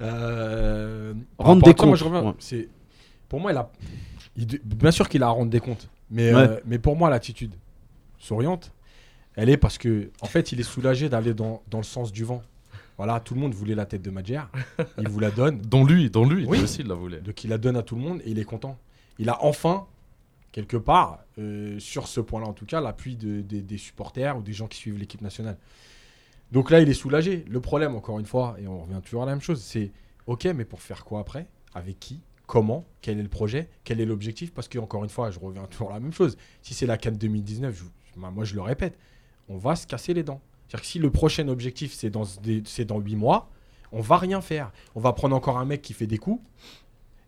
Euh, 0.00 1.14
Rendre 1.38 1.62
des 1.62 1.70
ça, 1.70 1.76
moi, 1.86 1.86
comptes, 1.92 1.96
je 1.98 2.04
reviens- 2.04 2.24
ouais. 2.24 2.68
Pour 3.28 3.40
moi, 3.40 3.52
il 3.52 3.56
a... 3.58 3.70
il 4.36 4.46
bien 4.64 4.90
sûr 4.90 5.08
qu'il 5.08 5.22
a 5.22 5.26
à 5.26 5.30
rendre 5.30 5.50
des 5.50 5.60
comptes. 5.60 5.88
Mais, 6.10 6.32
Ouais. 6.34 6.40
euh, 6.40 6.60
mais 6.66 6.78
pour 6.78 6.96
moi, 6.96 7.10
l'attitude 7.10 7.52
souriante, 8.18 8.72
elle 9.34 9.48
est 9.50 9.56
parce 9.56 9.78
que 9.78 10.10
en 10.20 10.26
fait, 10.26 10.52
il 10.52 10.60
est 10.60 10.64
soulagé 10.64 11.08
d'aller 11.08 11.34
dans, 11.34 11.62
dans 11.70 11.78
le 11.78 11.84
sens 11.84 12.12
du 12.12 12.24
vent. 12.24 12.42
Voilà, 12.96 13.20
tout 13.20 13.34
le 13.34 13.40
monde 13.40 13.52
voulait 13.52 13.74
la 13.74 13.84
tête 13.84 14.00
de 14.02 14.10
Madjer. 14.10 14.40
Il 14.98 15.08
vous 15.08 15.20
la 15.20 15.30
donne. 15.30 15.58
Dont 15.60 15.84
lui, 15.84 16.08
dont 16.08 16.26
lui, 16.26 16.46
Oui. 16.46 16.56
lui 16.58 16.64
aussi, 16.64 16.80
il 16.80 16.86
la 16.88 16.94
voulait. 16.94 17.20
Donc 17.20 17.44
il 17.44 17.50
la 17.50 17.58
donne 17.58 17.76
à 17.76 17.82
tout 17.82 17.94
le 17.94 18.00
monde 18.00 18.22
et 18.24 18.30
il 18.30 18.38
est 18.38 18.44
content. 18.44 18.78
Il 19.18 19.28
a 19.28 19.44
enfin, 19.44 19.84
quelque 20.50 20.78
part, 20.78 21.18
euh, 21.38 21.78
sur 21.78 22.08
ce 22.08 22.20
point-là 22.20 22.46
en 22.46 22.54
tout 22.54 22.64
cas, 22.64 22.80
l'appui 22.80 23.16
de- 23.16 23.42
des- 23.42 23.60
des 23.60 23.76
supporters 23.76 24.38
ou 24.38 24.42
des 24.42 24.54
gens 24.54 24.66
qui 24.66 24.78
suivent 24.78 24.96
l'équipe 24.98 25.20
nationale. 25.20 25.58
Donc 26.52 26.70
là, 26.70 26.80
il 26.80 26.88
est 26.88 26.94
soulagé. 26.94 27.44
Le 27.48 27.60
problème, 27.60 27.94
encore 27.96 28.18
une 28.18 28.26
fois, 28.26 28.56
et 28.60 28.66
on 28.68 28.80
revient 28.82 29.00
toujours 29.04 29.22
à 29.22 29.26
la 29.26 29.32
même 29.32 29.40
chose, 29.40 29.60
c'est 29.60 29.90
ok, 30.26 30.44
mais 30.54 30.64
pour 30.64 30.80
faire 30.80 31.04
quoi 31.04 31.20
après? 31.20 31.46
Avec 31.74 31.98
qui? 31.98 32.20
Comment? 32.46 32.84
Quel 33.00 33.18
est 33.18 33.22
le 33.22 33.28
projet? 33.28 33.68
Quel 33.84 34.00
est 34.00 34.04
l'objectif? 34.06 34.52
Parce 34.54 34.68
que, 34.68 34.78
encore 34.78 35.02
une 35.02 35.10
fois, 35.10 35.30
je 35.30 35.38
reviens 35.40 35.64
toujours 35.64 35.90
à 35.90 35.94
la 35.94 36.00
même 36.00 36.12
chose. 36.12 36.36
Si 36.62 36.74
c'est 36.74 36.86
la 36.86 36.96
Cannes 36.96 37.16
2019, 37.18 37.76
je- 37.76 38.20
bah, 38.20 38.30
moi 38.30 38.44
je 38.44 38.54
le 38.54 38.60
répète, 38.62 38.96
on 39.48 39.58
va 39.58 39.74
se 39.76 39.86
casser 39.86 40.14
les 40.14 40.22
dents. 40.22 40.40
C'est-à-dire 40.68 40.80
que 40.82 40.86
si 40.86 40.98
le 41.00 41.10
prochain 41.10 41.48
objectif 41.48 41.92
c'est 41.92 42.08
dans, 42.10 42.22
des- 42.42 42.62
c'est 42.64 42.84
dans 42.84 42.98
8 43.00 43.16
mois, 43.16 43.50
on 43.92 44.00
va 44.00 44.16
rien 44.16 44.40
faire. 44.40 44.72
On 44.94 45.00
va 45.00 45.12
prendre 45.12 45.34
encore 45.36 45.58
un 45.58 45.64
mec 45.64 45.82
qui 45.82 45.92
fait 45.92 46.06
des 46.06 46.18
coups. 46.18 46.40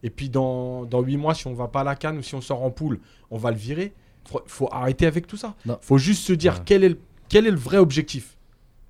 Et 0.05 0.11
puis 0.11 0.29
dans, 0.31 0.85
dans 0.85 1.03
8 1.03 1.17
mois, 1.17 1.35
si 1.35 1.47
on 1.49 1.55
va 1.55 1.67
pas 1.69 1.81
à 1.81 1.85
la 1.85 1.97
canne 1.97 2.19
ou 2.19 2.23
si 2.23 2.35
on 2.37 2.41
sort 2.41 2.63
en 2.63 2.71
poule, 2.71 3.01
on 3.31 3.37
va 3.39 3.51
le 3.51 3.57
virer. 3.57 3.93
Faut, 4.25 4.41
faut 4.47 4.69
arrêter 4.73 5.07
avec 5.07 5.27
tout 5.27 5.37
ça. 5.37 5.55
Non. 5.67 5.79
faut 5.83 5.99
juste 5.99 6.23
se 6.25 6.33
dire 6.33 6.55
Ouais. 6.55 6.63
quel, 6.65 6.85
est 6.85 6.89
le, 6.91 6.99
quel 7.29 7.47
est 7.47 7.51
le 7.51 7.57
vrai 7.59 7.79
objectif. 7.79 8.38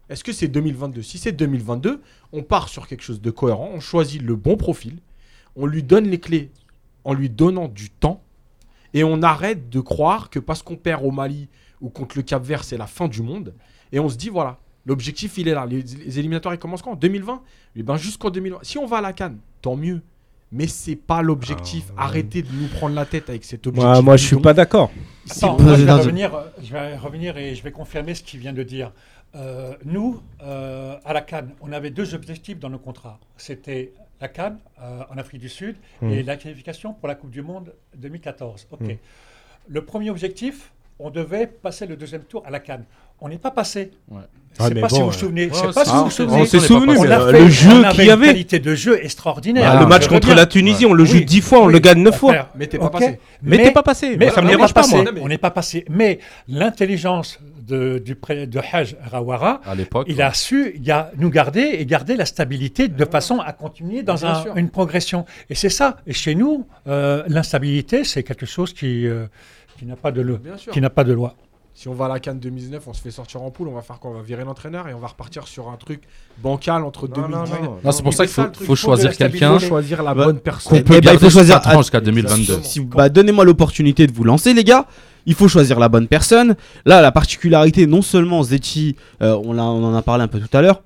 Est-ce 0.08 0.24
que 0.24 0.32
c'est 0.32 0.48
2022 0.48 1.02
Si 1.02 1.18
c'est 1.18 1.32
2022, 1.32 2.00
on 2.32 2.42
part 2.42 2.68
sur 2.68 2.86
quelque 2.86 3.02
chose 3.02 3.20
de 3.20 3.30
cohérent, 3.30 3.70
on 3.74 3.80
choisit 3.80 4.22
le 4.22 4.36
bon 4.36 4.56
profil, 4.56 4.98
on 5.56 5.66
lui 5.66 5.82
donne 5.82 6.08
les 6.08 6.18
clés 6.18 6.50
en 7.04 7.14
lui 7.14 7.28
donnant 7.28 7.68
du 7.68 7.90
temps 7.90 8.22
et 8.94 9.04
on 9.04 9.22
arrête 9.22 9.68
de 9.68 9.80
croire 9.80 10.30
que 10.30 10.38
parce 10.38 10.62
qu'on 10.62 10.76
perd 10.76 11.04
au 11.04 11.10
Mali 11.10 11.48
ou 11.80 11.90
contre 11.90 12.16
le 12.16 12.22
Cap 12.22 12.42
Vert, 12.42 12.64
c'est 12.64 12.76
la 12.76 12.86
fin 12.86 13.08
du 13.08 13.22
monde. 13.22 13.54
Et 13.92 14.00
on 14.00 14.08
se 14.08 14.16
dit, 14.16 14.28
voilà, 14.28 14.58
l'objectif, 14.86 15.38
il 15.38 15.48
est 15.48 15.54
là. 15.54 15.66
Les, 15.66 15.82
les 15.82 16.18
éliminatoires, 16.18 16.54
ils 16.54 16.58
commencent 16.58 16.82
quand? 16.82 16.92
En 16.92 16.96
2020 16.96 17.42
Eh 17.76 17.82
ben, 17.82 17.96
jusqu'en 17.96 18.30
2020. 18.30 18.58
Si 18.62 18.78
on 18.78 18.86
va 18.86 18.98
à 18.98 19.00
la 19.00 19.12
Cannes, 19.12 19.38
tant 19.62 19.76
mieux. 19.76 20.02
Mais 20.50 20.66
c'est 20.66 20.96
pas 20.96 21.20
l'objectif. 21.20 21.92
Ah. 21.96 22.04
Arrêtez 22.04 22.40
de 22.42 22.48
nous 22.50 22.68
prendre 22.68 22.94
la 22.94 23.04
tête 23.04 23.28
avec 23.28 23.44
cet 23.44 23.66
objectif. 23.66 23.90
Moi, 23.90 24.02
moi, 24.02 24.16
je 24.16 24.26
suis 24.26 24.40
pas 24.40 24.54
d'accord. 24.54 24.90
Je, 25.26 25.34
vais 25.34 25.84
vas-y. 25.84 25.90
revenir, 25.90 26.32
je 26.62 26.72
vais 26.72 26.96
revenir 26.96 27.36
et 27.36 27.54
je 27.54 27.62
vais 27.62 27.70
confirmer 27.70 28.14
ce 28.14 28.22
qu'il 28.22 28.40
vient 28.40 28.54
de 28.54 28.62
dire. 28.62 28.92
Euh, 29.34 29.74
nous, 29.84 30.22
euh, 30.42 30.96
à 31.04 31.12
la 31.12 31.20
Cannes, 31.20 31.54
on 31.60 31.72
avait 31.72 31.90
deux 31.90 32.14
objectifs 32.14 32.58
dans 32.58 32.70
nos 32.70 32.78
contrats. 32.78 33.18
C'était 33.36 33.92
la 34.20 34.28
Cannes 34.28 34.58
euh, 34.80 35.02
en 35.10 35.18
Afrique 35.18 35.40
du 35.40 35.48
Sud 35.48 35.76
Hmm. 36.00 36.10
et 36.10 36.22
la 36.22 36.36
qualification 36.36 36.94
pour 36.94 37.08
la 37.08 37.14
Coupe 37.14 37.30
du 37.30 37.42
Monde 37.42 37.74
2014. 37.96 38.66
Ok. 38.70 38.80
Hmm. 38.80 38.92
Le 39.68 39.84
premier 39.84 40.10
objectif, 40.10 40.72
on 40.98 41.10
devait 41.10 41.46
passer 41.46 41.86
le 41.86 41.96
deuxième 41.96 42.22
tour 42.22 42.42
à 42.46 42.50
la 42.50 42.60
Cannes. 42.60 42.84
On 43.20 43.28
n'est 43.28 43.38
pas 43.38 43.50
passé. 43.50 43.90
Ouais. 44.10 44.20
Ah, 44.60 44.70
pas 44.70 44.88
si 44.88 44.96
vous 45.00 45.06
vous 45.06 45.10
euh, 45.10 45.12
souvenez. 45.12 45.46
Ouais, 45.46 45.54
sais 45.54 45.66
pas 45.66 45.72
c'est- 45.72 45.84
si 45.84 45.90
vous 45.90 45.98
vous 45.98 46.06
on 46.06 46.10
souvenez. 46.10 46.46
s'est 46.46 46.56
on 46.56 46.58
est 46.58 46.62
pas 46.62 46.66
souvenu, 46.66 46.92
On 46.92 46.94
passé. 46.94 47.02
mais 47.02 47.08
l'a 47.08 47.20
euh, 47.20 47.32
fait, 47.32 47.38
le 47.40 47.48
jeu 47.48 47.68
on 47.70 47.74
qu'il 47.74 47.84
avait 47.86 48.02
y 48.02 48.06
une 48.06 48.10
avait. 48.12 48.26
qualité 48.26 48.58
de 48.60 48.74
jeu 48.74 49.04
extraordinaire. 49.04 49.80
Le 49.80 49.86
match 49.86 50.06
contre 50.08 50.34
la 50.34 50.46
Tunisie, 50.46 50.86
on 50.86 50.92
le 50.94 51.04
joue 51.04 51.14
Oui, 51.18 51.24
10 51.24 51.40
fois, 51.40 51.60
on 51.62 51.66
oui, 51.66 51.72
le 51.72 51.78
gagne 51.80 52.02
9 52.02 52.16
fois. 52.16 52.48
Mais 52.56 52.66
t'es 52.66 52.78
pas 52.78 52.90
passé. 52.90 53.18
Mais 53.42 53.56
t'es 53.58 53.70
pas 53.72 53.82
passé. 53.82 54.16
Mais 54.16 54.30
ça 54.30 54.40
me 54.40 54.46
on 54.46 54.50
dérange 54.50 54.74
pas, 54.74 54.80
passé, 54.82 54.96
moi. 55.02 55.04
On 55.20 55.28
n'est 55.28 55.38
pas 55.38 55.50
passé. 55.50 55.84
Mais 55.90 56.18
l'intelligence 56.48 57.38
de, 57.66 57.98
du 57.98 58.14
pré- 58.14 58.46
de 58.46 58.60
Haj 58.72 58.96
Rawara, 59.10 59.60
À 59.66 59.74
l'époque. 59.74 60.06
il 60.08 60.16
ouais. 60.16 60.22
a 60.22 60.32
su 60.32 60.80
nous 61.16 61.30
garder 61.30 61.76
et 61.78 61.86
garder 61.86 62.16
la 62.16 62.24
stabilité 62.24 62.88
de 62.88 63.04
façon 63.04 63.40
à 63.40 63.52
continuer 63.52 64.02
dans 64.02 64.24
un- 64.26 64.54
une 64.56 64.70
progression. 64.70 65.24
Et 65.50 65.54
c'est 65.54 65.68
ça. 65.68 65.98
Et 66.06 66.12
chez 66.12 66.34
nous, 66.34 66.66
euh, 66.88 67.22
l'instabilité, 67.28 68.04
c'est 68.04 68.22
quelque 68.22 68.46
chose 68.46 68.72
qui, 68.72 69.06
euh, 69.06 69.26
qui 69.78 69.86
n'a 69.86 69.96
pas 69.96 70.10
de 70.12 70.20
loi. 70.20 70.38
Bien 70.42 70.56
sûr. 70.56 70.72
Qui 70.72 70.80
n'a 70.80 70.90
pas 70.90 71.04
de 71.04 71.12
loi. 71.12 71.34
Si 71.74 71.86
on 71.86 71.94
va 71.94 72.06
à 72.06 72.08
la 72.08 72.18
Cannes 72.18 72.40
2019, 72.40 72.82
on 72.88 72.92
se 72.92 73.00
fait 73.00 73.12
sortir 73.12 73.40
en 73.40 73.50
poule, 73.52 73.68
on 73.68 73.72
va 73.74 73.82
faire 73.82 74.00
quoi? 74.00 74.10
On 74.10 74.14
va 74.14 74.22
virer 74.22 74.42
l'entraîneur 74.44 74.88
et 74.88 74.94
on 74.94 74.98
va 74.98 75.06
repartir 75.06 75.46
sur 75.46 75.68
un 75.70 75.76
truc 75.76 76.00
bancal 76.42 76.82
entre 76.82 77.06
Non, 77.06 77.14
2019. 77.28 77.60
non, 77.60 77.64
non. 77.66 77.76
Non, 77.84 77.92
c'est 77.92 78.02
pour 78.02 78.12
Il 78.12 78.16
ça 78.16 78.26
qu'il 78.26 78.66
faut, 78.66 78.72
Il 78.72 78.76
choisir 78.76 79.10
quelqu'un 79.16 79.36
stabilité. 79.36 79.60
faut 79.60 79.68
choisir 79.68 80.02
la 80.02 80.12
Bah, 80.12 80.24
bonne 80.24 80.40
personne. 80.40 80.82
peut 80.82 80.94
Eh 80.96 81.00
ben, 81.00 81.12
il 81.12 81.18
faut 81.20 81.30
choisir- 81.30 81.62
jusqu'à 81.78 82.00
2022. 82.00 82.60
Si, 82.64 82.80
bah, 82.80 83.08
donnez-moi 83.08 83.44
l'opportunité 83.44 84.08
de 84.08 84.12
vous 84.12 84.24
lancer, 84.24 84.54
les 84.54 84.64
gars. 84.64 84.86
Il 85.24 85.34
faut 85.34 85.46
choisir 85.46 85.78
la 85.78 85.88
bonne 85.88 86.08
personne. 86.08 86.56
Là, 86.84 87.00
la 87.00 87.12
particularité, 87.12 87.86
non 87.86 88.02
seulement 88.02 88.42
Zetchi, 88.42 88.96
euh, 89.22 89.38
on, 89.44 89.52
l'a- 89.52 89.62
on 89.62 89.84
en 89.84 89.94
a 89.94 90.02
parlé 90.02 90.24
un 90.24 90.28
peu 90.28 90.40
tout 90.40 90.56
à 90.56 90.62
l'heure, 90.62 90.82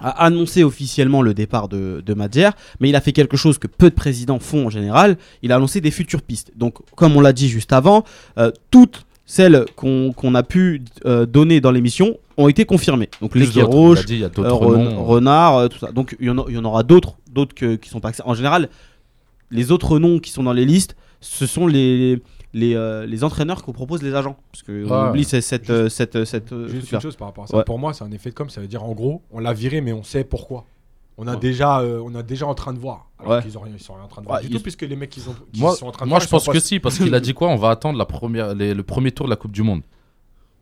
a 0.00 0.10
annoncé 0.24 0.62
officiellement 0.64 1.22
le 1.22 1.32
départ 1.34 1.68
de, 1.68 2.02
de 2.04 2.14
Madjer, 2.14 2.50
mais 2.80 2.88
il 2.90 2.96
a 2.96 3.00
fait 3.00 3.12
quelque 3.12 3.36
chose 3.36 3.58
que 3.58 3.66
peu 3.66 3.88
de 3.90 3.94
présidents 3.94 4.38
font 4.38 4.66
en 4.66 4.70
général. 4.70 5.16
Il 5.42 5.52
a 5.52 5.56
annoncé 5.56 5.80
des 5.80 5.90
futures 5.90 6.22
pistes. 6.22 6.52
Donc, 6.56 6.74
comme 6.96 7.16
on 7.16 7.20
l'a 7.20 7.32
dit 7.32 7.48
juste 7.48 7.72
avant, 7.72 8.04
euh, 8.38 8.50
toutes 8.70 9.06
celles 9.24 9.64
qu'on 9.74 10.34
a 10.34 10.42
pu 10.42 10.82
euh, 11.04 11.26
donner 11.26 11.60
dans 11.60 11.70
l'émission 11.72 12.16
ont 12.36 12.48
été 12.48 12.64
confirmées. 12.64 13.08
Donc, 13.20 13.34
les 13.34 13.46
a 13.58 13.64
euh, 13.64 14.52
Ren-. 14.52 14.96
Renard, 14.98 15.68
tout 15.70 15.78
ça. 15.78 15.90
Donc 15.92 16.14
il 16.20 16.26
y, 16.26 16.30
en 16.30 16.38
a- 16.38 16.44
il 16.48 16.54
y 16.54 16.58
en 16.58 16.64
aura 16.64 16.82
d'autres, 16.82 17.16
d'autres 17.32 17.54
qui 17.76 17.88
sont 17.88 17.98
pas 18.00 18.12
En 18.24 18.34
général, 18.34 18.68
les 19.50 19.72
autres 19.72 19.98
noms 19.98 20.18
qui 20.18 20.30
sont 20.30 20.42
dans 20.42 20.52
les 20.52 20.64
listes, 20.64 20.94
ce 21.20 21.46
sont 21.46 21.66
les 21.66 22.20
les, 22.56 22.74
euh, 22.74 23.06
les 23.06 23.22
entraîneurs 23.22 23.62
qu'on 23.62 23.72
propose 23.72 24.02
les 24.02 24.14
agents. 24.14 24.36
Parce 24.50 24.62
que 24.62 24.84
on 24.86 24.90
Ouais. 25.04 25.08
oublie 25.10 25.24
cette 25.24 25.42
cette 25.44 25.70
euh, 25.70 25.88
cette, 25.88 26.24
cette, 26.24 26.52
euh, 26.52 26.68
Juste 26.68 26.80
truc-là. 26.82 26.98
une 26.98 27.02
chose 27.02 27.16
par 27.16 27.28
rapport 27.28 27.44
à 27.44 27.46
ça. 27.48 27.56
Ouais. 27.58 27.64
Pour 27.64 27.78
moi, 27.78 27.92
c'est 27.92 28.04
un 28.04 28.10
effet 28.12 28.30
de 28.30 28.34
com. 28.34 28.48
Ça 28.50 28.60
veut 28.60 28.66
dire 28.68 28.82
en 28.82 28.92
gros, 28.92 29.22
on 29.30 29.38
l'a 29.40 29.52
viré, 29.52 29.80
mais 29.80 29.92
on 29.92 30.02
sait 30.02 30.24
pourquoi. 30.24 30.64
On 31.18 31.26
a 31.26 31.32
Ouais. 31.34 31.40
déjà, 31.40 31.80
euh, 31.80 32.02
on 32.04 32.14
a 32.14 32.22
déjà 32.22 32.46
en 32.46 32.54
train 32.54 32.72
de 32.74 32.78
voir. 32.78 33.08
Alors 33.18 33.32
Ouais. 33.32 33.42
qu'ils 33.42 33.56
ont 33.56 33.62
rien, 33.62 33.72
ils 33.76 33.82
sont 33.82 33.94
rien 33.94 34.04
en 34.04 34.08
train 34.08 34.20
de 34.22 34.26
voir 34.26 34.38
Ouais, 34.38 34.42
du 34.46 34.50
ils- 34.52 34.56
tout, 34.56 34.62
puisque 34.62 34.82
les 34.82 34.96
mecs 34.96 35.10
qui, 35.10 35.20
ont, 35.20 35.34
qui 35.52 35.60
Moi, 35.60 35.74
sont 35.74 35.86
en 35.86 35.90
train 35.92 36.04
de 36.04 36.08
moi 36.10 36.18
voir, 36.18 36.20
je 36.20 36.26
ils 36.26 36.28
sont 36.28 36.36
pense 36.36 36.44
pas- 36.46 36.52
que 36.52 36.60
si, 36.60 36.78
parce 36.80 36.98
qu'il 36.98 37.14
a 37.14 37.20
dit 37.20 37.32
quoi? 37.34 37.48
On 37.48 37.56
va 37.56 37.70
attendre 37.70 37.96
la 37.98 38.04
première, 38.04 38.54
les- 38.54 38.74
le 38.74 38.82
premier 38.82 39.12
tour 39.12 39.26
de 39.26 39.30
la 39.30 39.36
Coupe 39.36 39.52
du 39.52 39.62
Monde. 39.62 39.82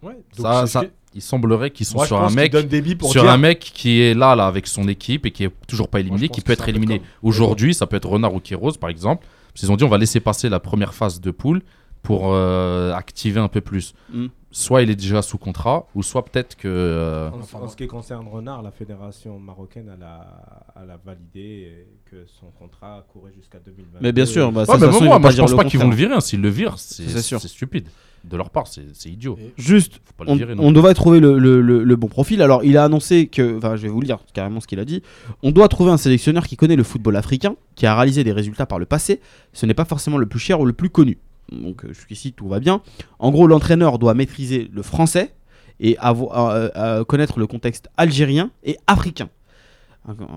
Ouais, 0.03 0.16
donc 0.36 0.68
Ça, 0.68 0.82
que- 0.82 0.90
il 1.14 1.22
semblerait 1.22 1.70
qu'ils 1.70 1.86
sont 1.86 1.95
Moi, 1.97 2.05
je 2.05 2.09
sur 2.09 2.20
un 2.22 2.30
mec, 2.30 2.53
pour 2.99 3.11
sur 3.11 3.22
dire- 3.22 3.30
un 3.32 3.38
mec 3.38 3.59
qui 3.61 4.01
est 4.03 4.14
là, 4.14 4.34
là, 4.36 4.47
avec 4.47 4.66
son 4.66 4.86
équipe 4.86 5.26
et 5.26 5.30
qui 5.30 5.45
est 5.45 5.51
toujours 5.66 5.88
pas 5.88 6.01
éliminé, 6.01 6.26
je 6.26 6.30
qui 6.32 6.40
que 6.40 6.47
peut 6.47 6.53
être 6.53 6.68
éliminé. 6.68 7.01
Aujourd'hui, 7.22 7.72
ça 7.74 7.86
peut 7.86 7.97
être 7.97 8.09
Renard 8.09 8.34
ou 8.34 8.40
Kéros, 8.40 8.72
par 8.72 8.90
exemple. 8.90 9.26
Qu'ils 9.55 9.70
ont 9.70 9.76
dit 9.76 9.84
on 9.84 9.88
va 9.88 9.99
laisser 9.99 10.18
passer 10.20 10.49
la 10.49 10.59
première 10.61 10.95
phase 10.95 11.20
de 11.20 11.30
poule 11.30 11.62
pour 12.05 12.32
euh, 12.32 12.92
activer 12.92 13.40
un 13.40 13.48
peu 13.48 13.61
plus. 13.61 13.94
Mm. 14.12 14.26
Soit 14.52 14.82
il 14.82 14.90
est 14.90 14.94
déjà 14.94 15.20
sous 15.20 15.36
contrat, 15.36 15.88
ou 15.96 16.05
soit 16.05 16.24
peut-être 16.24 16.55
que. 16.57 16.68
euh, 16.68 17.28
En, 17.30 17.62
en 17.64 17.68
ce 17.68 17.74
qui 17.74 17.88
concerne 17.88 18.28
Renard, 18.28 18.62
la 18.62 18.70
fédération 18.70 19.40
marocaine 19.40 19.90
elle 19.96 20.05
a, 20.05 20.64
elle 20.80 20.90
a 20.92 20.98
validé 21.05 21.88
que 22.09 22.24
son 22.38 22.46
contrat 22.57 23.05
courait 23.12 23.32
jusqu'à 23.34 23.59
2022. 23.59 23.98
Mais 24.00 24.12
bien 24.12 24.26
sûr, 24.26 24.52
bah, 24.52 24.61
Ouais, 24.61 24.66
ça, 24.66 24.78
mais 24.78 24.86
moi, 25.09 25.18
moi, 25.18 25.30
je 25.32 25.38
pense 25.38 25.55
pas 25.55 25.64
qu'ils 25.64 25.80
vont 25.80 25.88
le 25.90 25.96
virer. 25.96 26.14
hein. 26.14 26.20
S'ils 26.20 26.40
le 26.40 26.50
virent, 26.50 26.78
c'est 26.78 27.09
C'est 27.09 27.20
sûr. 27.22 27.40
c'est 27.40 27.48
stupide. 27.48 27.88
De 28.22 28.36
leur 28.36 28.48
part, 28.50 28.68
c'est 28.68 28.84
idiot. 29.11 29.36
Et- 29.40 29.52
Juste, 29.61 29.94
Faut 30.05 30.12
pas 30.16 30.24
le 30.24 30.30
on, 30.30 30.36
virer. 30.36 30.55
non 30.55 30.62
on 30.64 30.72
devrait 30.72 30.94
trouver 30.94 31.18
le, 31.20 31.36
le- 31.38 31.61
le- 31.61 31.82
le 31.82 31.96
bon 31.96 32.07
profil. 32.07 32.40
Alors, 32.40 32.62
il 32.64 32.78
a 32.78 32.84
annoncé 32.84 33.26
que, 33.26 33.59
enfin, 33.59 33.74
je 33.76 33.82
vais 33.82 33.88
vous 33.88 34.00
le 34.00 34.07
dire 34.07 34.18
carrément 34.32 34.61
ce 34.61 34.66
qu'il 34.68 34.78
a 34.78 34.84
dit. 34.84 35.02
On 35.42 35.50
doit 35.50 35.66
trouver 35.68 35.90
un 35.90 35.96
sélectionneur 35.98 36.46
qui 36.46 36.57
connaît 36.57 36.76
le 36.76 36.84
football 36.84 37.16
africain, 37.16 37.57
qui 37.74 37.86
a 37.86 37.94
réalisé 37.96 38.22
des 38.24 38.32
résultats 38.32 38.66
par 38.66 38.78
le 38.78 38.86
passé. 38.86 39.20
Ce 39.52 39.66
n'est 39.66 39.74
pas 39.74 39.84
forcément 39.84 40.16
le 40.16 40.26
plus 40.26 40.38
cher 40.38 40.61
ou 40.61 40.64
le 40.64 40.72
plus 40.72 40.90
connu. 40.90 41.18
Donc, 41.53 41.84
euh, 41.84 41.92
jusqu'ici, 41.92 42.32
tout 42.32 42.49
va 42.49 42.61
bien. 42.61 42.80
En 43.18 43.30
gros, 43.30 43.47
l'entraîneur 43.47 43.99
doit 43.99 44.14
maîtriser 44.14 44.70
le 44.72 44.82
français 44.82 45.34
et 45.80 45.97
avoir, 45.99 46.51
euh, 46.51 46.68
euh, 46.76 47.05
connaître 47.05 47.38
le 47.38 47.47
contexte 47.47 47.88
algérien 47.97 48.51
et 48.64 48.76
africain. 48.86 49.28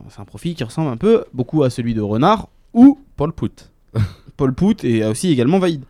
C'est 0.09 0.19
un 0.21 0.25
profil 0.25 0.55
qui 0.55 0.63
ressemble 0.63 0.89
un 0.89 0.97
peu 0.97 1.25
beaucoup 1.33 1.63
à 1.63 1.69
celui 1.69 1.93
de 1.93 2.01
Renard 2.01 2.47
ou 2.73 2.99
Paul 3.17 3.33
Pout. 3.33 3.69
Paul 4.37 4.53
Pout 4.53 4.83
et 4.83 5.03
aussi 5.05 5.29
également 5.31 5.59
Vaïd. 5.59 5.83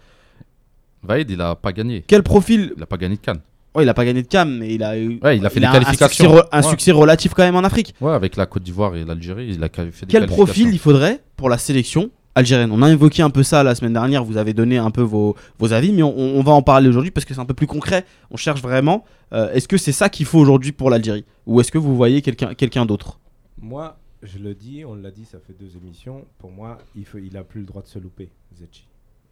Vaïd, 1.04 1.30
il 1.30 1.40
a 1.42 1.56
pas 1.56 1.72
gagné. 1.74 2.04
Quel 2.08 2.24
profil 2.24 2.74
Il 2.76 2.82
a 2.84 2.86
pas 2.88 2.98
gagné 2.98 3.16
de 3.18 3.22
Cannes. 3.22 3.42
Ouais, 3.76 3.84
il 3.84 3.90
a 3.90 3.94
pas 3.94 4.06
gagné 4.06 4.24
de 4.24 4.28
cam, 4.28 4.58
mais 4.58 4.74
il 4.74 4.82
a 4.82 4.98
eu. 4.98 5.20
Ouais, 5.22 5.38
il 5.38 5.46
a 5.46 5.52
fait 5.52 5.60
des 5.60 5.68
un- 5.68 5.72
qualifications. 5.72 6.26
Un, 6.26 6.38
succès, 6.38 6.42
re- 6.42 6.48
un 6.52 6.62
Ouais. 6.64 6.70
succès 6.72 6.92
relatif 6.92 7.34
quand 7.36 7.44
même 7.44 7.56
en 7.56 7.60
Afrique. 7.64 7.94
Ouais, 8.02 8.12
avec 8.14 8.36
la 8.36 8.48
Côte 8.48 8.64
d'Ivoire 8.64 8.96
et 8.96 9.06
l'Algérie, 9.06 9.50
il 9.54 9.64
a 9.64 9.70
fait 9.70 9.86
des 10.08 10.12
Quel 10.12 10.26
profil 10.26 10.70
il 10.70 10.80
faudrait 10.80 11.22
pour 11.36 11.48
la 11.48 11.60
sélection 11.60 12.10
algérienne 12.38 12.72
On 12.72 12.82
a 12.82 12.92
évoqué 12.92 13.22
un 13.22 13.30
peu 13.30 13.44
ça 13.44 13.64
la 13.64 13.76
semaine 13.76 13.94
dernière, 13.94 14.24
vous 14.24 14.38
avez 14.38 14.54
donné 14.54 14.78
un 14.78 14.92
peu 14.92 15.02
vos, 15.02 15.36
vos 15.60 15.74
avis, 15.74 15.92
mais 15.92 16.04
on, 16.04 16.42
va 16.42 16.52
en 16.52 16.62
parler 16.62 16.88
aujourd'hui 16.88 17.12
parce 17.12 17.26
que 17.26 17.34
c'est 17.34 17.40
un 17.40 17.46
peu 17.46 17.54
plus 17.54 17.68
concret. 17.68 18.06
On 18.32 18.38
cherche 18.38 18.62
vraiment. 18.62 19.04
euh, 19.34 19.52
est-ce 19.54 19.68
que 19.68 19.78
c'est 19.78 19.92
ça 19.92 20.10
qu'il 20.10 20.26
faut 20.26 20.40
aujourd'hui 20.40 20.72
pour 20.72 20.90
l'Algérie? 20.90 21.26
Ou 21.46 21.60
est-ce 21.60 21.72
que 21.72 21.78
vous 21.78 21.96
voyez 21.96 22.22
quelqu'un 22.22 22.54
quelqu'un 22.54 22.86
d'autre? 22.86 23.20
Moi, 23.60 23.98
je 24.22 24.38
le 24.38 24.54
dis, 24.54 24.86
on 24.86 24.96
l'a 24.96 25.12
dit, 25.12 25.26
ça 25.26 25.40
fait 25.40 25.54
deux 25.54 25.76
émissions. 25.76 26.26
Pour 26.38 26.52
moi, 26.52 26.78
il 26.96 27.06
faut, 27.06 27.18
il 27.18 27.36
a 27.38 27.44
plus 27.44 27.62
le 27.62 27.66
droit 27.66 27.82
de 27.82 27.88
se 27.88 28.00
louper, 28.00 28.30
Zetchi. 28.56 28.88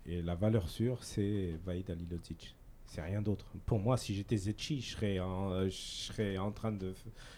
Et 0.07 0.21
la 0.21 0.35
valeur 0.35 0.67
sûre, 0.67 0.97
c'est 1.01 1.51
Vaïd 1.65 1.89
Alilodzic. 1.89 2.55
C'est 2.85 3.01
rien 3.01 3.21
d'autre. 3.21 3.45
Pour 3.65 3.79
moi, 3.79 3.97
si 3.97 4.15
j'étais 4.15 4.37
Zetchi, 4.37 4.81
je 4.81 4.95
serais, 4.95 5.19
en, 5.19 5.65
je 5.65 5.69
serais 5.69 6.37
en 6.37 6.51
train 6.51 6.71
de 6.71 6.93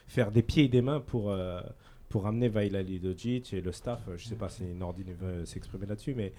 faire 0.07 0.31
des 0.31 0.43
pieds 0.43 0.65
et 0.65 0.67
des 0.67 0.81
mains 0.81 0.99
pour, 0.99 1.31
euh, 1.31 1.61
pour 2.09 2.25
amener 2.27 2.47
Vaïd 2.49 2.73
Alilodzic 2.75 3.53
et 3.53 3.61
le 3.61 3.71
staff. 3.71 4.01
euh, 4.07 4.17
Je 4.17 4.27
sais 4.27 4.35
pas 4.35 4.49
si 4.49 4.63
Nordine 4.63 5.13
veut 5.13 5.45
s'exprimer 5.45 5.85
là-dessus, 5.85 6.13
mais 6.15 6.33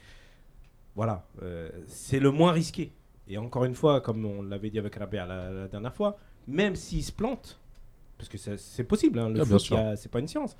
voilà, 0.95 1.27
euh, 1.43 1.69
c'est 1.87 2.21
le 2.21 2.31
moins 2.31 2.53
risqué. 2.53 2.93
Et 3.29 3.37
encore 3.39 3.65
une 3.65 3.75
fois, 3.75 4.01
comme 4.01 4.25
on 4.25 4.43
l'avait 4.43 4.71
dit 4.71 4.79
avec 4.79 4.95
Rabia 4.97 5.27
la, 5.27 5.51
la 5.53 5.69
dernière 5.69 5.95
fois, 5.95 6.17
même 6.47 6.75
s'il 6.75 7.05
se 7.05 7.13
plante, 7.13 7.61
parce 8.17 8.29
que 8.29 8.39
c'est 8.39 8.85
possible, 8.85 9.19
hein, 9.19 9.29
le 9.29 9.41
Ah, 9.77 9.97
c'est 9.97 10.11
pas 10.11 10.21
une 10.21 10.29
science. 10.29 10.57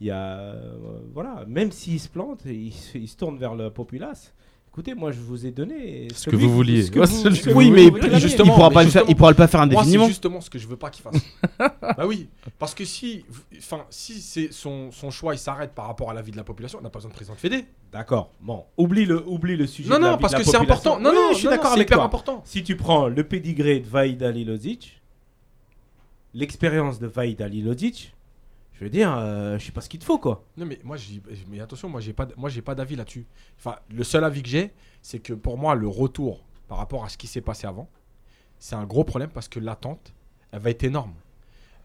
Il 0.00 0.08
y 0.08 0.10
a, 0.10 0.52
euh, 0.52 1.00
voilà, 1.12 1.44
même 1.46 1.70
s'il 1.72 1.98
se 2.00 2.08
plante, 2.08 2.42
il, 2.44 2.72
se- 2.72 2.98
il 2.98 3.08
se 3.08 3.16
tourne 3.16 3.38
vers 3.38 3.54
le 3.54 3.70
populace. 3.70 4.34
Écoutez, 4.70 4.94
moi 4.94 5.10
je 5.10 5.18
vous 5.18 5.44
ai 5.44 5.50
donné 5.50 6.06
Ce 6.14 6.30
que 6.30 6.36
vous 6.36 6.50
vouliez. 6.52 6.84
ce 6.84 6.90
que 6.92 7.00
Ouais, 7.00 7.06
vous- 7.06 7.16
celui 7.22 7.36
ce 7.36 7.42
que 7.44 7.50
que 7.50 7.54
Oui, 7.54 7.68
vous 7.68 7.74
mais 7.74 7.84
réclamez. 7.86 8.14
il 8.14 8.20
justement, 8.20 8.54
pourra 8.54 8.68
mais 8.68 8.74
pas 8.74 8.84
le 8.84 8.90
faire, 8.90 9.02
il 9.02 9.06
justement, 9.06 9.16
pourra 9.18 9.34
pas 9.34 9.46
faire 9.48 9.60
Moi, 9.60 9.68
c'est 9.74 9.78
indéfiniment. 9.80 10.06
justement 10.06 10.40
ce 10.40 10.50
que 10.50 10.58
je 10.58 10.68
veux 10.68 10.76
pas 10.76 10.90
qu'il 10.90 11.02
fasse. 11.02 11.16
bah 11.58 12.06
oui, 12.06 12.28
parce 12.60 12.74
que 12.74 12.84
si, 12.84 13.24
enfin, 13.56 13.84
si 13.90 14.20
c'est 14.20 14.52
son, 14.52 14.92
son 14.92 15.10
choix, 15.10 15.34
il 15.34 15.38
s'arrête 15.38 15.72
par 15.74 15.86
rapport 15.86 16.10
à 16.10 16.14
la 16.14 16.22
vie 16.22 16.30
de 16.30 16.36
la 16.36 16.44
population, 16.44 16.78
on 16.78 16.82
n'a 16.82 16.90
pas 16.90 16.98
besoin 16.98 17.10
de 17.10 17.14
président 17.16 17.34
de 17.34 17.40
Fédé. 17.40 17.64
D'accord. 17.90 18.30
Bon, 18.40 18.64
oublie 18.76 19.04
le, 19.06 19.24
oublie 19.26 19.56
le 19.56 19.66
sujet. 19.66 19.88
Non, 19.88 19.96
de 19.96 20.02
la 20.02 20.10
non, 20.10 20.16
vie 20.16 20.20
parce 20.20 20.32
de 20.34 20.38
la 20.38 20.44
que 20.44 20.50
c'est 20.50 20.58
population. 20.58 20.92
important. 20.92 21.02
Non, 21.02 21.10
Oui, 21.10 21.16
non, 21.16 21.32
je 21.32 21.38
suis 21.38 21.44
non, 21.46 21.50
d'accord 21.50 21.70
c'est 21.70 21.76
avec 21.76 21.88
hyper 21.88 21.98
toi. 21.98 22.04
important. 22.06 22.42
Si 22.44 22.62
tu 22.62 22.76
prends 22.76 23.08
le 23.08 23.24
pédigré 23.24 23.80
de 23.80 23.88
Vaïd 23.88 24.22
Alilodzic, 24.22 25.00
l'expérience 26.34 26.98
de 27.00 27.06
Vaïd 27.06 27.40
Alilodzic, 27.42 28.14
je 28.78 28.84
veux 28.84 28.90
dire, 28.90 29.12
euh, 29.12 29.58
je 29.58 29.66
sais 29.66 29.72
pas 29.72 29.80
ce 29.80 29.88
qu'il 29.88 29.98
te 29.98 30.04
faut 30.04 30.18
quoi. 30.18 30.44
Non, 30.56 30.64
mais 30.64 30.78
moi, 30.84 30.96
mais 31.48 31.60
attention, 31.60 31.88
moi, 31.88 32.00
j'ai 32.00 32.12
pas, 32.12 32.28
moi, 32.36 32.48
j'ai 32.48 32.62
pas 32.62 32.76
d'avis 32.76 32.94
là-dessus. 32.94 33.26
Enfin, 33.58 33.76
le 33.90 34.04
seul 34.04 34.22
avis 34.22 34.40
que 34.42 34.48
j'ai, 34.48 34.72
c'est 35.02 35.18
que 35.18 35.32
pour 35.32 35.58
moi, 35.58 35.74
le 35.74 35.88
retour 35.88 36.44
par 36.68 36.78
rapport 36.78 37.04
à 37.04 37.08
ce 37.08 37.18
qui 37.18 37.26
s'est 37.26 37.40
passé 37.40 37.66
avant, 37.66 37.88
c'est 38.60 38.76
un 38.76 38.84
gros 38.84 39.02
problème 39.02 39.30
parce 39.30 39.48
que 39.48 39.58
l'attente, 39.58 40.14
elle 40.52 40.60
va 40.60 40.70
être 40.70 40.84
énorme. 40.84 41.14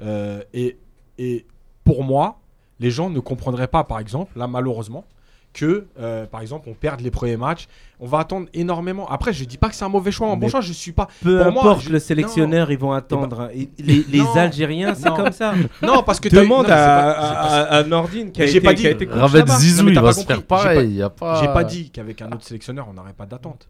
Euh, 0.01 0.43
et, 0.53 0.77
et 1.17 1.47
pour 1.83 2.03
moi, 2.03 2.39
les 2.79 2.91
gens 2.91 3.09
ne 3.09 3.19
comprendraient 3.19 3.67
pas, 3.67 3.83
par 3.83 3.97
exemple, 3.97 4.37
là, 4.37 4.47
malheureusement, 4.47 5.05
que, 5.53 5.85
euh, 5.99 6.25
par 6.25 6.41
exemple, 6.41 6.67
on 6.67 6.73
perde 6.73 7.01
les 7.01 7.11
premiers 7.11 7.37
matchs. 7.37 7.67
On 7.99 8.07
va 8.07 8.19
attendre 8.19 8.47
énormément. 8.53 9.07
Après, 9.09 9.31
je 9.33 9.45
dis 9.45 9.57
pas 9.57 9.69
que 9.69 9.75
c'est 9.75 9.85
un 9.85 9.89
mauvais 9.89 10.11
choix, 10.11 10.27
un 10.29 10.35
bon 10.35 10.49
choix. 10.49 10.61
Je 10.61 10.73
suis 10.73 10.91
pas. 10.91 11.07
Peu 11.21 11.43
Pour 11.43 11.51
moi, 11.53 11.61
importe 11.63 11.81
je- 11.83 11.89
le 11.91 11.99
sélectionneur, 11.99 12.71
ils 12.71 12.77
vont 12.77 12.91
attendre. 12.91 13.41
hein. 13.41 13.49
Et 13.53 13.69
les 13.77 14.03
les 14.09 14.19
Non. 14.19 14.33
Algériens, 14.35 14.95
c'est 14.95 15.13
comme 15.15 15.31
ça. 15.31 15.53
Non, 15.81 16.01
parce 16.03 16.19
que 16.19 16.27
Demande 16.29 16.65
à, 16.69 17.83
Nordine 17.83 18.31
qui 18.31 18.41
a 18.41 18.45
été, 18.45 18.59
pas 18.61 18.73
qui 18.73 18.87
a 18.87 18.93
dit- 18.93 19.05
Ravet. 19.05 19.43
Zizou, 19.47 19.87
il 19.89 19.95
va 19.95 20.01
pas 20.01 20.13
se 20.13 20.25
faire 20.25 20.37
J'ai 20.37 20.41
pas- 20.43 20.57
pareil. 20.63 21.03
J'ai 21.41 21.47
pas 21.47 21.63
dit 21.63 21.89
qu'avec 21.91 22.21
un 22.21 22.31
autre 22.31 22.43
sélectionneur, 22.43 22.87
on 22.89 22.93
n'aurait 22.93 23.13
pas 23.13 23.25
d'attente. 23.25 23.69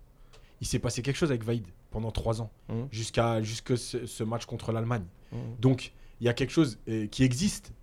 Il 0.62 0.68
s'est 0.68 0.80
passé 0.80 1.02
quelque 1.02 1.18
chose 1.18 1.30
avec 1.30 1.44
Vaïd 1.44 1.66
pendant 1.92 2.12
trois 2.12 2.42
ans, 2.42 2.50
Mhm. 2.70 2.88
jusqu'à 2.92 3.42
jusque 3.42 3.78
ce, 3.78 4.06
ce 4.06 4.24
match 4.24 4.46
contre 4.46 4.72
l'Allemagne. 4.72 5.04
Mhm. 5.34 5.40
Donc, 5.60 5.92
il 6.22 6.26
y 6.26 6.30
a 6.30 6.34
quelque 6.34 6.52
chose 6.54 6.78
euh, 6.88 7.08
qui 7.08 7.24
existe. 7.26 7.74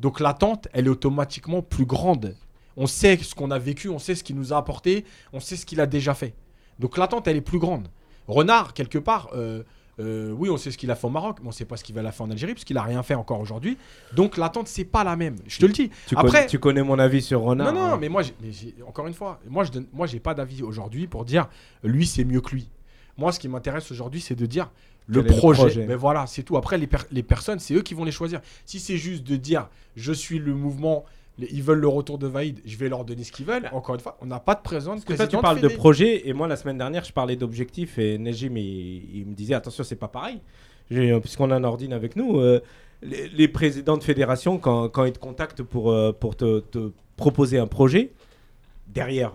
Donc, 0.00 0.18
l'attente, 0.20 0.66
elle 0.72 0.86
est 0.86 0.90
automatiquement 0.90 1.62
plus 1.62 1.86
grande. 1.86 2.34
On 2.76 2.86
sait 2.86 3.16
ce 3.16 3.34
qu'on 3.34 3.50
a 3.50 3.58
vécu, 3.58 3.88
on 3.88 3.98
sait 3.98 4.14
ce 4.14 4.22
qu'il 4.22 4.36
nous 4.36 4.52
a 4.52 4.56
apporté, 4.58 5.04
on 5.32 5.40
sait 5.40 5.56
ce 5.56 5.64
qu'il 5.66 5.80
a 5.80 5.86
déjà 5.86 6.14
fait. 6.14 6.34
Donc, 6.78 6.98
l'attente, 6.98 7.26
elle 7.26 7.36
est 7.36 7.40
plus 7.40 7.58
grande. 7.58 7.88
Renard, 8.28 8.74
quelque 8.74 8.98
part, 8.98 9.30
euh, 9.34 9.62
euh, 9.98 10.30
oui, 10.32 10.50
on 10.50 10.58
sait 10.58 10.70
ce 10.70 10.76
qu'il 10.76 10.90
a 10.90 10.94
fait 10.94 11.06
au 11.06 11.10
Maroc, 11.10 11.38
mais 11.40 11.48
on 11.48 11.52
sait 11.52 11.64
pas 11.64 11.78
ce 11.78 11.84
qu'il 11.84 11.94
va 11.94 12.02
la 12.02 12.12
faire 12.12 12.26
en 12.26 12.30
Algérie, 12.30 12.52
parce 12.52 12.64
qu'il 12.64 12.76
a 12.76 12.82
rien 12.82 13.02
fait 13.02 13.14
encore 13.14 13.40
aujourd'hui. 13.40 13.78
Donc, 14.14 14.36
l'attente, 14.36 14.68
c'est 14.68 14.84
pas 14.84 15.04
la 15.04 15.16
même. 15.16 15.36
Je 15.46 15.58
te 15.58 15.64
le 15.64 15.72
dis. 15.72 15.90
Tu, 16.06 16.14
Après- 16.16 16.30
connais, 16.30 16.46
tu 16.48 16.58
connais 16.58 16.82
mon 16.82 16.98
avis 16.98 17.22
sur 17.22 17.40
Renard. 17.40 17.72
Non, 17.72 17.80
non, 17.80 17.94
hein. 17.94 17.98
mais 17.98 18.10
moi, 18.10 18.22
mais 18.42 18.50
encore 18.86 19.06
une 19.06 19.14
fois, 19.14 19.40
moi, 19.48 19.64
je 19.64 19.72
donne, 19.72 19.86
moi, 19.94 20.06
j'ai 20.06 20.20
pas 20.20 20.34
d'avis 20.34 20.62
aujourd'hui 20.62 21.06
pour 21.06 21.24
dire 21.24 21.48
lui, 21.82 22.06
c'est 22.06 22.24
mieux 22.24 22.42
que 22.42 22.50
lui. 22.50 22.68
Moi, 23.16 23.32
ce 23.32 23.40
qui 23.40 23.48
m'intéresse 23.48 23.90
aujourd'hui, 23.90 24.20
c'est 24.20 24.34
de 24.34 24.44
dire 24.44 24.70
le 25.06 25.24
projet. 25.24 25.62
projet 25.62 25.86
Mais 25.86 25.94
voilà, 25.94 26.26
c'est 26.26 26.42
tout. 26.42 26.58
Après, 26.58 26.76
les, 26.76 26.86
per- 26.86 27.06
les 27.10 27.22
personnes, 27.22 27.58
c'est 27.60 27.72
eux 27.72 27.80
qui 27.82 27.94
vont 27.94 28.04
les 28.04 28.12
choisir. 28.12 28.40
Si 28.66 28.80
c'est 28.80 28.98
juste 28.98 29.22
de 29.22 29.36
dire 29.36 29.68
je 29.94 30.12
suis 30.12 30.38
le 30.38 30.52
mouvement, 30.54 31.04
les- 31.38 31.48
ils 31.52 31.62
veulent 31.62 31.80
le 31.80 31.88
retour 31.88 32.18
de 32.18 32.26
Vaïd, 32.26 32.60
je 32.64 32.76
vais 32.76 32.88
leur 32.88 33.04
donner 33.04 33.24
ce 33.24 33.32
qu'ils 33.32 33.46
veulent. 33.46 33.68
Encore 33.72 33.94
une 33.94 34.00
fois, 34.00 34.16
on 34.20 34.26
n'a 34.26 34.40
pas 34.40 34.54
de 34.54 34.62
présent 34.62 34.94
de 34.96 35.00
Bah. 35.00 35.04
E. 35.04 35.06
Parce 35.08 35.18
que 35.18 35.30
toi, 35.30 35.38
tu 35.38 35.42
parles 35.42 35.60
de 35.60 35.68
projet, 35.68 36.28
et 36.28 36.32
moi, 36.32 36.48
la 36.48 36.56
semaine 36.56 36.78
dernière, 36.78 37.04
je 37.04 37.12
parlais 37.12 37.36
d'objectifs, 37.36 37.98
et 37.98 38.18
Nejim, 38.18 38.56
il, 38.56 39.18
il 39.20 39.26
me 39.26 39.34
disait 39.34 39.54
attention, 39.54 39.84
c'est 39.84 39.96
pas 39.96 40.08
pareil. 40.08 40.40
Euh, 40.92 41.18
Puisqu'on 41.20 41.50
a 41.50 41.56
un 41.56 41.64
ordine 41.64 41.92
avec 41.92 42.16
nous, 42.16 42.38
euh, 42.38 42.60
les, 43.02 43.28
les 43.28 43.48
présidents 43.48 43.96
de 43.96 44.04
fédération, 44.04 44.58
quand, 44.58 44.88
quand 44.88 45.04
ils 45.04 45.12
te 45.12 45.18
contactent 45.18 45.62
pour, 45.62 45.90
euh, 45.90 46.12
pour 46.12 46.36
te, 46.36 46.60
te 46.60 46.92
proposer 47.16 47.58
un 47.58 47.66
projet, 47.66 48.12
derrière, 48.88 49.32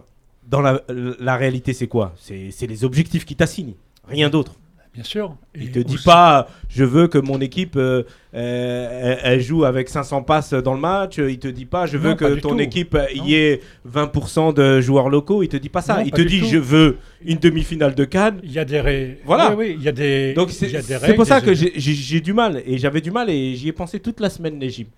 dans 0.47 0.61
la, 0.61 0.81
la 0.87 1.35
réalité, 1.35 1.73
c'est 1.73 1.87
quoi? 1.87 2.13
C'est 2.17 2.51
c'est 2.51 2.67
les 2.67 2.83
objectifs 2.83 3.25
qui 3.25 3.35
t'assignent, 3.35 3.75
rien 4.07 4.29
d'autre. 4.29 4.53
Bien 4.93 5.03
sûr. 5.05 5.37
Il 5.55 5.69
Et 5.69 5.71
te 5.71 5.79
dit 5.79 5.95
aussi- 5.95 6.03
pas, 6.03 6.49
je 6.67 6.83
veux 6.83 7.07
que 7.07 7.17
mon 7.17 7.39
équipe 7.39 7.77
euh, 7.77 8.03
euh, 8.33 9.15
elle, 9.23 9.39
joue 9.39 9.63
avec 9.63 9.87
500 9.87 10.23
passes 10.23 10.53
dans 10.53 10.73
le 10.73 10.81
match. 10.81 11.17
Il 11.17 11.39
te 11.39 11.47
dit 11.47 11.65
pas, 11.65 11.85
je 11.85 11.97
veux 11.97 12.09
Non, 12.09 12.15
que 12.17 12.39
ton 12.39 12.49
tout. 12.49 12.59
équipe 12.59 12.95
euh, 12.95 13.05
Non. 13.15 13.25
y 13.25 13.35
ait 13.35 13.61
20% 13.89 14.53
de 14.53 14.81
joueurs 14.81 15.07
locaux. 15.09 15.43
Il 15.43 15.47
te 15.47 15.55
dit 15.55 15.69
pas 15.69 15.81
ça. 15.81 15.95
Non, 15.97 16.03
il 16.05 16.11
pas 16.11 16.17
te 16.17 16.21
dit, 16.23 16.41
tout. 16.41 16.45
je 16.47 16.57
veux 16.57 16.97
une 17.23 17.37
demi-finale 17.37 17.95
de 17.95 18.03
Cannes. 18.03 18.39
Il 18.43 18.51
y 18.51 18.59
a 18.59 18.65
des 18.65 18.81
ré- 18.81 19.19
Voilà. 19.23 19.51
Oui, 19.55 19.67
oui, 19.69 19.75
il 19.77 19.83
y 19.83 19.87
a 19.87 19.93
des. 19.93 20.33
Donc 20.33 20.49
il 20.51 20.55
c'est 20.55 21.13
pour 21.15 21.25
ça 21.25 21.39
des- 21.39 21.45
que 21.45 21.53
j'ai- 21.53 22.19
du 22.21 22.33
mal 22.33 22.61
et 22.65 22.77
j'avais 22.77 22.99
du 23.01 23.11
mal 23.11 23.29
et 23.29 23.55
j'y 23.55 23.69
ai 23.69 23.73
pensé 23.73 23.99
toute 24.01 24.19
la 24.19 24.29
semaine 24.29 24.59
l'Égypte. 24.59 24.91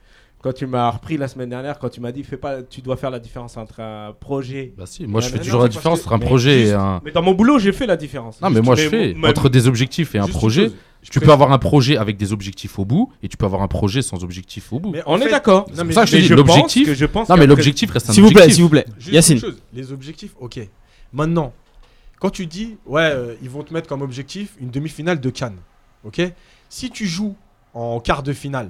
Quand 0.44 0.52
tu 0.52 0.68
m'as 0.68 0.90
repris 0.90 1.16
la 1.16 1.30
semaine 1.30 1.48
dernière, 1.50 1.80
quand 1.80 1.88
tu 1.88 2.02
m'as 2.02 2.12
dit, 2.12 2.22
fais 2.22 2.36
pas, 2.36 2.62
tu 2.64 2.82
dois 2.82 2.98
faire 2.98 3.10
la 3.10 3.20
différence 3.20 3.56
entre 3.56 3.80
un 3.80 4.12
projet. 4.12 4.74
Bah 4.78 4.84
si, 4.86 5.08
moi 5.08 5.22
je 5.22 5.30
fais 5.30 5.40
toujours 5.40 5.62
la 5.62 5.70
différence 5.70 6.02
entre 6.02 6.12
un 6.12 6.20
projet 6.20 6.64
et 6.68 6.74
un. 6.74 7.00
Mais 7.06 7.12
dans 7.12 7.22
mon 7.22 7.32
boulot, 7.32 7.60
j'ai 7.60 7.72
fait 7.72 7.86
la 7.86 7.96
différence. 7.96 8.42
Non, 8.42 8.50
mais 8.50 8.56
Juste- 8.56 8.66
moi 8.66 8.76
je 8.76 8.90
fais 8.90 9.16
entre 9.26 9.48
des 9.48 9.68
objectifs 9.68 10.16
et 10.16 10.20
un 10.20 10.28
projet. 10.28 10.70
Tu 11.10 11.22
peux 11.22 11.32
avoir 11.32 11.54
un 11.54 11.58
projet 11.60 11.96
avec 11.98 12.18
des 12.18 12.34
objectifs 12.34 12.78
au 12.78 12.84
bout 12.84 13.10
et 13.24 13.30
tu 13.30 13.38
peux 13.38 13.46
avoir 13.46 13.62
un 13.62 13.68
projet 13.70 14.02
sans 14.02 14.22
objectif 14.26 14.74
au 14.74 14.80
bout. 14.82 14.92
Mais 14.92 15.02
en 15.06 15.14
On 15.14 15.22
est 15.22 15.30
d'accord. 15.30 15.66
Non, 15.70 15.84
C'est 15.88 15.94
ça 15.94 16.02
que 16.02 16.08
je 16.12 16.18
te 16.18 16.22
dis, 16.22 16.28
l'objectif- 16.30 16.86
que 16.88 16.94
je 16.94 17.06
pense 17.06 17.30
Non, 17.30 17.38
mais 17.38 17.48
l'objectif 17.48 17.90
reste 17.92 18.10
un 18.10 18.14
S'il 18.14 18.24
vous 18.24 18.30
plaît, 18.30 18.42
objectif. 18.42 18.56
s'il 18.56 18.64
vous 18.64 18.70
plaît. 18.70 18.86
Yacine. 19.12 19.40
les 19.74 19.92
objectifs, 19.94 20.34
ok. 20.42 20.60
Maintenant, 21.14 21.54
quand 22.20 22.30
tu 22.32 22.48
dis, 22.48 22.76
ouais, 22.86 23.02
euh, 23.02 23.36
ils 23.42 23.50
vont 23.50 23.64
te 23.64 23.74
mettre 23.74 23.88
comme 23.88 24.02
objectif 24.02 24.56
une 24.60 24.72
demi-finale 24.72 25.20
de 25.22 25.30
Cannes, 25.30 25.58
ok 26.04 26.22
Si 26.70 26.90
tu 26.90 27.06
joues 27.08 27.36
en 27.74 28.00
quart 28.02 28.24
de 28.24 28.34
finale, 28.34 28.70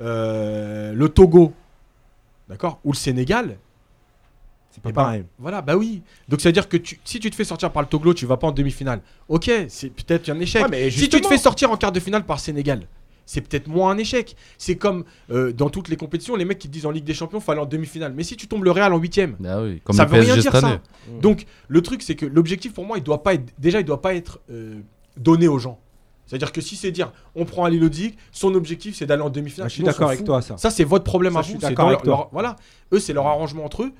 euh, 0.00 0.92
le 0.92 1.08
Togo, 1.08 1.52
d'accord, 2.48 2.80
ou 2.84 2.92
le 2.92 2.96
Sénégal, 2.96 3.56
C'est 4.70 4.82
pas 4.82 4.90
ben, 4.90 4.94
pareil. 4.94 5.24
Voilà, 5.38 5.62
bah 5.62 5.76
oui. 5.76 6.02
Donc 6.28 6.40
ça 6.40 6.48
veut 6.48 6.52
dire 6.52 6.68
que 6.68 6.76
tu, 6.76 6.98
si 7.04 7.18
tu 7.20 7.30
te 7.30 7.34
fais 7.36 7.44
sortir 7.44 7.70
par 7.72 7.82
le 7.82 7.88
Togo, 7.88 8.14
tu 8.14 8.26
vas 8.26 8.36
pas 8.36 8.46
en 8.46 8.52
demi-finale. 8.52 9.00
Ok, 9.28 9.50
c'est 9.68 9.90
peut-être 9.90 10.28
un 10.30 10.38
échec. 10.40 10.62
Ouais, 10.62 10.68
mais 10.70 10.90
si 10.90 11.08
tu 11.08 11.20
te 11.20 11.26
fais 11.26 11.38
sortir 11.38 11.70
en 11.70 11.76
quart 11.76 11.92
de 11.92 12.00
finale 12.00 12.24
par 12.24 12.38
Sénégal, 12.40 12.86
c'est 13.26 13.40
peut-être 13.42 13.68
moins 13.68 13.92
un 13.92 13.98
échec. 13.98 14.34
C'est 14.58 14.74
comme 14.76 15.04
euh, 15.30 15.52
dans 15.52 15.70
toutes 15.70 15.88
les 15.88 15.96
compétitions, 15.96 16.34
les 16.34 16.44
mecs 16.44 16.58
qui 16.58 16.66
te 16.68 16.72
disent 16.72 16.86
en 16.86 16.90
Ligue 16.90 17.04
des 17.04 17.14
Champions, 17.14 17.38
faut 17.40 17.52
aller 17.52 17.60
en 17.60 17.66
demi-finale. 17.66 18.12
Mais 18.12 18.24
si 18.24 18.36
tu 18.36 18.48
tombes 18.48 18.64
le 18.64 18.70
Real 18.72 18.92
en 18.92 18.98
huitième, 18.98 19.36
Ah 19.46 19.62
oui, 19.62 19.80
comme 19.84 19.94
ça 19.94 20.04
veut 20.04 20.20
rien 20.20 20.36
dire 20.36 20.50
ça. 20.52 20.66
année. 20.66 20.78
Donc 21.20 21.46
le 21.68 21.80
truc 21.82 22.02
c'est 22.02 22.16
que 22.16 22.26
l'objectif 22.26 22.72
pour 22.72 22.84
moi 22.86 22.96
il 22.98 23.04
doit 23.04 23.22
pas 23.22 23.34
être 23.34 23.52
déjà 23.58 23.78
il 23.80 23.84
doit 23.84 24.02
pas 24.02 24.14
être 24.14 24.40
euh, 24.50 24.80
donné 25.16 25.46
aux 25.46 25.58
gens. 25.58 25.78
C'est-à-dire 26.30 26.52
que 26.52 26.60
si 26.60 26.76
c'est 26.76 26.92
dire 26.92 27.12
on 27.34 27.44
prend 27.44 27.64
Ali 27.64 27.80
Lodic, 27.80 28.16
son 28.30 28.54
objectif 28.54 28.94
c'est 28.94 29.04
d'aller 29.04 29.22
en 29.22 29.30
demi-finale. 29.30 29.68
Je 29.68 29.74
suis 29.74 29.82
d'accord 29.82 30.08
avec 30.10 30.22
toi, 30.24 30.40
ça. 30.40 30.56
Ça 30.56 30.70
c'est 30.70 30.84
votre 30.84 31.02
problème 31.02 31.32
Ça, 31.32 31.40
à 31.40 31.42
je 31.42 31.48
vous. 31.48 31.52
suis 31.54 31.60
c'est 31.60 31.70
d'accord 31.70 31.88
avec 31.88 32.04
leur- 32.04 32.04
toi. 32.04 32.16
leur- 32.16 32.28
voilà, 32.30 32.56
eux 32.92 33.00
c'est 33.00 33.12
leur 33.12 33.26
arrangement 33.26 33.64
entre 33.64 33.82
eux. 33.82 33.92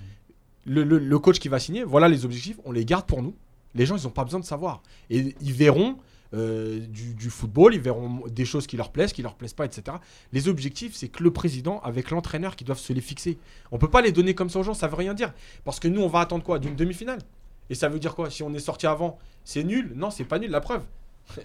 Le, 0.65 0.85
le- 0.85 0.99
le 0.99 1.19
coach 1.19 1.41
qui 1.41 1.49
va 1.49 1.59
signer, 1.59 1.83
voilà 1.83 2.09
les 2.09 2.25
objectifs, 2.25 2.59
on 2.65 2.71
les 2.71 2.85
garde 2.85 3.07
pour 3.07 3.21
nous. 3.23 3.35
Les 3.75 3.85
gens 3.85 3.97
ils 3.97 4.07
ont 4.07 4.11
pas 4.11 4.23
besoin 4.25 4.39
de 4.41 4.45
savoir 4.45 4.81
et 5.11 5.35
ils 5.41 5.53
verront 5.53 5.97
euh, 6.33 6.79
du, 6.87 7.15
du 7.15 7.29
football, 7.29 7.75
ils 7.75 7.81
verront 7.81 8.23
des 8.31 8.45
choses 8.45 8.69
qui 8.69 8.77
leur 8.77 8.91
plaisent, 8.93 9.13
qui 9.13 9.21
leur 9.23 9.35
plaisent 9.35 9.53
pas, 9.55 9.65
etc. 9.65 9.97
Les 10.33 10.47
objectifs, 10.47 10.95
c'est 10.95 11.09
que 11.09 11.25
le 11.25 11.33
président 11.33 11.81
avec 11.81 12.13
l'entraîneur 12.13 12.55
qui 12.55 12.63
doivent 12.63 12.79
se 12.79 12.93
les 12.93 13.01
fixer. 13.01 13.37
On 13.73 13.79
peut 13.79 13.91
pas 13.91 14.01
les 14.01 14.13
donner 14.13 14.35
comme 14.37 14.49
ça 14.49 14.61
aux 14.61 14.63
gens, 14.63 14.75
ça 14.75 14.87
veut 14.87 14.95
rien 14.95 15.13
dire. 15.15 15.33
Parce 15.65 15.81
que 15.81 15.89
nous, 15.89 16.01
on 16.03 16.07
va 16.07 16.21
attendre 16.21 16.45
quoi? 16.45 16.61
D'une 16.61 16.77
demi-finale? 16.77 17.19
Et 17.69 17.75
ça 17.75 17.89
veut 17.89 17.99
dire 17.99 18.15
quoi? 18.15 18.31
Si 18.31 18.45
on 18.45 18.55
est 18.55 18.61
sorti 18.61 18.87
avant, 18.87 19.19
c'est 19.45 19.65
nul? 19.65 19.93
Non, 19.97 20.11
c'est 20.11 20.23
pas 20.25 20.39
nul, 20.39 20.51
la 20.53 20.61
preuve. 20.61 20.83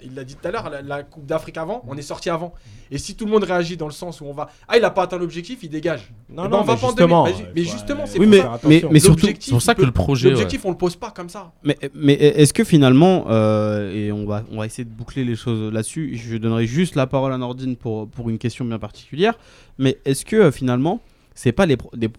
Il 0.04 0.16
l'a 0.16 0.24
dit 0.24 0.36
tout 0.36 0.48
à 0.48 0.52
l'heure, 0.52 0.70
la, 0.70 0.82
la 0.82 1.04
Coupe 1.04 1.26
d'Afrique 1.26 1.58
avant, 1.58 1.84
on 1.88 1.98
est 1.98 2.02
sorti 2.02 2.30
avant. 2.30 2.54
Et 2.92 2.98
si 2.98 3.16
tout 3.16 3.26
le 3.26 3.32
monde 3.32 3.44
réagit 3.44 3.78
dans 3.78 3.88
le 3.88 3.92
sens 3.94 4.22
où 4.22 4.26
on 4.26 4.34
va. 4.34 4.50
Ah, 4.68 4.78
il 4.78 4.84
a 4.84 4.90
pas 4.92 5.04
atteint 5.04 5.18
l'objectif, 5.18 5.60
il 5.64 5.70
dégage. 5.70 6.12
Non, 6.30 6.44
Eh 6.46 6.48
ben, 6.48 6.50
non, 6.50 6.58
on 6.60 6.64
va 6.64 6.74
mais 6.76 6.80
pas 6.80 6.86
en 6.86 6.90
justement, 6.90 7.24
demi- 7.26 7.36
mais 7.56 7.62
justement, 7.64 8.06
c'est 8.06 8.20
Oui, 8.20 8.26
pour 8.28 8.92
mais, 8.92 9.00
surtout, 9.00 9.28
C'est 9.40 9.52
pour 9.52 9.62
ça 9.62 9.74
que 9.74 9.80
peut- 9.82 9.86
le 9.86 9.92
projet. 9.92 10.26
ouais. 10.28 10.32
L'objectif, 10.34 10.66
on 10.66 10.72
le 10.72 10.78
pose 10.78 10.96
pas 10.96 11.12
comme 11.12 11.30
ça. 11.30 11.52
Mais, 11.64 11.78
mais 11.94 12.14
est-ce 12.14 12.54
que 12.54 12.64
finalement, 12.64 13.26
euh, 13.30 13.92
et 13.94 14.12
on 14.12 14.26
va, 14.26 14.44
on 14.52 14.58
va 14.58 14.66
essayer 14.66 14.84
de 14.86 14.90
boucler 14.90 15.24
les 15.24 15.36
choses 15.36 15.74
là-dessus, 15.74 16.16
je 16.18 16.38
donnerai 16.38 16.66
juste 16.68 16.96
la 16.96 17.08
parole 17.08 17.34
à 17.34 17.38
Nordine 17.38 17.76
pour, 17.76 18.08
pour 18.08 18.30
une 18.30 18.38
question 18.38 18.66
bien 18.66 18.80
particulière, 18.80 19.34
mais 19.78 19.98
est-ce 20.06 20.26
que 20.26 20.36
euh, 20.36 20.52
finalement, 20.52 21.00
c'est 21.34 21.52
pas 21.52 21.66
les, 21.66 21.78
pro- 21.78 21.92
des- 21.96 22.10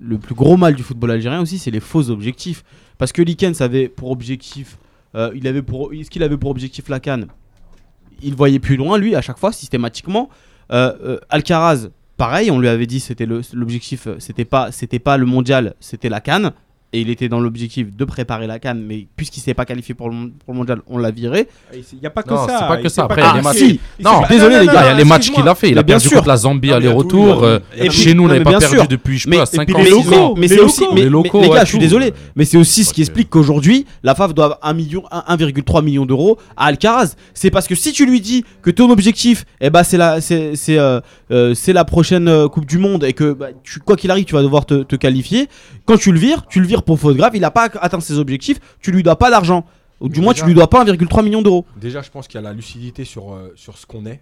le 0.00 0.18
plus 0.18 0.34
gros 0.34 0.56
mal 0.56 0.74
du 0.74 0.82
football 0.82 1.10
algérien 1.12 1.40
aussi, 1.40 1.58
c'est 1.58 1.70
les 1.70 1.80
faux 1.80 2.10
objectifs? 2.10 2.64
Parce 2.98 3.12
que 3.12 3.22
Likens 3.22 3.60
avait 3.60 3.88
pour 3.88 4.10
objectif, 4.10 4.76
euh, 5.14 5.30
il 5.34 5.46
avait 5.46 5.62
pour, 5.62 5.92
est-ce 5.92 6.10
qu'il 6.10 6.22
avait 6.22 6.36
pour 6.36 6.50
objectif 6.50 6.88
la 6.88 7.00
canne? 7.00 7.26
Il 8.22 8.34
voyait 8.34 8.58
plus 8.58 8.76
loin, 8.76 8.98
lui, 8.98 9.14
à 9.14 9.22
chaque 9.22 9.38
fois, 9.38 9.52
systématiquement. 9.52 10.28
Euh, 10.72 10.92
euh, 11.02 11.18
Alcaraz, 11.30 11.88
pareil, 12.16 12.50
on 12.50 12.58
lui 12.58 12.68
avait 12.68 12.86
dit 12.86 13.00
c'était 13.00 13.26
l'objectif, 13.26 14.08
c'était 14.18 14.44
pas, 14.44 14.72
c'était 14.72 14.98
pas 14.98 15.16
le 15.16 15.26
mondial, 15.26 15.74
c'était 15.80 16.08
la 16.08 16.20
canne 16.20 16.52
et 16.92 17.00
il 17.02 17.10
était 17.10 17.28
dans 17.28 17.38
l'objectif 17.40 17.94
de 17.94 18.04
préparer 18.06 18.46
la 18.46 18.58
canne, 18.58 18.82
mais 18.82 19.06
puisqu'il 19.14 19.40
s'est 19.40 19.52
pas 19.52 19.66
qualifié 19.66 19.94
pour 19.94 20.08
le, 20.08 20.30
pour 20.44 20.54
le 20.54 20.58
mondial, 20.58 20.80
on 20.86 20.96
l'a 20.96 21.10
viré. 21.10 21.46
Il 21.74 21.82
n'y 22.00 22.06
a 22.06 22.10
pas 22.10 22.22
que 22.22 22.30
Non, 22.30 22.46
ça. 22.46 22.58
c'est 22.60 22.66
pas 22.66 22.76
que 22.78 22.88
ça. 22.88 23.04
Après, 23.04 23.20
il 23.20 23.24
y 23.24 23.26
a 23.26 23.30
Ah, 23.32 23.36
les 23.36 23.42
matchs. 23.42 23.56
si. 23.56 23.80
Non, 24.00 24.22
désolé, 24.28 24.60
les 24.60 24.66
gars, 24.66 24.72
il 24.84 24.86
y 24.86 24.88
a 24.88 24.94
les 24.94 25.04
matchs 25.04 25.30
qu'il 25.30 25.46
a 25.46 25.54
fait. 25.54 25.68
Il 25.68 25.74
Mais 25.74 25.80
a 25.80 25.82
bien 25.82 25.96
perdu 25.96 26.08
sûr. 26.08 26.16
contre 26.16 26.28
la 26.28 26.36
Zambie 26.38 26.72
aller-retour. 26.72 27.44
euh. 27.44 27.58
Chez 27.90 28.14
nous, 28.14 28.24
on 28.24 28.28
n'avait 28.28 28.42
pas 28.42 28.50
bien 28.50 28.58
perdu 28.60 28.76
sûr. 28.76 28.88
depuis, 28.88 29.18
je 29.18 29.24
sais 29.24 29.30
Mais- 29.30 29.36
pas, 29.36 29.42
et 29.42 29.46
5 29.56 29.66
puis 29.66 29.74
ans. 29.74 30.34
mais, 30.36 30.48
c'est 30.48 30.60
aussi, 30.60 30.80
locaux. 31.10 31.40
mais, 31.40 31.48
Les 31.48 31.54
gars, 31.54 31.64
je 31.64 31.68
suis 31.68 31.78
désolé, 31.78 32.14
mais 32.36 32.44
c'est 32.46 32.56
aussi 32.56 32.84
ce 32.84 32.94
qui 32.94 33.02
explique 33.02 33.28
qu'aujourd'hui, 33.28 33.84
la 34.02 34.14
FAF 34.14 34.32
doit 34.32 34.58
1 34.62 34.72
million, 34.72 35.02
1 35.10 35.36
1,3 35.36 35.82
million 35.82 36.06
d'euros 36.06 36.38
à 36.56 36.66
Alcaraz. 36.66 37.16
C'est 37.34 37.50
parce 37.50 37.66
que 37.68 37.74
si 37.74 37.92
tu 37.92 38.06
lui 38.06 38.20
dis 38.22 38.44
que 38.62 38.70
ton 38.70 38.90
objectif, 38.90 39.44
eh 39.60 39.68
ben, 39.68 39.82
c'est 39.82 39.98
la, 39.98 40.20
c'est, 40.22 40.56
c'est, 40.56 40.78
euh, 40.78 41.00
euh, 41.30 41.52
c'est 41.54 41.74
la 41.74 41.84
prochaine 41.84 42.48
Coupe 42.48 42.64
du 42.66 42.78
Monde 42.78 43.04
et 43.04 43.12
que 43.12 43.32
bah, 43.34 43.48
quoi 43.84 43.96
qu'il 43.96 44.10
arrive, 44.10 44.24
tu 44.24 44.34
vas 44.34 44.42
devoir 44.42 44.64
te, 44.64 44.82
te 44.84 44.96
qualifier. 44.96 45.48
Quand 45.84 45.98
tu 45.98 46.12
le 46.12 46.18
vires, 46.18 46.46
tu 46.48 46.60
le 46.60 46.66
vires 46.66 46.77
pour 46.82 46.98
faute 46.98 47.16
grave. 47.16 47.34
Il 47.36 47.40
n'a 47.40 47.50
pas 47.50 47.64
atteint 47.80 48.00
ses 48.00 48.18
objectifs. 48.18 48.58
Tu 48.80 48.90
lui 48.92 49.02
dois 49.02 49.16
pas 49.16 49.30
d'argent. 49.30 49.64
Ou 50.00 50.08
du 50.08 50.20
moins, 50.20 50.32
Déjà- 50.32 50.44
tu 50.44 50.48
lui 50.48 50.54
dois 50.54 50.68
pas 50.70 50.84
1,3 50.84 51.22
million 51.24 51.42
d'euros. 51.42 51.64
Déjà, 51.76 52.02
je 52.02 52.10
pense 52.10 52.28
qu'il 52.28 52.36
y 52.36 52.38
a 52.38 52.42
la 52.42 52.52
lucidité 52.52 53.04
sur, 53.04 53.32
euh, 53.34 53.52
sur 53.56 53.76
ce 53.78 53.84
qu'on 53.86 54.06
est. 54.06 54.20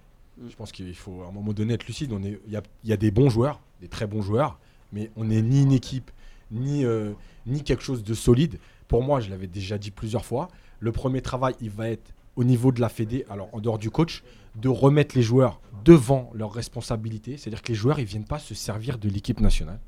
Je 0.49 0.55
pense 0.57 0.73
qu'il 0.73 0.95
faut 0.95 1.23
à 1.25 1.29
un 1.29 1.33
moment 1.33 1.53
donné 1.53 1.75
être 1.75 1.87
lucide. 1.87 2.13
On 2.13 2.23
est- 2.23 2.39
Il 2.47 2.53
y, 2.53 2.57
a, 2.57 2.63
y 2.85 2.93
a 2.93 2.97
des 2.97 3.11
bons 3.11 3.29
joueurs, 3.31 3.61
des 3.83 3.89
très 3.89 4.07
bons 4.07 4.23
joueurs, 4.23 4.59
mais 4.93 5.11
on 5.17 5.25
n'est 5.25 5.43
ni 5.43 5.63
une 5.63 5.73
équipe, 5.73 6.11
ni, 6.51 6.85
euh, 6.85 7.13
ni 7.47 7.63
quelque 7.63 7.83
chose 7.83 8.03
de 8.05 8.15
solide. 8.15 8.59
Pour 8.89 9.03
moi, 9.03 9.21
je 9.21 9.29
l'avais 9.31 9.47
déjà 9.49 9.77
dit 9.79 9.91
plusieurs 9.91 10.25
fois, 10.25 10.49
le 10.81 10.93
premier 10.93 11.21
travail, 11.21 11.55
il 11.61 11.71
va 11.71 11.91
être 11.91 12.13
au 12.37 12.45
niveau 12.45 12.71
de 12.73 12.81
la 12.81 12.89
Fédé, 12.89 13.25
alors 13.31 13.49
en 13.53 13.61
dehors 13.61 13.79
du 13.79 13.91
coach, 13.91 14.23
de 14.55 14.69
remettre 14.69 15.15
les 15.17 15.23
joueurs 15.23 15.61
devant 15.85 16.31
leurs 16.35 16.53
responsabilités. 16.53 17.37
C'est-à-dire 17.37 17.63
que 17.63 17.69
les 17.69 17.75
joueurs, 17.75 17.99
ils 17.99 18.05
viennent 18.07 18.25
pas 18.25 18.39
se 18.39 18.55
servir 18.55 18.99
de 18.99 19.09
l'équipe 19.09 19.41
nationale. 19.41 19.81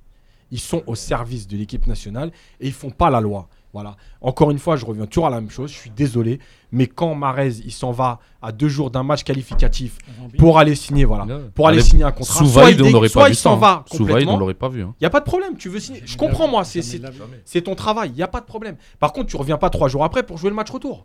Ils 0.51 0.61
sont 0.61 0.83
au 0.87 0.95
service 0.95 1.47
de 1.47 1.57
l'équipe 1.57 1.87
nationale 1.87 2.31
et 2.61 2.67
ils 2.67 2.73
font 2.73 2.91
pas 2.91 3.11
la 3.11 3.21
loi. 3.21 3.49
Voilà. 3.75 3.97
Encore 4.23 4.51
une 4.51 4.59
fois, 4.59 4.77
je 4.77 4.87
reviens 4.87 5.05
toujours 5.05 5.27
à 5.27 5.31
la 5.31 5.41
même 5.43 5.51
chose. 5.51 5.71
Je 5.71 5.77
suis 5.77 5.91
désolé, 5.91 6.41
mais 6.73 6.87
quand 6.87 7.15
Marez 7.15 7.49
il 7.67 7.71
s'en 7.71 7.93
va 7.93 8.19
à 8.41 8.51
deux 8.51 8.69
jours 8.69 8.91
d'un 8.91 9.03
match 9.03 9.25
qualificatif 9.25 9.99
pour 10.39 10.59
aller 10.59 10.75
signer, 10.75 11.05
voilà, 11.05 11.27
pour 11.55 11.69
aller 11.69 11.79
Allez, 11.79 11.87
signer 11.87 12.05
un 12.05 12.11
contrat, 12.13 12.39
Sous 12.39 12.47
soit 12.47 12.71
il, 12.71 12.81
on 12.81 12.87
dé- 12.87 12.93
n'aurait 12.93 13.09
soit 13.11 13.25
pas 13.25 13.29
il 13.29 13.35
s'en 13.37 13.55
hein. 13.55 13.57
va 13.57 13.75
Vaïd, 13.75 13.85
on 13.93 13.99
complètement. 13.99 14.37
l'aurait 14.39 14.55
pas 14.55 14.71
vu. 14.71 14.83
hein. 14.83 14.95
Il 15.01 15.05
y 15.05 15.07
a 15.07 15.11
pas 15.11 15.21
de 15.21 15.27
problème. 15.27 15.57
Tu 15.59 15.69
veux 15.69 15.81
signer. 15.81 16.01
Je 16.07 16.17
comprends 16.17 16.49
moi. 16.49 16.65
C'est 16.65 17.61
ton 17.63 17.75
travail. 17.75 18.11
Il 18.15 18.17
y 18.19 18.23
a 18.23 18.29
pas 18.29 18.41
de 18.41 18.47
problème. 18.47 18.77
Par 18.99 19.13
contre, 19.13 19.27
tu 19.27 19.37
reviens 19.37 19.59
pas 19.59 19.69
trois 19.69 19.89
jours 19.89 20.03
après 20.03 20.23
pour 20.23 20.39
jouer 20.39 20.49
le 20.51 20.57
match 20.57 20.71
retour. 20.71 21.05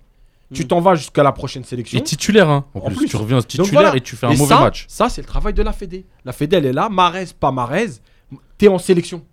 Tu 0.53 0.63
Mm. 0.63 0.67
t'en 0.67 0.79
vas 0.81 0.95
jusqu'à 0.95 1.23
la 1.23 1.31
prochaine 1.31 1.63
sélection. 1.65 1.97
Et 1.99 2.03
titulaire, 2.03 2.47
hein. 2.49 2.65
En, 2.75 2.79
En 2.79 2.85
plus, 2.87 2.95
plus. 2.95 3.07
tu 3.09 3.15
reviens 3.17 3.41
titulaire 3.41 3.71
voilà. 3.71 3.95
et 3.97 4.01
tu 4.01 4.15
fais 4.15 4.27
un 4.27 4.31
Et 4.31 4.37
mauvais 4.37 4.53
ça, 4.55 4.59
match. 4.61 4.85
Ça, 4.87 5.09
c'est 5.09 5.21
le 5.21 5.27
travail 5.27 5.53
de 5.53 5.63
la 5.63 5.73
Fédé. 5.73 6.05
La 6.25 6.31
Fédé, 6.31 6.57
elle 6.57 6.65
est 6.67 6.73
là. 6.73 6.89
Marez, 6.89 7.27
pas 7.39 7.51
Marez. 7.51 7.87
T'es 8.57 8.67
en 8.67 8.77
sélection. 8.77 9.23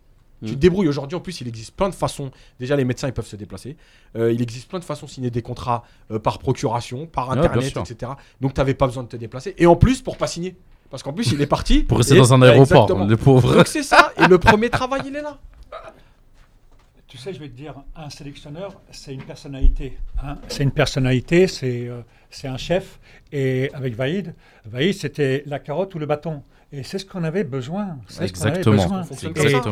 Tu 0.44 0.52
Mm. 0.52 0.54
te 0.54 0.60
débrouilles. 0.60 0.88
Aujourd'hui, 0.88 1.16
en 1.16 1.20
plus, 1.20 1.40
il 1.40 1.48
existe 1.48 1.72
plein 1.76 1.88
de 1.88 1.94
façons. 1.94 2.30
Déjà, 2.58 2.74
les 2.76 2.84
médecins, 2.84 3.06
ils 3.08 3.12
peuvent 3.12 3.26
se 3.26 3.36
déplacer. 3.36 3.76
Euh, 4.16 4.32
il 4.32 4.40
existe 4.40 4.68
plein 4.68 4.78
de 4.78 4.84
façons 4.84 5.06
de 5.06 5.10
signer 5.10 5.30
des 5.30 5.42
contrats 5.42 5.82
euh, 6.10 6.18
par 6.18 6.38
procuration, 6.38 7.06
par 7.06 7.30
internet, 7.30 7.76
etc. 7.76 8.12
Donc, 8.40 8.54
t'avais 8.54 8.74
pas 8.74 8.86
besoin 8.86 9.02
de 9.02 9.08
te 9.08 9.16
déplacer. 9.16 9.54
Et 9.58 9.66
en 9.66 9.76
plus, 9.76 10.00
pour 10.02 10.16
pas 10.16 10.26
signer. 10.26 10.56
Parce 10.90 11.02
qu'en 11.04 11.12
plus, 11.12 11.30
il 11.32 11.40
est 11.40 11.46
parti. 11.46 11.82
Pour 11.88 11.98
rester 11.98 12.14
Et- 12.14 12.18
dans 12.18 12.34
un 12.34 12.42
aéroport, 12.42 12.62
exactement. 12.84 13.04
le 13.06 13.16
pauvre. 13.16 13.54
Donc, 13.54 13.68
c'est 13.68 13.84
ça. 13.84 14.12
Et 14.18 14.26
le 14.26 14.38
premier 14.38 14.70
travail, 14.70 15.02
il 15.06 15.14
est 15.14 15.22
là. 15.22 15.38
Tu 17.06 17.18
sais, 17.18 17.32
je 17.34 17.40
vais 17.40 17.48
te 17.48 17.56
dire, 17.56 17.74
un 17.96 18.08
sélectionneur, 18.08 18.80
c'est 18.92 19.12
une 19.12 19.22
personnalité. 19.24 19.98
hein. 20.22 20.36
C'est 20.48 20.62
une 20.62 20.70
personnalité, 20.70 21.48
c'est 21.48 21.88
euh, 21.88 22.02
c'est 22.30 22.46
un 22.46 22.56
chef. 22.56 23.00
Et 23.32 23.68
avec 23.74 23.94
Vaïd, 23.96 24.34
Vaïd, 24.64 24.94
c'était 24.94 25.42
la 25.46 25.58
carotte 25.58 25.94
ou 25.96 25.98
le 25.98 26.06
bâton. 26.06 26.42
Et 26.72 26.84
c'est 26.84 26.98
ce 26.98 27.04
qu'on 27.04 27.24
avait 27.24 27.42
besoin. 27.42 27.98
C'est 28.06 28.28
ce 28.28 28.32
qu'on 28.32 28.42
avait 28.42 28.58
Exactement. 28.58 29.02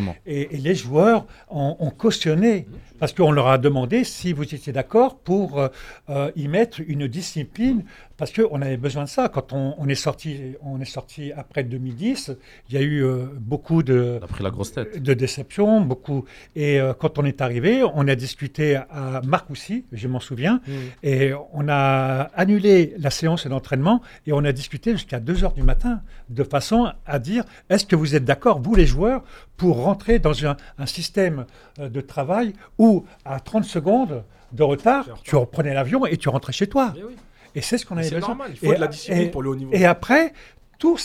besoin. 0.00 0.14
Et, 0.26 0.56
et 0.56 0.58
les 0.58 0.74
joueurs 0.74 1.26
ont, 1.48 1.76
ont 1.78 1.90
cautionné, 1.90 2.66
parce 2.98 3.12
qu'on 3.12 3.30
leur 3.30 3.46
a 3.46 3.58
demandé 3.58 4.02
si 4.02 4.32
vous 4.32 4.42
étiez 4.42 4.72
d'accord 4.72 5.18
pour 5.18 5.60
euh, 5.60 5.68
euh, 6.10 6.32
y 6.34 6.48
mettre 6.48 6.80
une 6.86 7.06
discipline 7.06 7.84
parce 8.18 8.32
qu'on 8.32 8.60
avait 8.60 8.76
besoin 8.76 9.04
de 9.04 9.08
ça. 9.08 9.28
Quand 9.28 9.52
on, 9.52 9.74
on 9.78 9.88
est 9.88 9.94
sorti, 9.94 10.56
on 10.60 10.80
est 10.80 10.84
sorti 10.84 11.32
après 11.32 11.62
2010, 11.62 12.32
il 12.68 12.74
y 12.74 12.76
a 12.76 12.82
eu 12.82 13.02
euh, 13.02 13.24
beaucoup 13.38 13.82
de, 13.82 14.16
Il 14.20 14.24
a 14.24 14.26
pris 14.26 14.44
la 14.44 14.50
grosse 14.50 14.72
tête. 14.72 15.00
de 15.02 15.14
déceptions, 15.14 15.80
beaucoup. 15.80 16.24
Et 16.56 16.80
euh, 16.80 16.92
quand 16.92 17.18
on 17.18 17.24
est 17.24 17.40
arrivé, 17.40 17.82
on 17.94 18.06
a 18.08 18.16
discuté 18.16 18.76
à 18.76 19.22
Marcoussis, 19.24 19.84
je 19.92 20.08
m'en 20.08 20.20
souviens, 20.20 20.60
et 21.02 21.32
on 21.52 21.68
a 21.68 22.22
annulé 22.34 22.94
la 22.98 23.10
séance 23.10 23.46
d'entraînement 23.46 24.02
et 24.26 24.32
on 24.32 24.44
a 24.44 24.52
discuté 24.52 24.92
jusqu'à 24.92 25.20
2 25.20 25.44
heures 25.44 25.52
du 25.54 25.62
matin, 25.62 26.02
de 26.28 26.42
façon 26.42 26.90
à 27.06 27.18
dire 27.20 27.44
est-ce 27.70 27.86
que 27.86 27.94
vous 27.96 28.16
êtes 28.16 28.24
d'accord, 28.24 28.60
vous 28.60 28.74
les 28.74 28.86
joueurs, 28.86 29.22
pour 29.56 29.82
rentrer 29.82 30.18
dans 30.18 30.44
un, 30.44 30.56
un 30.78 30.86
système 30.86 31.46
euh, 31.78 31.88
de 31.88 32.00
travail 32.00 32.52
où, 32.78 33.04
à 33.24 33.38
30 33.38 33.64
secondes 33.64 34.24
de 34.52 34.62
retard, 34.64 35.06
tu 35.22 35.36
reprenais 35.36 35.72
l'avion 35.74 36.04
et 36.04 36.16
tu 36.16 36.28
rentrais 36.28 36.52
chez 36.52 36.66
toi? 36.66 36.92
Mais 36.96 37.04
oui. 37.04 37.14
Et 37.58 37.62
c'est 37.62 37.76
ce 37.78 37.84
qu'on 37.86 37.96
avait 37.96 38.08
C'est 38.08 38.14
besoin. 38.14 38.28
normal, 38.30 38.50
il 38.52 38.58
faut 38.58 38.72
Et- 38.72 38.76
de 38.76 38.80
la 38.80 38.86
discipline 38.86 39.22
et- 39.22 39.30
pour 39.30 39.42
le 39.42 39.50
haut 39.50 39.56
niveau. 39.56 39.72
Et 39.72 39.84
après, 39.84 40.32
tout, 40.78 40.96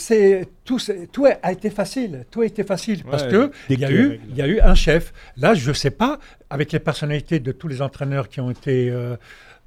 a 1.42 1.50
été 1.52 1.68
facile. 1.70 2.24
Tout 2.30 2.42
a 2.42 2.46
été 2.46 2.62
facile 2.62 3.02
parce 3.02 3.24
Ouais, 3.24 3.28
que 3.30 3.50
il 3.70 3.80
y, 3.80 3.84
a 3.84 3.90
eu, 3.90 4.08
règles. 4.10 4.20
il 4.30 4.36
y 4.36 4.42
a 4.42 4.46
eu 4.46 4.60
un 4.60 4.74
chef. 4.76 5.12
Là, 5.36 5.54
je 5.54 5.68
ne 5.70 5.74
sais 5.74 5.90
pas, 5.90 6.20
avec 6.48 6.70
les 6.70 6.78
personnalités 6.78 7.40
de 7.40 7.50
tous 7.50 7.66
les 7.66 7.82
entraîneurs 7.82 8.28
qui 8.28 8.40
ont 8.40 8.50
été 8.52 8.88
euh, 8.90 9.16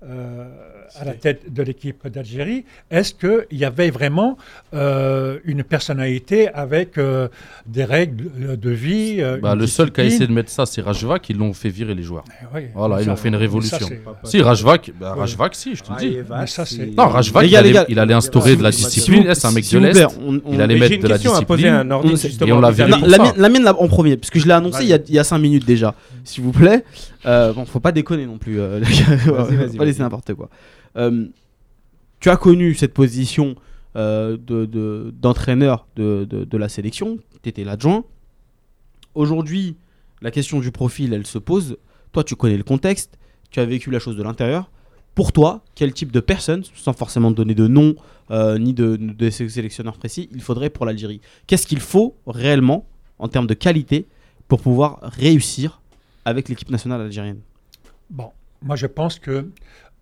à 0.02 1.06
la 1.06 1.14
tête 1.14 1.52
de 1.54 1.64
l'équipe 1.64 2.08
d'Algérie, 2.08 2.66
est-ce 2.92 3.14
qu'il 3.14 3.58
y 3.58 3.66
avait 3.66 3.90
vraiment 3.90 4.38
euh, 4.74 5.40
une 5.44 5.64
personnalité 5.64 6.50
avec 6.50 6.98
euh, 6.98 7.28
des 7.66 7.84
règles 7.84 8.58
de, 8.58 8.70
vie 8.70 9.18
euh, 9.20 9.38
Bah, 9.42 9.56
le 9.56 9.68
seul 9.68 9.92
qui 9.92 10.02
a 10.02 10.04
essayé 10.06 10.28
de 10.28 10.32
mettre 10.32 10.50
ça, 10.50 10.66
c'est 10.66 10.82
Rajvac. 10.82 11.30
Ils 11.30 11.38
l'ont 11.38 11.54
fait 11.54 11.70
virer 11.70 11.96
les 11.96 12.04
joueurs. 12.04 12.24
Eh 12.42 12.46
oui, 12.56 12.62
Voilà, 12.76 12.98
ça- 12.98 13.04
ils 13.04 13.10
ont 13.10 13.16
fait 13.16 13.30
une 13.30 13.36
révolution. 13.36 13.88
Si, 14.24 14.42
Rajvac, 14.42 14.92
bah, 15.00 15.14
Ouais. 15.14 15.22
Rajvac, 15.22 15.56
si, 15.56 15.76
je 15.76 15.84
te 15.84 15.90
Ah, 15.92 15.98
dis. 16.00 16.18
ça, 16.48 16.64
Non, 16.98 17.08
Rajvac, 17.08 17.46
il, 17.48 17.56
allait, 17.56 17.72
gars, 17.72 17.86
il 17.90 18.00
allait 18.00 18.14
instaurer 18.14 18.56
de 18.56 18.64
la 18.64 18.72
discipline. 18.72 19.26
Eh, 19.30 19.36
C'est 19.36 19.48
un 19.48 19.52
mec 19.52 19.70
de 19.70 19.80
l'Est? 19.80 20.06
Il 20.52 20.62
allait 20.62 20.78
mettre 20.80 21.02
de 21.02 21.08
la 21.08 21.18
discipline. 21.18 21.92
On- 21.92 22.16
justement. 22.16 22.48
et 22.48 22.52
on 22.54 22.62
l'a 22.62 22.72
la, 22.72 23.50
mienne, 23.50 23.68
en 23.68 23.88
premier, 23.88 24.18
parce 24.18 24.30
que 24.30 24.40
je 24.40 24.46
l'ai 24.46 24.54
annoncé 24.54 24.84
il 24.84 24.90
y, 24.90 24.94
a, 24.94 25.00
il 25.08 25.14
y 25.14 25.20
a 25.20 25.24
cinq 25.24 25.40
minutes 25.40 25.66
déjà. 25.66 25.96
S'il 26.24 26.44
vous 26.44 26.52
plaît, 26.52 26.84
euh, 27.26 27.54
bon, 27.54 27.66
faut 27.66 27.80
pas 27.80 27.92
déconner 27.92 28.26
non 28.26 28.38
plus, 28.38 28.60
euh, 28.60 28.80
laisser 29.88 30.02
n'importe 30.02 30.34
quoi. 30.34 30.50
Euh, 30.98 31.28
tu 32.20 32.30
as 32.30 32.38
connu 32.38 32.74
cette 32.76 32.94
position 32.94 33.56
euh, 33.96 34.38
de- 34.38 34.66
de- 34.66 35.14
d'entraîneur 35.20 35.88
de, 35.96 36.26
de- 36.30 36.44
de 36.44 36.58
la 36.58 36.70
sélection. 36.70 37.18
Tu 37.42 37.50
étais 37.50 37.64
l'adjoint. 37.64 38.04
Aujourd'hui, 39.16 39.76
la 40.22 40.32
question 40.32 40.60
du 40.60 40.72
profil, 40.72 41.14
elle 41.14 41.26
se 41.26 41.38
pose. 41.40 41.78
Toi, 42.12 42.24
tu 42.24 42.36
connais 42.36 42.58
le 42.58 42.64
contexte. 42.64 43.18
Tu 43.50 43.60
as 43.60 43.66
vécu 43.66 43.90
la 43.92 44.00
chose 44.00 44.16
de 44.16 44.24
l'intérieur. 44.24 44.70
Pour 45.16 45.32
toi, 45.32 45.64
quel 45.74 45.94
type 45.94 46.12
de 46.12 46.20
personne, 46.20 46.64
sans 46.76 46.94
forcément 46.94 47.32
donner 47.32 47.56
de 47.56 47.68
nom 47.68 47.96
euh, 48.30 48.60
ni 48.60 48.74
de, 48.74 48.96
de 48.98 49.30
sé- 49.32 49.50
sélectionneur 49.50 49.98
précis, 49.98 50.30
il 50.32 50.42
faudrait 50.42 50.70
pour 50.70 50.86
l'Algérie? 50.86 51.22
Qu'est-ce 51.48 51.66
qu'il 51.66 51.80
faut 51.80 52.16
réellement 52.28 52.86
en 53.18 53.28
termes 53.28 53.48
de 53.48 53.56
qualité 53.56 54.06
pour 54.48 54.62
pouvoir 54.62 55.00
réussir 55.02 55.82
avec 56.24 56.50
l'équipe 56.50 56.70
nationale 56.70 57.02
algérienne? 57.02 57.40
Bon, 58.12 58.30
moi 58.62 58.76
je 58.76 58.88
pense 58.88 59.20
que 59.20 59.50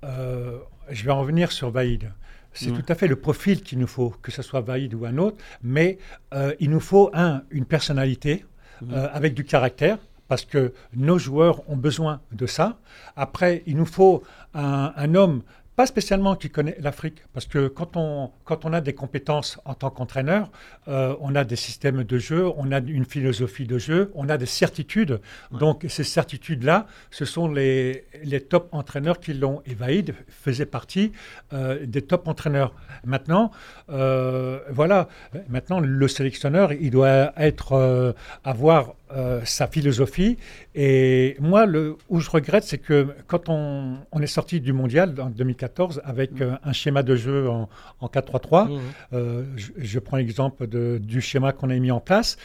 euh, 0.03 0.59
je 0.89 1.03
vais 1.05 1.11
en 1.11 1.19
revenir 1.19 1.51
sur 1.51 1.69
Vaïd. 1.71 2.11
C'est 2.53 2.71
Ouais. 2.71 2.77
tout 2.81 2.85
à 2.87 2.95
fait 2.95 3.07
le 3.07 3.17
profil 3.17 3.61
qu'il 3.61 3.79
nous 3.79 3.87
faut, 3.87 4.11
que 4.21 4.31
ce 4.31 4.41
soit 4.41 4.61
Vaïd 4.61 4.93
ou 4.93 5.05
un 5.05 5.17
autre, 5.17 5.37
mais 5.61 5.97
euh, 6.33 6.53
il 6.61 6.69
nous 6.69 6.79
faut, 6.79 7.09
un, 7.13 7.43
une 7.51 7.65
personnalité 7.65 8.45
Mhm. 8.81 8.93
euh, 8.93 9.07
avec 9.11 9.33
du 9.33 9.43
caractère, 9.43 9.97
parce 10.27 10.45
que 10.45 10.73
nos 10.93 11.17
joueurs 11.17 11.69
ont 11.69 11.75
besoin 11.77 12.21
de 12.31 12.45
ça. 12.45 12.77
Après, 13.15 13.61
il 13.67 13.75
nous 13.77 13.85
faut 13.85 14.23
un, 14.53 14.93
un 14.95 15.15
homme, 15.15 15.43
pas 15.75 15.85
spécialement 15.85 16.35
qui 16.35 16.49
connaît 16.49 16.77
l'Afrique, 16.79 17.23
parce 17.33 17.45
que 17.45 17.67
quand 17.67 17.97
on, 17.97 18.31
quand 18.45 18.65
on 18.65 18.73
a 18.73 18.81
des 18.81 18.93
compétences 18.93 19.59
en 19.65 19.73
tant 19.73 19.89
qu'entraîneur, 19.89 20.49
euh, 20.87 21.15
on 21.19 21.35
a 21.35 21.43
des 21.43 21.55
systèmes 21.55 22.03
de 22.03 22.17
jeu, 22.17 22.49
on 22.57 22.71
a 22.71 22.79
une 22.79 23.05
philosophie 23.05 23.65
de 23.65 23.77
jeu, 23.77 24.11
on 24.15 24.29
a 24.29 24.37
des 24.37 24.45
certitudes. 24.45 25.19
Ouais. 25.51 25.59
Donc 25.59 25.85
ces 25.89 26.03
certitudes-là, 26.03 26.87
ce 27.11 27.25
sont 27.25 27.51
les, 27.51 28.05
les 28.23 28.41
top 28.41 28.69
entraîneurs 28.71 29.19
qui 29.19 29.33
l'ont. 29.33 29.61
Et 29.65 29.73
Vaïd 29.73 30.15
faisait 30.29 30.65
partie 30.65 31.11
euh, 31.53 31.85
des 31.85 32.01
top 32.01 32.27
entraîneurs. 32.27 32.73
Maintenant, 33.03 33.51
euh, 33.89 34.59
voilà, 34.69 35.09
maintenant 35.49 35.79
le 35.79 36.07
sélectionneur, 36.07 36.71
il 36.71 36.91
doit 36.91 37.33
être, 37.37 38.15
avoir 38.43 38.93
euh, 39.11 39.41
sa 39.45 39.67
philosophie. 39.67 40.37
Et 40.73 41.35
moi, 41.39 41.65
le, 41.65 41.95
où 42.09 42.19
je 42.19 42.29
regrette, 42.29 42.63
c'est 42.63 42.77
que 42.79 43.07
quand 43.27 43.49
on, 43.49 43.97
on 44.11 44.21
est 44.21 44.27
sorti 44.27 44.59
du 44.61 44.73
mondial 44.73 45.13
en 45.19 45.29
2014 45.29 46.01
avec 46.03 46.41
euh, 46.41 46.55
un 46.63 46.73
schéma 46.73 47.03
de 47.03 47.15
jeu 47.15 47.49
en, 47.49 47.69
en 47.99 48.07
4-3-3, 48.07 48.69
Mhm. 48.69 48.79
euh, 49.13 49.43
je, 49.55 49.71
je 49.77 49.99
prends 49.99 50.17
l'exemple 50.17 50.67
du 50.99 51.21
schéma 51.21 51.51
qu'on 51.53 51.69
a 51.69 51.75
mis 51.75 51.91
en 51.91 51.99
place. 51.99 52.37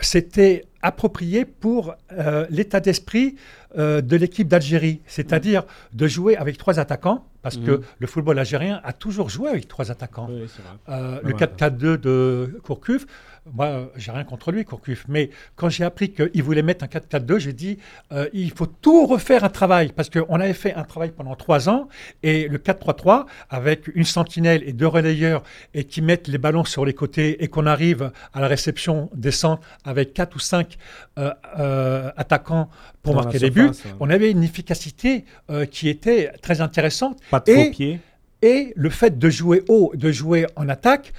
C'était 0.00 0.64
approprié 0.80 1.44
pour 1.44 1.94
euh, 2.12 2.46
l'état 2.48 2.80
d'esprit 2.80 3.36
de 3.76 4.16
l'équipe 4.16 4.48
d'Algérie, 4.48 5.00
c'est-à-dire 5.06 5.64
de 5.94 6.06
jouer 6.06 6.36
avec 6.36 6.58
trois 6.58 6.78
attaquants, 6.78 7.24
parce 7.40 7.56
que 7.56 7.70
Mhm. 7.70 7.80
le 8.00 8.06
football 8.06 8.38
algérien 8.38 8.80
a 8.84 8.92
toujours 8.92 9.30
joué 9.30 9.48
avec 9.48 9.66
trois 9.66 9.90
attaquants. 9.90 10.28
Oui. 10.30 10.46
Euh, 10.90 11.18
le 11.22 11.28
ouais. 11.32 11.38
4-4-2 11.38 11.96
de 11.96 12.58
Courcuff, 12.64 13.06
moi, 13.50 13.90
j'ai 13.96 14.12
rien 14.12 14.22
contre 14.24 14.52
lui, 14.52 14.64
Courcuff, 14.64 15.04
mais 15.08 15.30
quand 15.56 15.68
j'ai 15.68 15.82
appris 15.84 16.12
qu'il 16.12 16.42
voulait 16.42 16.62
mettre 16.62 16.84
un 16.84 16.86
4-4-2, 16.86 17.38
j'ai 17.38 17.52
dit 17.52 17.78
euh, 18.12 18.28
il 18.32 18.52
faut 18.52 18.66
tout 18.66 19.06
refaire 19.06 19.42
un 19.42 19.48
travail, 19.48 19.92
parce 19.94 20.10
qu'on 20.10 20.40
avait 20.40 20.52
fait 20.52 20.74
un 20.74 20.84
travail 20.84 21.10
pendant 21.10 21.34
trois 21.34 21.68
ans, 21.68 21.88
et 22.22 22.46
le 22.46 22.58
4-3-3, 22.58 23.26
avec 23.50 23.88
une 23.94 24.04
sentinelle 24.04 24.62
et 24.64 24.72
deux 24.72 24.86
relayeurs, 24.86 25.42
et 25.74 25.84
qui 25.84 26.02
mettent 26.02 26.28
les 26.28 26.38
ballons 26.38 26.64
sur 26.64 26.84
les 26.84 26.94
côtés, 26.94 27.42
et 27.42 27.48
qu'on 27.48 27.66
arrive 27.66 28.12
à 28.32 28.40
la 28.40 28.46
réception 28.46 29.10
des 29.14 29.32
centres 29.32 29.66
avec 29.84 30.14
quatre 30.14 30.36
ou 30.36 30.40
cinq 30.40 30.78
euh, 31.18 31.32
euh, 31.58 32.10
attaquants 32.16 32.70
pour 33.02 33.14
Dans 33.14 33.22
marquer 33.22 33.40
des 33.40 33.50
buts, 33.50 33.70
on 33.98 34.08
avait 34.08 34.30
une 34.30 34.44
efficacité 34.44 35.24
qui 35.72 35.88
était 35.88 36.30
très 36.40 36.60
intéressante. 36.60 37.18
Pas 37.30 37.40
de 37.40 37.50
Et-. 37.50 37.98
Et 38.42 38.72
le 38.74 38.90
fait 38.90 39.18
de 39.18 39.30
jouer 39.30 39.62
haut, 39.68 39.92
de 39.94 40.10
jouer 40.10 40.46
en 40.56 40.68
attaque, 40.68 41.12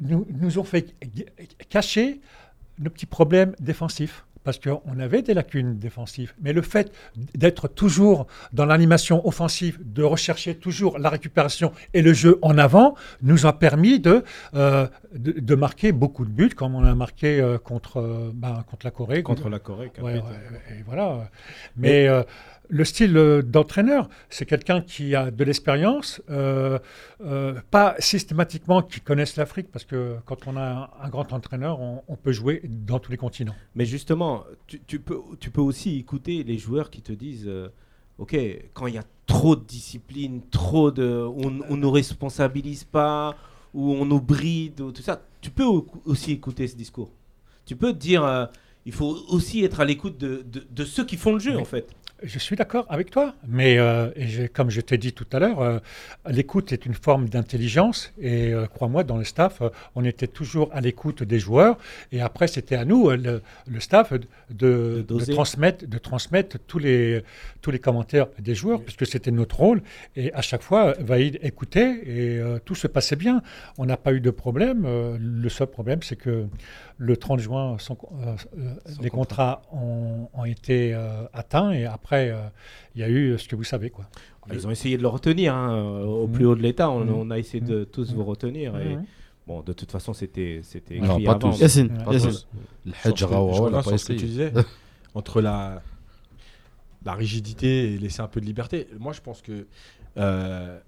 nous, 0.00 0.26
nous 0.30 0.58
ont 0.58 0.64
fait 0.64 0.94
cacher 1.68 2.20
nos 2.78 2.90
petits 2.90 3.06
problèmes 3.06 3.54
défensifs. 3.60 4.24
Parce 4.44 4.60
qu'on 4.60 5.00
avait 5.00 5.22
des 5.22 5.34
lacunes 5.34 5.76
défensives. 5.76 6.32
Mais 6.40 6.52
le 6.52 6.62
fait 6.62 6.92
d'être 7.34 7.66
toujours 7.66 8.28
dans 8.52 8.64
l'animation 8.64 9.26
offensive, 9.26 9.80
de 9.82 10.04
rechercher 10.04 10.54
toujours 10.54 11.00
la 11.00 11.10
récupération 11.10 11.72
et 11.94 12.00
le 12.00 12.12
jeu 12.12 12.38
en 12.42 12.56
avant, 12.56 12.94
nous 13.22 13.44
a 13.44 13.58
permis 13.58 13.98
de, 13.98 14.22
euh, 14.54 14.86
de, 15.16 15.32
de 15.32 15.54
marquer 15.56 15.90
beaucoup 15.90 16.24
de 16.24 16.30
buts, 16.30 16.50
comme 16.50 16.76
on 16.76 16.84
a 16.84 16.94
marqué 16.94 17.40
euh, 17.40 17.58
contre, 17.58 17.96
euh, 17.96 18.30
ben, 18.32 18.62
contre 18.70 18.86
la 18.86 18.92
Corée. 18.92 19.24
Contre 19.24 19.48
la 19.48 19.58
Corée. 19.58 19.90
Ouais, 19.98 20.12
ouais, 20.12 20.20
et 20.78 20.82
voilà. 20.86 21.28
Mais 21.76 22.08
le 22.68 22.84
style 22.84 23.16
euh, 23.16 23.42
d'entraîneur, 23.42 24.08
c'est 24.30 24.46
quelqu'un 24.46 24.80
qui 24.80 25.14
a 25.14 25.30
de 25.30 25.44
l'expérience, 25.44 26.20
euh, 26.30 26.78
euh, 27.24 27.54
pas 27.70 27.94
systématiquement 27.98 28.82
qui 28.82 29.00
connaisse 29.00 29.36
l'Afrique, 29.36 29.68
parce 29.72 29.84
que 29.84 30.16
quand 30.24 30.46
on 30.46 30.56
a 30.56 30.62
un, 31.00 31.04
un 31.04 31.08
grand 31.08 31.32
entraîneur, 31.32 31.80
on, 31.80 32.02
on 32.08 32.16
peut 32.16 32.32
jouer 32.32 32.62
dans 32.64 32.98
tous 32.98 33.10
les 33.10 33.16
continents. 33.16 33.54
Mais 33.74 33.84
justement, 33.86 34.44
tu, 34.66 34.80
tu 34.86 34.98
peux, 35.00 35.18
tu 35.40 35.50
peux 35.50 35.60
aussi 35.60 35.98
écouter 35.98 36.42
les 36.44 36.58
joueurs 36.58 36.90
qui 36.90 37.02
te 37.02 37.12
disent 37.12 37.46
euh, 37.46 37.68
Ok, 38.18 38.34
quand 38.72 38.86
il 38.86 38.94
y 38.94 38.98
a 38.98 39.04
trop 39.26 39.56
de 39.56 39.64
discipline, 39.64 40.40
trop 40.50 40.90
de. 40.90 41.04
On 41.26 41.60
on 41.68 41.76
nous 41.76 41.90
responsabilise 41.90 42.84
pas, 42.84 43.36
ou 43.74 43.92
on 43.92 44.06
nous 44.06 44.20
bride, 44.22 44.80
ou 44.80 44.90
tout 44.90 45.02
ça, 45.02 45.20
tu 45.42 45.50
peux 45.50 45.64
au- 45.64 45.86
aussi 46.06 46.32
écouter 46.32 46.66
ce 46.66 46.76
discours. 46.76 47.10
Tu 47.66 47.76
peux 47.76 47.92
te 47.92 47.98
dire 47.98 48.48
Il 48.86 48.92
faut 48.92 49.18
aussi 49.28 49.64
être 49.64 49.80
à 49.80 49.84
l'écoute 49.84 50.16
de, 50.16 50.44
de- 50.50 50.64
de 50.70 50.84
ceux 50.84 51.04
qui 51.04 51.16
font 51.16 51.32
le 51.34 51.40
jeu, 51.40 51.56
Oui. 51.56 51.60
en 51.60 51.64
fait. 51.66 51.90
Je 52.22 52.38
suis 52.38 52.56
d'accord 52.56 52.86
avec 52.88 53.10
toi, 53.10 53.34
mais 53.46 53.78
euh, 53.78 54.08
et 54.16 54.48
comme 54.48 54.70
je 54.70 54.80
t'ai 54.80 54.96
dit 54.96 55.12
tout 55.12 55.26
à 55.32 55.38
l'heure, 55.38 55.60
euh, 55.60 55.78
l'écoute 56.26 56.72
est 56.72 56.86
une 56.86 56.94
forme 56.94 57.28
d'intelligence 57.28 58.10
et 58.18 58.54
euh, 58.54 58.66
crois-moi, 58.66 59.04
dans 59.04 59.18
le 59.18 59.24
staff, 59.24 59.60
on 59.94 60.02
était 60.02 60.26
toujours 60.26 60.70
à 60.72 60.80
l'écoute 60.80 61.22
des 61.22 61.38
joueurs 61.38 61.76
et 62.12 62.22
après 62.22 62.48
c'était 62.48 62.76
à 62.76 62.86
nous, 62.86 63.10
le, 63.10 63.42
le 63.68 63.80
staff, 63.80 64.14
de, 64.14 64.20
de- 64.50 64.94
de 64.96 65.02
doser. 65.02 65.34
transmettre, 65.34 65.86
de 65.86 65.98
transmettre 65.98 66.56
tous 66.66 66.78
les, 66.78 67.22
tous 67.60 67.70
les 67.70 67.78
commentaires 67.78 68.28
des 68.38 68.54
joueurs 68.54 68.80
puisque 68.80 69.06
c'était 69.06 69.30
notre 69.30 69.56
rôle 69.58 69.82
et 70.16 70.32
à 70.32 70.40
chaque 70.40 70.62
fois, 70.62 70.94
Vaïd 70.98 71.38
écoutait 71.42 72.00
et 72.06 72.40
tout 72.64 72.74
se 72.74 72.86
passait 72.86 73.16
bien. 73.16 73.42
On 73.76 73.84
n'a 73.84 73.98
pas 73.98 74.14
eu 74.14 74.20
de 74.20 74.30
problème. 74.30 74.86
le 75.20 75.48
seul 75.50 75.66
problème, 75.66 76.02
c'est 76.02 76.16
que 76.16 76.46
le 76.96 77.16
30 77.18 77.40
juin, 77.40 77.76
son- 77.78 77.98
les 79.02 79.10
contrats 79.10 79.60
ont, 79.70 80.30
ont 80.32 80.44
été 80.46 80.94
atteints 81.34 81.72
et 81.72 81.84
après, 81.84 82.05
euh, 82.12 82.48
il 82.94 83.00
y 83.00 83.04
a 83.04 83.08
eu 83.08 83.38
ce 83.38 83.48
que 83.48 83.56
vous 83.56 83.64
savez. 83.64 83.90
Quoi. 83.90 84.06
Ah, 84.48 84.54
Ils 84.54 84.66
ont 84.66 84.70
essayé 84.70 84.96
de 84.96 85.02
le 85.02 85.08
retenir 85.08 85.54
hein, 85.54 85.74
euh, 85.74 86.04
au 86.04 86.26
Mhm. 86.26 86.32
plus 86.32 86.46
haut 86.46 86.54
de 86.54 86.62
l'État. 86.62 86.90
On, 86.90 87.04
Mhm. 87.04 87.14
on 87.14 87.30
a 87.30 87.38
essayé 87.38 87.60
de 87.60 87.84
tous 87.84 88.12
vous 88.12 88.24
retenir. 88.24 88.76
Et, 88.78 88.96
bon, 89.46 89.60
de 89.62 89.72
toute 89.72 89.90
façon, 89.90 90.12
c'était 90.12 90.60
c'était 90.62 90.96
écrit 90.96 91.24
pas 91.24 91.32
avant. 91.32 91.50
tous. 91.50 91.58
Pas. 91.88 92.12
Le 92.84 92.90
pas 93.72 93.98
ce 93.98 94.06
que 94.08 94.12
tu 94.12 94.24
essayé. 94.24 94.28
disais, 94.50 94.52
entre 95.14 95.40
la, 95.40 95.82
la 97.04 97.14
rigidité 97.14 97.92
et 97.94 97.98
laisser 97.98 98.20
un 98.20 98.28
peu 98.28 98.40
de 98.40 98.46
liberté. 98.46 98.88
Moi, 98.98 99.12
je 99.12 99.20
pense 99.20 99.42
que 99.42 99.66
euh, 100.16 100.78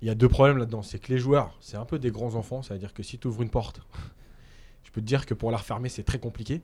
il 0.00 0.08
y 0.08 0.10
a 0.10 0.14
deux 0.14 0.28
problèmes 0.28 0.58
là-dedans. 0.58 0.82
C'est 0.82 0.98
que 0.98 1.12
les 1.12 1.18
joueurs, 1.18 1.56
c'est 1.60 1.76
un 1.76 1.84
peu 1.84 1.98
des 1.98 2.10
grands 2.10 2.34
enfants. 2.34 2.62
C'est-à-dire 2.62 2.92
que 2.92 3.02
si 3.02 3.18
tu 3.18 3.28
ouvres 3.28 3.42
une 3.42 3.50
porte, 3.50 3.80
je 4.84 4.90
peux 4.90 5.00
te 5.00 5.06
dire 5.06 5.24
que 5.26 5.34
pour 5.34 5.50
la 5.50 5.56
refermer, 5.58 5.88
c'est 5.88 6.02
très 6.02 6.18
compliqué. 6.18 6.60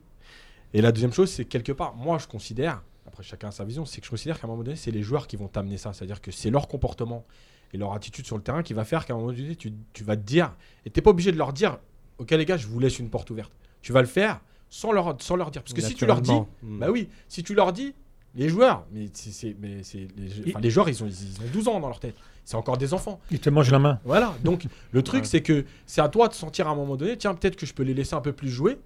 Et 0.73 0.81
la 0.81 0.91
deuxième 0.91 1.13
chose, 1.13 1.31
c'est 1.31 1.45
que 1.45 1.49
quelque 1.49 1.71
part, 1.71 1.95
moi, 1.95 2.17
je 2.19 2.27
considère, 2.27 2.83
après 3.07 3.23
chacun 3.23 3.49
a 3.49 3.51
sa 3.51 3.63
vision, 3.65 3.85
c'est 3.85 4.01
que 4.01 4.05
je 4.05 4.11
considère 4.11 4.39
qu'à 4.39 4.47
un 4.47 4.49
moment 4.49 4.63
donné, 4.63 4.75
c'est 4.75 4.91
les 4.91 5.01
joueurs 5.03 5.27
qui 5.27 5.35
vont 5.35 5.47
t'amener 5.47 5.77
ça. 5.77 5.93
C'est-à-dire 5.93 6.21
que 6.21 6.31
c'est 6.31 6.49
leur 6.49 6.67
comportement 6.67 7.25
et 7.73 7.77
leur 7.77 7.93
attitude 7.93 8.25
sur 8.25 8.37
le 8.37 8.43
terrain 8.43 8.63
qui 8.63 8.73
va 8.73 8.83
faire 8.83 9.05
qu'à 9.05 9.13
un 9.13 9.17
moment 9.17 9.31
donné, 9.31 9.55
tu, 9.55 9.73
tu 9.93 10.03
vas 10.03 10.15
te 10.15 10.21
dire, 10.21 10.53
et 10.85 10.89
t'es 10.89 11.01
pas 11.01 11.09
obligé 11.11 11.31
de 11.31 11.37
leur 11.37 11.53
dire, 11.53 11.77
ok 12.17 12.31
les 12.31 12.45
gars, 12.45 12.57
je 12.57 12.67
vous 12.67 12.79
laisse 12.79 12.99
une 12.99 13.09
porte 13.09 13.29
ouverte. 13.29 13.51
Tu 13.81 13.91
vas 13.93 14.01
le 14.01 14.07
faire 14.07 14.41
sans 14.69 14.91
leur, 14.91 15.15
sans 15.21 15.35
leur 15.35 15.51
dire. 15.51 15.63
Parce 15.63 15.73
que 15.73 15.81
si 15.81 15.95
tu 15.95 16.05
leur 16.05 16.21
dis, 16.21 16.31
bah 16.63 16.91
oui, 16.91 17.09
si 17.27 17.43
tu 17.43 17.53
leur 17.55 17.73
dis, 17.73 17.93
les 18.35 18.47
joueurs, 18.49 18.85
mais 18.91 19.07
c'est, 19.13 19.55
mais 19.59 19.81
c'est 19.83 20.07
les, 20.15 20.49
enfin, 20.51 20.59
les 20.59 20.69
joueurs, 20.69 20.87
ils 20.87 21.03
ont, 21.03 21.07
ils 21.07 21.41
ont 21.41 21.49
12 21.51 21.67
ans 21.67 21.79
dans 21.79 21.87
leur 21.87 21.99
tête. 21.99 22.15
C'est 22.45 22.55
encore 22.57 22.77
des 22.77 22.93
enfants. 22.93 23.19
Il 23.31 23.39
te 23.39 23.49
mange 23.49 23.71
la 23.71 23.79
main. 23.79 23.99
Voilà. 24.05 24.35
Donc 24.43 24.65
le 24.91 25.01
truc, 25.01 25.21
Ouais. 25.21 25.27
c'est 25.27 25.41
que 25.41 25.65
c'est 25.87 26.01
à 26.01 26.09
toi 26.09 26.27
de 26.27 26.33
sentir 26.35 26.67
à 26.67 26.71
un 26.71 26.75
moment 26.75 26.95
donné, 26.95 27.17
tiens, 27.17 27.33
peut-être 27.33 27.55
que 27.55 27.65
je 27.65 27.73
peux 27.73 27.81
les 27.83 27.93
laisser 27.95 28.13
un 28.13 28.21
peu 28.21 28.31
plus 28.33 28.49
jouer 28.49 28.77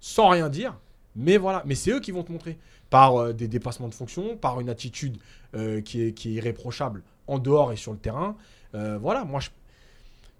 sans 0.00 0.28
rien 0.28 0.48
dire. 0.50 0.78
Mais 1.16 1.38
voilà, 1.38 1.62
mais 1.66 1.74
c'est 1.74 1.90
eux 1.92 2.00
qui 2.00 2.10
vont 2.12 2.22
te 2.22 2.30
montrer 2.30 2.58
par 2.90 3.16
euh, 3.16 3.32
des 3.32 3.48
dépassements 3.48 3.88
de 3.88 3.94
fonction, 3.94 4.36
par 4.36 4.60
une 4.60 4.68
attitude 4.68 5.16
euh, 5.54 5.80
qui, 5.80 6.02
est, 6.02 6.12
qui 6.12 6.30
est 6.30 6.32
irréprochable 6.34 7.02
en 7.26 7.38
dehors 7.38 7.72
et 7.72 7.76
sur 7.76 7.92
le 7.92 7.98
terrain. 7.98 8.36
Euh, 8.74 8.98
voilà, 9.00 9.24
moi 9.24 9.40
je, 9.40 9.48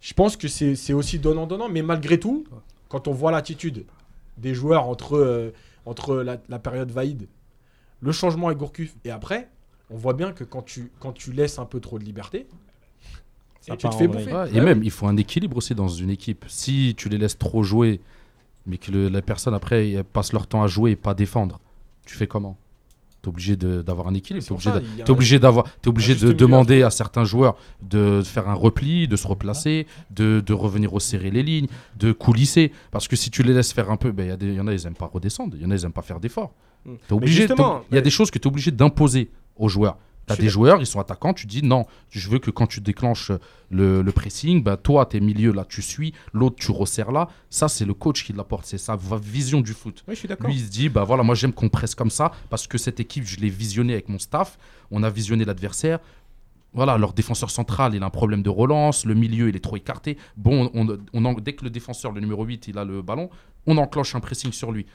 je 0.01 0.13
pense 0.15 0.37
que 0.37 0.49
c'est 0.49 0.75
c'est 0.75 0.93
aussi 0.93 1.19
donnant-donnant, 1.19 1.69
mais 1.69 1.83
malgré 1.83 2.19
tout, 2.19 2.45
quand 2.89 3.07
on 3.09 3.13
voit 3.13 3.31
l'attitude 3.31 3.85
des 4.39 4.55
joueurs 4.55 4.87
entre, 4.89 5.17
euh, 5.17 5.53
entre 5.87 6.17
la, 6.17 6.39
la 6.49 6.59
période 6.59 6.91
Vaïd, 6.91 7.29
le 8.01 8.13
changement 8.13 8.47
avec 8.49 8.59
Gourcuff 8.59 8.95
et 9.05 9.11
après, 9.11 9.49
on 9.91 9.97
voit 9.97 10.15
bien 10.15 10.33
que 10.33 10.45
quand 10.45 10.63
tu, 10.63 10.91
quand 11.01 11.13
tu 11.13 11.33
laisses 11.33 11.59
un 11.59 11.67
peu 11.67 11.81
trop 11.81 11.99
de 11.99 12.05
liberté, 12.05 12.47
Ça 13.61 13.77
tu 13.77 13.89
te 13.89 13.95
fais 13.95 14.09
bouffer. 14.09 14.33
Ouais, 14.33 14.57
et 14.57 14.61
même, 14.61 14.83
il 14.83 14.91
faut 14.91 15.07
un 15.07 15.17
équilibre 15.17 15.57
aussi 15.59 15.75
dans 15.75 15.89
une 15.89 16.11
équipe. 16.11 16.45
Si 16.49 16.95
tu 16.97 17.09
les 17.09 17.19
laisses 17.19 17.37
trop 17.39 17.63
jouer, 17.63 18.01
mais 18.67 18.79
que 18.79 18.91
le- 18.91 19.09
la 19.09 19.21
personne 19.23 19.53
après 19.55 20.03
passent 20.13 20.33
leur 20.33 20.47
temps 20.47 20.63
à 20.63 20.67
jouer 20.67 20.93
et 20.93 20.97
pas 20.97 21.13
défendre, 21.15 21.61
tu 22.11 22.17
fais 22.17 22.27
comment? 22.27 22.57
T'es 23.23 23.29
obligé 23.29 23.55
d'avoir 23.55 24.09
un 24.09 24.15
équilibre. 24.15 24.47
T'es 24.47 24.53
obligé, 24.53 24.71
y 24.71 25.03
un- 25.03 25.05
obligé 25.13 25.39
d'avoir, 25.39 25.67
obligé 25.87 26.15
de 26.15 26.21
milieu 26.21 26.31
à 26.31 26.35
demander 26.39 26.83
à 26.83 26.91
certains 26.91 27.25
joueurs 27.25 27.57
de 27.83 28.23
faire 28.25 28.49
un 28.49 28.55
repli, 28.55 29.07
de 29.09 29.15
se 29.17 29.27
replacer, 29.27 29.87
de, 30.11 30.41
de 30.45 30.53
revenir 30.55 30.91
resserrer 30.91 31.31
les 31.31 31.43
lignes, 31.43 31.67
de 31.99 32.13
coulisser. 32.13 32.73
Parce 32.91 33.09
que 33.09 33.17
si 33.17 33.31
tu 33.31 33.43
les 33.43 33.53
laisses 33.53 33.75
faire 33.75 33.91
un 33.91 33.97
peu, 33.99 34.11
ben, 34.11 34.27
il 34.29 34.33
y, 34.33 34.37
des- 34.39 34.47
il 34.47 34.55
y 34.55 34.61
en 34.61 34.67
a 34.67 34.73
ils 34.73 34.87
aiment 34.87 34.95
pas 34.95 35.11
redescendre, 35.13 35.55
il 35.57 35.63
y 35.63 35.67
en 35.67 35.71
a 35.71 35.75
ils 35.75 35.85
aiment 35.85 35.93
pas 35.93 36.01
faire 36.01 36.19
d'efforts. 36.19 36.55
Mm. 36.87 36.93
T'es 37.09 37.13
obligé. 37.13 37.35
t'es- 37.43 37.49
justement, 37.49 37.83
Il 37.91 37.95
y 37.95 37.99
a 37.99 38.01
mais- 38.01 38.03
des 38.03 38.11
choses 38.11 38.31
que 38.31 38.39
tu 38.39 38.49
es 38.49 38.51
obligé 38.51 38.71
d'imposer 38.71 39.31
aux 39.57 39.69
joueurs. 39.69 39.99
Tu 40.37 40.41
as 40.41 40.45
des 40.45 40.49
joueurs, 40.49 40.81
ils 40.81 40.87
sont 40.87 41.01
attaquants, 41.01 41.35
tu 41.35 41.47
dis 41.47 41.63
non, 41.63 41.87
je 42.11 42.29
veux 42.29 42.39
que 42.39 42.51
quand 42.51 42.67
tu 42.67 42.81
déclenches 42.81 43.33
le, 43.71 44.03
le 44.03 44.13
pressing, 44.13 44.63
bah, 44.63 44.77
toi, 44.77 45.07
tes 45.07 45.21
milieux 45.21 45.53
là, 45.53 45.65
tu 45.69 45.83
suis, 45.83 46.13
l'autre, 46.33 46.57
tu 46.59 46.71
resserres 46.71 47.13
là. 47.13 47.29
Ça, 47.51 47.69
c'est 47.69 47.85
le 47.85 47.95
coach 47.95 48.25
qui 48.25 48.33
l'apporte, 48.33 48.67
c'est 48.67 48.79
sa 48.79 48.97
vision 48.97 49.61
du 49.61 49.73
foot. 49.73 50.05
Oui, 50.09 50.15
je 50.15 50.21
suis 50.21 50.29
d'accord. 50.29 50.49
Lui, 50.49 50.57
il 50.57 50.65
se 50.65 50.71
dit, 50.71 50.89
bah 50.89 51.05
voilà, 51.05 51.23
moi 51.23 51.35
j'aime 51.35 51.53
qu'on 51.53 51.69
presse 51.69 51.95
comme 51.95 52.11
ça 52.11 52.33
parce 52.49 52.67
que 52.67 52.79
cette 52.79 53.01
équipe, 53.01 53.25
je 53.25 53.39
l'ai 53.39 53.49
visionnée 53.49 53.93
avec 53.93 54.09
mon 54.09 54.19
staff, 54.19 54.59
on 54.91 55.03
a 55.03 55.11
visionné 55.11 55.45
l'adversaire. 55.45 55.99
Voilà, 56.73 56.97
leur 56.99 57.13
défenseur 57.13 57.51
central, 57.51 57.95
il 57.97 58.03
a 58.03 58.07
un 58.07 58.11
problème 58.11 58.43
de 58.43 58.51
relance, 58.51 59.05
le 59.05 59.15
milieu, 59.15 59.49
il 59.49 59.57
est 59.57 59.61
trop 59.61 59.77
écarté. 59.77 60.17
Bon, 60.37 60.71
on, 60.73 61.35
dès 61.35 61.55
que 61.55 61.65
le 61.65 61.71
défenseur, 61.71 62.13
le 62.13 62.21
numéro 62.21 62.45
8, 62.45 62.69
il 62.69 62.79
a 62.79 62.85
le 62.85 63.03
ballon, 63.03 63.29
on 63.67 63.77
enclenche 63.77 64.15
un 64.15 64.21
pressing 64.21 64.53
sur 64.53 64.71
lui. 64.71 64.87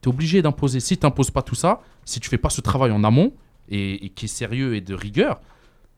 Tu 0.00 0.08
es 0.08 0.12
obligé 0.12 0.40
d'imposer. 0.40 0.80
Si 0.80 0.96
tu 0.96 1.04
n'imposes 1.04 1.30
pas 1.30 1.42
tout 1.42 1.54
ça, 1.54 1.82
si 2.04 2.18
tu 2.18 2.30
fais 2.30 2.38
pas 2.38 2.48
ce 2.48 2.62
travail 2.62 2.92
en 2.92 3.04
amont 3.04 3.34
et, 3.68 4.06
et 4.06 4.08
qui 4.10 4.26
est 4.26 4.28
sérieux 4.28 4.74
et 4.74 4.80
de 4.80 4.94
rigueur, 4.94 5.40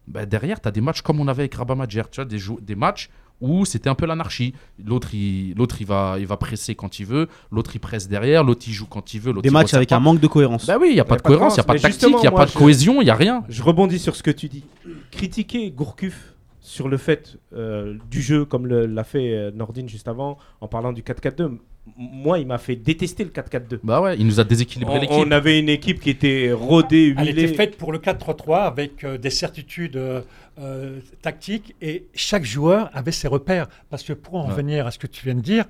bah, 0.06 0.26
derrière, 0.26 0.60
tu 0.60 0.68
as 0.68 0.70
des 0.72 0.80
matchs 0.80 1.02
comme 1.02 1.20
on 1.20 1.28
avait 1.28 1.42
avec 1.42 1.54
Rabat 1.54 1.74
Madjer, 1.74 2.02
tu 2.10 2.20
vois, 2.22 2.58
des, 2.60 2.74
matchs 2.74 3.08
où 3.40 3.64
c'était 3.64 3.88
un 3.88 3.94
peu 3.94 4.06
l'anarchie. 4.06 4.54
L'autre, 4.84 5.14
il, 5.14 5.54
l'autre 5.54 5.76
il, 5.80 5.86
va, 5.86 6.16
il 6.18 6.26
va 6.26 6.36
presser 6.36 6.74
quand 6.74 6.98
il 7.00 7.06
veut, 7.06 7.28
l'autre, 7.50 7.74
il 7.74 7.78
presse 7.80 8.06
derrière, 8.08 8.44
l'autre, 8.44 8.64
il 8.66 8.72
joue 8.72 8.86
quand 8.86 9.14
il 9.14 9.20
veut. 9.20 9.32
Des 9.32 9.48
il 9.48 9.52
matchs 9.52 9.74
avec 9.74 9.88
pas. 9.88 9.96
un 9.96 10.00
manque 10.00 10.20
de 10.20 10.26
cohérence. 10.26 10.66
Bah 10.66 10.76
oui, 10.80 10.88
il 10.90 10.94
n'y 10.94 11.00
a 11.00 11.04
pas 11.04 11.16
de 11.16 11.22
pas 11.22 11.30
de 11.30 11.34
cohérence, 11.34 11.54
il 11.54 11.58
n'y 11.58 11.60
a 11.60 11.64
pas 11.64 11.74
de 11.74 11.80
tactique, 11.80 12.08
il 12.10 12.20
n'y 12.20 12.26
a 12.26 12.30
pas 12.30 12.46
de 12.46 12.50
cohésion, 12.52 13.00
il 13.00 13.04
n'y 13.04 13.10
a 13.10 13.14
rien. 13.14 13.44
Je 13.48 13.62
rebondis 13.62 13.98
sur 13.98 14.14
ce 14.14 14.22
que 14.22 14.30
tu 14.30 14.48
dis. 14.48 14.64
Critiquer 15.10 15.70
Gourcuff 15.70 16.34
sur 16.60 16.88
le 16.88 16.96
fait 16.96 17.38
euh, 17.54 17.96
du 18.10 18.22
jeu, 18.22 18.44
comme 18.44 18.66
le- 18.66 18.86
l'a 18.86 19.04
fait 19.04 19.32
euh, 19.34 19.50
Nordine 19.52 19.88
juste 19.88 20.08
avant, 20.08 20.38
en 20.60 20.68
parlant 20.68 20.92
du 20.92 21.02
4-4-2, 21.02 21.44
m- 21.46 21.58
moi, 21.98 22.38
il 22.38 22.46
m'a 22.46 22.58
fait 22.58 22.76
détester 22.76 23.24
le 23.24 23.30
4-4-2. 23.30 23.80
Bah 23.82 24.00
ouais, 24.00 24.16
il 24.18 24.26
nous 24.26 24.40
a 24.40 24.44
déséquilibré 24.44 25.00
l'équipe. 25.00 25.16
on 25.18 25.30
avait 25.30 25.58
une 25.58 25.68
équipe 25.68 26.00
qui 26.00 26.10
était 26.10 26.50
rodée, 26.52 27.14
Elle 27.16 27.26
huilée. 27.26 27.44
était 27.44 27.54
faite 27.54 27.76
pour 27.76 27.92
le 27.92 27.98
4-3-3 27.98 28.62
avec 28.66 29.04
euh, 29.04 29.18
des 29.18 29.30
certitudes 29.30 29.96
euh, 29.96 30.22
euh, 30.58 31.00
tactiques 31.22 31.74
et 31.82 32.06
chaque 32.14 32.44
joueur 32.44 32.90
avait 32.94 33.12
ses 33.12 33.28
repères. 33.28 33.66
Parce 33.90 34.02
que 34.02 34.12
pour 34.12 34.34
en 34.36 34.44
Ouais. 34.44 34.50
revenir 34.50 34.86
à 34.86 34.90
ce 34.90 34.98
que 34.98 35.06
tu 35.06 35.24
viens 35.24 35.34
de 35.34 35.40
dire, 35.40 35.64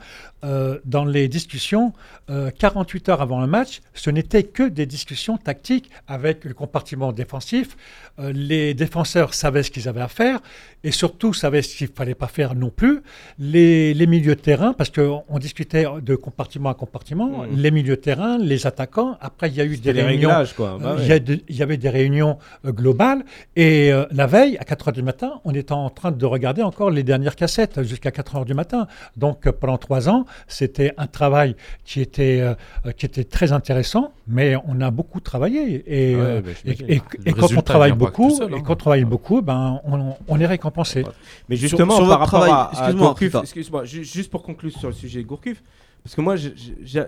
euh, 0.44 0.78
dans 0.84 1.04
les 1.04 1.28
discussions, 1.28 1.92
euh, 2.30 2.50
48 2.50 3.08
heures 3.08 3.22
avant 3.22 3.40
le 3.40 3.46
match, 3.46 3.80
ce 3.94 4.10
n'était 4.10 4.42
que 4.42 4.62
des 4.68 4.86
discussions 4.86 5.36
tactiques 5.36 5.90
avec 6.06 6.44
le 6.44 6.54
compartiment 6.54 7.12
défensif. 7.12 7.76
Euh, 8.18 8.32
les 8.34 8.74
défenseurs 8.74 9.34
savaient 9.34 9.62
ce 9.62 9.70
qu'ils 9.70 9.88
avaient 9.88 10.00
à 10.02 10.08
faire 10.08 10.40
et 10.84 10.90
surtout 10.92 11.32
savaient 11.32 11.62
ce 11.62 11.76
qu'il 11.76 11.88
ne 11.88 11.94
fallait 11.94 12.14
pas 12.14 12.28
faire 12.28 12.54
non 12.54 12.70
plus. 12.70 13.00
Les, 13.38 13.94
les 13.94 14.06
milieux 14.06 14.34
de 14.36 14.40
terrain, 14.40 14.72
parce 14.74 14.90
qu'on 14.90 15.24
on 15.28 15.38
discutait 15.38 15.86
de 16.02 16.14
compartiment 16.14 16.68
à 16.70 16.74
compartiment, 16.74 17.44
les 17.50 17.70
milieux 17.70 17.96
de 17.96 18.00
terrain, 18.00 18.38
les 18.38 18.66
attaquants. 18.66 19.16
Après, 19.20 19.48
il 19.48 19.54
y 19.56 19.60
a 19.60 19.64
eu 19.64 19.76
des 19.76 19.92
réunions. 19.92 20.28
Bah 20.28 20.44
Euh, 20.60 20.96
ouais. 20.98 21.22
il, 21.48 21.56
y 21.56 21.62
avait 21.62 21.76
des 21.76 21.88
réunions 21.88 22.38
euh, 22.64 22.72
globales 22.72 23.24
et 23.56 23.92
euh, 23.92 24.04
la 24.10 24.26
veille, 24.26 24.56
à 24.58 24.64
4 24.74 24.88
heures 24.88 24.92
du 24.94 25.02
matin, 25.02 25.40
on 25.44 25.54
était 25.54 25.72
en 25.72 25.88
train 25.90 26.10
de 26.10 26.26
regarder 26.26 26.62
encore 26.62 26.90
les 26.90 27.02
dernières 27.02 27.36
cassettes 27.36 27.82
jusqu'à 27.82 28.10
4 28.10 28.36
heures 28.36 28.44
du 28.44 28.54
matin. 28.54 28.86
Donc 29.16 29.46
euh, 29.46 29.52
pendant 29.52 29.78
trois 29.78 30.08
ans, 30.08 30.26
c'était 30.48 30.92
un 30.96 31.06
travail 31.06 31.54
qui 31.84 32.00
était, 32.00 32.40
euh, 32.40 32.90
qui 32.92 33.06
était 33.06 33.24
très 33.24 33.52
intéressant, 33.52 34.12
mais 34.26 34.56
on 34.66 34.80
a 34.80 34.90
beaucoup 34.90 35.20
travaillé. 35.20 35.84
Et, 35.86 36.14
Ouais, 36.16 36.20
euh, 36.22 36.40
et, 36.64 36.74
j'imagine. 36.74 36.86
et- 36.90 37.02
Le 37.24 37.28
et 37.28 37.32
quand 37.32 37.56
on 37.56 37.62
travaille 37.62 37.92
beaucoup, 37.92 38.30
seul, 38.30 38.52
hein. 38.52 38.56
et 38.58 38.62
quand 38.62 38.72
on 38.72 38.76
travaille 38.76 39.04
beaucoup, 39.04 39.40
ben, 39.42 39.80
on, 39.84 40.14
on 40.28 40.40
est 40.40 40.46
récompensé. 40.46 41.04
Mais 41.48 41.56
justement, 41.56 41.96
sur 41.96 42.08
par 42.08 42.18
votre 42.20 42.32
rapport 42.32 42.46
travail, 42.72 42.88
à, 42.90 42.92
Gourcuff, 42.92 43.34
excuse-moi, 43.36 43.84
ju- 43.84 44.04
juste 44.04 44.30
pour 44.30 44.42
conclure 44.42 44.72
sur 44.72 44.88
le 44.88 44.94
sujet 44.94 45.22
Gourcuff, 45.22 45.62
parce 46.02 46.14
que 46.16 46.20
moi, 46.20 46.34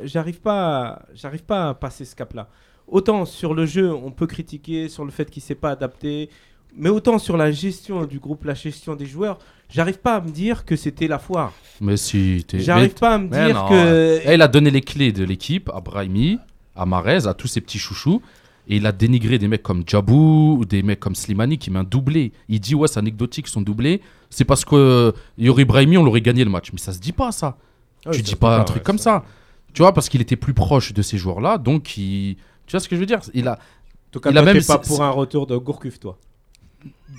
j'arrive 0.04 0.40
pas, 0.40 0.86
à- 0.86 1.02
j'arrive 1.14 1.42
pas 1.44 1.70
à 1.70 1.74
passer 1.74 2.04
ce 2.04 2.14
cap-là. 2.14 2.48
Autant 2.88 3.24
sur 3.24 3.52
le 3.54 3.66
jeu, 3.66 3.92
on 3.92 4.10
peut 4.12 4.26
critiquer 4.28 4.88
sur 4.88 5.04
le 5.04 5.10
fait 5.10 5.28
qu'il 5.30 5.42
s'est 5.42 5.56
pas 5.56 5.70
adapté, 5.72 6.30
mais 6.76 6.88
autant 6.88 7.18
sur 7.18 7.36
la 7.36 7.50
gestion 7.52 8.04
du 8.06 8.18
groupe, 8.18 8.44
la 8.44 8.54
gestion 8.54 8.94
des 8.96 9.06
joueurs, 9.06 9.38
j'arrive 9.70 9.98
pas 9.98 10.16
à 10.16 10.20
me 10.20 10.30
dire 10.30 10.64
que 10.64 10.76
c'était 10.76 11.08
la 11.08 11.18
foire. 11.18 11.52
Mais 11.80 11.96
si, 11.96 12.44
t'es- 12.48 12.60
J'arrive 12.60 12.94
pas 12.94 13.14
à 13.14 13.18
me 13.18 13.28
dire 13.28 13.54
non, 13.54 13.68
que. 13.68 14.20
Eh, 14.24 14.34
il 14.34 14.42
a 14.42 14.48
donné 14.48 14.70
les 14.70 14.80
clés 14.80 15.12
de 15.12 15.24
l'équipe 15.24 15.70
à 15.74 15.80
Brahimi, 15.80 16.38
à 16.74 16.86
Marez, 16.86 17.26
à 17.26 17.34
tous 17.34 17.48
ses 17.48 17.60
petits 17.60 17.78
chouchous. 17.78 18.22
Et 18.68 18.76
il 18.78 18.86
a 18.86 18.90
dénigré 18.90 19.38
des 19.38 19.46
mecs 19.46 19.62
comme 19.62 19.84
Djabou 19.86 20.56
ou 20.58 20.64
des 20.64 20.82
mecs 20.82 20.98
comme 20.98 21.14
Slimani 21.14 21.56
qui 21.56 21.70
met 21.70 21.78
un 21.78 21.84
doublé. 21.84 22.32
Il 22.48 22.58
dit 22.58 22.74
ouais 22.74 22.88
c'est 22.88 22.98
anecdotique 22.98 23.46
son 23.46 23.60
doublé. 23.60 24.00
C'est 24.28 24.44
parce 24.44 24.64
que 24.64 24.74
euh, 24.74 25.12
il 25.38 25.44
y 25.46 25.48
aurait 25.48 25.64
Brahimi 25.64 25.96
on 25.98 26.02
l'aurait 26.02 26.20
gagné 26.20 26.42
le 26.42 26.50
match. 26.50 26.70
Mais 26.72 26.78
ça 26.80 26.92
se 26.92 26.98
dit 26.98 27.12
pas 27.12 27.30
ça. 27.30 27.58
Ah 28.04 28.10
tu 28.10 28.22
dis 28.22 28.34
pas 28.34 28.58
un 28.58 28.64
truc 28.64 28.82
comme 28.82 28.98
ça. 28.98 29.24
Tu 29.72 29.82
vois 29.82 29.92
parce 29.94 30.08
qu'il 30.08 30.20
était 30.20 30.34
plus 30.34 30.52
proche 30.52 30.92
de 30.92 31.00
ces 31.02 31.16
joueurs 31.16 31.40
là. 31.40 31.58
Donc 31.58 31.96
il... 31.96 32.36
tu 32.66 32.72
vois 32.72 32.80
ce 32.80 32.88
que 32.88 32.96
je 32.96 33.00
veux 33.00 33.06
dire? 33.06 33.20
Il 33.34 33.46
a 33.46 33.52
En 33.52 33.56
tout 34.10 34.18
cas, 34.18 34.30
il 34.32 34.38
a 34.38 34.42
même- 34.42 34.56
pas 34.56 34.80
c'est- 34.82 34.88
pour 34.88 35.00
un 35.02 35.10
retour 35.10 35.46
de 35.46 35.56
Gourcuff, 35.56 36.00
toi. 36.00 36.18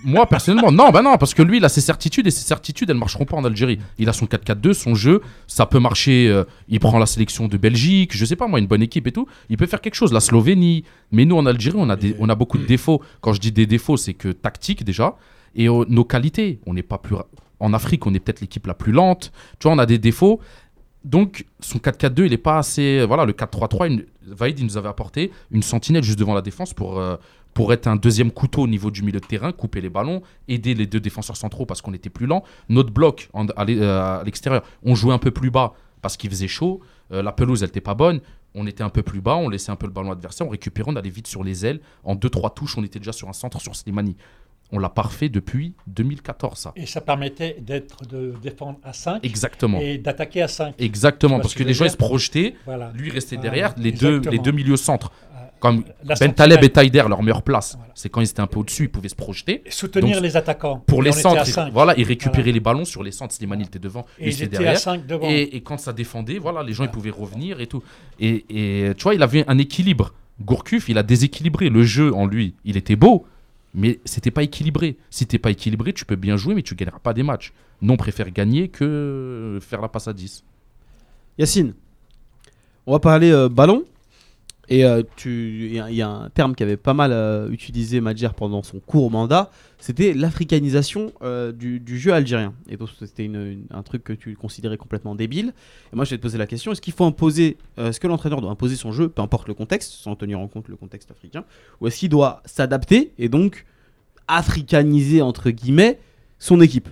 Moi 0.03 0.28
personnellement 0.28 0.72
non 0.72 0.91
bah 0.91 1.01
non 1.01 1.18
parce 1.18 1.34
que 1.34 1.41
lui 1.41 1.57
il 1.57 1.65
a 1.65 1.70
ses 1.70 1.82
certitudes 1.82 2.28
et 2.28 2.32
ses 2.32 2.43
certitudes 2.45 2.89
elles 2.89 2.97
marcheront 2.97 3.26
pas 3.26 3.36
en 3.38 3.43
Algérie. 3.45 3.80
Il 3.97 4.07
a 4.09 4.13
son 4.13 4.26
4-4-2 4.26 4.74
son 4.74 4.93
jeu 4.95 5.22
ça 5.47 5.65
peut 5.65 5.80
marcher. 5.80 6.28
euh, 6.30 6.43
il 6.70 6.80
prend 6.80 6.99
la 6.99 7.05
sélection 7.07 7.47
de 7.47 7.57
Belgique 7.57 8.15
je 8.15 8.24
sais 8.26 8.36
pas 8.36 8.47
moi 8.47 8.59
une 8.59 8.68
bonne 8.68 8.84
équipe 8.84 9.07
et 9.07 9.11
tout. 9.11 9.28
Il 9.49 9.57
peut 9.57 9.65
faire 9.65 9.82
quelque 9.82 9.95
chose 9.95 10.13
la 10.13 10.20
Slovénie. 10.20 10.84
Mais 11.11 11.26
nous 11.26 11.36
en 11.38 11.45
Algérie 11.45 11.78
on 11.80 11.89
a 11.89 11.95
des, 11.95 12.15
on 12.20 12.30
a 12.30 12.36
beaucoup 12.36 12.57
de 12.59 12.65
défauts. 12.65 13.01
Quand 13.22 13.34
je 13.34 13.39
dis 13.39 13.51
des 13.51 13.65
défauts 13.65 13.97
c'est 13.97 14.13
que 14.13 14.30
tactique 14.30 14.84
déjà 14.84 15.15
et 15.55 15.68
euh, 15.68 15.84
nos 15.89 16.03
qualités 16.05 16.59
on 16.68 16.74
n'est 16.76 16.84
pas 16.84 16.99
plus 16.99 17.15
ra- 17.15 17.26
en 17.59 17.74
Afrique 17.74 18.05
on 18.05 18.13
est 18.13 18.20
peut-être 18.20 18.41
l'équipe 18.41 18.68
la 18.68 18.76
plus 18.76 18.91
lente. 18.91 19.32
Tu 19.59 19.68
vois 19.68 19.76
on 19.76 19.80
a 19.80 19.86
des 19.88 19.97
défauts. 19.97 20.39
Donc 21.05 21.45
son 21.59 21.80
4-4-2 21.80 22.26
il 22.26 22.34
est 22.34 22.38
pas 22.38 22.57
assez 22.59 23.03
voilà 23.05 23.26
le 23.26 23.34
4-3-3 23.34 23.88
une- 23.88 24.05
Vaïd 24.28 24.59
il 24.59 24.65
nous 24.65 24.78
avait 24.78 24.89
apporté 24.89 25.32
une 25.51 25.63
sentinelle 25.63 26.03
juste 26.03 26.20
devant 26.20 26.34
la 26.34 26.41
défense 26.41 26.74
pour 26.74 26.99
euh, 26.99 27.15
pour 27.58 27.74
être 27.74 27.88
un 27.88 27.95
deuxième 27.95 28.30
couteau 28.30 28.62
au 28.62 28.68
niveau 28.68 28.91
du 28.91 29.01
milieu 29.01 29.20
de 29.20 29.26
terrain, 29.26 29.51
couper 29.51 29.82
les 29.82 29.89
ballons, 29.89 30.22
aider 30.47 30.76
les 30.76 30.86
deux 30.86 30.99
défenseurs 30.99 31.36
centraux 31.36 31.66
parce 31.66 31.82
qu'on 31.82 31.91
était 31.95 32.12
plus 32.12 32.28
lent. 32.28 32.43
Notre 32.70 32.91
bloc 32.91 33.30
en- 33.34 33.47
à 33.47 33.66
euh, 33.68 34.24
l'extérieur, 34.26 34.62
on 34.84 34.93
jouait 34.93 35.12
un 35.16 35.18
peu 35.18 35.32
plus 35.32 35.49
bas 35.49 35.74
parce 36.03 36.18
qu'il 36.18 36.30
faisait 36.30 36.47
chaud. 36.47 36.82
Euh, 37.12 37.24
la 37.24 37.32
pelouse, 37.32 37.64
elle 37.64 37.70
n'était 37.70 37.82
pas 37.82 37.95
bonne. 37.95 38.22
On 38.53 38.68
était 38.68 38.84
un 38.84 38.89
peu 38.89 39.01
plus 39.01 39.22
bas, 39.22 39.38
on 39.38 39.49
laissait 39.49 39.72
un 39.72 39.76
peu 39.76 39.88
le 39.88 39.91
ballon 39.91 40.12
adversaire, 40.12 40.45
on 40.45 40.51
récupérait, 40.51 40.91
on 40.91 40.95
allait 40.97 41.10
vite 41.10 41.26
sur 41.26 41.43
les 41.43 41.66
ailes. 41.66 41.80
En 42.03 42.14
2-3 42.16 42.53
touches, 42.53 42.78
on 42.78 42.84
était 42.84 42.99
déjà 42.99 43.12
sur 43.12 43.28
un 43.28 43.34
centre 43.34 43.60
sur 43.60 43.76
Slimani. 43.76 44.16
On 44.74 44.80
l'a 44.80 44.89
parfait 44.89 45.30
depuis 45.30 45.74
2014, 45.88 46.58
ça. 46.60 46.74
Et 46.76 46.86
ça 46.86 46.99
permettait 46.99 47.55
d'être 47.62 48.05
de 48.05 48.34
défendre 48.43 48.78
à 48.84 48.91
5 48.91 49.26
Exactement. 49.26 49.80
et 49.80 49.97
d'attaquer 49.97 50.41
à 50.41 50.49
5. 50.49 50.76
Exactement, 50.80 51.39
parce 51.39 51.53
ce 51.53 51.58
que 51.58 51.64
les 51.64 51.74
gens 51.74 51.86
ils 51.86 51.91
se 51.91 51.95
projetaient, 51.95 52.53
Voilà. 52.66 52.91
lui 52.93 53.10
restait 53.10 53.38
Ah, 53.39 53.43
derrière, 53.43 53.74
les 53.78 53.93
deux, 53.93 54.20
les 54.30 54.39
deux 54.39 54.51
milieux 54.51 54.76
centres. 54.76 55.12
Comme 55.60 55.84
Ben 56.20 56.34
Taleb 56.34 56.64
et 56.64 56.70
Taider, 56.70 57.03
leur 57.10 57.24
meilleure 57.24 57.41
place, 57.41 57.76
Voilà. 57.78 57.91
c'est 57.95 58.10
quand 58.10 58.22
ils 58.22 58.30
étaient 58.30 58.41
un 58.41 58.47
peu 58.47 58.60
au-dessus, 58.60 58.84
ils 58.84 58.89
pouvaient 58.89 59.10
se 59.10 59.16
projeter. 59.16 59.64
Et 59.66 59.72
soutenir 59.72 60.16
Donc, 60.18 60.24
les 60.24 60.38
attaquants. 60.38 60.84
Pour 60.86 61.01
les 61.01 61.10
était 61.10 61.22
centres, 61.22 61.43
ils- 61.47 61.72
voilà, 61.74 61.95
ils 61.97 62.03
récupéraient 62.03 62.43
Voilà. 62.43 62.51
les 62.53 62.60
ballons 62.60 62.86
sur 62.86 63.01
les 63.01 63.12
centres. 63.12 63.34
Slimani 63.34 63.64
était 63.64 63.80
devant, 63.80 64.05
Et 64.20 64.30
étaient 64.30 64.43
à 64.43 64.47
derrière. 64.47 64.78
5 64.78 65.08
devant. 65.08 65.28
Et, 65.28 65.41
et 65.55 65.62
quand 65.62 65.78
ça 65.80 65.93
défendait, 65.93 66.38
voilà, 66.38 66.62
les 66.62 66.74
gens 66.74 66.84
ils 66.84 66.91
pouvaient 66.91 67.10
revenir 67.10 67.60
et 67.60 67.66
tout. 67.68 67.82
Et, 68.20 68.45
et 68.49 68.93
tu 68.95 69.03
vois, 69.03 69.16
il 69.16 69.24
avait 69.24 69.45
un 69.47 69.58
équilibre. 69.58 70.14
Gourcuff, 70.41 70.89
il 70.89 70.97
a 70.99 71.03
déséquilibré. 71.03 71.70
Le 71.70 71.82
jeu 71.82 72.14
en 72.14 72.28
lui, 72.28 72.53
il 72.64 72.78
était 72.78 72.95
beau, 72.95 73.26
mais 73.74 73.99
c'était 74.05 74.30
pas 74.30 74.43
équilibré. 74.43 74.97
Si 75.10 75.26
t'es 75.26 75.39
pas 75.39 75.49
équilibré, 75.49 75.91
tu 75.93 76.05
peux 76.05 76.16
bien 76.16 76.38
jouer, 76.38 76.53
mais 76.53 76.62
tu 76.62 76.76
gagneras 76.76 76.99
pas 76.99 77.14
des 77.16 77.24
matchs. 77.24 77.51
Non, 77.82 77.93
on 77.95 77.97
préfère 77.97 78.30
gagner 78.30 78.68
que 78.68 79.58
faire 79.62 79.82
la 79.82 79.88
passe 79.88 80.08
à 80.08 80.14
10. 80.14 80.43
Yacine, 81.39 81.74
on 82.86 82.91
va 82.93 82.99
parler 82.99 83.32
euh, 83.32 83.49
ballon. 83.49 83.84
Et 84.70 84.84
euh, 84.84 85.01
il 85.26 85.74
y, 85.74 86.01
a- 86.01 86.09
un 86.09 86.30
terme 86.30 86.53
qui 86.53 86.63
avait 86.63 86.78
pas 86.78 86.93
mal 86.93 87.11
euh, 87.13 87.49
utilisé 87.49 88.01
Madjer 88.01 88.30
pendant 88.36 88.63
son 88.63 88.80
court 88.80 89.09
mandat, 89.09 89.49
c'était 89.80 90.13
l'africanisation 90.13 91.13
euh, 91.22 91.53
du, 91.53 91.82
jeu 91.97 92.13
algérien. 92.13 92.53
Et 92.70 92.76
donc 92.76 92.89
c'était 92.99 93.32
un 93.72 93.84
truc 93.84 94.03
que 94.03 94.13
tu 94.13 94.36
considérais 94.36 94.78
complètement 94.78 95.15
débile. 95.15 95.53
Et 95.93 95.95
moi 95.95 96.03
je 96.03 96.11
vais 96.11 96.18
te 96.18 96.22
poser 96.22 96.38
la 96.38 96.47
question, 96.47 96.72
est-ce 96.74 96.82
qu'il 96.82 96.93
faut 96.93 97.05
imposer, 97.05 97.57
est-ce 97.78 97.99
que 97.99 98.07
l'entraîneur 98.07 98.41
doit 98.41 98.51
imposer 98.51 98.76
son 98.76 98.91
jeu, 98.91 99.07
peu 99.07 99.22
importe 99.22 99.47
le 99.47 99.53
contexte, 99.53 99.93
sans 99.93 100.15
tenir 100.15 100.39
en 100.39 100.47
compte 100.47 100.68
le 100.68 100.76
contexte 100.76 101.11
africain, 101.11 101.45
ou 101.80 101.88
est-ce 101.88 101.99
qu'il 101.99 102.09
doit 102.09 102.41
s'adapter 102.45 103.13
et 103.18 103.30
donc 103.30 103.65
africaniser 104.28 105.22
entre 105.22 105.49
guillemets 105.49 105.99
son 106.39 106.59
équipe? 106.59 106.89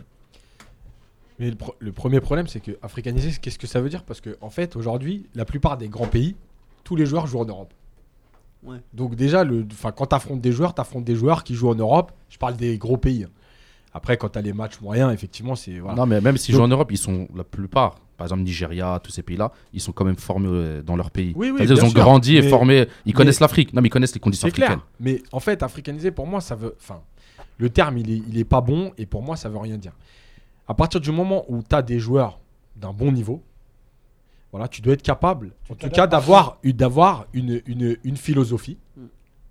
Le 1.38 1.92
premier 1.92 2.22
problème, 2.22 2.48
c'est 2.48 2.62
que 2.62 2.72
africaniser, 2.82 3.32
qu'est-ce 3.42 3.60
que 3.60 3.68
ça 3.68 3.82
veut 3.82 3.90
dire? 3.90 4.04
Parce 4.04 4.22
que 4.22 4.38
en 4.40 4.50
fait, 4.50 4.78
aujourd'hui, 4.78 5.26
la 5.36 5.44
plupart 5.44 5.78
des 5.78 5.90
grands 5.90 6.08
pays, 6.08 6.36
tous 6.86 6.96
les 6.96 7.06
joueurs 7.06 7.28
jouent 7.28 7.40
en 7.42 7.46
Europe. 7.46 7.74
Ouais. 8.64 8.78
Donc 8.94 9.16
déjà, 9.16 9.44
le, 9.44 9.66
enfin, 9.70 9.92
quand 9.92 10.06
tu 10.08 10.16
affrontes 10.16 10.40
des 10.40 10.54
joueurs, 10.54 10.74
tu 10.74 10.80
affrontes 10.80 11.04
des 11.04 11.16
joueurs 11.16 11.44
qui 11.44 11.54
jouent 11.54 11.70
en 11.70 11.76
Europe. 11.76 12.14
Je 12.30 12.38
parle 12.38 12.56
des 12.56 12.78
gros 12.78 12.96
pays. 12.96 13.28
Après, 13.94 14.16
quand 14.18 14.30
tu 14.30 14.40
as 14.40 14.42
les 14.42 14.54
matchs 14.54 14.80
moyens, 14.82 15.14
effectivement, 15.14 15.56
c'est 15.56 15.80
voilà. 15.80 15.98
Non, 15.98 16.06
mais 16.06 16.22
même 16.22 16.38
s'ils 16.38 16.56
jouent 16.56 16.62
en 16.62 16.68
Europe, 16.68 16.92
ils 16.92 16.98
sont 16.98 17.28
la 17.36 17.44
plupart, 17.44 17.96
par 18.18 18.26
exemple 18.28 18.44
Nigeria, 18.44 19.00
tous 19.04 19.12
ces 19.12 19.24
pays-là, 19.24 19.52
ils 19.74 19.82
sont 19.82 19.92
quand 19.92 20.06
même 20.06 20.18
formés 20.18 20.48
euh, 20.50 20.82
dans 20.82 20.96
leur 20.96 21.12
pays. 21.12 21.34
Oui, 21.36 21.52
oui, 21.52 21.60
ils 21.64 21.74
ont 21.74 21.90
sûr. 21.90 21.94
grandi 21.94 22.38
et 22.38 22.42
formés. 22.44 22.82
Ils 22.82 22.88
mais- 23.08 23.14
connaissent 23.14 23.40
l'Afrique. 23.40 23.74
Non, 23.74 23.82
mais 23.82 23.88
ils 23.88 23.92
connaissent 23.92 24.14
les 24.14 24.20
conditions 24.20 24.48
africaines. 24.48 24.68
clair. 24.68 24.88
Mais 25.00 25.22
en 25.32 25.40
fait, 25.40 25.64
africaniser, 25.64 26.12
pour 26.12 26.28
moi, 26.28 26.42
ça 26.42 26.56
veut. 26.56 26.76
Enfin, 26.80 27.02
le 27.58 27.70
terme, 27.70 27.98
il 27.98 28.12
est, 28.12 28.22
il 28.30 28.38
est 28.38 28.44
pas 28.46 28.62
bon 28.62 28.92
et 28.98 29.06
pour 29.06 29.22
moi, 29.24 29.36
ça 29.38 29.50
veut 29.50 29.58
rien 29.58 29.78
dire. 29.78 29.94
À 30.68 30.74
partir 30.74 31.00
du 31.00 31.12
moment 31.12 31.46
où 31.48 31.62
tu 31.68 31.76
as 31.76 31.82
des 31.82 32.00
joueurs 32.00 32.40
d'un 32.76 32.92
bon 32.92 33.12
niveau, 33.12 33.42
voilà, 34.52 34.68
tu 34.68 34.82
dois 34.82 34.94
être 34.94 35.02
capable, 35.02 35.54
en 35.70 35.76
tout 35.76 35.90
cas, 35.90 36.08
d'avoir 36.08 36.58
une, 36.64 36.72
d'avoir 36.74 37.26
une, 37.34 37.62
une, 37.66 37.98
une 38.04 38.18
philosophie 38.18 38.78
Mm. 38.98 39.02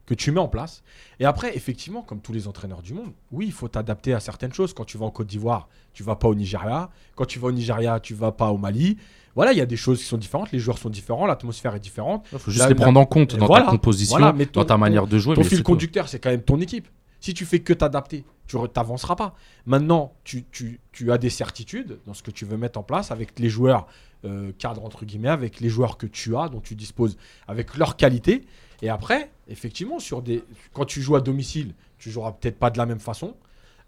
que 0.07 0.15
tu 0.15 0.31
mets 0.33 0.41
en 0.41 0.49
place. 0.49 0.83
Et 1.21 1.25
après, 1.27 1.55
effectivement, 1.57 2.03
comme 2.03 2.21
tous 2.21 2.33
les 2.33 2.47
entraîneurs 2.49 2.81
du 2.83 2.95
monde, 2.95 3.13
oui, 3.33 3.47
il 3.47 3.53
faut 3.53 3.69
t'adapter 3.69 4.13
à 4.15 4.21
certaines 4.21 4.53
choses. 4.53 4.73
Quand 4.75 4.85
tu 4.85 4.97
vas 4.99 5.07
en 5.07 5.11
Côte 5.11 5.27
d'Ivoire, 5.27 5.69
tu 5.93 6.03
vas 6.03 6.17
pas 6.17 6.29
au 6.29 6.35
Nigeria. 6.35 6.91
Quand 7.17 7.25
tu 7.27 7.39
vas 7.39 7.49
au 7.49 7.53
Nigeria, 7.53 8.01
tu 8.01 8.15
vas 8.15 8.33
pas 8.33 8.51
au 8.51 8.57
Mali. 8.59 8.97
Voilà, 9.35 9.53
il 9.53 9.59
y 9.59 9.63
a 9.63 9.67
des 9.67 9.77
choses 9.77 9.99
qui 9.99 10.05
sont 10.05 10.17
différentes. 10.17 10.53
Les 10.53 10.59
joueurs 10.59 10.79
sont 10.79 10.91
différents, 10.91 11.27
l'atmosphère 11.27 11.75
est 11.75 11.81
différente. 11.81 12.27
Il 12.33 12.39
faut 12.39 12.51
juste 12.51 12.63
La- 12.63 12.69
les 12.69 12.75
prendre 12.75 13.01
en 13.01 13.05
compte 13.07 13.35
dans 13.37 13.47
voilà, 13.47 13.65
ta 13.67 13.71
composition, 13.73 14.17
voilà, 14.19 14.33
mais 14.33 14.47
ton- 14.47 14.61
dans 14.61 14.67
ta 14.67 14.77
manière 14.79 15.07
de 15.07 15.19
jouer. 15.19 15.35
Ton 15.35 15.43
mais 15.43 15.49
fil 15.49 15.63
conducteur, 15.63 16.09
c'est 16.09 16.19
quand 16.21 16.31
même 16.31 16.43
ton 16.43 16.61
équipe. 16.61 16.89
Si 17.21 17.35
tu 17.35 17.45
fais 17.45 17.61
que 17.61 17.73
t'adapter, 17.73 18.25
tu 18.47 18.57
n'avanceras 18.77 19.17
pas. 19.17 19.35
Maintenant, 19.67 20.13
tu, 20.25 20.45
tu- 20.53 20.81
tu 20.93 21.11
as 21.13 21.19
des 21.19 21.31
certitudes 21.31 21.99
dans 22.07 22.13
ce 22.15 22.23
que 22.23 22.31
tu 22.31 22.45
veux 22.45 22.57
mettre 22.59 22.79
en 22.79 22.83
place 22.83 23.11
avec 23.11 23.39
les 23.39 23.49
joueurs 23.49 23.87
euh, 24.25 24.53
cadres, 24.59 24.85
entre 24.85 25.05
guillemets, 25.05 25.29
avec 25.29 25.61
les 25.61 25.69
joueurs 25.69 25.97
que 25.97 26.07
tu 26.07 26.37
as, 26.37 26.49
dont 26.49 26.61
tu 26.61 26.75
disposes, 26.75 27.17
avec 27.47 27.77
leur 27.77 27.97
qualité. 27.97 28.45
Et 28.83 28.89
après, 28.89 29.31
effectivement, 29.49 29.99
sur 29.99 30.23
des... 30.23 30.43
quand 30.73 30.85
tu 30.85 31.01
joues 31.01 31.17
à 31.17 31.21
domicile, 31.21 31.75
tu 31.99 32.11
joueras 32.11 32.33
peut-être 32.33 32.59
pas 32.59 32.71
de 32.71 32.79
la 32.79 32.87
même 32.87 32.99
façon, 33.01 33.35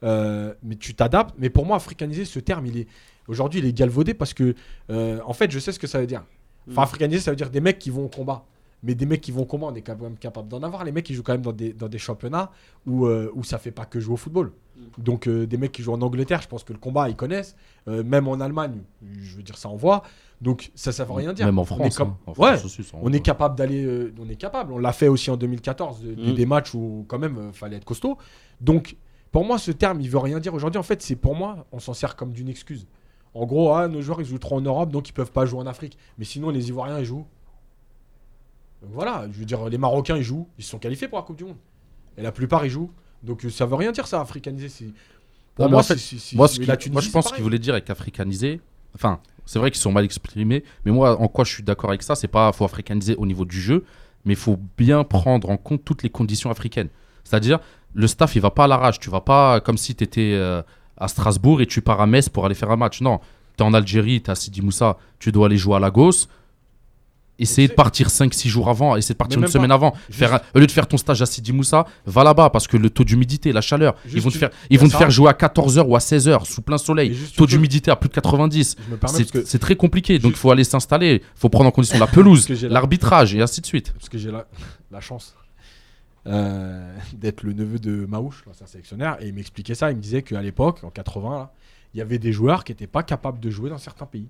euh, 0.03 0.55
mais 0.63 0.77
tu 0.77 0.95
t'adaptes. 0.95 1.35
Mais 1.39 1.51
pour 1.51 1.67
moi, 1.67 1.77
africaniser, 1.77 2.25
ce 2.25 2.39
terme, 2.39 2.67
il 2.67 2.79
est 2.79 2.89
aujourd'hui, 3.29 3.61
il 3.61 3.67
est 3.67 3.73
galvaudé 3.73 4.15
parce 4.15 4.35
que, 4.35 4.55
euh, 4.91 5.21
en 5.25 5.33
fait, 5.33 5.51
je 5.51 5.59
sais 5.59 5.73
ce 5.73 5.79
que 5.79 5.87
ça 5.87 6.01
veut 6.01 6.07
dire. 6.07 6.25
Enfin, 6.69 6.81
Mm. 6.81 6.85
africaniser, 6.85 7.21
ça 7.21 7.31
veut 7.31 7.37
dire 7.37 7.51
des 7.51 7.61
mecs 7.61 7.79
qui 7.79 7.91
vont 7.91 8.05
au 8.05 8.09
combat. 8.09 8.45
Mais 8.87 8.95
des 8.95 9.05
mecs 9.05 9.21
qui 9.21 9.33
vont 9.33 9.45
combat, 9.45 9.67
on 9.67 9.75
est 9.75 9.83
quand 9.83 10.01
même 10.01 10.17
capable 10.17 10.49
d'en 10.49 10.63
avoir. 10.63 10.85
Les 10.85 10.93
mecs 10.93 11.05
qui 11.05 11.13
jouent 11.15 11.23
quand 11.25 11.33
même 11.33 11.43
dans 11.43 11.53
des, 11.53 11.73
dans 11.75 11.89
des 11.89 11.99
championnats 11.99 12.51
où, 12.87 13.07
euh, 13.07 13.31
où 13.35 13.45
ça 13.45 13.59
fait 13.59 13.73
pas 13.73 13.85
que 13.85 13.99
jouer 14.01 14.15
au 14.15 14.17
football. 14.17 14.53
Donc, 14.99 15.27
euh, 15.27 15.47
des 15.47 15.57
mecs 15.57 15.73
qui 15.73 15.83
jouent 15.83 15.93
en 15.95 16.01
Angleterre, 16.03 16.41
je 16.43 16.49
pense 16.49 16.63
que 16.63 16.73
le 16.73 16.79
combat, 16.79 17.09
ils 17.09 17.17
connaissent. 17.17 17.57
Euh, 17.89 18.05
même 18.05 18.29
en 18.29 18.41
Allemagne, 18.41 18.83
je 19.21 19.37
veux 19.37 19.43
dire, 19.43 19.57
ça 19.59 19.69
envoie. 19.69 20.03
Donc, 20.41 20.71
ça, 20.75 20.93
ça 20.93 21.05
veut 21.05 21.13
rien 21.13 21.33
dire. 21.33 21.47
Même 21.47 21.59
en 21.59 21.63
On 21.63 21.65
est 21.65 21.67
France. 21.91 21.97
comme- 21.97 22.09
hein. 22.09 22.17
En 22.27 22.33
Ouais, 22.43 22.63
aussi, 22.65 22.83
on 23.03 23.13
est 23.13 23.21
capable 23.21 23.57
d'aller. 23.57 23.85
euh, 23.85 24.15
on 24.21 24.29
est 24.29 24.37
capable. 24.37 24.73
On 24.73 24.79
l'a 24.79 24.93
fait 24.93 25.09
aussi 25.09 25.31
en 25.31 25.37
2014, 25.37 26.03
de- 26.03 26.15
de- 26.15 26.33
Mm. 26.33 26.35
des 26.35 26.47
matchs 26.47 26.75
où 26.75 27.05
quand 27.09 27.19
même 27.19 27.39
euh, 27.39 27.53
fallait 27.53 27.77
être 27.77 27.85
costaud. 27.87 28.19
Donc, 28.61 28.97
pour 29.33 29.45
moi, 29.45 29.59
ce 29.59 29.71
terme, 29.73 30.01
il 30.01 30.09
veut 30.11 30.19
rien 30.19 30.39
dire 30.39 30.55
aujourd'hui. 30.55 30.79
En 30.79 30.83
fait, 30.85 31.03
c'est 31.03 31.17
pour 31.17 31.35
moi, 31.35 31.67
on 31.73 31.79
s'en 31.81 31.95
sert 31.95 32.15
comme 32.15 32.33
d'une 32.33 32.49
excuse. 32.49 32.87
En 33.35 33.45
gros, 33.47 33.73
ah, 33.75 33.89
nos 33.89 34.01
joueurs, 34.01 34.21
ils 34.21 34.27
jouent 34.27 34.39
trop 34.39 34.57
en 34.57 34.61
Europe, 34.63 34.91
donc 34.91 35.09
ils 35.09 35.13
peuvent 35.13 35.33
pas 35.33 35.45
jouer 35.47 35.61
en 35.61 35.67
Afrique. 35.67 35.99
Mais 36.19 36.25
sinon, 36.25 36.51
les 36.51 36.69
Ivoiriens, 36.69 36.99
ils 36.99 37.05
jouent. 37.05 37.27
Donc 38.83 38.91
voilà, 38.93 39.27
je 39.33 39.39
veux 39.39 39.45
dire, 39.45 39.69
les 39.69 39.79
Marocains, 39.79 40.17
ils 40.17 40.23
jouent. 40.23 40.49
Ils 40.59 40.65
se 40.65 40.71
sont 40.71 40.79
qualifiés 40.79 41.09
pour 41.09 41.19
la 41.19 41.25
Coupe 41.25 41.37
du 41.37 41.45
Monde. 41.45 41.57
Et 42.19 42.23
la 42.23 42.33
plupart, 42.33 42.65
ils 42.65 42.71
jouent. 42.71 42.91
Donc, 43.23 43.45
euh, 43.45 43.51
ça 43.51 43.67
veut 43.67 43.75
rien 43.75 43.93
dire, 43.93 44.07
ça, 44.07 44.21
africaniser. 44.21 44.69
c'est- 44.69 44.85
Pour 45.55 45.65
Non, 45.65 45.69
mais 45.69 45.73
moi, 45.73 45.81
en 45.81 45.83
fait, 45.85 45.97
c'est- 45.97 46.19
c'est- 46.19 46.37
Moi, 46.37 46.49
ce 46.49 46.61
Tunisie, 46.77 46.95
je 47.01 47.13
pense 47.13 47.25
qu'il 47.33 47.43
voulait 47.43 47.59
dire 47.59 47.73
avec 47.75 47.89
africaniser. 47.89 48.61
Enfin, 48.95 49.21
c'est 49.47 49.59
vrai 49.59 49.71
qu'ils 49.71 49.81
sont 49.81 49.93
mal 49.93 50.05
exprimés, 50.05 50.63
mais 50.85 50.93
moi, 50.93 51.19
en 51.21 51.29
quoi 51.29 51.45
je 51.45 51.53
suis 51.53 51.63
d'accord 51.63 51.91
avec 51.91 52.03
ça, 52.03 52.15
c'est 52.15 52.29
pas 52.29 52.53
faut 52.53 52.65
africaniser 52.65 53.15
au 53.17 53.25
niveau 53.27 53.45
du 53.47 53.61
jeu, 53.61 53.85
mais 54.25 54.35
il 54.35 54.39
faut 54.39 54.59
bien 54.77 55.03
prendre 55.05 55.49
en 55.51 55.57
compte 55.57 55.83
toutes 55.85 56.03
les 56.03 56.11
conditions 56.11 56.51
africaines. 56.51 56.89
C'est-à-dire, 57.25 57.59
le 57.95 58.07
staff, 58.07 58.37
il 58.37 58.41
va 58.43 58.51
pas 58.51 58.65
à 58.65 58.67
l'arrache. 58.69 58.99
Tu 59.01 59.09
vas 59.11 59.21
pas 59.23 59.61
comme 59.61 59.79
si 59.79 59.95
tu 59.95 60.05
étais 60.05 60.39
à 60.99 61.09
Strasbourg 61.09 61.61
et 61.63 61.67
tu 61.67 61.81
pars 61.83 62.01
à 62.01 62.07
Metz 62.07 62.29
pour 62.29 62.45
aller 62.47 62.55
faire 62.55 62.71
un 62.71 62.77
match. 62.77 63.01
Non, 63.01 63.19
tu 63.57 63.63
es 63.65 63.67
en 63.67 63.73
Algérie, 63.75 64.23
tu 64.23 64.31
as 64.31 64.35
Sidi 64.35 64.61
Moussa, 64.63 64.97
tu 65.19 65.33
dois 65.33 65.47
aller 65.47 65.57
jouer 65.59 65.77
à 65.77 65.79
Lagos. 65.81 66.27
Essayer 67.39 67.69
de 67.69 67.75
partir 67.75 68.09
5-6 68.09 68.49
jours 68.49 68.69
avant, 68.71 68.97
essayer 68.97 69.13
de 69.15 69.19
partir 69.19 69.39
une 69.39 69.47
semaine 69.47 69.69
pas. 69.69 69.75
avant. 69.75 69.93
Juste- 70.09 70.19
Faire 70.19 70.35
un- 70.35 70.41
au 70.55 70.59
lieu 70.59 70.67
de 70.67 70.73
faire 70.73 70.87
ton 70.89 70.97
stage 70.97 71.21
à 71.21 71.27
Sidi 71.27 71.53
Moussa, 71.53 71.85
va 72.07 72.25
là-bas 72.25 72.49
parce 72.49 72.67
que 72.67 72.79
le 72.79 72.89
taux 72.89 73.05
d'humidité, 73.05 73.53
la 73.53 73.61
chaleur, 73.61 73.95
ils 74.11 74.21
vont 74.23 74.31
te 74.31 74.39
faire, 74.39 74.51
ils 74.71 74.79
vont 74.79 74.87
te 74.87 74.93
ça- 74.93 74.99
faire 74.99 75.11
jouer 75.11 75.29
à 75.29 75.35
14h 75.35 75.87
ou 75.87 75.95
à 75.97 76.01
16h 76.01 76.47
sous 76.47 76.63
plein 76.63 76.79
soleil 76.79 77.15
taux 77.37 77.47
d'humidité 77.47 77.91
à 77.91 77.97
plus 77.97 78.09
de 78.09 78.15
90. 78.15 78.77
Je 78.87 78.91
me 78.93 78.97
permets 78.97 79.19
C'est 79.19 79.31
que 79.31 79.57
très 79.59 79.77
compliqué. 79.77 80.19
Donc 80.19 80.33
il 80.33 80.39
faut 80.39 80.51
aller 80.51 80.65
s'installer. 80.65 81.23
Il 81.23 81.39
faut 81.39 81.51
prendre 81.51 81.67
en 81.69 81.73
condition 81.73 81.99
la 81.99 82.07
pelouse, 82.07 82.49
la- 82.49 82.69
l'arbitrage 82.71 83.35
et 83.35 83.43
ainsi 83.43 83.61
de 83.61 83.67
suite. 83.67 83.93
parce 83.93 84.09
que 84.09 84.17
j'ai 84.17 84.31
la, 84.31 84.47
la 84.91 85.01
chance 85.01 85.35
euh, 86.27 86.97
d'être 87.13 87.43
le 87.43 87.53
neveu 87.53 87.79
de 87.79 88.07
Maouche, 88.07 88.45
l'ancien 88.47 88.67
sélectionneur, 88.67 89.19
et 89.23 89.29
il 89.29 89.35
m'expliquait 89.35 89.75
ça. 89.75 89.91
Il 89.91 89.97
me 89.99 90.03
disait 90.03 90.23
qu'à 90.23 90.41
l'époque, 90.43 90.81
en 90.85 90.91
80, 90.91 91.31
là, 91.39 91.53
il 91.95 91.99
y 91.99 92.01
avait 92.01 92.19
des 92.19 92.33
joueurs 92.33 92.65
qui 92.65 92.73
n'étaient 92.73 92.87
pas 92.87 93.03
capables 93.03 93.41
de 93.41 93.51
jouer 93.51 93.71
dans 93.71 93.79
certains 93.79 94.07
pays. 94.07 94.29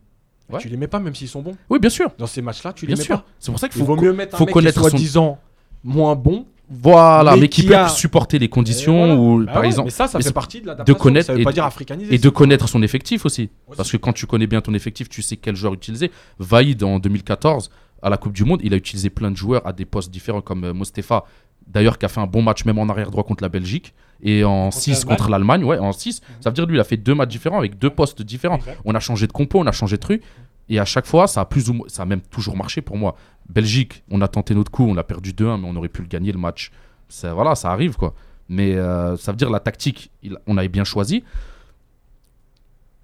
Ouais. 0.50 0.58
Tu 0.60 0.68
les 0.68 0.76
mets 0.76 0.86
pas, 0.86 1.00
même 1.00 1.14
s'ils 1.14 1.28
sont 1.28 1.42
bons. 1.42 1.56
Oui, 1.70 1.78
bien 1.78 1.90
sûr. 1.90 2.10
Dans 2.18 2.26
ces 2.26 2.40
matchs-là, 2.42 2.72
tu 2.72 2.86
Bien 2.86 2.94
les 2.94 2.98
mets 3.00 3.04
sûr. 3.04 3.20
pas. 3.22 3.26
C'est 3.40 3.50
pour 3.50 3.58
ça 3.58 3.68
qu'il 3.68 3.80
Il 3.80 3.84
faut, 3.86 3.94
vaut 3.96 4.00
mieux 4.00 4.12
mettre 4.12 4.36
faut 4.36 4.44
un 4.44 4.46
mec 4.46 4.52
connaître 4.54 4.80
qui 4.80 4.86
est 4.86 4.90
son- 4.90 4.96
soi-disant 4.96 5.38
moins 5.82 6.14
bon. 6.14 6.46
voilà, 6.68 7.32
mais 7.34 7.42
mais, 7.42 7.48
qui 7.48 7.62
qui 7.62 7.68
peut 7.68 7.88
supporter 7.88 8.38
les 8.38 8.48
conditions 8.48 8.96
voilà. 9.16 9.20
ou 9.20 9.44
Bah 9.46 9.52
par 9.52 9.62
ouais, 9.62 9.68
exemple 9.68 9.86
Mais 9.86 9.90
ça, 9.90 10.06
ça 10.08 10.18
mais 10.18 10.24
fait 10.24 10.32
partie 10.32 10.60
de 10.60 10.66
l'adaptation. 10.66 10.98
connaître 11.00 11.26
ça 11.26 11.34
veut 11.34 11.40
et 11.40 11.44
pas 11.44 11.50
de- 11.50 11.54
dire 11.54 11.64
africaniser. 11.64 12.14
et 12.14 12.18
de 12.18 12.28
connaître 12.28 12.68
son 12.68 12.82
effectif 12.82 13.24
aussi. 13.24 13.50
Aussi. 13.68 13.76
Parce 13.76 13.90
que 13.92 13.96
quand 13.96 14.12
tu 14.12 14.26
connais 14.26 14.46
bien 14.46 14.60
ton 14.60 14.74
effectif, 14.74 15.08
tu 15.08 15.22
sais 15.22 15.36
quel 15.36 15.54
joueur 15.56 15.74
utiliser. 15.74 16.10
Vaïd 16.38 16.82
en 16.82 16.98
2014 16.98 17.70
à 18.02 18.10
la 18.10 18.16
Coupe 18.16 18.32
du 18.32 18.44
Monde, 18.44 18.60
il 18.62 18.72
a 18.74 18.76
utilisé 18.76 19.10
plein 19.10 19.30
de 19.30 19.36
joueurs 19.36 19.66
à 19.66 19.72
des 19.72 19.84
postes 19.84 20.10
différents 20.10 20.42
comme 20.42 20.64
euh, 20.64 20.72
Mostefa, 20.72 21.24
d'ailleurs 21.66 21.98
qui 21.98 22.06
a 22.06 22.08
fait 22.08 22.20
un 22.20 22.26
bon 22.26 22.42
match 22.42 22.64
même 22.64 22.78
en 22.78 22.88
arrière 22.88 23.10
droit 23.10 23.24
contre 23.24 23.42
la 23.42 23.48
Belgique 23.48 23.94
et 24.22 24.44
en 24.44 24.70
6 24.70 24.90
l'Allemagne. 24.90 25.16
contre 25.16 25.30
l'Allemagne, 25.30 25.64
ouais, 25.64 25.78
en 25.78 25.92
6. 25.92 26.20
Ça 26.40 26.50
veut 26.50 26.54
dire 26.54 26.66
lui 26.66 26.76
il 26.76 26.80
a 26.80 26.84
fait 26.84 26.96
deux 26.96 27.14
matchs 27.14 27.30
différents 27.30 27.58
avec 27.58 27.78
deux 27.78 27.90
postes 27.90 28.22
différents. 28.22 28.56
Exact. 28.56 28.78
On 28.84 28.94
a 28.94 29.00
changé 29.00 29.26
de 29.26 29.32
compo, 29.32 29.58
on 29.60 29.66
a 29.66 29.72
changé 29.72 29.96
de 29.96 30.00
truc. 30.00 30.22
Et 30.68 30.80
à 30.80 30.84
chaque 30.84 31.06
fois, 31.06 31.28
ça 31.28 31.42
a 31.42 31.44
plus 31.44 31.70
ou 31.70 31.74
moins, 31.74 31.88
ça 31.88 32.02
a 32.02 32.06
même 32.06 32.20
toujours 32.22 32.56
marché 32.56 32.80
pour 32.80 32.96
moi. 32.96 33.14
Belgique, 33.48 34.02
on 34.10 34.20
a 34.20 34.26
tenté 34.26 34.52
notre 34.54 34.70
coup, 34.72 34.84
on 34.84 34.96
a 34.96 35.04
perdu 35.04 35.32
2-1, 35.32 35.60
mais 35.60 35.68
on 35.68 35.76
aurait 35.76 35.88
pu 35.88 36.02
le 36.02 36.08
gagner 36.08 36.32
le 36.32 36.38
match. 36.38 36.72
Ça, 37.08 37.32
voilà, 37.34 37.54
ça 37.54 37.70
arrive 37.70 37.96
quoi. 37.96 38.14
Mais 38.48 38.74
euh, 38.74 39.16
ça 39.16 39.30
veut 39.32 39.36
dire 39.36 39.50
la 39.50 39.60
tactique, 39.60 40.10
il- 40.24 40.36
on 40.48 40.56
avait 40.56 40.68
bien 40.68 40.82
choisi. 40.84 41.22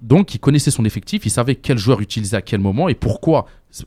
Donc, 0.02 0.34
il 0.34 0.38
connaissait 0.40 0.70
son 0.72 0.84
effectif, 0.84 1.24
il 1.24 1.30
savait 1.30 1.54
quel 1.54 1.78
joueur 1.78 2.00
utiliser 2.00 2.36
à 2.36 2.42
quel 2.42 2.60
moment 2.60 2.88
et 2.88 2.94
pourquoi, 2.94 3.46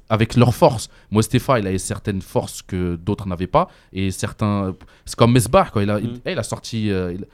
avec 0.09 0.35
leurs 0.35 0.55
forces. 0.55 0.89
Moi, 1.11 1.21
Stéphane, 1.21 1.61
il 1.61 1.67
avait 1.67 1.77
certaines 1.77 2.21
forces 2.21 2.61
que 2.61 2.95
d'autres 2.95 3.27
n'avaient 3.27 3.47
pas. 3.47 3.67
Et 3.93 4.09
certains. 4.11 4.73
C'est 5.05 5.17
comme 5.17 5.33
Mesbah, 5.33 5.65
quoi. 5.71 5.83
Il 5.83 5.89
a, 5.89 5.99
Mm. 5.99 6.19
eh, 6.25 6.31
il 6.31 6.39
a 6.39 6.43
sorti. 6.43 6.89
euh, 6.89 7.13
il, 7.13 7.25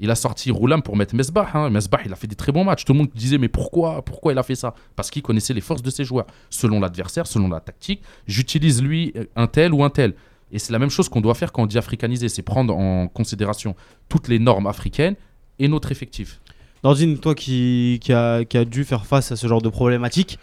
il 0.00 0.08
a 0.12 0.14
sorti 0.14 0.52
Roulam 0.52 0.80
pour 0.80 0.96
mettre 0.96 1.16
Mesbah. 1.16 1.48
Hein. 1.54 1.70
Mesbah, 1.70 1.98
il 2.06 2.12
a 2.12 2.14
fait 2.14 2.28
des 2.28 2.36
très 2.36 2.52
bons 2.52 2.62
matchs. 2.62 2.84
Tout 2.84 2.92
le 2.92 2.98
monde 3.00 3.08
disait, 3.12 3.36
mais 3.36 3.48
pourquoi, 3.48 4.00
pourquoi 4.02 4.30
il 4.30 4.38
a 4.38 4.44
fait 4.44 4.54
ça? 4.54 4.72
Parce 4.94 5.10
qu'il 5.10 5.22
connaissait 5.22 5.52
les 5.54 5.60
forces 5.60 5.82
de 5.82 5.90
ses 5.90 6.04
joueurs, 6.04 6.26
selon 6.50 6.78
l'adversaire, 6.78 7.26
selon 7.26 7.48
la 7.48 7.58
tactique. 7.58 8.02
J'utilise 8.28 8.80
lui 8.80 9.12
un 9.34 9.48
tel 9.48 9.74
ou 9.74 9.82
un 9.82 9.90
tel. 9.90 10.14
Et 10.52 10.60
c'est 10.60 10.72
la 10.72 10.78
même 10.78 10.88
chose 10.90 11.08
qu'on 11.08 11.20
doit 11.20 11.34
faire 11.34 11.50
quand 11.50 11.64
on 11.64 11.66
dit 11.66 11.78
africaniser 11.78 12.28
c'est 12.28 12.42
prendre 12.42 12.76
en 12.76 13.08
considération 13.08 13.74
toutes 14.08 14.28
les 14.28 14.38
normes 14.38 14.68
africaines 14.68 15.16
et 15.58 15.66
notre 15.66 15.90
effectif. 15.90 16.40
Nordine, 16.84 17.18
toi 17.18 17.34
qui, 17.34 17.98
qui, 18.02 18.12
a, 18.12 18.44
qui 18.44 18.56
a 18.56 18.64
dû 18.64 18.84
faire 18.84 19.06
face 19.06 19.32
à 19.32 19.36
ce 19.36 19.46
genre 19.46 19.62
de 19.62 19.68
problématique, 19.68 20.38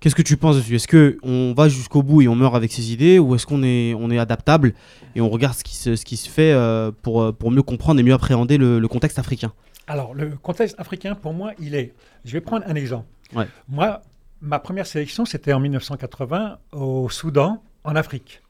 Qu'est-ce 0.00 0.14
que 0.14 0.22
tu 0.22 0.38
penses 0.38 0.56
dessus? 0.56 0.76
Est-ce 0.76 0.88
que 0.88 1.18
on 1.22 1.52
va 1.52 1.68
jusqu'au 1.68 2.02
bout 2.02 2.22
et 2.22 2.28
on 2.28 2.34
meurt 2.34 2.54
avec 2.54 2.72
ses 2.72 2.90
idées 2.90 3.18
ou 3.18 3.34
est-ce 3.34 3.44
qu'on 3.44 3.62
est, 3.62 3.92
on 3.92 4.10
est 4.10 4.18
adaptable 4.18 4.72
et 5.14 5.20
on 5.20 5.28
regarde 5.28 5.54
ce 5.54 5.62
qui 5.62 5.76
se, 5.76 5.94
ce 5.94 6.06
qui 6.06 6.16
se 6.16 6.30
fait 6.30 6.52
euh, 6.52 6.90
pour, 7.02 7.20
euh, 7.20 7.32
pour 7.32 7.50
mieux 7.50 7.62
comprendre 7.62 8.00
et 8.00 8.02
mieux 8.02 8.14
appréhender 8.14 8.56
le, 8.56 8.78
le 8.78 8.88
contexte 8.88 9.18
africain? 9.18 9.52
Alors, 9.86 10.14
le 10.14 10.30
contexte 10.30 10.74
africain, 10.78 11.14
pour 11.14 11.34
moi, 11.34 11.52
il 11.58 11.74
est. 11.74 11.92
Je 12.24 12.32
vais 12.32 12.40
prendre 12.40 12.64
un 12.66 12.76
exemple. 12.76 13.04
Ouais. 13.34 13.46
Moi, 13.68 14.00
ma 14.40 14.58
première 14.58 14.86
sélection, 14.86 15.26
c'était 15.26 15.52
en 15.52 15.60
1980 15.60 16.58
au 16.72 17.10
Soudan, 17.10 17.62
en 17.84 17.94
Afrique. 17.94 18.40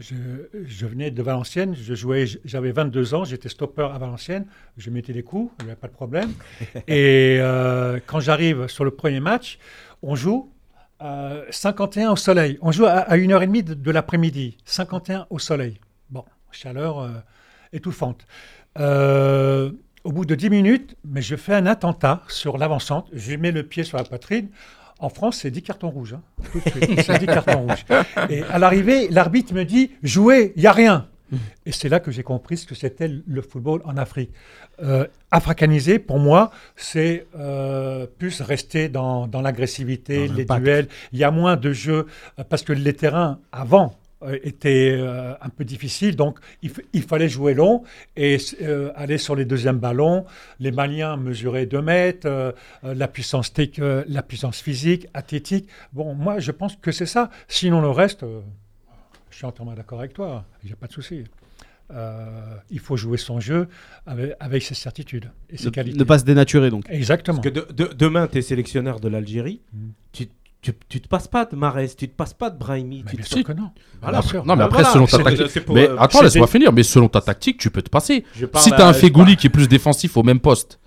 Je, 0.00 0.14
je 0.66 0.86
venais 0.86 1.10
de 1.10 1.22
Valenciennes, 1.22 1.74
je 1.74 1.94
jouais, 1.94 2.24
j'avais 2.46 2.72
22 2.72 3.14
ans, 3.14 3.24
j'étais 3.24 3.50
stopper 3.50 3.82
à 3.82 3.98
Valenciennes, 3.98 4.46
je 4.78 4.88
mettais 4.88 5.12
des 5.12 5.22
coups, 5.22 5.52
il 5.58 5.66
n'y 5.66 5.70
avait 5.70 5.80
pas 5.80 5.88
de 5.88 5.92
problème. 5.92 6.32
Et 6.88 7.36
euh, 7.38 8.00
quand 8.06 8.18
j'arrive 8.18 8.66
sur 8.66 8.84
le 8.84 8.92
premier 8.92 9.20
match, 9.20 9.58
on 10.02 10.14
joue 10.14 10.50
euh, 11.02 11.44
51 11.50 12.12
au 12.12 12.16
soleil. 12.16 12.58
On 12.62 12.72
joue 12.72 12.86
à, 12.86 12.92
à 12.92 13.16
1h30 13.16 13.62
de, 13.62 13.74
de 13.74 13.90
l'après-midi, 13.90 14.56
51 14.64 15.26
au 15.28 15.38
soleil. 15.38 15.78
Bon, 16.08 16.24
chaleur 16.50 17.00
euh, 17.00 17.10
étouffante. 17.74 18.26
Euh, 18.78 19.70
au 20.04 20.12
bout 20.12 20.24
de 20.24 20.34
10 20.34 20.48
minutes, 20.48 20.96
mais 21.04 21.20
je 21.20 21.36
fais 21.36 21.54
un 21.54 21.66
attentat 21.66 22.22
sur 22.28 22.56
l'avancante. 22.56 23.08
Je 23.12 23.36
mets 23.36 23.52
le 23.52 23.64
pied 23.64 23.84
sur 23.84 23.98
la 23.98 24.04
poitrine. 24.04 24.48
En 25.00 25.08
France, 25.08 25.38
c'est 25.38 25.50
10 25.50 25.62
cartons 25.62 25.90
rouges. 25.90 26.14
hein. 26.14 26.22
Tout 26.52 26.60
de 26.60 26.70
suite, 26.70 27.00
c'est 27.02 27.18
10 27.18 27.26
cartons 27.26 27.62
rouges. 27.66 27.84
Et 28.28 28.42
à 28.44 28.58
l'arrivée, 28.58 29.08
l'arbitre 29.08 29.54
me 29.54 29.64
dit 29.64 29.90
Jouez, 30.02 30.52
il 30.56 30.60
n'y 30.60 30.66
a 30.66 30.72
rien. 30.72 31.06
Et 31.64 31.70
c'est 31.70 31.88
là 31.88 32.00
que 32.00 32.10
j'ai 32.10 32.24
compris 32.24 32.56
ce 32.56 32.66
que 32.66 32.74
c'était 32.74 33.08
le 33.08 33.40
football 33.40 33.82
en 33.84 33.96
Afrique. 33.96 34.30
Euh, 34.82 35.06
africaniser, 35.30 36.00
pour 36.00 36.18
moi, 36.18 36.50
c'est 36.74 37.28
euh, 37.38 38.06
plus 38.18 38.40
rester 38.40 38.88
dans, 38.88 39.28
dans 39.28 39.40
l'agressivité, 39.40 40.26
Dans 40.26 40.34
les 40.34 40.44
duels. 40.44 40.88
Il 41.12 41.20
y 41.20 41.24
a 41.24 41.30
moins 41.30 41.56
de 41.56 41.72
jeux 41.72 42.06
euh, 42.38 42.44
parce 42.48 42.62
que 42.62 42.72
les 42.72 42.94
terrains 42.94 43.38
avant 43.52 43.94
euh, 44.22 44.38
étaient 44.42 44.92
euh, 44.98 45.32
un 45.40 45.48
peu 45.48 45.64
difficiles, 45.64 46.16
donc 46.16 46.38
il, 46.62 47.02
fallait 47.02 47.28
jouer 47.28 47.54
long 47.54 47.82
et 48.16 48.36
euh, 48.62 48.92
aller 48.94 49.18
sur 49.18 49.34
les 49.34 49.44
deuxièmes 49.44 49.78
ballons. 49.78 50.26
Les 50.58 50.72
Maliens 50.72 51.16
mesuraient 51.16 51.66
2 51.66 51.80
mètres, 51.82 52.26
euh, 52.26 52.52
la 52.82 53.08
puissance 53.08 53.52
tech, 53.52 53.70
euh, 53.78 54.04
la 54.08 54.22
puissance 54.22 54.60
physique, 54.60 55.06
athlétique. 55.14 55.68
Bon, 55.92 56.14
moi, 56.14 56.38
je 56.38 56.50
pense 56.50 56.76
que 56.76 56.92
c'est 56.92 57.06
ça. 57.06 57.30
Sinon, 57.48 57.80
le 57.80 57.90
reste, 57.90 58.22
euh, 58.22 58.40
je 59.30 59.36
suis 59.36 59.46
entièrement 59.46 59.72
d'accord 59.74 60.00
avec 60.00 60.12
toi. 60.12 60.44
Il 60.62 60.66
n'y 60.66 60.72
a 60.72 60.76
pas 60.76 60.86
de 60.86 60.92
souci. 60.92 61.24
Euh, 61.92 62.56
il 62.70 62.78
faut 62.78 62.96
jouer 62.96 63.16
son 63.18 63.40
jeu 63.40 63.66
avec, 64.06 64.34
avec 64.38 64.62
ses 64.62 64.74
certitudes 64.74 65.30
et 65.48 65.56
ses 65.56 65.66
ne, 65.66 65.70
qualités. 65.70 65.98
ne 65.98 66.04
pas 66.04 66.20
se 66.20 66.24
dénaturer 66.24 66.70
donc. 66.70 66.84
Exactement. 66.88 67.40
Parce 67.40 67.52
que 67.52 67.60
de- 67.60 67.72
de- 67.72 67.92
demain, 67.94 68.28
tu 68.28 68.38
es 68.38 68.42
sélectionneur 68.42 69.00
de 69.00 69.08
l'Algérie. 69.08 69.60
Mm. 69.72 69.88
Tu, 70.12 70.28
tu, 70.62 70.72
tu 70.88 71.00
te 71.00 71.08
passes 71.08 71.28
pas 71.28 71.44
de 71.46 71.56
Marès, 71.56 71.96
tu 71.96 72.08
te 72.08 72.14
passes 72.14 72.34
pas 72.34 72.50
de 72.50 72.58
Brahimi. 72.58 73.02
Mais 73.04 73.10
tu 73.10 73.16
bien 73.16 73.24
te- 73.24 73.30
sûr 73.34 73.44
que 73.44 73.52
non. 73.52 73.70
Voilà. 74.02 74.20
Non, 74.44 74.56
mais 74.56 74.64
après, 74.64 74.82
voilà, 74.82 74.92
selon 74.92 75.06
ta 75.06 75.18
tactique. 75.22 75.64
pour, 75.64 75.74
mais 75.74 75.88
euh, 75.88 75.96
attends, 75.98 76.22
laisse-moi 76.22 76.46
finir. 76.46 76.72
Mais 76.72 76.82
selon 76.82 77.08
ta 77.08 77.20
tactique, 77.20 77.58
tu 77.58 77.70
peux 77.70 77.82
te 77.82 77.90
passer. 77.90 78.24
Si 78.56 78.70
t'as 78.70 78.88
un 78.88 78.92
Fegouli 78.92 79.36
qui 79.36 79.46
est 79.46 79.50
plus 79.50 79.68
défensif 79.68 80.16
au 80.16 80.22
même 80.22 80.40
poste, 80.40 80.79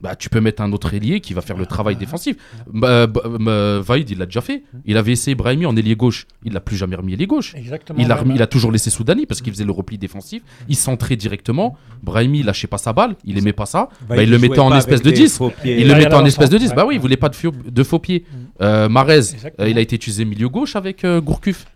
bah, 0.00 0.16
tu 0.16 0.30
peux 0.30 0.40
mettre 0.40 0.62
un 0.62 0.72
autre 0.72 0.94
ailier 0.94 1.20
qui 1.20 1.34
va 1.34 1.40
faire 1.42 1.56
le 1.58 1.66
travail 1.66 1.96
défensif. 1.96 2.36
Bah, 2.72 3.06
bah, 3.06 3.22
bah, 3.38 3.80
Vaïd, 3.80 4.08
il 4.10 4.18
l'a 4.18 4.26
déjà 4.26 4.40
fait. 4.40 4.62
Il 4.86 4.96
avait 4.96 5.12
essayé 5.12 5.34
Brahimi 5.34 5.66
en 5.66 5.76
ailier 5.76 5.94
gauche. 5.96 6.26
Il 6.44 6.52
l'a 6.54 6.60
plus 6.60 6.76
jamais 6.76 6.96
remis 6.96 7.12
ailier 7.12 7.26
gauche. 7.26 7.54
Exactement. 7.54 7.98
Il 8.00 8.10
a, 8.10 8.16
remis- 8.16 8.34
il 8.34 8.42
a 8.42 8.46
toujours 8.46 8.72
laissé 8.72 8.88
Soudani 8.90 9.26
parce 9.26 9.42
qu'il 9.42 9.52
faisait 9.52 9.64
le 9.64 9.72
repli 9.72 9.98
défensif. 9.98 10.42
Il 10.68 10.76
centrait 10.76 11.16
directement. 11.16 11.76
Brahimi, 12.02 12.40
il 12.40 12.46
lâchait 12.46 12.66
pas 12.66 12.78
sa 12.78 12.92
balle. 12.92 13.14
Il 13.24 13.36
aimait 13.38 13.52
pas 13.52 13.66
ça. 13.66 13.88
Bah, 14.08 14.22
il 14.22 14.30
le 14.30 14.38
mettait 14.38 14.58
en 14.58 14.74
espèce 14.76 15.02
de 15.02 15.10
des 15.10 15.16
10. 15.16 15.36
faux 15.36 15.50
pieds. 15.50 15.80
Il 15.80 15.88
le 15.88 15.94
mettait 15.94 16.14
en 16.14 16.24
espèce 16.24 16.48
de 16.48 16.54
l'avant-centre, 16.56 16.74
10. 16.74 16.76
Bah 16.76 16.86
oui, 16.86 16.94
il 16.94 17.00
voulait 17.00 17.16
pas 17.18 17.28
de, 17.28 17.34
fio- 17.36 17.52
de 17.52 17.82
faux 17.82 17.98
pieds. 17.98 18.24
Euh, 18.62 18.88
Marez, 18.88 19.20
euh, 19.60 19.68
il 19.68 19.76
a 19.76 19.80
été 19.82 19.96
utilisé 19.96 20.24
milieu 20.24 20.48
gauche 20.48 20.76
avec 20.76 21.04
euh, 21.04 21.20
Gourcuff. 21.20 21.66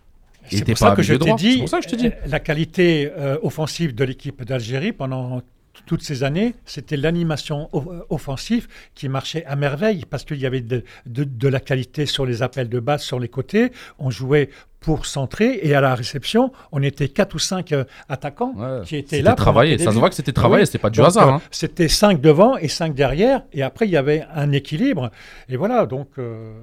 C'est 0.49 0.63
pour 0.65 0.77
ça 0.77 0.95
que 0.95 1.01
je 1.01 1.13
pour 1.15 1.69
ça 1.69 1.79
que 1.79 1.87
te 1.89 1.95
dis. 1.95 2.07
euh, 2.07 2.11
la 2.27 2.39
qualité 2.39 3.09
offensive 3.41 3.95
de 3.95 4.03
l'équipe 4.03 4.43
d'Algérie 4.43 4.91
pendant 4.93 5.41
toutes 5.85 6.01
ces 6.03 6.23
années, 6.23 6.55
c'était 6.65 6.97
l'animation 6.97 7.69
euh, 7.73 8.01
offensive 8.09 8.67
qui 8.93 9.09
marchait 9.09 9.45
à 9.45 9.55
merveille 9.55 10.05
parce 10.09 10.23
qu'il 10.25 10.37
y 10.39 10.45
avait 10.45 10.61
de, 10.61 10.83
de- 11.05 11.23
de 11.23 11.47
la 11.47 11.59
qualité 11.59 12.05
sur 12.05 12.25
les 12.25 12.41
appels 12.43 12.69
de 12.69 12.79
base, 12.79 13.03
sur 13.03 13.19
les 13.19 13.27
côtés. 13.29 13.71
On 13.99 14.09
jouait 14.09 14.49
pour 14.79 15.05
centrer 15.07 15.59
et 15.63 15.73
à 15.73 15.81
la 15.81 15.95
réception, 15.95 16.51
on 16.71 16.81
était 16.83 17.09
quatre 17.09 17.33
ou 17.35 17.39
cinq 17.39 17.71
euh, 17.71 17.83
attaquants 18.07 18.53
Ouais. 18.55 18.81
qui 18.85 18.95
étaient 18.97 19.17
C'était 19.17 19.21
là. 19.23 19.33
travaillé. 19.33 19.77
Ça 19.79 19.91
se 19.91 19.97
voit 19.97 20.09
que 20.09 20.15
c'était 20.15 20.31
travaillé. 20.31 20.61
oui. 20.61 20.65
C'était 20.67 20.77
pas 20.77 20.89
du 20.91 20.97
Donc, 20.99 21.07
hasard. 21.07 21.27
euh, 21.27 21.31
hein. 21.33 21.41
C'était 21.51 21.87
cinq 21.87 22.21
devant 22.21 22.55
et 22.57 22.67
cinq 22.67 22.93
derrière. 22.93 23.43
Et 23.51 23.63
après, 23.63 23.87
il 23.87 23.91
y 23.91 23.97
avait 23.97 24.23
un 24.33 24.51
équilibre. 24.51 25.09
Et 25.49 25.57
voilà, 25.57 25.85
donc, 25.87 26.09
euh, 26.19 26.53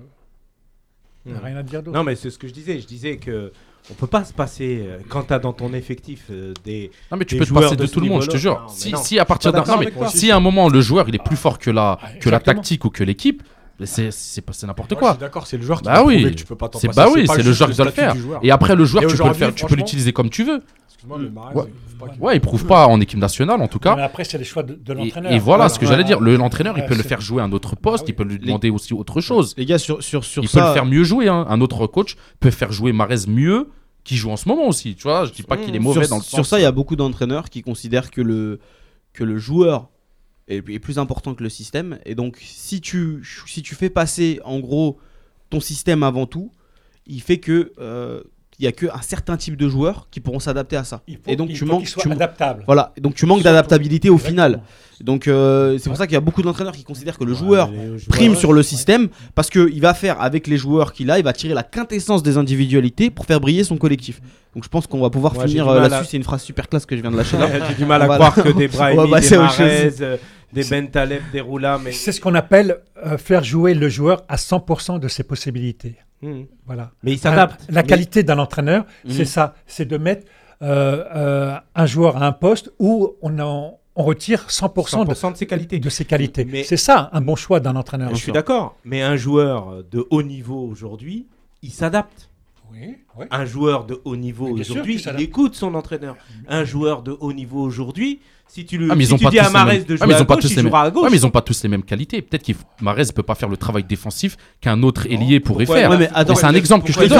il 1.26 1.32
n'y 1.32 1.38
a 1.38 1.40
Hmm. 1.40 1.44
rien 1.44 1.56
à 1.56 1.62
dire 1.62 1.82
d'autre. 1.82 1.96
Non, 1.96 2.04
mais 2.04 2.14
c'est 2.16 2.30
ce 2.30 2.38
que 2.38 2.46
je 2.48 2.52
disais. 2.52 2.78
Je 2.80 2.86
disais 2.86 3.16
que 3.16 3.52
on 3.90 3.94
peut 3.94 4.06
pas 4.06 4.24
se 4.24 4.32
passer 4.32 4.84
euh, 4.86 4.98
quand 5.08 5.24
tu 5.24 5.32
as 5.34 5.38
dans 5.38 5.52
ton 5.52 5.72
effectif 5.74 6.24
euh, 6.30 6.54
des. 6.64 6.90
Non 7.10 7.16
mais 7.18 7.24
tu 7.24 7.34
des 7.34 7.40
peux 7.40 7.46
te 7.46 7.52
passer 7.54 7.76
de 7.76 7.86
tout 7.86 8.00
le 8.00 8.06
monde, 8.08 8.22
je 8.22 8.28
te 8.28 8.36
jure. 8.36 8.60
Non, 8.90 8.98
Si, 9.02 9.18
à 9.18 9.24
partir 9.24 9.52
d'un, 9.52 9.64
si 10.08 10.30
un 10.30 10.40
moment 10.40 10.68
le 10.68 10.80
joueur 10.80 11.08
il 11.08 11.14
est 11.14 11.22
plus 11.24 11.36
fort 11.36 11.58
que 11.58 11.70
la 11.70 11.98
que 12.20 12.28
la 12.30 12.36
Exactement. 12.36 12.54
tactique 12.62 12.84
ou 12.84 12.90
que 12.90 13.02
l'équipe, 13.04 13.42
c'est 13.84 14.10
n'importe 14.66 14.94
quoi. 14.94 15.14
d'accord, 15.14 15.46
c'est 15.46 15.56
le 15.56 15.64
joueur 15.64 15.80
qui 15.82 15.86
Bah 15.88 16.02
oui. 16.04 16.22
que 16.22 16.28
tu 16.30 16.44
peux 16.44 16.54
pas 16.54 16.68
t'en 16.68 16.78
C'est 16.78 16.86
passer, 16.88 16.96
bah 17.00 17.08
oui, 17.12 17.26
c'est 17.26 17.42
le 17.42 17.52
joueur 17.52 17.70
qui 17.70 17.76
doit 17.76 17.86
le 17.86 17.90
faire. 17.90 18.14
Et 18.42 18.50
après 18.50 18.76
le 18.76 18.84
joueur 18.84 19.02
tu 19.02 19.06
peux 19.08 19.12
le 19.12 19.14
aujourd'hui, 19.14 19.38
faire, 19.38 19.48
tu 19.48 19.52
peux 19.54 19.58
franchement- 19.68 19.76
l'utiliser 19.76 20.12
comme 20.12 20.30
tu 20.30 20.44
veux. 20.44 20.62
Excuse-moi, 21.02 21.18
le 21.18 21.30
Mahrez, 21.30 21.54
Ouais. 21.56 21.64
il 21.66 21.90
faut 21.98 22.04
pas 22.06 22.12
qu'il- 22.12 22.22
Ouais, 22.22 22.36
il 22.36 22.40
prouve 22.40 22.64
pas 22.66 22.86
en 22.86 23.00
équipe 23.00 23.18
nationale 23.18 23.60
en 23.60 23.66
tout 23.66 23.80
cas. 23.80 23.96
Mais 23.96 24.02
après, 24.02 24.22
c'est 24.22 24.38
les 24.38 24.44
choix 24.44 24.62
de, 24.62 24.74
de 24.74 24.92
Et, 24.92 24.94
l'entraîneur. 24.94 25.32
et 25.32 25.38
voilà 25.40 25.68
ce 25.68 25.78
que 25.80 25.86
j'allais 25.86 26.04
dire. 26.04 26.20
Le- 26.20 26.36
L'entraîneur, 26.36 26.78
il 26.78 26.82
Ouais, 26.82 26.86
peut 26.86 26.94
le 26.94 27.02
c'est- 27.02 27.08
faire 27.08 27.20
jouer 27.20 27.42
à 27.42 27.44
un 27.44 27.52
autre 27.52 27.74
poste, 27.74 28.04
Ah 28.04 28.06
oui. 28.06 28.12
il 28.12 28.14
peut 28.14 28.22
lui 28.24 28.38
Les- 28.38 28.46
demander 28.46 28.70
aussi 28.70 28.94
autre 28.94 29.20
chose. 29.20 29.54
Les 29.56 29.66
gars, 29.66 29.78
sur, 29.78 30.00
sur, 30.02 30.24
sur 30.24 30.44
Il 30.44 30.48
ça. 30.48 30.60
peut 30.60 30.66
le 30.68 30.72
faire 30.74 30.86
mieux 30.86 31.02
jouer. 31.02 31.28
hein. 31.28 31.44
Un 31.48 31.60
autre 31.60 31.86
coach 31.88 32.16
peut 32.38 32.50
faire 32.52 32.70
jouer 32.70 32.92
Marez 32.92 33.26
mieux 33.26 33.68
qui 34.04 34.16
joue 34.16 34.30
en 34.30 34.36
ce 34.36 34.48
moment 34.48 34.68
aussi. 34.68 34.94
Tu 34.94 35.02
vois, 35.02 35.24
je 35.24 35.32
dis 35.32 35.42
pas 35.42 35.56
qu'il 35.56 35.74
est 35.74 35.80
mauvais 35.80 36.02
sur, 36.04 36.10
dans 36.10 36.16
le 36.18 36.22
sur 36.22 36.38
sens- 36.38 36.48
ça, 36.48 36.58
il 36.60 36.62
y 36.62 36.66
a 36.66 36.72
beaucoup 36.72 36.94
d'entraîneurs 36.96 37.50
qui 37.50 37.62
considèrent 37.62 38.10
que 38.12 38.20
le, 38.20 38.60
que 39.12 39.24
le 39.24 39.38
joueur 39.38 39.88
est, 40.46 40.58
est 40.68 40.78
plus 40.78 40.98
important 40.98 41.34
que 41.34 41.42
le 41.42 41.48
système. 41.48 41.98
Et 42.06 42.14
donc, 42.14 42.38
si 42.40 42.80
tu, 42.80 43.22
si 43.46 43.62
tu 43.62 43.74
fais 43.74 43.90
passer 43.90 44.40
en 44.44 44.60
gros 44.60 44.98
ton 45.50 45.58
système 45.60 46.02
avant 46.04 46.26
tout, 46.26 46.52
il 47.06 47.20
fait 47.20 47.38
que 47.38 47.72
euh, 47.80 48.22
il 48.58 48.64
y 48.64 48.68
a 48.68 48.72
qu'un 48.72 49.00
certain 49.00 49.36
type 49.36 49.56
de 49.56 49.68
joueurs 49.68 50.06
qui 50.10 50.20
pourront 50.20 50.38
s'adapter 50.40 50.76
à 50.76 50.84
ça. 50.84 51.02
Faut, 51.08 51.30
Et 51.30 51.36
donc, 51.36 51.50
tu 51.52 51.64
manques. 51.64 51.84
tu- 51.84 52.10
adaptable. 52.12 52.64
voilà, 52.66 52.92
donc 53.00 53.14
tu 53.14 53.26
manques 53.26 53.42
d'adaptabilité 53.42 54.10
au 54.10 54.18
final. 54.18 54.60
Donc, 55.02 55.26
euh, 55.26 55.78
c'est 55.78 55.90
pour 55.90 55.96
ça 55.96 56.06
qu'il 56.06 56.14
y 56.14 56.16
a 56.16 56.20
beaucoup 56.20 56.42
d'entraîneurs 56.42 56.72
qui 56.74 56.84
considèrent 56.84 57.18
que 57.18 57.24
le 57.24 57.32
Ouais, 57.32 57.38
joueur 57.38 57.70
prime 58.08 58.36
sur 58.36 58.52
le 58.52 58.62
système 58.62 59.08
parce 59.34 59.50
qu'il 59.50 59.80
va 59.80 59.94
faire 59.94 60.20
avec 60.20 60.46
les 60.46 60.56
joueurs 60.56 60.92
qu'il 60.92 61.10
a, 61.10 61.18
il 61.18 61.24
va 61.24 61.32
tirer 61.32 61.54
la 61.54 61.64
quintessence 61.64 62.22
des 62.22 62.36
individualités 62.38 63.10
pour 63.10 63.26
faire 63.26 63.40
briller 63.40 63.64
son 63.64 63.76
collectif. 63.78 64.20
Donc 64.54 64.64
je 64.64 64.68
pense 64.68 64.86
qu'on 64.86 65.00
va 65.00 65.10
pouvoir 65.10 65.34
finir 65.42 65.68
euh, 65.68 65.78
à- 65.78 65.88
là-dessus. 65.88 66.10
C'est 66.10 66.16
une 66.18 66.22
phrase 66.22 66.42
super 66.42 66.68
classe 66.68 66.86
que 66.86 66.96
je 66.96 67.02
viens 67.02 67.10
de 67.10 67.16
lâcher 67.16 67.36
là. 67.38 67.48
J'ai 67.68 67.74
du 67.74 67.84
mal 67.84 68.00
à 68.02 68.06
croire 68.06 68.34
que 68.42 68.50
des 68.50 68.68
Brahimi, 68.68 69.20
des. 69.20 69.36
Mahrez, 69.38 69.92
euh, 70.02 70.16
des 70.52 70.64
Bentaleb, 70.64 71.22
des 71.32 71.40
Roula, 71.40 71.80
mais. 71.82 71.92
C'est 71.92 72.12
ce 72.12 72.20
qu'on 72.20 72.34
appelle 72.34 72.78
euh, 73.04 73.16
faire 73.18 73.42
jouer 73.42 73.74
le 73.74 73.88
joueur 73.88 74.22
à 74.28 74.36
100% 74.36 75.00
de 75.00 75.08
ses 75.08 75.22
possibilités. 75.24 75.96
Hmm. 76.20 76.42
Voilà. 76.66 76.90
Mais 77.02 77.12
il 77.12 77.18
s'adapte. 77.18 77.62
La, 77.68 77.76
la 77.76 77.82
Mais- 77.82 77.88
qualité 77.88 78.22
d'un 78.22 78.38
entraîneur, 78.38 78.84
Mhm. 79.04 79.10
c'est 79.12 79.24
ça, 79.24 79.54
c'est 79.66 79.86
de 79.86 79.96
mettre 79.96 80.26
euh, 80.62 81.02
euh, 81.16 81.54
un 81.74 81.86
joueur 81.86 82.22
à 82.22 82.26
un 82.26 82.30
poste 82.32 82.70
où 82.78 83.16
on, 83.22 83.36
en- 83.40 83.78
on 83.96 84.02
retire 84.04 84.46
100%, 84.48 85.04
100% 85.04 85.32
de 85.32 85.36
ses 85.36 85.46
qualités. 85.46 85.78
de 85.78 85.88
ses 85.90 86.04
qualités. 86.04 86.44
Mais- 86.44 86.64
C'est 86.64 86.76
ça 86.76 87.10
un 87.12 87.20
bon 87.20 87.36
choix 87.36 87.60
d'un 87.60 87.76
entraîneur. 87.76 88.10
Je 88.10 88.16
suis 88.16 88.32
d'accord, 88.32 88.76
mais 88.84 89.02
un 89.02 89.16
joueur 89.16 89.82
de 89.90 90.06
haut 90.10 90.22
niveau 90.22 90.66
aujourd'hui, 90.70 91.26
il 91.62 91.70
s'adapte. 91.70 92.28
Oui, 92.72 92.96
oui. 93.18 93.26
Un 93.30 93.44
joueur 93.44 93.84
de 93.84 94.00
haut 94.06 94.16
niveau 94.16 94.48
aujourd'hui, 94.48 94.96
il 95.18 95.20
écoute 95.20 95.54
son 95.54 95.74
entraîneur. 95.74 96.16
Un 96.48 96.64
joueur 96.64 97.02
de 97.02 97.14
haut 97.20 97.34
niveau 97.34 97.60
aujourd'hui, 97.60 98.20
si 98.48 98.64
tu, 98.64 98.78
le, 98.78 98.88
Ah, 98.90 98.94
mais 98.94 99.04
si 99.04 99.14
tu 99.16 99.26
dis 99.26 99.38
à 99.38 99.44
les 99.48 99.50
Mahrez 99.50 99.72
mêmes- 99.78 99.84
de 99.84 99.94
Ah, 99.94 99.96
jouer 99.98 100.06
mais 100.06 100.12
ils 100.14 100.16
à 100.16 100.24
gauche, 100.24 100.38
tous 100.40 100.46
il 100.46 100.50
les 100.56 100.62
mêmes- 100.62 100.70
jouera 100.70 100.82
à 100.84 100.90
gauche. 100.90 101.04
Ouais, 101.04 101.10
mais 101.10 101.16
ils 101.18 101.26
ont 101.26 101.30
pas 101.30 101.42
tous 101.42 101.62
les 101.62 101.68
mêmes 101.68 101.82
qualités. 101.82 102.22
Peut-être 102.22 102.42
qu'il 102.42 102.54
Marez 102.80 103.04
peut 103.14 103.22
pas 103.22 103.34
faire 103.34 103.50
le 103.50 103.58
travail 103.58 103.84
défensif 103.84 104.38
qu'un 104.62 104.82
autre 104.82 105.06
ailier 105.06 105.38
pourrait 105.40 105.66
faire. 105.66 105.90
Ouais, 105.90 105.98
mais 105.98 106.08
attends, 106.14 106.32
Mais 106.32 106.38
c'est 106.40 106.46
un 106.46 106.54
exemple 106.54 106.86
que 106.86 106.92
je 106.94 106.98
te 106.98 107.04
donne. 107.04 107.18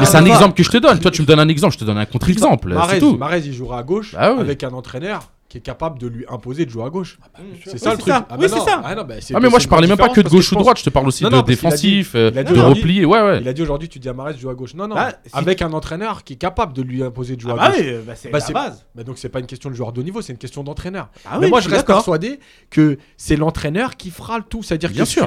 Mais 0.00 0.06
c'est 0.06 0.16
un 0.16 0.24
Ah, 0.24 0.28
exemple 0.28 0.54
que 0.56 0.62
je 0.62 0.70
te 0.70 0.78
donne. 0.78 0.98
Toi, 1.00 1.10
tu 1.10 1.20
me 1.20 1.26
donnes 1.26 1.40
un 1.40 1.48
exemple, 1.48 1.74
je 1.74 1.78
te 1.80 1.84
donne 1.84 1.98
un 1.98 2.06
contre-exemple. 2.06 2.72
Mahrez, 2.72 3.42
il 3.44 3.52
jouera 3.52 3.80
à 3.80 3.82
gauche 3.82 4.12
Bah 4.14 4.36
avec 4.38 4.64
un 4.64 4.70
entraîneur 4.72 5.30
qui 5.48 5.56
est 5.56 5.62
capable 5.62 5.98
de 5.98 6.06
lui 6.06 6.26
imposer 6.28 6.66
de 6.66 6.70
jouer 6.70 6.84
à 6.84 6.90
gauche. 6.90 7.18
C'est 7.64 7.70
C'est 7.70 7.78
ça 7.78 7.92
le 7.92 7.96
truc. 7.98 8.12
ça. 8.12 8.26
Ah 8.28 8.36
Oui, 8.38 8.46
bah 8.48 8.54
c'est 8.58 8.70
ça. 8.70 8.82
Ah 8.84 8.94
non, 8.94 9.04
bah, 9.04 9.14
Ah 9.34 9.40
mais 9.40 9.48
moi 9.48 9.58
je 9.58 9.66
parlais 9.66 9.88
même 9.88 9.96
pas 9.96 10.10
que 10.10 10.20
de 10.20 10.28
gauche 10.28 10.52
ou 10.52 10.56
droite, 10.56 10.78
je 10.78 10.84
te 10.84 10.90
parle 10.90 11.08
aussi 11.08 11.24
Non, 11.24 11.30
de 11.30 11.36
non, 11.36 11.40
dit- 11.42 11.46
défensif, 11.52 12.12
euh, 12.14 12.30
il 12.32 12.38
a 12.38 12.44
dit 12.44 12.52
de 12.52 12.58
aujourd'hui- 12.58 12.82
repli. 12.82 13.04
Ouais 13.06 13.22
ouais. 13.22 13.38
Il 13.40 13.48
a 13.48 13.52
dit 13.54 13.62
aujourd'hui, 13.62 13.88
tu 13.88 13.98
dis 13.98 14.10
à 14.10 14.12
Mahrez 14.12 14.34
de 14.34 14.38
jouer 14.38 14.50
à 14.50 14.54
gauche. 14.54 14.74
Non, 14.74 14.86
non. 14.86 14.94
Bah, 14.94 15.12
si 15.24 15.30
avec 15.32 15.62
un 15.62 15.72
entraîneur 15.72 16.22
qui 16.24 16.34
est 16.34 16.36
capable 16.36 16.74
de 16.74 16.82
lui 16.82 17.02
imposer 17.02 17.36
de 17.36 17.40
jouer 17.40 17.52
Ah 17.56 17.64
à 17.64 17.70
bah 17.70 17.76
gauche. 17.76 17.86
oui, 17.86 17.92
bah 18.06 18.12
c'est 18.14 18.30
Bah, 18.30 18.38
la 18.46 18.52
base. 18.52 18.86
Bah 18.94 19.04
donc 19.04 19.16
c'est 19.16 19.30
pas 19.30 19.40
une 19.40 19.46
question 19.46 19.70
de 19.70 19.74
joueur 19.74 19.92
de 19.92 20.00
haut 20.00 20.04
niveau, 20.04 20.20
c'est 20.20 20.32
une 20.34 20.38
question 20.38 20.62
d'entraîneur. 20.62 21.08
Ah 21.24 21.38
mais 21.38 21.46
oui, 21.46 21.50
moi 21.50 21.60
je 21.60 21.70
reste 21.70 21.86
persuadé 21.86 22.40
que 22.70 22.98
c'est 23.16 23.36
l'entraîneur 23.36 23.96
qui 23.96 24.10
fera 24.10 24.36
le 24.36 24.44
tout, 24.44 24.62
c'est-à-dire 24.62 24.90
Bien 24.90 25.06
sûr. 25.06 25.26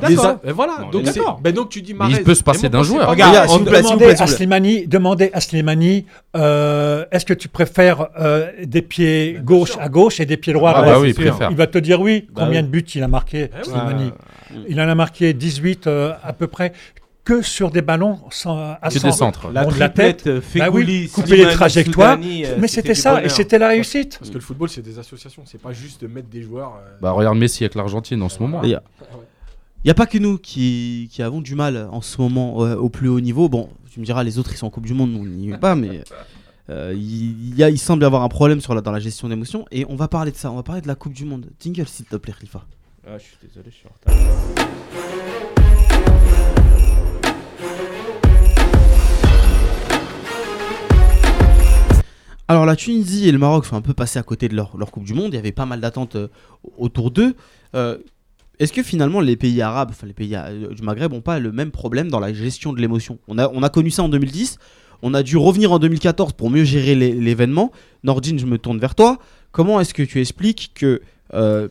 voilà. 0.54 0.88
Donc 0.92 1.04
bah, 1.42 1.52
tu 1.70 1.82
dis 1.82 1.96
il 2.12 2.24
peut 2.24 2.36
se 2.36 2.44
passer 2.44 2.70
d'un 2.70 2.84
joueur. 2.84 3.10
Regarde, 3.10 3.50
Demandez 3.66 4.06
à. 4.20 4.28
Slimani, 4.28 4.86
demandez 4.88 5.32
à 5.34 5.42
Slimani, 5.42 6.06
euh, 6.36 7.06
est-ce 7.12 7.26
que 7.26 7.34
tu 7.34 7.48
préfères 7.48 8.08
des 8.64 8.82
pieds 8.84 9.40
gauche 9.44 9.78
à 9.80 9.90
gauche 9.90 10.11
et 10.20 10.26
des 10.26 10.38
pieds 10.38 10.54
droits 10.54 10.74
Ah 10.76 10.80
à 10.82 10.86
bah 10.86 11.00
oui, 11.00 11.14
il 11.50 11.56
va 11.56 11.68
te 11.68 11.78
dire 11.78 12.02
oui. 12.02 12.28
Bah 12.32 12.44
Combien 12.46 12.62
oui. 12.62 12.68
de 12.68 12.72
buts 12.72 12.86
il 12.96 13.04
a 13.04 13.08
marqué, 13.08 13.50
Eh 13.54 13.58
oui. 13.58 13.64
Slimani 13.64 14.12
Ah. 14.14 14.54
Il 14.68 14.82
en 14.82 14.90
a 14.90 14.96
marqué 14.96 15.34
18 15.34 15.88
euh, 15.88 16.14
à 16.24 16.34
peu 16.34 16.48
près. 16.48 16.74
que 17.24 17.42
sur 17.44 17.70
des 17.72 17.82
ballons 17.84 18.20
sans, 18.32 18.58
à 18.82 18.90
des 18.90 19.00
centres. 19.12 19.52
La 19.52 19.64
la 19.66 19.90
tête. 19.90 20.26
euh, 20.28 20.42
Bah 20.56 20.70
oui, 20.72 21.08
couper 21.14 21.28
Slimani, 21.28 21.46
les 21.50 21.54
trajectoires. 21.56 22.16
Soudani, 22.18 22.46
euh, 22.46 22.56
Mais 22.60 22.68
c'était 22.68 22.96
ça, 22.96 23.24
et 23.24 23.30
c'était 23.30 23.60
la 23.60 23.68
réussite. 23.70 24.18
Parce 24.18 24.30
que 24.32 24.36
le 24.36 24.42
football, 24.42 24.70
c'est 24.70 24.82
des 24.82 24.98
associations. 25.00 25.44
C'est 25.46 25.62
pas 25.62 25.72
juste 25.72 26.02
de 26.02 26.08
mettre 26.08 26.30
des 26.30 26.42
joueurs. 26.42 26.74
euh, 26.84 26.98
Bah, 27.02 27.12
regarde 27.12 27.38
Messi 27.38 27.64
avec 27.64 27.76
l'Argentine 27.76 28.22
en 28.24 28.30
ce 28.30 28.40
moment. 28.40 28.62
Il 28.64 28.70
n'y 28.70 28.74
a, 28.76 28.82
y 29.86 29.90
a 29.92 29.94
pas 29.94 30.08
que 30.08 30.18
nous 30.18 30.38
qui, 30.40 31.10
qui 31.12 31.22
avons 31.22 31.42
du 31.42 31.54
mal 31.56 31.88
en 31.92 32.02
ce 32.02 32.20
moment 32.20 32.64
euh, 32.66 32.76
au 32.76 32.90
plus 32.90 33.08
haut 33.08 33.20
niveau. 33.22 33.48
Bon, 33.50 33.70
tu 33.94 34.00
me 34.00 34.06
diras, 34.06 34.24
les 34.24 34.40
autres 34.40 34.52
ils 34.54 34.58
sont 34.58 34.68
en 34.68 34.72
Coupe 34.72 34.88
du 34.88 34.94
Monde, 34.96 35.12
on 35.16 35.24
n'y 35.26 35.52
est 35.52 35.58
pas, 35.58 35.76
mais 35.76 36.02
euh, 36.72 36.94
il, 36.96 37.56
y 37.56 37.64
a, 37.64 37.70
il 37.70 37.78
semble 37.78 38.04
y 38.04 38.06
avoir 38.06 38.24
un 38.24 38.30
problème 38.30 38.62
sur 38.62 38.74
la, 38.74 38.82
dans 38.82 38.92
la 38.92 39.00
gestion 39.00 39.28
d'émotions. 39.28 39.66
Et 39.72 39.86
on 39.90 39.96
va 39.96 40.08
parler 40.08 40.32
de 40.32 40.38
ça, 40.38 40.52
on 40.52 40.56
va 40.56 40.64
parler 40.64 40.82
de 40.82 40.88
la 40.88 40.96
Coupe 40.96 41.14
du 41.14 41.26
Monde. 41.26 41.48
Jingle 41.60 41.88
s'il 41.88 42.06
te 42.06 42.16
plaît, 42.16 42.34
Khalifa. 42.34 42.66
Ah, 43.06 43.18
je 43.18 43.24
suis 43.24 43.38
désolé, 43.44 43.70
je 43.70 43.76
suis 43.76 43.88
en 43.88 43.92
retard. 43.94 45.22
Alors 52.48 52.66
la 52.66 52.76
Tunisie 52.76 53.30
et 53.30 53.32
le 53.32 53.38
Maroc 53.38 53.66
sont 53.66 53.78
un 53.78 53.82
peu 53.82 53.94
passés 53.94 54.20
à 54.20 54.24
côté 54.24 54.50
de 54.50 54.56
leur, 54.56 54.78
leur 54.78 54.92
Coupe 54.92 55.06
du 55.06 55.14
Monde. 55.14 55.34
Il 55.34 55.36
y 55.36 55.40
avait 55.40 55.54
pas 55.54 55.66
mal 55.66 55.80
d'attentes 55.80 56.16
euh, 56.18 56.28
autour 56.78 57.10
d'eux. 57.12 57.34
Euh, 57.76 57.98
Est-ce 58.60 58.74
que 58.74 58.84
finalement 58.84 59.22
les 59.22 59.38
pays 59.38 59.62
arabes, 59.62 59.90
enfin 59.92 60.06
les 60.06 60.14
pays 60.14 60.36
du 60.72 60.82
Maghreb, 60.84 61.12
n'ont 61.14 61.22
pas 61.22 61.40
le 61.40 61.52
même 61.52 61.72
problème 61.72 62.10
dans 62.10 62.20
la 62.20 62.34
gestion 62.34 62.74
de 62.74 62.82
l'émotion? 62.82 63.20
On 63.28 63.38
a, 63.38 63.50
on 63.50 63.64
a 63.64 63.70
connu 63.70 63.90
ça 63.90 64.04
en 64.04 64.10
2010. 64.10 64.58
On 65.02 65.14
a 65.14 65.24
dû 65.24 65.38
revenir 65.38 65.72
en 65.72 65.80
2014 65.80 66.34
pour 66.34 66.50
mieux 66.50 66.64
gérer 66.64 66.96
l'é- 66.96 67.14
l'événement. 67.14 67.72
Nordine, 68.04 68.38
je 68.40 68.46
me 68.46 68.58
tourne 68.58 68.80
vers 68.80 68.96
toi. 68.96 69.18
Comment 69.52 69.80
est-ce 69.82 69.94
que 69.94 70.04
tu 70.04 70.20
expliques 70.20 70.72
que 70.76 71.02
euh, 71.34 71.68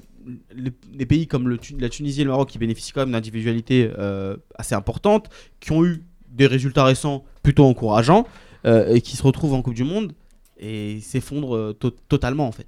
les, 0.94 1.06
pays 1.06 1.26
comme 1.26 1.58
la 1.78 1.88
Tunisie 1.88 2.20
et 2.20 2.24
le 2.24 2.30
Maroc, 2.30 2.48
qui 2.50 2.58
bénéficient 2.58 2.92
quand 2.92 3.00
même 3.00 3.12
d'individualités 3.12 3.90
euh, 3.98 4.36
assez 4.56 4.74
importantes, 4.74 5.28
qui 5.60 5.72
ont 5.72 5.84
eu 5.84 6.02
des 6.30 6.46
résultats 6.46 6.84
récents 6.84 7.24
plutôt 7.42 7.64
encourageants, 7.64 8.26
euh, 8.66 8.94
et 8.94 9.00
qui 9.00 9.16
se 9.16 9.22
retrouvent 9.22 9.54
en 9.54 9.62
Coupe 9.62 9.74
du 9.74 9.84
Monde 9.84 10.12
et 10.58 11.00
s'effondrent 11.00 11.72
to- 11.78 11.90
totalement 12.08 12.46
en 12.46 12.52
fait? 12.52 12.66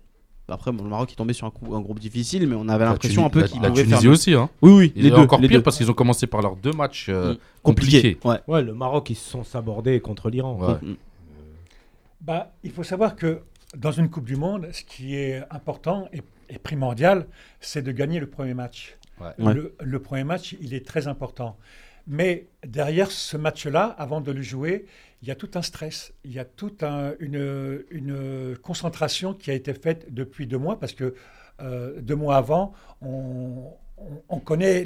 Après, 0.52 0.70
bon, 0.72 0.84
le 0.84 0.90
Maroc 0.90 1.10
est 1.12 1.16
tombé 1.16 1.32
sur 1.32 1.46
un, 1.46 1.50
coup- 1.50 1.74
un 1.74 1.80
groupe 1.80 1.98
difficile, 1.98 2.46
mais 2.46 2.54
on 2.56 2.68
avait 2.68 2.84
l'impression 2.84 3.26
un 3.26 3.30
peu 3.30 3.42
qu'ils 3.44 3.60
La 3.62 3.70
pouvaient 3.70 3.82
Tunisie 3.84 4.02
faire 4.02 4.10
aussi, 4.10 4.34
hein. 4.34 4.50
Oui, 4.62 4.70
oui, 4.72 4.92
Il 4.94 5.02
les 5.02 5.08
est 5.08 5.10
deux, 5.10 5.16
encore 5.16 5.40
les 5.40 5.48
pire 5.48 5.58
deux. 5.58 5.62
parce 5.62 5.76
qu'ils 5.78 5.90
ont 5.90 5.94
commencé 5.94 6.26
par 6.26 6.42
leurs 6.42 6.56
deux 6.56 6.72
matchs 6.72 7.06
euh, 7.08 7.34
Mm. 7.34 7.38
compliqué. 7.62 8.14
compliqués. 8.14 8.28
Ouais. 8.28 8.38
Ouais, 8.54 8.62
le 8.62 8.74
Maroc, 8.74 9.10
ils 9.10 9.14
se 9.16 9.28
sont 9.30 9.44
sabordés 9.44 10.00
contre 10.00 10.30
l'Iran. 10.30 10.56
Ouais. 10.60 10.74
Mm. 10.82 10.94
Bah, 12.20 12.52
il 12.62 12.70
faut 12.70 12.82
savoir 12.84 13.16
que 13.16 13.40
dans 13.76 13.90
une 13.92 14.08
Coupe 14.10 14.24
du 14.26 14.36
Monde, 14.36 14.68
ce 14.72 14.82
qui 14.84 15.16
est 15.16 15.42
important 15.50 16.08
et, 16.12 16.22
et 16.50 16.58
primordial, 16.58 17.26
c'est 17.60 17.82
de 17.82 17.90
gagner 17.92 18.20
le 18.20 18.26
premier 18.28 18.54
match. 18.54 18.96
Ouais. 19.20 19.28
Ouais. 19.44 19.54
Le, 19.54 19.74
le 19.80 19.98
premier 19.98 20.24
match, 20.24 20.54
il 20.60 20.74
est 20.74 20.86
très 20.86 21.08
important. 21.08 21.56
Mais 22.06 22.46
derrière 22.66 23.10
ce 23.10 23.36
match-là, 23.36 23.84
avant 23.98 24.20
de 24.20 24.32
le 24.32 24.42
jouer, 24.42 24.86
il 25.22 25.28
y 25.28 25.30
a 25.30 25.34
tout 25.36 25.50
un 25.54 25.62
stress, 25.62 26.12
il 26.24 26.32
y 26.32 26.38
a 26.38 26.44
toute 26.44 26.82
un- 26.82 27.14
une, 27.20 28.56
concentration 28.62 29.34
qui 29.34 29.50
a 29.50 29.54
été 29.54 29.72
faite 29.72 30.12
depuis 30.12 30.46
deux 30.46 30.58
mois, 30.58 30.78
parce 30.78 30.92
que 30.92 31.14
euh, 31.60 32.00
deux 32.00 32.16
mois 32.16 32.36
avant, 32.36 32.72
on, 33.00 33.70
on- 33.98 34.22
on 34.28 34.38
connaît 34.40 34.84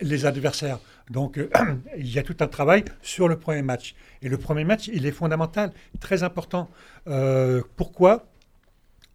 les, 0.00 0.26
adversaires. 0.26 0.78
Donc, 1.10 1.40
il 1.96 2.12
y 2.12 2.18
a 2.18 2.22
tout 2.22 2.36
un 2.40 2.46
travail 2.46 2.84
sur 3.02 3.26
le 3.26 3.38
premier 3.38 3.62
match. 3.62 3.94
Et 4.22 4.28
le 4.28 4.36
premier 4.36 4.64
match, 4.64 4.88
il 4.92 5.06
est 5.06 5.12
fondamental, 5.12 5.72
très 5.98 6.22
important. 6.22 6.68
Euh, 7.08 7.62
pourquoi? 7.76 8.26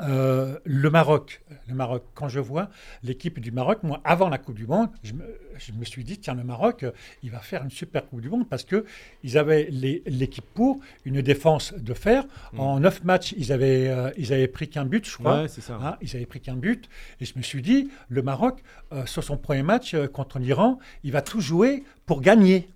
Euh, 0.01 0.59
le 0.65 0.89
Maroc, 0.89 1.41
le 1.67 1.73
Maroc, 1.73 2.03
quand 2.15 2.27
je 2.27 2.39
vois 2.39 2.69
l'équipe 3.03 3.39
du 3.39 3.51
Maroc, 3.51 3.81
moi, 3.83 4.01
avant 4.03 4.27
la 4.27 4.37
Coupe 4.37 4.55
du 4.55 4.67
Monde, 4.67 4.89
je 5.03 5.13
me, 5.13 5.23
je 5.57 5.71
me 5.71 5.85
suis 5.85 6.03
dit, 6.03 6.17
tiens, 6.17 6.33
le 6.33 6.43
Maroc, 6.43 6.85
il 7.23 7.31
va 7.31 7.39
faire 7.39 7.63
une 7.63 7.71
super 7.71 8.05
Coupe 8.05 8.19
du 8.19 8.29
Monde 8.29 8.47
parce 8.49 8.65
que 8.65 8.85
ils 9.23 9.37
avaient 9.37 9.69
l'équipe 9.69 10.45
pour, 10.53 10.79
une 11.05 11.21
défense 11.21 11.73
de 11.73 11.93
fer. 11.93 12.25
En 12.57 12.79
neuf 12.79 13.03
matchs, 13.03 13.33
ils 13.37 13.53
avaient, 13.53 13.87
euh, 13.87 14.11
ils 14.17 14.33
avaient 14.33 14.47
pris 14.47 14.69
qu'un 14.69 14.85
but, 14.85 15.07
je 15.07 15.17
crois. 15.17 15.43
Ouais, 15.43 15.47
c'est 15.47 15.61
ça. 15.61 15.79
Hein, 15.81 15.97
ils 16.01 16.13
avaient 16.15 16.25
pris 16.25 16.41
qu'un 16.41 16.55
but. 16.55 16.89
Et 17.21 17.25
je 17.25 17.37
me 17.37 17.41
suis 17.41 17.61
dit, 17.61 17.89
le 18.09 18.21
Maroc, 18.21 18.61
euh, 18.91 19.05
sur 19.05 19.23
son 19.23 19.37
premier 19.37 19.63
match 19.63 19.95
contre 20.13 20.39
l'Iran, 20.39 20.77
il 21.03 21.11
va 21.11 21.21
tout 21.21 21.39
jouer 21.39 21.83
pour 22.05 22.21
gagner. 22.21 22.67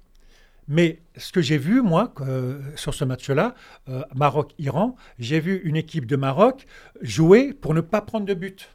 Mais 0.69 0.99
ce 1.17 1.31
que 1.31 1.41
j'ai 1.41 1.57
vu, 1.57 1.81
moi, 1.81 2.13
euh, 2.21 2.61
sur 2.75 2.93
ce 2.93 3.03
match-là, 3.03 3.55
euh, 3.89 4.03
Maroc-Iran, 4.15 4.95
j'ai 5.17 5.39
vu 5.39 5.61
une 5.65 5.75
équipe 5.75 6.05
de 6.05 6.15
Maroc 6.15 6.67
jouer 7.01 7.53
pour 7.53 7.73
ne 7.73 7.81
pas 7.81 8.01
prendre 8.01 8.27
de 8.27 8.35
but. 8.35 8.69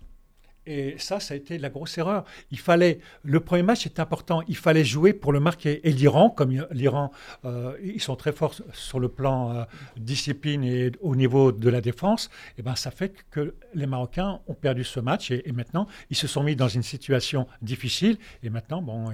Et 0.66 0.97
ça, 0.99 1.20
ça 1.20 1.34
a 1.34 1.36
été 1.36 1.57
la 1.59 1.68
grosse 1.68 1.97
erreur. 1.97 2.24
Il 2.51 2.59
fallait, 2.59 2.99
le 3.22 3.38
premier 3.38 3.62
match 3.62 3.86
était 3.86 4.01
important, 4.01 4.42
il 4.49 4.57
fallait 4.57 4.84
jouer 4.84 5.12
pour 5.12 5.32
le 5.32 5.38
marquer. 5.38 5.86
Et 5.86 5.92
l'Iran, 5.92 6.30
comme 6.30 6.51
l'Iran, 6.72 7.12
euh, 7.45 7.76
ils 7.84 8.01
sont 8.01 8.16
très 8.16 8.32
forts 8.32 8.55
sur 8.72 8.99
le 8.99 9.09
plan 9.09 9.66
discipline 9.97 10.64
et 10.64 10.90
au 11.01 11.14
niveau 11.14 11.53
de 11.53 11.68
la 11.68 11.80
défense, 11.80 12.28
et 12.59 12.62
ben 12.62 12.74
ça 12.74 12.90
fait 12.90 13.24
que 13.30 13.55
les 13.74 13.86
Marocains 13.86 14.40
ont 14.49 14.55
perdu 14.55 14.82
ce 14.82 14.99
match 15.01 15.30
et, 15.30 15.49
et 15.49 15.53
maintenant 15.53 15.86
ils 16.11 16.16
se 16.16 16.26
sont 16.26 16.42
mis 16.42 16.57
dans 16.57 16.68
une 16.68 16.82
situation 16.82 17.47
difficile 17.62 18.16
et 18.42 18.49
maintenant 18.49 18.80
bon 18.80 19.12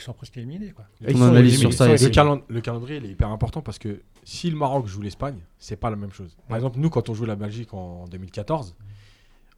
ils, 0.00 0.04
sont 0.04 0.12
presque 0.12 0.36
éliminés 0.36 0.70
quoi. 0.72 0.84
Et 1.00 1.06
Ton 1.06 1.10
ils 1.12 1.16
sont 1.18 1.22
analyse 1.24 1.54
éliminés. 1.54 1.70
sur 1.72 1.78
ça, 1.78 1.86
le, 1.86 1.92
Yassine. 1.92 2.10
calen- 2.10 2.42
le 2.48 2.60
calendrier 2.60 2.96
il 2.98 3.04
est 3.06 3.10
hyper 3.10 3.28
important 3.28 3.62
parce 3.62 3.78
que 3.78 4.00
si 4.24 4.50
le 4.50 4.56
Maroc 4.56 4.86
joue 4.86 5.00
l'Espagne, 5.02 5.38
c'est 5.58 5.76
pas 5.76 5.90
la 5.90 5.96
même 5.96 6.12
chose. 6.12 6.36
Par 6.48 6.56
exemple, 6.56 6.78
nous 6.78 6.90
quand 6.90 7.08
on 7.08 7.14
joue 7.14 7.24
la 7.24 7.36
Belgique 7.36 7.72
en 7.74 8.06
2014, 8.08 8.74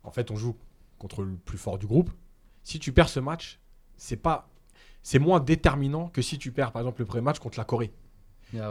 en 0.05 0.11
fait 0.11 0.31
on 0.31 0.37
joue 0.37 0.57
contre 0.99 1.23
le 1.23 1.33
plus 1.35 1.59
fort 1.59 1.79
du 1.79 1.87
groupe. 1.87 2.11
Si 2.63 2.79
tu 2.79 2.93
perds 2.93 3.09
ce 3.09 3.21
match, 3.21 3.59
c'est 3.97 4.17
pas 4.17 4.49
c'est 5.03 5.19
moins 5.19 5.41
déterminant 5.41 6.09
que 6.09 6.23
si 6.23 6.39
tu 6.39 6.53
perds 6.53 6.71
par 6.73 6.83
exemple 6.83 7.01
le 7.01 7.07
premier 7.07 7.23
match 7.23 7.39
contre 7.41 7.59
la 7.59 7.65
Corée. 7.65 7.93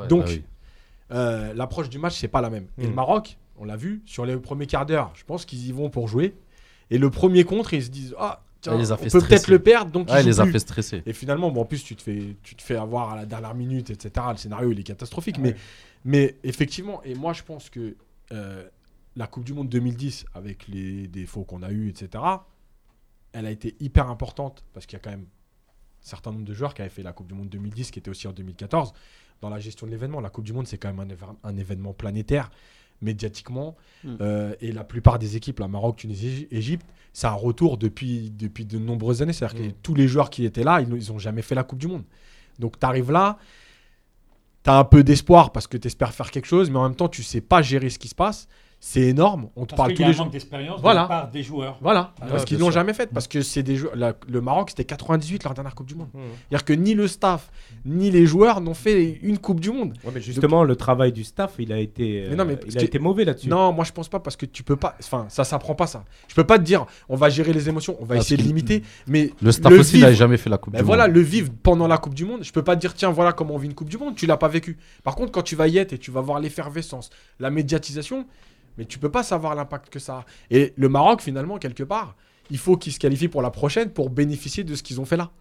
Donc, 0.09 0.23
Ah 0.27 0.29
oui. 0.29 0.43
Euh, 1.11 1.53
l'approche 1.53 1.89
du 1.89 1.97
match 1.99 2.15
c'est 2.17 2.27
pas 2.29 2.39
la 2.41 2.49
même. 2.49 2.67
Et 2.77 2.83
le 2.83 2.91
Mm. 2.91 2.95
Maroc, 2.95 3.37
on 3.57 3.65
l'a 3.65 3.75
vu 3.75 4.01
sur 4.05 4.25
les 4.25 4.37
premiers 4.37 4.65
quarts 4.67 4.85
d'heure, 4.85 5.11
je 5.15 5.23
pense 5.25 5.45
qu'ils 5.45 5.67
y 5.67 5.71
vont 5.71 5.89
pour 5.89 6.07
jouer. 6.07 6.35
Et 6.89 6.97
le 6.97 7.09
premier 7.09 7.43
contre, 7.43 7.73
ils 7.73 7.83
se 7.83 7.89
disent 7.89 8.15
ah 8.17 8.43
tiens, 8.61 8.73
a 8.73 8.93
on 8.93 8.97
peut 8.97 9.21
peut-être 9.21 9.47
le 9.49 9.59
perdre 9.59 9.91
donc 9.91 10.07
ils 10.11 10.19
il 10.19 10.25
les 10.25 10.39
a 10.39 10.43
plus. 10.43 10.53
fait 10.53 10.59
stresser. 10.59 11.03
Et 11.05 11.13
finalement, 11.13 11.51
bon, 11.51 11.61
en 11.61 11.65
plus, 11.65 11.83
tu 11.83 11.95
te, 11.95 12.01
fais, 12.01 12.35
tu 12.43 12.55
te 12.55 12.61
fais 12.61 12.75
avoir 12.75 13.13
à 13.13 13.15
la 13.15 13.25
dernière 13.25 13.55
minute, 13.55 13.89
etc. 13.89 14.25
Le 14.31 14.37
scénario, 14.37 14.71
il 14.71 14.79
est 14.79 14.83
catastrophique. 14.83 15.35
Ah 15.39 15.41
mais, 15.41 15.49
ouais. 15.49 15.57
mais 16.05 16.37
effectivement, 16.43 17.01
et 17.03 17.15
moi, 17.15 17.33
je 17.33 17.43
pense 17.43 17.69
que 17.69 17.95
euh, 18.31 18.67
la 19.15 19.27
Coupe 19.27 19.43
du 19.43 19.53
Monde 19.53 19.69
2010, 19.69 20.25
avec 20.33 20.67
les 20.67 21.07
défauts 21.07 21.43
qu'on 21.43 21.63
a 21.63 21.71
eus, 21.71 21.89
etc., 21.89 22.23
elle 23.33 23.45
a 23.45 23.51
été 23.51 23.75
hyper 23.79 24.09
importante 24.09 24.63
parce 24.73 24.85
qu'il 24.85 24.97
y 24.97 25.01
a 25.01 25.03
quand 25.03 25.11
même 25.11 25.25
un 25.25 26.07
certain 26.07 26.31
nombre 26.31 26.45
de 26.45 26.53
joueurs 26.53 26.73
qui 26.73 26.81
avaient 26.81 26.89
fait 26.89 27.03
la 27.03 27.13
Coupe 27.13 27.27
du 27.27 27.33
Monde 27.33 27.49
2010, 27.49 27.91
qui 27.91 27.99
était 27.99 28.09
aussi 28.09 28.27
en 28.27 28.33
2014, 28.33 28.93
dans 29.41 29.49
la 29.49 29.59
gestion 29.59 29.87
de 29.87 29.91
l'événement. 29.91 30.21
La 30.21 30.29
Coupe 30.29 30.45
du 30.45 30.53
Monde, 30.53 30.67
c'est 30.67 30.77
quand 30.77 30.93
même 30.93 31.15
un 31.43 31.57
événement 31.57 31.93
planétaire, 31.93 32.49
médiatiquement. 33.01 33.75
Mm. 34.03 34.15
Euh, 34.21 34.53
et 34.61 34.71
la 34.71 34.83
plupart 34.83 35.19
des 35.19 35.35
équipes, 35.35 35.59
la 35.59 35.67
Maroc, 35.67 35.97
Tunisie, 35.97 36.47
Égypte, 36.51 36.85
c'est 37.13 37.27
un 37.27 37.33
retour 37.33 37.77
depuis, 37.77 38.31
depuis 38.31 38.65
de 38.65 38.77
nombreuses 38.77 39.21
années. 39.21 39.33
C'est-à-dire 39.33 39.69
que 39.69 39.73
tous 39.83 39.93
les 39.93 40.07
joueurs 40.07 40.29
qui 40.29 40.45
étaient 40.45 40.63
là, 40.63 40.81
ils 40.81 41.11
n'ont 41.11 41.19
jamais 41.19 41.41
fait 41.41 41.55
la 41.55 41.63
Coupe 41.63 41.79
du 41.79 41.87
Monde. 41.87 42.03
Donc 42.59 42.79
tu 42.79 42.85
arrives 42.85 43.11
là, 43.11 43.37
tu 44.63 44.69
as 44.69 44.77
un 44.77 44.83
peu 44.83 45.03
d'espoir 45.03 45.51
parce 45.51 45.67
que 45.67 45.77
tu 45.77 45.87
espères 45.87 46.13
faire 46.13 46.31
quelque 46.31 46.45
chose, 46.45 46.69
mais 46.69 46.77
en 46.77 46.83
même 46.83 46.95
temps, 46.95 47.09
tu 47.09 47.23
sais 47.23 47.41
pas 47.41 47.61
gérer 47.61 47.89
ce 47.89 47.99
qui 47.99 48.07
se 48.07 48.15
passe. 48.15 48.47
C'est 48.83 49.01
énorme. 49.01 49.49
On 49.55 49.65
te 49.65 49.75
Parce 49.75 49.77
parle 49.77 49.93
tous 49.93 50.01
y 50.01 50.05
a 50.05 50.07
les 50.07 50.13
jours. 50.15 50.25
d'expérience 50.25 50.81
Voilà. 50.81 51.03
de 51.03 51.09
la 51.09 51.15
part 51.21 51.29
des 51.29 51.43
joueurs. 51.43 51.77
Voilà, 51.81 52.15
Ah, 52.19 52.25
parce 52.31 52.45
qu'ils 52.45 52.57
l'ont 52.57 52.71
jamais 52.71 52.95
fait. 52.95 53.11
Parce 53.13 53.27
que 53.27 53.43
c'est 53.43 53.61
des 53.61 53.75
joueurs. 53.75 53.95
la- 53.95 54.15
le 54.27 54.41
Maroc, 54.41 54.71
c'était 54.71 54.85
98 54.85 55.43
leur 55.43 55.53
dernière 55.53 55.75
Coupe 55.75 55.85
du 55.85 55.93
Monde. 55.93 56.07
Mmh. 56.15 56.19
C'est-à-dire 56.49 56.65
que 56.65 56.73
ni 56.73 56.95
le 56.95 57.07
staff, 57.07 57.51
ni 57.85 58.09
les 58.09 58.25
joueurs 58.25 58.59
n'ont 58.59 58.73
fait 58.73 59.19
une 59.21 59.37
Coupe 59.37 59.59
du 59.59 59.69
Monde. 59.69 59.93
Ouais, 60.03 60.11
mais 60.15 60.19
justement, 60.19 60.63
le 60.63 60.75
travail 60.75 61.11
du 61.11 61.23
staff, 61.23 61.53
il 61.59 61.71
a 61.71 61.77
été, 61.77 62.25
Mais 62.31 62.35
non, 62.35 62.43
mais 62.43 62.53
euh, 62.53 62.65
il 62.67 62.75
a 62.75 62.81
que- 62.81 62.85
été 62.87 62.97
mauvais 62.97 63.23
là-dessus. 63.23 63.49
Non, 63.49 63.71
moi 63.71 63.85
je 63.85 63.91
pense 63.91 64.09
pas 64.09 64.19
parce 64.19 64.35
que 64.35 64.47
tu 64.47 64.63
peux 64.63 64.75
pas. 64.77 64.95
Enfin, 64.99 65.27
ça 65.29 65.43
s'apprend 65.43 65.75
pas 65.75 65.85
ça. 65.85 66.03
Je 66.27 66.33
peux 66.33 66.43
pas 66.43 66.57
te 66.57 66.63
dire, 66.63 66.87
on 67.07 67.15
va 67.15 67.29
gérer 67.29 67.53
les 67.53 67.69
émotions, 67.69 67.95
on 68.01 68.05
va 68.05 68.15
Parce 68.15 68.25
essayer 68.25 68.41
de 68.41 68.47
limiter. 68.47 68.81
Mais 69.05 69.29
Le 69.43 69.51
staff 69.51 69.71
aussi 69.73 69.97
vivre- 69.97 70.07
n'a 70.07 70.13
jamais 70.13 70.37
fait 70.37 70.49
la 70.49 70.57
Coupe 70.57 70.73
Ben 70.73 70.79
du 70.79 70.85
voilà, 70.85 71.05
Monde. 71.05 71.17
le 71.17 71.21
vivre 71.21 71.51
pendant 71.61 71.85
la 71.87 71.99
Coupe 71.99 72.15
du 72.15 72.25
Monde, 72.25 72.39
je 72.43 72.51
peux 72.51 72.63
pas 72.63 72.75
te 72.75 72.81
dire, 72.81 72.95
tiens, 72.95 73.11
voilà 73.11 73.31
comment 73.31 73.53
on 73.53 73.57
vit 73.59 73.67
une 73.67 73.75
Coupe 73.75 73.89
du 73.89 73.99
Monde, 73.99 74.15
tu 74.15 74.25
l'as 74.25 74.37
pas 74.37 74.47
vécu. 74.47 74.79
Par 75.03 75.13
contre, 75.15 75.31
quand 75.31 75.43
tu 75.43 75.55
vas 75.55 75.67
y 75.67 75.77
être 75.77 75.93
et 75.93 75.99
tu 75.99 76.09
vas 76.09 76.21
voir 76.21 76.39
l'effervescence, 76.39 77.11
la 77.39 77.51
médiatisation, 77.51 78.25
mais 78.77 78.85
tu 78.85 78.99
peux 78.99 79.11
pas 79.11 79.23
savoir 79.23 79.55
l'impact 79.55 79.89
que 79.89 79.99
ça 79.99 80.15
a. 80.17 80.25
Et 80.49 80.73
le 80.75 80.89
Maroc, 80.89 81.21
finalement, 81.21 81.57
quelque 81.57 81.83
part, 81.83 82.15
il 82.49 82.57
faut 82.57 82.77
qu'ils 82.77 82.93
se 82.93 82.99
qualifient 82.99 83.27
pour 83.29 83.41
la 83.41 83.51
prochaine 83.51 83.89
pour 83.91 84.09
bénéficier 84.09 84.63
de 84.63 84.75
ce 84.75 84.83
qu'ils 84.83 84.99
ont 84.99 85.05
fait 85.05 85.17
là. 85.17 85.31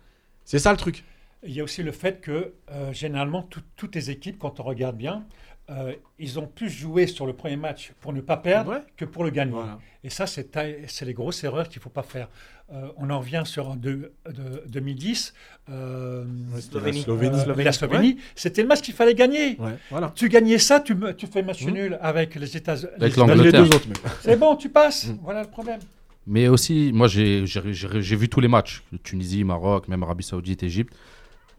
C'est 0.44 0.58
ça 0.58 0.70
le 0.70 0.76
truc. 0.78 1.04
Il 1.42 1.52
y 1.52 1.60
a 1.60 1.64
aussi 1.64 1.82
le 1.82 1.92
fait 1.92 2.20
que 2.20 2.52
euh, 2.70 2.92
généralement 2.92 3.42
tout- 3.42 3.62
toutes 3.76 3.94
les 3.94 4.10
équipes, 4.10 4.38
quand 4.38 4.60
on 4.60 4.62
regarde 4.62 4.96
bien, 4.96 5.24
euh, 5.70 5.94
ils 6.18 6.38
ont 6.38 6.46
plus 6.46 6.68
joué 6.68 7.06
sur 7.06 7.26
le 7.26 7.32
premier 7.32 7.56
match 7.56 7.92
pour 8.00 8.12
ne 8.12 8.20
pas 8.20 8.36
perdre 8.36 8.72
Ouais. 8.72 8.82
que 8.96 9.04
pour 9.04 9.22
le 9.24 9.30
gagner. 9.30 9.52
Voilà. 9.52 9.78
Et 10.02 10.10
ça, 10.10 10.26
c'est 10.26 10.56
les 11.02 11.14
grosses 11.14 11.44
erreurs 11.44 11.68
qu'il 11.68 11.78
ne 11.78 11.82
faut 11.82 11.90
pas 11.90 12.02
faire. 12.02 12.28
Euh, 12.72 12.88
on 12.96 13.10
en 13.10 13.18
revient 13.18 13.42
sur 13.44 13.76
de, 13.76 14.12
de- 14.26 14.62
2010. 14.68 15.34
euh, 15.70 16.24
Slovénie. 16.60 17.00
euh, 17.00 17.02
Slovénie. 17.02 17.64
la 17.64 17.72
Slovénie, 17.72 18.16
c'était 18.34 18.62
le 18.62 18.68
match 18.68 18.80
qu'il 18.80 18.94
fallait 18.94 19.14
gagner. 19.14 19.56
Ouais, 19.60 19.76
voilà. 19.90 20.12
Tu 20.14 20.28
gagnais 20.28 20.58
ça, 20.58 20.80
tu, 20.80 20.96
tu 21.16 21.26
fais 21.26 21.42
match 21.42 21.64
Mhm. 21.64 21.72
nul 21.72 21.98
avec 22.00 22.34
les 22.36 22.56
États-Unis. 22.56 22.92
Avec 22.96 23.16
l'Angleterre. 23.16 23.64
deux 23.64 23.68
autres, 23.76 23.86
mais- 23.88 24.10
C'est 24.22 24.36
bon, 24.36 24.56
tu 24.56 24.68
passes. 24.68 25.08
Mhm. 25.08 25.18
Voilà 25.22 25.42
le 25.42 25.48
problème. 25.48 25.80
Mais 26.26 26.48
aussi, 26.48 26.90
moi, 26.94 27.08
j'ai 27.08 27.46
j'ai- 27.46 27.72
j'ai- 27.72 28.02
j'ai 28.02 28.16
vu 28.16 28.28
tous 28.28 28.40
les 28.40 28.48
matchs. 28.48 28.82
Tunisie, 29.02 29.42
Maroc, 29.44 29.88
même 29.88 30.02
Arabie 30.02 30.24
Saoudite, 30.24 30.62
Égypte. 30.62 30.94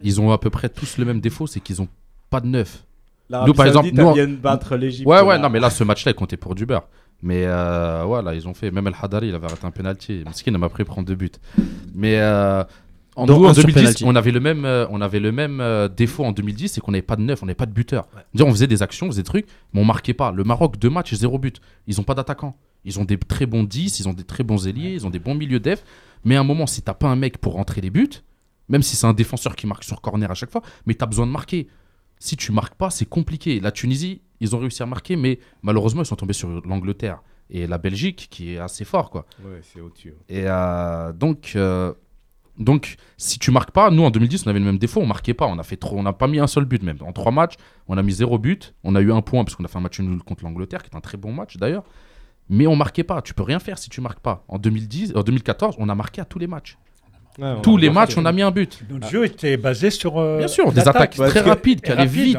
ils 0.01 0.19
ont 0.21 0.31
à 0.31 0.37
peu 0.37 0.49
près 0.49 0.69
tous 0.69 0.97
le 0.97 1.05
même 1.05 1.19
défaut, 1.21 1.45
c'est 1.47 1.59
qu'ils 1.59 1.81
ont 1.81 1.87
pas 2.29 2.39
de 2.41 2.47
neuf. 2.47 2.83
L'Arabie 3.31 3.49
Nous, 3.49 3.55
par 3.55 3.65
exemple, 3.65 3.89
nous, 3.93 4.13
vient 4.13 4.27
de 4.27 4.35
battre 4.35 4.75
l'Égypte. 4.75 5.07
Ouais, 5.07 5.21
ouais, 5.21 5.35
là. 5.35 5.39
non, 5.39 5.49
mais 5.49 5.59
là, 5.59 5.69
ce 5.69 5.83
match-là, 5.83 6.11
il 6.11 6.15
comptait 6.15 6.37
pour 6.37 6.53
du 6.53 6.65
beurre. 6.65 6.87
Mais 7.23 7.45
euh, 7.45 8.03
voilà, 8.05 8.35
ils 8.35 8.47
ont 8.47 8.53
fait. 8.53 8.71
Même 8.71 8.87
El 8.87 8.95
Hadari, 9.01 9.29
il 9.29 9.35
avait 9.35 9.45
arrêté 9.45 9.65
un 9.65 9.71
penalty. 9.71 10.23
Meskin 10.25 10.51
m'a 10.57 10.69
pris 10.69 10.83
prendre 10.83 11.07
deux 11.07 11.15
buts. 11.15 11.31
Mais 11.95 12.19
euh, 12.19 12.63
en, 13.15 13.25
Donc, 13.25 13.39
nous, 13.39 13.45
en 13.45 13.49
un 13.49 13.53
sur 13.53 13.63
2010, 13.63 13.81
penalty. 13.81 14.03
on 14.05 14.15
avait 14.15 14.31
le 14.31 14.39
même, 14.39 14.65
euh, 14.65 14.85
on 14.89 14.99
avait 14.99 15.19
le 15.19 15.31
même 15.31 15.61
euh, 15.61 15.87
défaut 15.87 16.25
en 16.25 16.31
2010, 16.31 16.69
c'est 16.69 16.81
qu'on 16.81 16.91
n'avait 16.91 17.01
pas 17.01 17.15
de 17.15 17.21
neuf, 17.21 17.41
on 17.41 17.45
n'avait 17.45 17.55
pas 17.55 17.65
de 17.65 17.73
buteur. 17.73 18.07
Dire, 18.33 18.47
on 18.47 18.51
faisait 18.51 18.67
des 18.67 18.81
actions, 18.81 19.07
on 19.07 19.11
faisait 19.11 19.21
des 19.21 19.27
trucs, 19.27 19.45
mais 19.73 19.81
on 19.81 19.85
marquait 19.85 20.13
pas. 20.13 20.31
Le 20.31 20.43
Maroc, 20.43 20.77
deux 20.77 20.89
matchs, 20.89 21.13
zéro 21.13 21.37
but. 21.37 21.61
Ils 21.87 21.99
ont 21.99 22.03
pas 22.03 22.15
d'attaquants. 22.15 22.55
Ils 22.83 22.99
ont 22.99 23.05
des 23.05 23.17
très 23.17 23.45
bons 23.45 23.63
10, 23.63 23.99
ils 23.99 24.09
ont 24.09 24.13
des 24.13 24.23
très 24.23 24.43
bons 24.43 24.67
ailiers, 24.67 24.93
ils 24.93 25.05
ont 25.05 25.09
des 25.09 25.19
bons 25.19 25.35
milieux 25.35 25.59
def. 25.59 25.83
Mais 26.25 26.35
à 26.35 26.41
un 26.41 26.43
moment, 26.43 26.67
si 26.67 26.81
t'as 26.81 26.93
pas 26.93 27.07
un 27.07 27.15
mec 27.15 27.37
pour 27.37 27.53
rentrer 27.53 27.81
les 27.81 27.89
buts, 27.89 28.09
même 28.69 28.81
si 28.81 28.95
c'est 28.95 29.05
un 29.07 29.13
défenseur 29.13 29.55
qui 29.55 29.67
marque 29.67 29.83
sur 29.83 30.01
corner 30.01 30.31
à 30.31 30.33
chaque 30.33 30.51
fois, 30.51 30.61
mais 30.85 30.95
tu 30.95 31.03
as 31.03 31.07
besoin 31.07 31.27
de 31.27 31.31
marquer. 31.31 31.67
Si 32.21 32.37
tu 32.37 32.51
marques 32.51 32.75
pas, 32.75 32.91
c'est 32.91 33.09
compliqué. 33.09 33.59
La 33.59 33.71
Tunisie, 33.71 34.21
ils 34.41 34.55
ont 34.55 34.59
réussi 34.59 34.83
à 34.83 34.85
marquer, 34.85 35.15
mais 35.15 35.39
malheureusement, 35.63 36.03
ils 36.03 36.05
sont 36.05 36.15
tombés 36.15 36.33
sur 36.33 36.49
l'Angleterre 36.67 37.23
et 37.49 37.65
la 37.65 37.79
Belgique, 37.79 38.27
qui 38.29 38.53
est 38.53 38.59
assez 38.59 38.85
fort, 38.85 39.09
quoi. 39.09 39.25
Ouais, 39.43 39.59
c'est 39.63 39.81
au-dessus. 39.81 40.13
Et 40.29 40.43
euh, 40.45 41.13
donc, 41.13 41.53
euh, 41.55 41.91
donc, 42.59 42.97
si 43.17 43.39
tu 43.39 43.49
marques 43.49 43.71
pas, 43.71 43.89
nous 43.89 44.03
en 44.03 44.11
2010, 44.11 44.45
on 44.45 44.51
avait 44.51 44.59
le 44.59 44.65
même 44.65 44.77
défaut, 44.77 45.01
on 45.01 45.07
marquait 45.07 45.33
pas. 45.33 45.47
On 45.47 45.57
a 45.57 45.63
fait 45.63 45.77
trop, 45.77 45.97
on 45.97 46.03
n'a 46.03 46.13
pas 46.13 46.27
mis 46.27 46.37
un 46.37 46.45
seul 46.45 46.65
but 46.65 46.83
même. 46.83 46.99
En 47.01 47.11
trois 47.11 47.31
matchs, 47.31 47.55
on 47.87 47.97
a 47.97 48.03
mis 48.03 48.11
zéro 48.11 48.37
but. 48.37 48.75
On 48.83 48.93
a 48.93 49.01
eu 49.01 49.11
un 49.11 49.23
point 49.23 49.43
parce 49.43 49.55
qu'on 49.55 49.65
a 49.65 49.67
fait 49.67 49.79
un 49.79 49.81
match 49.81 49.99
nul 49.99 50.21
contre 50.21 50.43
l'Angleterre, 50.43 50.83
qui 50.83 50.91
est 50.91 50.95
un 50.95 51.01
très 51.01 51.17
bon 51.17 51.33
match 51.33 51.57
d'ailleurs. 51.57 51.85
Mais 52.49 52.67
on 52.67 52.75
marquait 52.75 53.03
pas. 53.03 53.23
Tu 53.23 53.33
peux 53.33 53.43
rien 53.43 53.57
faire 53.57 53.79
si 53.79 53.89
tu 53.89 53.99
marques 53.99 54.19
pas. 54.19 54.45
En 54.47 54.59
2010, 54.59 55.13
en 55.15 55.23
2014, 55.23 55.77
on 55.79 55.89
a 55.89 55.95
marqué 55.95 56.21
à 56.21 56.25
tous 56.25 56.37
les 56.37 56.47
matchs. 56.47 56.77
Ouais, 57.39 57.61
tous 57.63 57.77
les 57.77 57.89
matchs, 57.89 58.17
on 58.17 58.25
a 58.25 58.31
mis 58.31 58.41
un 58.41 58.51
but. 58.51 58.81
Notre 58.89 59.09
jeu 59.09 59.25
était 59.25 59.57
basé 59.57 59.89
sur. 59.89 60.17
euh, 60.17 60.37
Bien 60.39 60.47
sûr, 60.47 60.71
des 60.71 60.81
attaques 60.87 61.15
très 61.15 61.39
rapides, 61.41 61.81
qui 61.81 61.91
allaient 61.91 62.05
vite. 62.05 62.37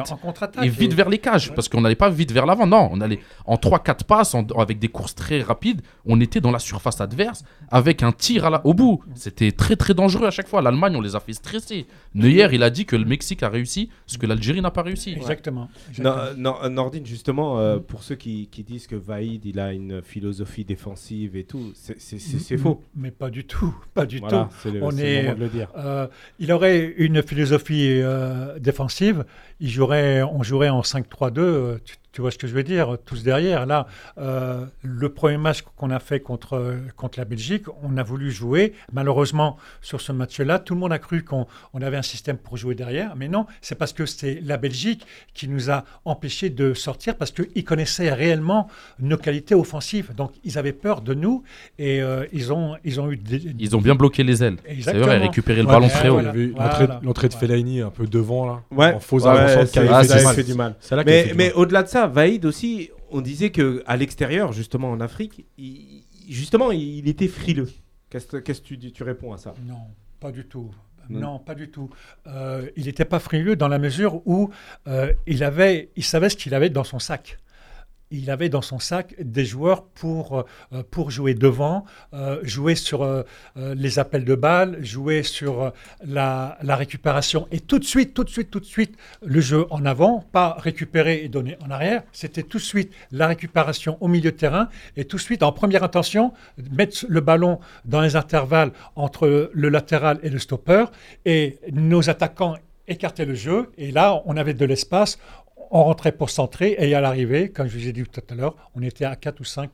Et 0.61 0.69
vite 0.69 0.93
vers 0.93 1.09
les 1.09 1.17
cages, 1.17 1.53
parce 1.53 1.67
qu'on 1.67 1.81
n'allait 1.81 1.95
pas 1.95 2.09
vite 2.09 2.31
vers 2.31 2.45
l'avant. 2.45 2.67
Non, 2.67 2.89
on 2.91 3.01
allait 3.01 3.19
en 3.45 3.55
3-4 3.55 4.03
passes, 4.05 4.35
en- 4.35 4.45
avec 4.57 4.79
des 4.79 4.87
courses 4.89 5.15
très 5.15 5.41
rapides. 5.41 5.81
On 6.05 6.19
était 6.21 6.41
dans 6.41 6.51
la 6.51 6.59
surface 6.59 7.01
adverse, 7.01 7.43
avec 7.69 8.03
un 8.03 8.11
tir 8.11 8.45
à 8.45 8.49
la- 8.49 8.65
au 8.65 8.73
bout. 8.73 9.01
C'était 9.15 9.51
très 9.51 9.75
très 9.75 9.93
dangereux 9.93 10.27
à 10.27 10.31
chaque 10.31 10.47
fois. 10.47 10.61
L'Allemagne, 10.61 10.95
on 10.95 11.01
les 11.01 11.15
a 11.15 11.19
fait 11.19 11.33
stresser. 11.33 11.85
Neuer, 12.13 12.47
il 12.53 12.61
a 12.63 12.69
dit 12.69 12.85
que 12.85 12.95
le 12.95 13.05
Mexique 13.05 13.41
a 13.43 13.49
réussi, 13.49 13.89
ce 14.05 14.17
que 14.17 14.25
l'Algérie 14.27 14.61
n'a 14.61 14.71
pas 14.71 14.83
réussi. 14.83 15.11
Exactement. 15.13 15.61
Non, 15.99 16.11
exactement. 16.15 16.25
non, 16.37 16.55
euh, 16.63 16.69
Nordine, 16.69 17.05
justement, 17.05 17.59
euh, 17.59 17.79
pour 17.79 18.03
ceux 18.03 18.15
qui, 18.15 18.47
qui 18.51 18.63
disent 18.63 18.87
que 18.87 18.95
Vaïd, 18.95 19.45
il 19.45 19.59
a 19.59 19.73
une 19.73 20.01
philosophie 20.01 20.65
défensive 20.65 21.35
et 21.35 21.43
tout, 21.43 21.71
c'est 21.73 22.57
faux. 22.57 22.81
Mais 22.95 23.11
pas 23.11 23.29
du 23.29 23.45
tout. 23.45 23.73
Pas 23.93 24.05
du 24.05 24.19
Voilà, 24.19 24.49
tout. 24.61 24.69
Le, 24.89 24.95
On 24.95 24.97
c'est 24.97 25.03
le 25.03 25.09
est- 25.09 25.23
moment 25.23 25.35
de 25.35 25.39
le 25.41 25.49
dire. 25.49 25.67
Euh, 25.77 26.07
il 26.39 26.51
aurait 26.51 26.93
une 26.97 27.21
philosophie 27.23 27.87
euh, 28.01 28.57
défensive. 28.59 29.25
Il 29.59 29.69
jouerait, 29.69 30.23
on 30.23 30.43
jouerait 30.43 30.69
en 30.69 30.81
5-3-2. 30.81 31.39
euh, 31.39 31.77
Tu, 31.85 31.95
tu 32.13 32.21
vois 32.21 32.31
ce 32.31 32.37
que 32.37 32.47
je 32.47 32.53
veux 32.53 32.63
dire 32.63 32.97
Tous 33.05 33.23
derrière. 33.23 33.65
Là, 33.65 33.87
euh, 34.17 34.65
le 34.81 35.09
premier 35.09 35.37
match 35.37 35.61
qu'on 35.75 35.89
a 35.89 35.99
fait 35.99 36.21
contre, 36.21 36.77
contre 36.95 37.19
la 37.19 37.25
Belgique, 37.25 37.65
on 37.83 37.97
a 37.97 38.03
voulu 38.03 38.31
jouer. 38.31 38.73
Malheureusement, 38.93 39.57
sur 39.81 39.99
ce 39.99 40.11
match-là, 40.11 40.59
tout 40.59 40.73
le 40.75 40.79
monde 40.79 40.93
a 40.93 40.99
cru 40.99 41.23
qu'on 41.23 41.47
on 41.73 41.81
avait 41.81 41.97
un 41.97 42.01
système 42.03 42.37
pour 42.37 42.55
jouer 42.55 42.75
derrière. 42.75 43.15
Mais 43.15 43.27
non, 43.27 43.45
c'est 43.61 43.75
parce 43.75 43.93
que 43.93 44.05
c'est 44.05 44.39
la 44.43 44.57
Belgique 44.57 45.05
qui 45.33 45.47
nous 45.47 45.69
a 45.69 45.83
empêchés 46.05 46.49
de 46.49 46.73
sortir 46.73 47.15
parce 47.17 47.31
qu'ils 47.31 47.63
connaissaient 47.65 48.13
réellement 48.13 48.67
nos 48.99 49.17
qualités 49.17 49.55
offensives. 49.55 50.13
Donc, 50.15 50.31
ils 50.43 50.57
avaient 50.57 50.73
peur 50.73 51.01
de 51.01 51.13
nous 51.13 51.43
et 51.79 52.01
euh, 52.01 52.25
ils, 52.31 52.53
ont, 52.53 52.75
ils 52.83 53.01
ont 53.01 53.11
eu 53.11 53.17
des, 53.17 53.53
Ils 53.59 53.75
ont 53.75 53.81
bien 53.81 53.95
bloqué 53.95 54.23
les 54.23 54.43
ailes. 54.43 54.57
C'est 54.81 54.93
vrai, 54.93 55.17
récupérer 55.17 55.61
le 55.61 55.67
Ouais, 55.67 55.73
ballon 55.73 55.87
très 55.87 56.09
haut. 56.09 56.13
voilà. 56.13 56.31
Il 56.33 56.39
y 56.39 56.43
avait 56.43 56.51
eu 56.51 56.55
l'entrée 57.03 57.27
de. 57.27 57.33
Fellaini 57.33 57.81
un 57.81 57.89
peu 57.89 58.05
devant 58.05 58.45
là. 58.45 58.61
Ouais, 58.71 58.93
en 58.93 58.99
faux 58.99 59.19
ouais, 59.21 59.27
avançant 59.27 59.65
qui 59.65 59.87
ça, 59.87 59.95
avait 59.97 60.07
fait 60.07 60.19
ça 60.19 60.43
du 60.43 60.53
mal. 60.53 60.75
Mais, 61.35 61.51
au-delà 61.53 61.83
de 61.83 61.87
ça, 61.87 62.02
Vaïd 62.07 62.45
aussi, 62.45 62.89
on 63.11 63.21
disait 63.21 63.51
qu'à 63.51 63.95
l'extérieur, 63.95 64.53
justement 64.53 64.91
en 64.91 64.99
Afrique, 64.99 65.45
il- 65.57 66.03
justement, 66.29 66.71
il 66.71 67.07
était 67.07 67.27
frileux. 67.27 67.69
Qu'est-ce 68.09 68.27
que 68.27 68.89
tu, 68.91 69.03
réponds 69.03 69.33
à 69.33 69.37
ça? 69.37 69.53
Non, 69.65 69.87
pas 70.19 70.31
du 70.31 70.45
tout. 70.45 70.69
Non. 71.09 71.19
Non, 71.19 71.39
pas 71.39 71.55
du 71.55 71.69
tout. 71.69 71.89
Euh, 72.27 72.69
il 72.77 72.85
n'était 72.85 73.05
pas 73.05 73.19
frileux 73.19 73.55
dans 73.55 73.67
la 73.67 73.79
mesure 73.79 74.21
où 74.25 74.51
euh, 74.87 75.11
il, 75.27 75.43
avait, 75.43 75.89
il 75.95 76.03
savait 76.03 76.29
ce 76.29 76.37
qu'il 76.37 76.53
avait 76.53 76.69
dans 76.69 76.83
son 76.85 76.99
sac. 76.99 77.39
Il 78.15 78.29
avait 78.29 78.47
dans 78.47 78.61
son 78.61 78.77
sac 78.77 79.15
des 79.19 79.43
joueurs 79.43 79.85
pour, 79.85 80.45
euh, 80.71 80.83
pour 80.91 81.09
jouer 81.09 81.33
devant, 81.33 81.83
euh, 82.13 82.39
jouer 82.43 82.75
sur 82.75 83.01
euh, 83.01 83.23
les 83.55 83.97
appels 83.97 84.23
de 84.23 84.35
balles, 84.35 84.77
jouer 84.85 85.23
sur 85.23 85.73
la, 86.05 86.59
la 86.61 86.75
récupération. 86.75 87.47
Et 87.51 87.59
tout 87.59 87.79
de 87.79 87.83
suite, 87.83 88.13
tout 88.13 88.23
de 88.23 88.29
suite, 88.29 88.51
tout 88.51 88.59
de 88.59 88.65
suite, 88.65 88.95
le 89.25 89.41
jeu 89.41 89.65
en 89.71 89.83
avant, 89.83 90.23
pas 90.31 90.55
récupérer 90.59 91.23
et 91.23 91.27
donner 91.27 91.57
en 91.65 91.71
arrière. 91.71 92.03
C'était 92.11 92.43
tout 92.43 92.59
de 92.59 92.63
suite 92.63 92.93
la 93.11 93.25
récupération 93.25 93.97
au 93.99 94.07
milieu 94.07 94.31
de 94.31 94.37
terrain 94.37 94.69
et 94.95 95.05
tout 95.05 95.17
de 95.17 95.21
suite, 95.21 95.41
en 95.41 95.51
première 95.51 95.83
intention, 95.83 96.33
mettre 96.71 97.07
le 97.09 97.19
ballon 97.19 97.59
dans 97.85 98.01
les 98.01 98.15
intervalles 98.15 98.73
entre 98.95 99.49
le 99.51 99.69
latéral 99.69 100.19
et 100.21 100.29
le 100.29 100.37
stopper. 100.37 100.85
Et 101.25 101.57
nos 101.71 102.11
attaquants 102.11 102.57
écartaient 102.87 103.25
le 103.25 103.35
jeu. 103.35 103.71
Et 103.77 103.91
là, 103.91 104.21
on 104.25 104.37
avait 104.37 104.53
de 104.53 104.65
l'espace. 104.65 105.17
On 105.71 105.83
rentrait 105.83 106.11
pour 106.11 106.29
centrer 106.29 106.75
et 106.79 106.93
à 106.95 107.01
l'arrivée, 107.01 107.49
comme 107.49 107.67
je 107.67 107.77
vous 107.77 107.87
ai 107.87 107.91
dit 107.91 108.03
tout 108.03 108.21
à 108.29 108.35
l'heure, 108.35 108.55
on 108.75 108.81
était 108.81 109.05
à 109.05 109.15
4 109.15 109.39
ou 109.39 109.43
5 109.43 109.71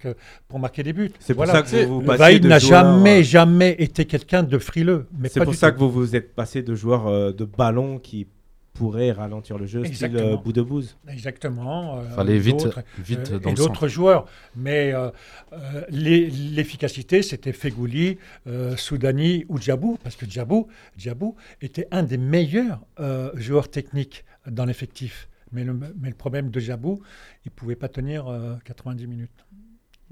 pour 0.47 0.59
marquer 0.59 0.83
des 0.83 0.93
buts. 0.93 1.11
C'est 1.19 1.33
pour 1.33 1.45
Voilà. 1.45 1.63
ça 1.65 1.77
que 1.77 1.85
vous, 1.85 2.01
vous 2.01 2.05
Vaïd 2.07 2.43
de 2.43 2.47
n'a 2.47 2.59
joueurs, 2.59 2.83
jamais, 2.83 3.19
euh, 3.19 3.23
jamais 3.23 3.75
été 3.79 4.05
quelqu'un 4.05 4.43
de 4.43 4.57
frileux. 4.57 5.07
Mais 5.17 5.29
C'est 5.29 5.39
pas 5.39 5.45
pour 5.45 5.53
du 5.53 5.59
ça 5.59 5.71
tout. 5.71 5.75
que 5.75 5.79
vous 5.83 5.91
vous 5.91 6.15
êtes 6.15 6.33
passé 6.35 6.61
de 6.63 6.73
joueurs 6.75 7.07
euh, 7.07 7.31
de 7.33 7.45
ballon 7.45 7.99
qui 7.99 8.27
pourraient 8.73 9.11
ralentir 9.11 9.57
le 9.57 9.65
jeu, 9.65 9.83
style 9.83 9.91
Exactement. 10.05 10.33
euh, 10.33 10.37
bout 10.37 10.53
de 10.53 10.61
bouse. 10.61 10.95
Exactement. 11.11 11.97
euh, 11.99 12.09
Fallait 12.15 12.39
vite, 12.39 12.63
d'autres, 12.63 12.79
vite 12.99 13.31
euh, 13.33 13.39
dans 13.39 13.49
et 13.49 13.53
d'autres 13.53 13.87
joueurs. 13.89 14.25
Mais 14.55 14.93
euh, 14.93 15.09
euh, 15.51 15.81
l'e- 15.89 16.29
l'efficacité, 16.55 17.21
c'était 17.21 17.51
Fegouli, 17.51 18.17
euh, 18.47 18.77
Soudani 18.77 19.43
ou 19.49 19.57
Djabou, 19.59 19.97
parce 20.01 20.15
que 20.15 20.25
Djabou, 20.25 20.67
Djabou 20.97 21.35
était 21.61 21.87
un 21.91 22.03
des 22.03 22.17
meilleurs 22.17 22.79
euh, 23.01 23.31
joueurs 23.35 23.69
techniques 23.69 24.23
dans 24.49 24.63
l'effectif. 24.63 25.27
Mais 25.51 25.63
le, 25.63 25.73
mais 25.73 26.09
le 26.09 26.15
problème 26.15 26.49
de 26.51 26.59
Djabou, 26.59 27.01
il 27.45 27.49
ne 27.49 27.51
pouvait 27.51 27.75
pas 27.75 27.89
tenir 27.89 28.27
euh, 28.27 28.55
90 28.65 29.07
minutes. 29.07 29.45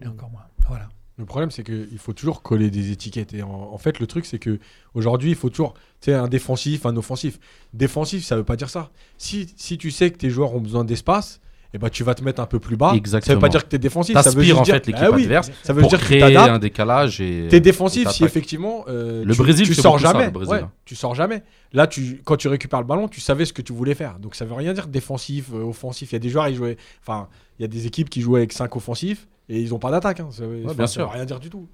Et 0.01 0.07
encore 0.07 0.29
moins. 0.29 0.45
Voilà. 0.67 0.89
Le 1.17 1.25
problème, 1.25 1.49
c'est 1.49 1.63
qu'il 1.63 1.97
faut 1.97 2.13
toujours 2.13 2.43
coller 2.43 2.69
des 2.69 2.91
étiquettes. 2.91 3.33
Et 3.33 3.41
en, 3.41 3.49
en 3.49 3.77
fait, 3.79 3.99
le 3.99 4.05
truc, 4.05 4.25
c'est 4.27 4.37
que 4.37 4.59
aujourd'hui, 4.93 5.31
il 5.31 5.35
faut 5.35 5.49
toujours, 5.49 5.73
tu 5.99 6.11
sais, 6.11 6.13
un 6.13 6.27
défensif, 6.27 6.85
un 6.85 6.95
offensif. 6.95 7.39
Défensif, 7.73 8.23
ça 8.23 8.35
veut 8.35 8.43
pas 8.43 8.55
dire 8.55 8.69
ça. 8.69 8.91
Si, 9.17 9.51
si 9.57 9.79
tu 9.79 9.89
sais 9.89 10.11
que 10.11 10.17
tes 10.17 10.29
joueurs 10.29 10.53
ont 10.53 10.61
besoin 10.61 10.85
d'espace, 10.85 11.41
eh 11.73 11.77
ben, 11.77 11.89
tu 11.89 12.03
vas 12.03 12.15
te 12.15 12.23
mettre 12.23 12.41
un 12.41 12.45
peu 12.45 12.59
plus 12.59 12.77
bas. 12.77 12.91
Ça 12.91 12.95
Exactement. 12.95 13.35
veut 13.35 13.41
pas 13.41 13.49
dire 13.49 13.63
que 13.63 13.69
tu 13.69 13.75
es 13.75 13.79
défensif. 13.79 14.13
Ça 14.13 14.21
veut 14.21 14.23
T'aspires 14.25 14.43
juste 14.43 14.59
en 14.59 14.63
dire- 14.63 14.73
fait 14.75 14.87
l'équipe 14.87 15.03
Ah 15.05 15.11
oui, 15.11 15.23
adverse 15.23 15.51
Ça 15.63 15.73
veut 15.73 15.81
pour 15.81 15.89
dire 15.89 15.99
que 15.99 16.03
tu 16.05 16.09
créer 16.19 16.35
un 16.37 16.59
décalage 16.59 17.19
et. 17.21 17.47
T'es 17.49 17.59
défensif 17.59 18.07
et 18.07 18.11
si 18.11 18.23
effectivement 18.23 18.85
euh, 18.87 19.23
Le 19.25 19.33
tu, 19.33 19.41
Brésil 19.41 19.65
tu 19.67 19.73
sors 19.73 19.99
ça, 19.99 20.11
jamais. 20.13 20.25
le 20.25 20.31
Brésil, 20.31 20.53
Ouais, 20.53 20.61
hein. 20.61 20.71
tu 20.85 20.95
sors 20.95 21.13
jamais. 21.15 21.43
Là, 21.73 21.85
tu, 21.87 22.21
quand 22.23 22.37
tu 22.37 22.47
récupères 22.47 22.79
le 22.79 22.87
ballon, 22.87 23.07
tu 23.07 23.19
savais 23.21 23.45
ce 23.45 23.51
que 23.53 23.61
tu 23.61 23.73
voulais 23.73 23.95
faire. 23.95 24.19
Donc 24.19 24.35
ça 24.35 24.45
veut 24.45 24.53
rien 24.53 24.73
dire 24.73 24.87
défensif, 24.87 25.49
euh, 25.53 25.63
offensif. 25.63 26.11
Il 26.11 26.15
y 26.15 26.17
a 26.17 26.19
des 26.19 26.29
joueurs, 26.29 26.47
ils 26.47 26.55
jouaient. 26.55 26.77
Enfin, 27.01 27.27
il 27.59 27.63
y 27.63 27.65
a 27.65 27.67
des 27.67 27.85
équipes 27.85 28.09
qui 28.09 28.21
jouaient 28.21 28.39
avec 28.39 28.53
5 28.53 28.75
offensifs 28.75 29.27
et 29.49 29.59
ils 29.59 29.73
ont 29.73 29.79
pas 29.79 29.91
d'attaque. 29.91 30.19
Hein. 30.21 30.29
Ça, 30.31 30.43
enfin, 30.45 30.73
bien 30.73 30.87
ça 30.87 30.93
sûr. 30.93 31.01
veut 31.07 31.13
rien 31.13 31.25
dire 31.25 31.39
du 31.39 31.49
tout. 31.49 31.67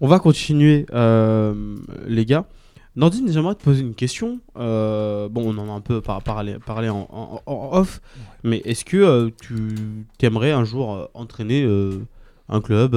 On 0.00 0.08
va 0.08 0.18
continuer, 0.18 0.86
euh, 0.94 1.76
les 2.06 2.24
gars. 2.24 2.46
Nordine, 2.96 3.30
j'aimerais 3.30 3.54
te 3.54 3.62
poser 3.62 3.82
une 3.82 3.94
question. 3.94 4.40
Euh, 4.56 5.28
bon, 5.28 5.54
on 5.54 5.58
en 5.58 5.68
a 5.68 5.72
un 5.72 5.80
peu 5.80 6.00
par- 6.00 6.22
parlé, 6.22 6.58
parlé 6.58 6.88
en, 6.88 7.06
en- 7.10 7.40
en 7.46 7.70
off, 7.78 8.00
mais 8.42 8.58
est-ce 8.64 8.84
que 8.84 8.96
euh, 8.96 9.30
tu 9.40 10.26
aimerais 10.26 10.50
un 10.50 10.64
jour 10.64 10.94
euh, 10.94 11.06
entraîner 11.14 11.64
un 12.48 12.60
club 12.60 12.94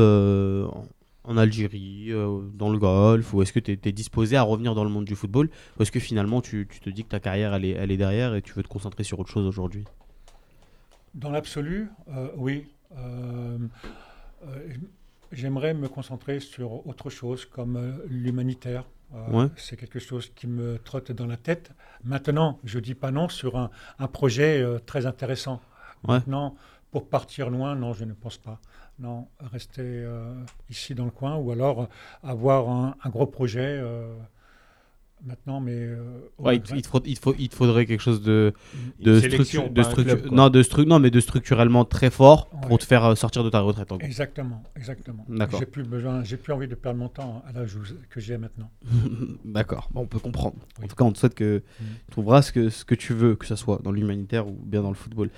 en, 1.26 1.38
Algérie, 1.38 2.12
dans 2.56 2.70
le 2.70 2.78
golf, 2.80 3.34
ou 3.34 3.42
est-ce 3.44 3.54
que 3.54 3.60
tu 3.60 3.72
es, 3.72 3.92
disposé 3.92 4.36
à 4.36 4.42
revenir 4.42 4.74
dans 4.76 4.84
le 4.84 4.90
monde 4.90 5.06
du 5.06 5.16
football, 5.16 5.50
ou 5.78 5.84
est-ce 5.84 5.92
que 5.92 6.00
finalement 6.00 6.42
tu, 6.42 6.68
tu 6.70 6.80
te 6.80 6.90
dis 6.90 7.04
que 7.04 7.10
ta 7.10 7.20
carrière 7.20 7.54
elle 7.54 7.64
est, 7.66 7.70
elle 7.72 7.92
est 7.92 7.98
derrière 7.98 8.34
et 8.36 8.42
tu 8.42 8.54
veux 8.54 8.64
te 8.64 8.68
concentrer 8.68 9.04
sur 9.04 9.20
autre 9.20 9.30
chose 9.30 9.46
aujourd'hui? 9.46 9.86
Dans 11.14 11.30
l'absolu, 11.30 11.90
oui. 12.36 12.66
J'aimerais 15.32 15.74
me 15.74 15.88
concentrer 15.88 16.40
sur 16.40 16.86
autre 16.88 17.10
chose 17.10 17.46
comme 17.46 18.02
l'humanitaire. 18.08 18.86
Euh, 19.14 19.28
Ouais. 19.32 19.48
C'est 19.58 19.78
quelque 19.78 20.00
chose 20.00 20.32
qui 20.36 20.48
me 20.48 20.78
trotte 20.80 21.12
dans 21.12 21.28
la 21.28 21.38
tête. 21.38 21.72
Maintenant, 22.04 22.60
je 22.64 22.80
dis 22.80 22.96
pas 22.96 23.12
non 23.12 23.30
sur 23.30 23.58
un, 23.58 23.70
un 24.00 24.08
projet 24.08 24.62
euh, 24.62 24.80
très 24.80 25.06
intéressant. 25.06 25.62
Ouais. 26.08 26.16
Maintenant, 26.16 26.56
pour 26.92 27.08
partir 27.10 27.50
loin, 27.50 27.76
non, 27.76 27.94
je 27.94 28.06
ne 28.06 28.14
pense 28.14 28.38
pas. 28.38 28.60
Non, 29.00 29.28
rester 29.40 29.82
euh, 29.82 30.34
ici 30.70 30.94
dans 30.96 31.06
le 31.06 31.12
coin 31.12 31.36
ou 31.36 31.52
alors 31.52 31.88
avoir 32.22 32.70
un, 32.70 32.96
un 33.04 33.10
gros 33.10 33.26
projet. 33.26 33.82
Maintenant, 35.26 35.60
mais. 35.60 35.74
euh, 35.76 36.20
Ouais, 36.38 36.56
il, 36.58 36.62
te- 36.62 36.70
Maghreb. 36.74 36.78
il 36.78 36.82
te 36.82 36.88
faut- 36.88 37.02
il 37.06 37.16
te 37.16 37.20
faut- 37.22 37.36
il 37.40 37.50
te 37.50 37.56
faudrait 37.56 37.86
quelque 37.86 38.02
chose 38.02 38.22
de, 38.22 38.54
de, 39.00 39.12
de 39.12 39.18
un 39.18 39.20
structu- 39.20 40.04
club, 40.04 40.32
non, 40.32 40.50
de 40.50 40.62
stru- 40.64 40.86
non, 40.86 41.00
mais 41.00 41.10
de 41.12 41.20
structurellement 41.20 41.86
très 41.86 42.10
fort 42.10 42.50
pour 42.68 42.78
te 42.78 42.86
faire 42.86 43.06
euh, 43.06 43.16
sortir 43.16 43.44
de 43.44 43.50
ta 43.50 43.60
retraite. 43.62 43.92
en. 43.92 43.98
Exactement, 44.00 44.64
exactement. 44.76 45.26
D'accord. 45.30 45.60
J'ai 45.60 45.66
plus 45.66 45.84
besoin, 45.84 46.24
j'ai 46.24 46.38
plus 46.38 46.54
envie 46.54 46.68
de 46.68 46.76
perdre 46.76 47.00
mon 47.00 47.10
temps 47.10 47.44
à 47.48 47.52
l'âge 47.54 47.78
que 48.10 48.20
j'ai 48.20 48.38
maintenant. 48.38 48.70
D'accord, 49.46 49.90
Bon, 49.94 50.02
on 50.02 50.08
peut 50.08 50.20
comprendre. 50.20 50.56
En 50.84 50.88
tout 50.88 50.96
cas, 50.96 51.04
on 51.06 51.12
te 51.12 51.18
souhaite 51.20 51.36
que 51.36 51.64
Mhm. 51.80 51.88
tu 52.08 52.12
trouveras 52.12 52.42
ce 52.42 52.52
que, 52.52 52.70
ce 52.70 52.86
que 52.86 52.96
tu 52.96 53.14
veux, 53.14 53.36
que 53.36 53.46
ce 53.46 53.56
soit 53.56 53.80
dans 53.84 53.92
l'humanitaire 53.92 54.48
ou 54.48 54.52
bien 54.64 54.82
dans 54.82 54.90
le 54.90 54.96
football. 54.96 55.30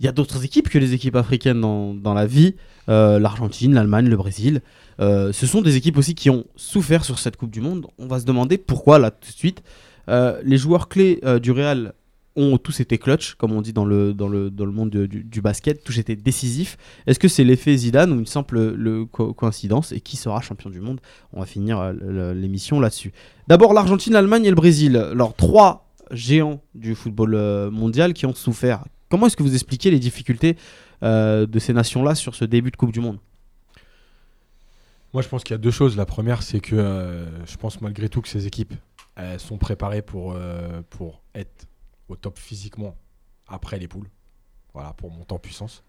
Il 0.00 0.06
y 0.06 0.08
a 0.08 0.12
d'autres 0.12 0.44
équipes 0.44 0.68
que 0.68 0.78
les 0.78 0.94
équipes 0.94 1.16
africaines 1.16 1.60
dans, 1.60 1.92
dans 1.92 2.14
la 2.14 2.24
vie, 2.24 2.54
euh, 2.88 3.18
l'Argentine, 3.18 3.74
l'Allemagne, 3.74 4.08
le 4.08 4.16
Brésil. 4.16 4.60
Euh, 5.00 5.32
ce 5.32 5.46
sont 5.46 5.62
des 5.62 5.76
équipes 5.76 5.96
aussi 5.96 6.14
qui 6.14 6.30
ont 6.30 6.44
souffert 6.56 7.04
sur 7.04 7.18
cette 7.18 7.36
Coupe 7.36 7.50
du 7.50 7.60
Monde. 7.60 7.86
On 7.98 8.06
va 8.06 8.18
se 8.20 8.24
demander 8.24 8.58
pourquoi, 8.58 8.98
là, 8.98 9.10
tout 9.10 9.30
de 9.30 9.36
suite. 9.36 9.62
Euh, 10.08 10.40
les 10.44 10.56
joueurs 10.56 10.88
clés 10.88 11.20
euh, 11.24 11.38
du 11.38 11.52
Real 11.52 11.92
ont 12.34 12.56
tous 12.56 12.80
été 12.80 12.98
clutch, 12.98 13.34
comme 13.34 13.52
on 13.52 13.60
dit 13.62 13.72
dans 13.72 13.84
le, 13.84 14.14
dans 14.14 14.28
le, 14.28 14.48
dans 14.48 14.64
le 14.64 14.70
monde 14.70 14.90
de- 14.90 15.06
du, 15.06 15.40
basket, 15.40 15.82
tous 15.82 15.98
été 15.98 16.14
décisifs. 16.14 16.76
Est-ce 17.06 17.18
que 17.18 17.26
c'est 17.26 17.42
l'effet 17.42 17.76
Zidane 17.76 18.12
ou 18.12 18.18
une 18.18 18.26
simple 18.26 18.74
le, 18.76 19.06
co- 19.06 19.34
coïncidence? 19.34 19.90
Et 19.92 20.00
qui 20.00 20.16
sera 20.16 20.40
champion 20.40 20.70
du 20.70 20.80
monde? 20.80 21.00
On 21.32 21.40
va 21.40 21.46
finir 21.46 21.92
l'émission 22.34 22.78
là-dessus. 22.78 23.12
D'abord 23.48 23.72
l'Argentine, 23.72 24.12
l'Allemagne 24.12 24.44
et 24.44 24.50
le 24.50 24.54
Brésil. 24.54 24.96
Alors 24.96 25.34
trois 25.34 25.88
géants 26.12 26.60
du 26.76 26.94
football 26.94 27.70
mondial 27.70 28.14
qui 28.14 28.24
ont 28.24 28.34
souffert. 28.34 28.84
Comment 29.08 29.26
est-ce 29.26 29.36
que 29.36 29.42
vous 29.42 29.54
expliquez 29.54 29.90
les 29.90 29.98
difficultés 29.98 30.56
de 31.02 31.58
ces 31.58 31.72
nations-là 31.72 32.14
sur 32.14 32.36
ce 32.36 32.44
début 32.44 32.70
de 32.70 32.76
Coupe 32.76 32.92
du 32.92 33.00
Monde? 33.00 33.18
Moi, 35.14 35.22
je 35.22 35.28
pense 35.28 35.42
qu'il 35.42 35.54
y 35.54 35.54
a 35.54 35.58
deux 35.58 35.70
choses. 35.70 35.96
La 35.96 36.06
première, 36.06 36.42
c'est 36.42 36.60
que 36.60 36.76
euh, 36.76 37.46
je 37.46 37.56
pense 37.56 37.80
malgré 37.80 38.08
tout 38.08 38.20
que 38.20 38.28
ces 38.28 38.46
équipes 38.46 38.74
sont 39.38 39.58
préparées 39.58 40.02
pour, 40.02 40.34
euh, 40.36 40.80
pour 40.90 41.22
être 41.34 41.66
au 42.08 42.14
top 42.14 42.38
physiquement 42.38 42.94
après 43.48 43.76
les 43.78 43.88
poules. 43.88 44.08
Voilà, 44.74 44.92
pour 44.92 45.10
monter 45.10 45.34
en 45.34 45.40
puissance. 45.40 45.82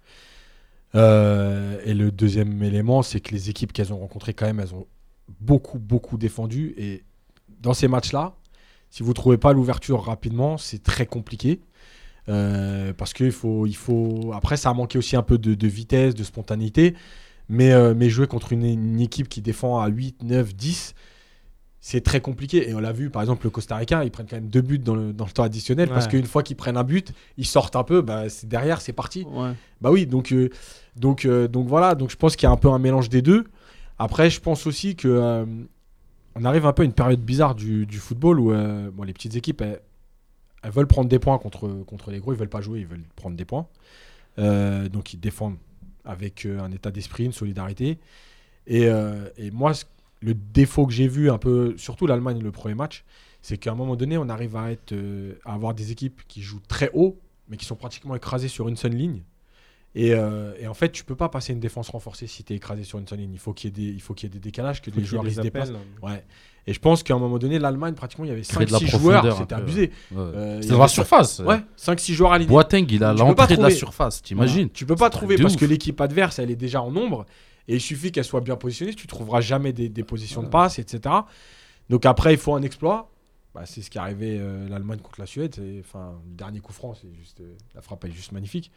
Euh, 0.95 1.79
et 1.85 1.93
le 1.93 2.11
deuxième 2.11 2.63
élément, 2.63 3.03
c'est 3.03 3.19
que 3.19 3.31
les 3.31 3.51
équipes 3.51 3.71
qu'elles 3.71 3.93
ont 3.93 3.99
rencontrées, 3.99 4.33
quand 4.33 4.47
même, 4.47 4.59
elles 4.59 4.73
ont 4.73 4.87
beaucoup, 5.39 5.77
beaucoup 5.77 6.17
défendu. 6.17 6.73
Et 6.77 7.03
dans 7.59 7.75
ces 7.75 7.87
matchs-là, 7.87 8.35
si 8.89 9.03
vous 9.03 9.09
ne 9.09 9.13
trouvez 9.13 9.37
pas 9.37 9.53
l'ouverture 9.53 10.03
rapidement, 10.03 10.57
c'est 10.57 10.81
très 10.81 11.05
compliqué. 11.05 11.61
Parce 12.25 13.13
qu'il 13.13 13.31
faut, 13.31 13.65
il 13.65 13.75
faut. 13.75 14.31
Après, 14.33 14.55
ça 14.57 14.69
a 14.69 14.73
manqué 14.73 14.97
aussi 14.97 15.15
un 15.15 15.23
peu 15.23 15.37
de, 15.37 15.55
de 15.55 15.67
vitesse, 15.67 16.15
de 16.15 16.23
spontanéité. 16.23 16.95
Mais, 17.49 17.71
euh, 17.71 17.93
mais 17.95 18.09
jouer 18.09 18.27
contre 18.27 18.53
une, 18.53 18.63
une 18.63 19.01
équipe 19.01 19.27
qui 19.27 19.41
défend 19.41 19.79
à 19.79 19.87
8, 19.87 20.23
9, 20.23 20.55
10, 20.55 20.93
c'est 21.81 22.01
très 22.01 22.21
compliqué. 22.21 22.69
Et 22.69 22.73
on 22.75 22.79
l'a 22.79 22.91
vu, 22.91 23.09
par 23.09 23.21
exemple, 23.23 23.45
le 23.45 23.49
Costa 23.49 23.75
Rica, 23.77 24.03
ils 24.03 24.11
prennent 24.11 24.27
quand 24.29 24.35
même 24.35 24.49
deux 24.49 24.61
buts 24.61 24.77
dans 24.79 24.95
le, 24.95 25.13
dans 25.13 25.25
le 25.25 25.31
temps 25.31 25.43
additionnel. 25.43 25.87
Parce 25.89 26.05
qu'une 26.11 26.25
fois 26.25 26.43
qu'ils 26.43 26.57
prennent 26.57 26.77
un 26.77 26.83
but, 26.83 27.11
ils 27.37 27.45
sortent 27.47 27.75
un 27.75 27.83
peu. 27.83 28.01
Bah, 28.01 28.29
c'est- 28.29 28.45
derrière, 28.47 28.81
c'est 28.81 28.93
parti. 28.93 29.25
Ouais. 29.29 29.51
Bah 29.81 29.89
oui, 29.91 30.05
donc, 30.05 30.31
euh, 30.31 30.49
donc, 30.95 31.25
euh, 31.25 31.47
donc 31.47 31.67
voilà. 31.67 31.95
Donc 31.95 32.11
je 32.11 32.15
pense 32.17 32.35
qu'il 32.35 32.43
y 32.45 32.49
a 32.49 32.51
un 32.51 32.57
peu 32.57 32.69
un 32.69 32.79
mélange 32.79 33.09
des 33.09 33.21
deux. 33.21 33.45
Après, 33.97 34.29
je 34.29 34.39
pense 34.41 34.67
aussi 34.67 34.95
que 34.95 35.07
euh, 35.07 35.45
on 36.35 36.45
arrive 36.45 36.65
un 36.67 36.73
peu 36.73 36.83
à 36.83 36.85
une 36.85 36.93
période 36.93 37.19
bizarre 37.21 37.55
du, 37.55 37.85
du 37.85 37.97
football 37.97 38.39
où 38.39 38.51
bon, 38.91 39.03
les 39.03 39.13
petites 39.13 39.35
équipes, 39.35 39.61
elles, 39.61 39.81
elles 40.61 40.71
veulent 40.71 40.87
prendre 40.87 41.09
des 41.09 41.17
points 41.19 41.37
contre, 41.39 41.67
contre 41.85 42.11
les 42.11 42.19
gros. 42.19 42.31
Ils 42.33 42.37
veulent 42.39 42.47
pas 42.49 42.61
jouer, 42.61 42.81
ils 42.81 42.85
veulent 42.87 43.03
prendre 43.15 43.35
des 43.35 43.45
points. 43.45 43.65
Donc 44.37 45.13
ils 45.13 45.19
défendent 45.19 45.57
avec 46.05 46.45
euh, 46.45 46.59
un 46.59 46.71
état 46.71 46.91
d'esprit, 46.91 47.25
une 47.25 47.31
solidarité. 47.31 47.97
Et, 48.67 48.87
euh, 48.87 49.29
et 49.37 49.51
moi, 49.51 49.71
le 50.21 50.33
défaut 50.33 50.85
que 50.85 50.93
j'ai 50.93 51.07
vu 51.07 51.29
un 51.29 51.37
peu, 51.37 51.75
surtout 51.77 52.07
l'Allemagne 52.07 52.41
le 52.41 52.51
premier 52.51 52.75
match, 52.75 53.03
c'est 53.41 53.57
qu'à 53.57 53.71
un 53.71 53.75
moment 53.75 53.95
donné, 53.95 54.17
on 54.17 54.27
arrive 54.29 54.55
à, 54.55 54.71
être, 54.71 54.91
euh, 54.91 55.35
à 55.45 55.53
avoir 55.53 55.73
des 55.73 55.91
équipes 55.91 56.21
qui 56.27 56.41
jouent 56.41 56.61
très 56.67 56.89
haut, 56.93 57.17
mais 57.47 57.57
qui 57.57 57.65
sont 57.65 57.75
pratiquement 57.75 58.15
écrasées 58.15 58.49
sur 58.49 58.67
une 58.67 58.75
seule 58.75 58.93
ligne. 58.93 59.21
Et, 59.95 60.13
euh, 60.13 60.53
et 60.59 60.67
en 60.67 60.75
fait, 60.75 60.91
tu 60.91 61.03
peux 61.03 61.15
pas 61.15 61.29
passer 61.29 61.51
une 61.53 61.59
défense 61.59 61.89
renforcée 61.89 62.27
si 62.27 62.43
tu 62.43 62.53
es 62.53 62.57
écrasé 62.57 62.83
sur 62.83 62.99
une 62.99 63.07
seule 63.07 63.19
ligne. 63.19 63.33
Il 63.33 63.39
faut 63.39 63.53
qu'il 63.53 63.69
y, 63.69 63.73
ait 63.73 63.85
des- 63.87 63.93
il 63.95 64.01
faut 64.01 64.13
qu'il 64.13 64.27
y 64.27 64.31
ait 64.31 64.33
des 64.33 64.39
décalages, 64.39 64.81
que 64.81 64.91
les 64.91 65.05
joueurs 65.07 65.23
se 65.31 65.37
déplacent. 65.43 65.69
Ouais. 66.03 66.23
Et 66.69 66.73
je 66.73 66.79
pense 66.79 67.01
qu'à 67.01 67.15
un 67.15 67.19
moment 67.19 67.39
donné, 67.39 67.57
l'Allemagne, 67.57 67.95
pratiquement, 67.95 68.25
il 68.25 68.27
y 68.27 68.31
avait 68.31 68.41
Créer 68.41 68.65
de 68.67 68.71
la 68.71 68.77
5-6 68.77 68.99
joueurs. 68.99 69.37
C'était 69.37 69.55
abusé. 69.55 69.91
Ouais. 70.11 70.17
Euh, 70.19 70.57
il 70.59 70.63
y 70.65 70.67
C'est 70.67 70.73
dans 70.73 70.79
la 70.79 70.87
cinq- 70.87 70.93
surface. 70.93 71.39
Ouais, 71.39 71.61
5-6 71.77 72.13
joueurs 72.13 72.33
alignés. 72.33 72.49
Boateng, 72.49 72.85
il 72.91 73.03
a 73.03 73.11
l'entrée 73.13 73.33
de 73.47 73.51
la 73.51 73.55
trouver. 73.57 73.71
surface, 73.71 74.21
t'imagines 74.21 74.55
Voilà. 74.55 74.69
Tu 74.73 74.85
peux 74.85 74.95
pas 74.95 75.09
trouver 75.09 75.37
parce 75.37 75.55
ouf. 75.55 75.59
que 75.59 75.65
l'équipe 75.65 75.99
adverse, 75.99 76.37
elle 76.37 76.51
est 76.51 76.55
déjà 76.55 76.81
en 76.83 76.91
nombre. 76.91 77.25
Et 77.67 77.75
il 77.75 77.81
suffit 77.81 78.11
qu'elle 78.11 78.23
soit 78.23 78.41
bien 78.41 78.55
positionnée. 78.55 78.93
Tu 78.93 79.07
trouveras 79.07 79.41
jamais 79.41 79.73
des, 79.73 79.89
des 79.89 80.03
positions 80.03 80.43
de 80.43 80.47
passe, 80.47 80.77
etc. 80.79 81.15
Donc 81.89 82.05
après, 82.05 82.33
il 82.33 82.37
faut 82.39 82.53
un 82.53 82.61
exploit. 82.61 83.09
Bah, 83.55 83.61
c'est 83.65 83.81
ce 83.81 83.89
qui 83.89 83.97
est 83.97 84.01
arrivé 84.01 84.37
euh, 84.39 84.69
l'Allemagne 84.69 84.99
contre 84.99 85.19
la 85.19 85.25
Suède. 85.25 85.55
Enfin, 85.79 86.13
le 86.29 86.35
dernier 86.35 86.59
coup 86.59 86.71
franc, 86.73 86.93
c'est 86.93 87.11
juste 87.19 87.39
euh, 87.41 87.55
la 87.73 87.81
frappe 87.81 88.05
est 88.05 88.11
juste 88.11 88.31
magnifique. 88.31 88.71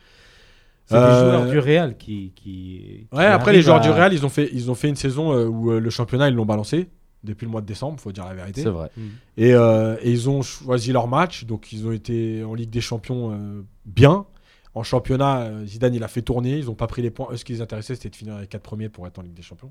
C'est 0.87 0.95
Euh, 0.97 1.25
des 1.25 1.31
joueurs 1.31 1.47
du 1.51 1.59
Real 1.59 1.97
qui. 1.99 2.33
qui 2.35 3.07
qui 3.11 3.17
Ouais, 3.17 3.27
après 3.27 3.53
les 3.53 3.61
joueurs 3.63 3.77
à- 3.77 3.81
du 3.81 3.91
Real, 3.91 4.13
ils 4.15 4.25
ont 4.25 4.31
fait, 4.31 4.49
ils 4.53 4.71
ont 4.71 4.75
fait 4.75 4.89
une 4.89 4.97
saison 4.97 5.33
où 5.47 5.71
le 5.71 5.91
championnat 5.91 6.29
ils 6.31 6.35
l'ont 6.35 6.47
balancé 6.47 6.89
depuis 7.25 7.45
le 7.45 7.51
mois 7.51 7.61
de 7.61 7.67
décembre, 7.67 8.01
faut 8.01 8.13
dire 8.13 8.25
la 8.25 8.35
vérité. 8.35 8.63
C'est 8.63 8.69
vrai. 8.69 8.91
Et, 9.37 9.55
euh, 9.55 9.97
et 10.03 10.11
ils 10.11 10.29
ont 10.29 10.43
choisi 10.43 10.93
leur 10.93 11.09
match, 11.09 11.45
donc 11.45 11.73
ils 11.73 11.87
ont 11.87 11.93
été 11.93 12.43
en 12.45 12.55
Ligue 12.55 12.71
des 12.71 12.81
Champions 12.81 13.33
euh, 13.33 13.63
bien. 13.87 14.27
En 14.75 14.83
championnat, 14.83 15.43
euh, 15.43 15.67
Zidane 15.67 15.95
il 15.95 16.03
a 16.03 16.09
fait 16.09 16.23
tourner, 16.23 16.59
ils 16.59 16.67
n'ont 16.67 16.75
pas 16.75 16.87
pris 16.87 17.03
les 17.03 17.11
points. 17.11 17.29
Eux, 17.31 17.37
ce 17.37 17.45
qui 17.45 17.53
les 17.53 17.61
intéressait, 17.61 17.95
c'était 17.95 18.11
de 18.11 18.17
finir 18.17 18.39
les 18.39 18.47
4 18.47 18.63
premiers 18.63 18.89
pour 18.89 19.07
être 19.07 19.19
en 19.19 19.23
Ligue 19.23 19.35
des 19.35 19.43
Champions. 19.43 19.71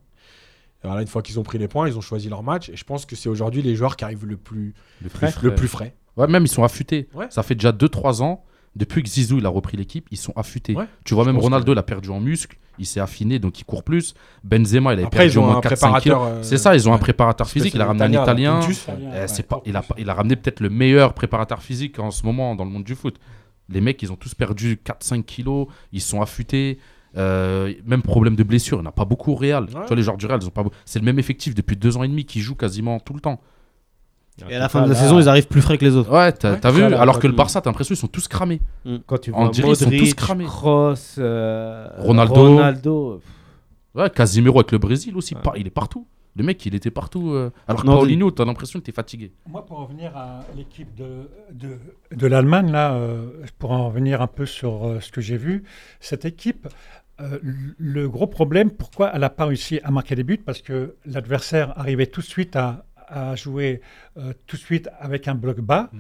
Et 0.84 0.88
voilà, 0.88 1.02
une 1.02 1.08
fois 1.08 1.22
qu'ils 1.22 1.40
ont 1.40 1.44
pris 1.44 1.58
les 1.58 1.68
points, 1.68 1.88
ils 1.88 1.98
ont 1.98 2.02
choisi 2.02 2.30
leur 2.30 2.44
match. 2.44 2.70
Et 2.70 2.76
je 2.76 2.84
pense 2.84 3.06
que 3.06 3.16
c'est 3.16 3.30
aujourd'hui 3.30 3.62
les 3.62 3.76
joueurs 3.76 3.96
qui 3.96 4.04
arrivent 4.04 4.26
le 4.26 4.38
plus, 4.38 4.74
Le 5.02 5.10
plus 5.10 5.42
le 5.42 5.56
plus 5.56 5.68
frais. 5.68 5.96
Ouais, 6.18 6.28
même 6.28 6.44
ils 6.44 6.50
sont 6.50 6.64
affûtés. 6.64 7.10
Ouais. 7.14 7.28
Ça 7.30 7.44
fait 7.44 7.56
déjà 7.56 7.72
2-3 7.72 8.22
ans, 8.22 8.44
depuis 8.76 9.04
que 9.04 9.10
Zizou 9.10 9.38
il 9.40 9.46
a 9.46 9.50
repris 9.50 9.78
l'équipe, 9.78 10.08
ils 10.12 10.18
sont 10.18 10.34
affûtés. 10.36 10.76
Ouais. 10.76 10.86
Tu 11.04 11.14
vois, 11.14 11.26
même 11.26 11.36
Ronaldo, 11.44 11.66
que- 11.74 11.76
il 11.76 11.80
a 11.80 11.84
perdu 11.84 12.10
en 12.10 12.20
muscle, 12.20 12.58
il 12.80 12.86
s'est 12.86 13.00
affiné, 13.02 13.38
donc 13.40 13.60
il 13.60 13.64
court 13.66 13.84
plus. 13.84 14.14
Benzema, 14.44 14.94
il 14.94 15.00
a 15.00 15.04
perdu 15.10 15.38
au 15.38 15.42
moins 15.42 15.58
un 15.58 15.62
4-5 15.62 15.92
kilos. 16.04 16.20
euh, 16.28 16.44
C'est 16.44 16.58
ça, 16.58 16.74
ils 16.76 16.88
ont 16.88 16.94
un 16.94 16.98
préparateur 16.98 17.48
physique, 17.54 17.74
il 17.74 17.82
a 17.82 17.86
ramené 17.88 18.06
un 18.06 18.24
Italien. 18.24 18.60
Eh, 19.14 19.28
il, 19.66 19.76
a, 19.76 19.82
pas- 19.82 19.96
il 19.98 20.10
a 20.10 20.14
ramené 20.14 20.36
peut-être 20.36 20.60
le 20.62 20.70
meilleur 20.70 21.14
préparateur 21.14 21.62
physique 21.62 22.00
en 22.00 22.12
ce 22.12 22.26
moment 22.26 22.56
dans 22.56 22.64
le 22.66 22.72
monde 22.72 22.84
du 22.86 22.96
foot. 22.96 23.18
Les 23.70 23.82
mecs, 23.82 24.02
ils 24.02 24.12
ont 24.12 24.16
tous 24.16 24.34
perdu 24.34 24.80
4-5 24.84 25.24
kilos, 25.24 25.68
ils 25.92 26.02
sont 26.02 26.22
affûtés. 26.22 26.80
Euh, 27.18 27.74
même 27.86 28.02
problème 28.02 28.38
de 28.38 28.44
blessure, 28.44 28.78
il 28.78 28.82
n'y 28.82 28.88
en 28.88 28.90
a 28.90 28.94
pas 28.94 29.04
beaucoup 29.06 29.34
au 29.34 29.36
Real. 29.36 29.66
Tu 29.68 29.74
vois, 29.74 29.96
les 29.98 30.02
joueurs 30.02 30.16
du 30.18 30.26
Real, 30.28 30.40
ils 30.42 30.48
ont 30.48 30.52
pas 30.52 30.64
c'est 30.86 31.00
le 31.00 31.06
même 31.06 31.20
effectif 31.20 31.54
depuis 31.54 31.76
deux 31.76 31.98
ans 31.98 32.04
et 32.04 32.08
demi 32.08 32.24
qui 32.26 32.40
joue 32.40 32.56
quasiment 32.56 33.00
tout 33.02 33.14
le 33.14 33.20
temps. 33.20 33.42
Et 34.50 34.56
à 34.56 34.60
la 34.60 34.70
fin 34.70 34.82
de 34.84 34.90
la 34.90 34.96
saison, 34.96 35.20
ils 35.20 35.30
arrivent 35.30 35.48
plus 35.48 35.62
frais 35.62 35.78
que 35.78 35.86
les 35.86 35.96
autres. 35.96 36.12
Ouais, 36.12 36.32
t'as 36.32 36.54
Ouais, 36.72 36.72
vu 36.72 36.84
Alors 36.96 37.20
que 37.20 37.28
le 37.28 37.34
Barça, 37.34 37.62
t'as 37.62 37.70
l'impression 37.70 37.94
ils 37.94 37.98
sont 37.98 38.08
tous 38.08 38.28
cramés. 38.28 38.62
Quand 39.06 39.18
tu 39.20 39.32
vois 39.32 39.50
dirait 39.50 39.68
qu'ils 39.70 39.76
sont 39.78 39.86
tous 39.86 39.92
Modric, 39.92 40.16
cramés. 40.16 40.46
Kroos, 40.46 40.96
euh, 41.20 41.88
Ronaldo. 41.98 42.34
Ronaldo. 42.34 43.22
Ouais, 43.94 44.10
Casimiro 44.10 44.60
avec 44.60 44.72
le 44.72 44.78
Brésil 44.78 45.16
aussi, 45.18 45.36
Ouais. 45.36 45.42
il 45.58 45.68
est 45.68 45.72
partout. 45.72 46.08
Le 46.38 46.46
mec, 46.46 46.66
il 46.66 46.74
était 46.76 46.92
partout. 46.92 47.32
euh, 47.32 47.52
Alors 47.68 47.82
que 47.82 47.88
Paulinho, 47.88 48.32
t'as 48.32 48.46
l'impression 48.46 48.80
que 48.80 48.86
t'es 48.86 48.94
fatigué. 48.94 49.34
Moi, 49.50 49.66
pour 49.66 49.80
en 49.82 49.86
revenir 49.86 50.16
à 50.16 50.46
l'équipe 50.56 50.96
de, 50.96 51.30
de, 51.52 51.78
de 52.16 52.28
l'Allemagne, 52.28 52.72
là, 52.72 52.94
euh, 52.94 53.28
pour 53.60 53.72
en 53.72 53.88
revenir 53.90 54.22
un 54.22 54.28
peu 54.28 54.46
sur 54.46 54.88
euh, 54.88 55.00
ce 55.02 55.12
que 55.12 55.20
j'ai 55.20 55.36
vu, 55.36 55.64
cette 56.00 56.24
équipe, 56.24 56.70
euh, 57.20 57.38
le 57.78 58.08
gros 58.08 58.28
problème, 58.28 58.72
pourquoi 58.72 59.12
elle 59.14 59.20
n'a 59.22 59.30
pas 59.30 59.46
réussi 59.46 59.82
à 59.84 59.92
marquer 59.92 60.16
des 60.16 60.24
buts 60.24 60.38
Parce 60.44 60.62
que 60.62 60.96
l'adversaire 61.06 61.78
arrivait 61.78 62.08
tout 62.08 62.22
de 62.22 62.26
suite 62.26 62.56
à, 62.56 62.86
à 63.12 63.36
jouer 63.36 63.82
euh, 64.18 64.34
tout 64.48 64.56
de 64.56 64.62
suite 64.62 64.90
avec 65.00 65.28
un 65.28 65.36
bloc 65.36 65.60
bas, 65.60 65.90
Mm, 65.94 66.00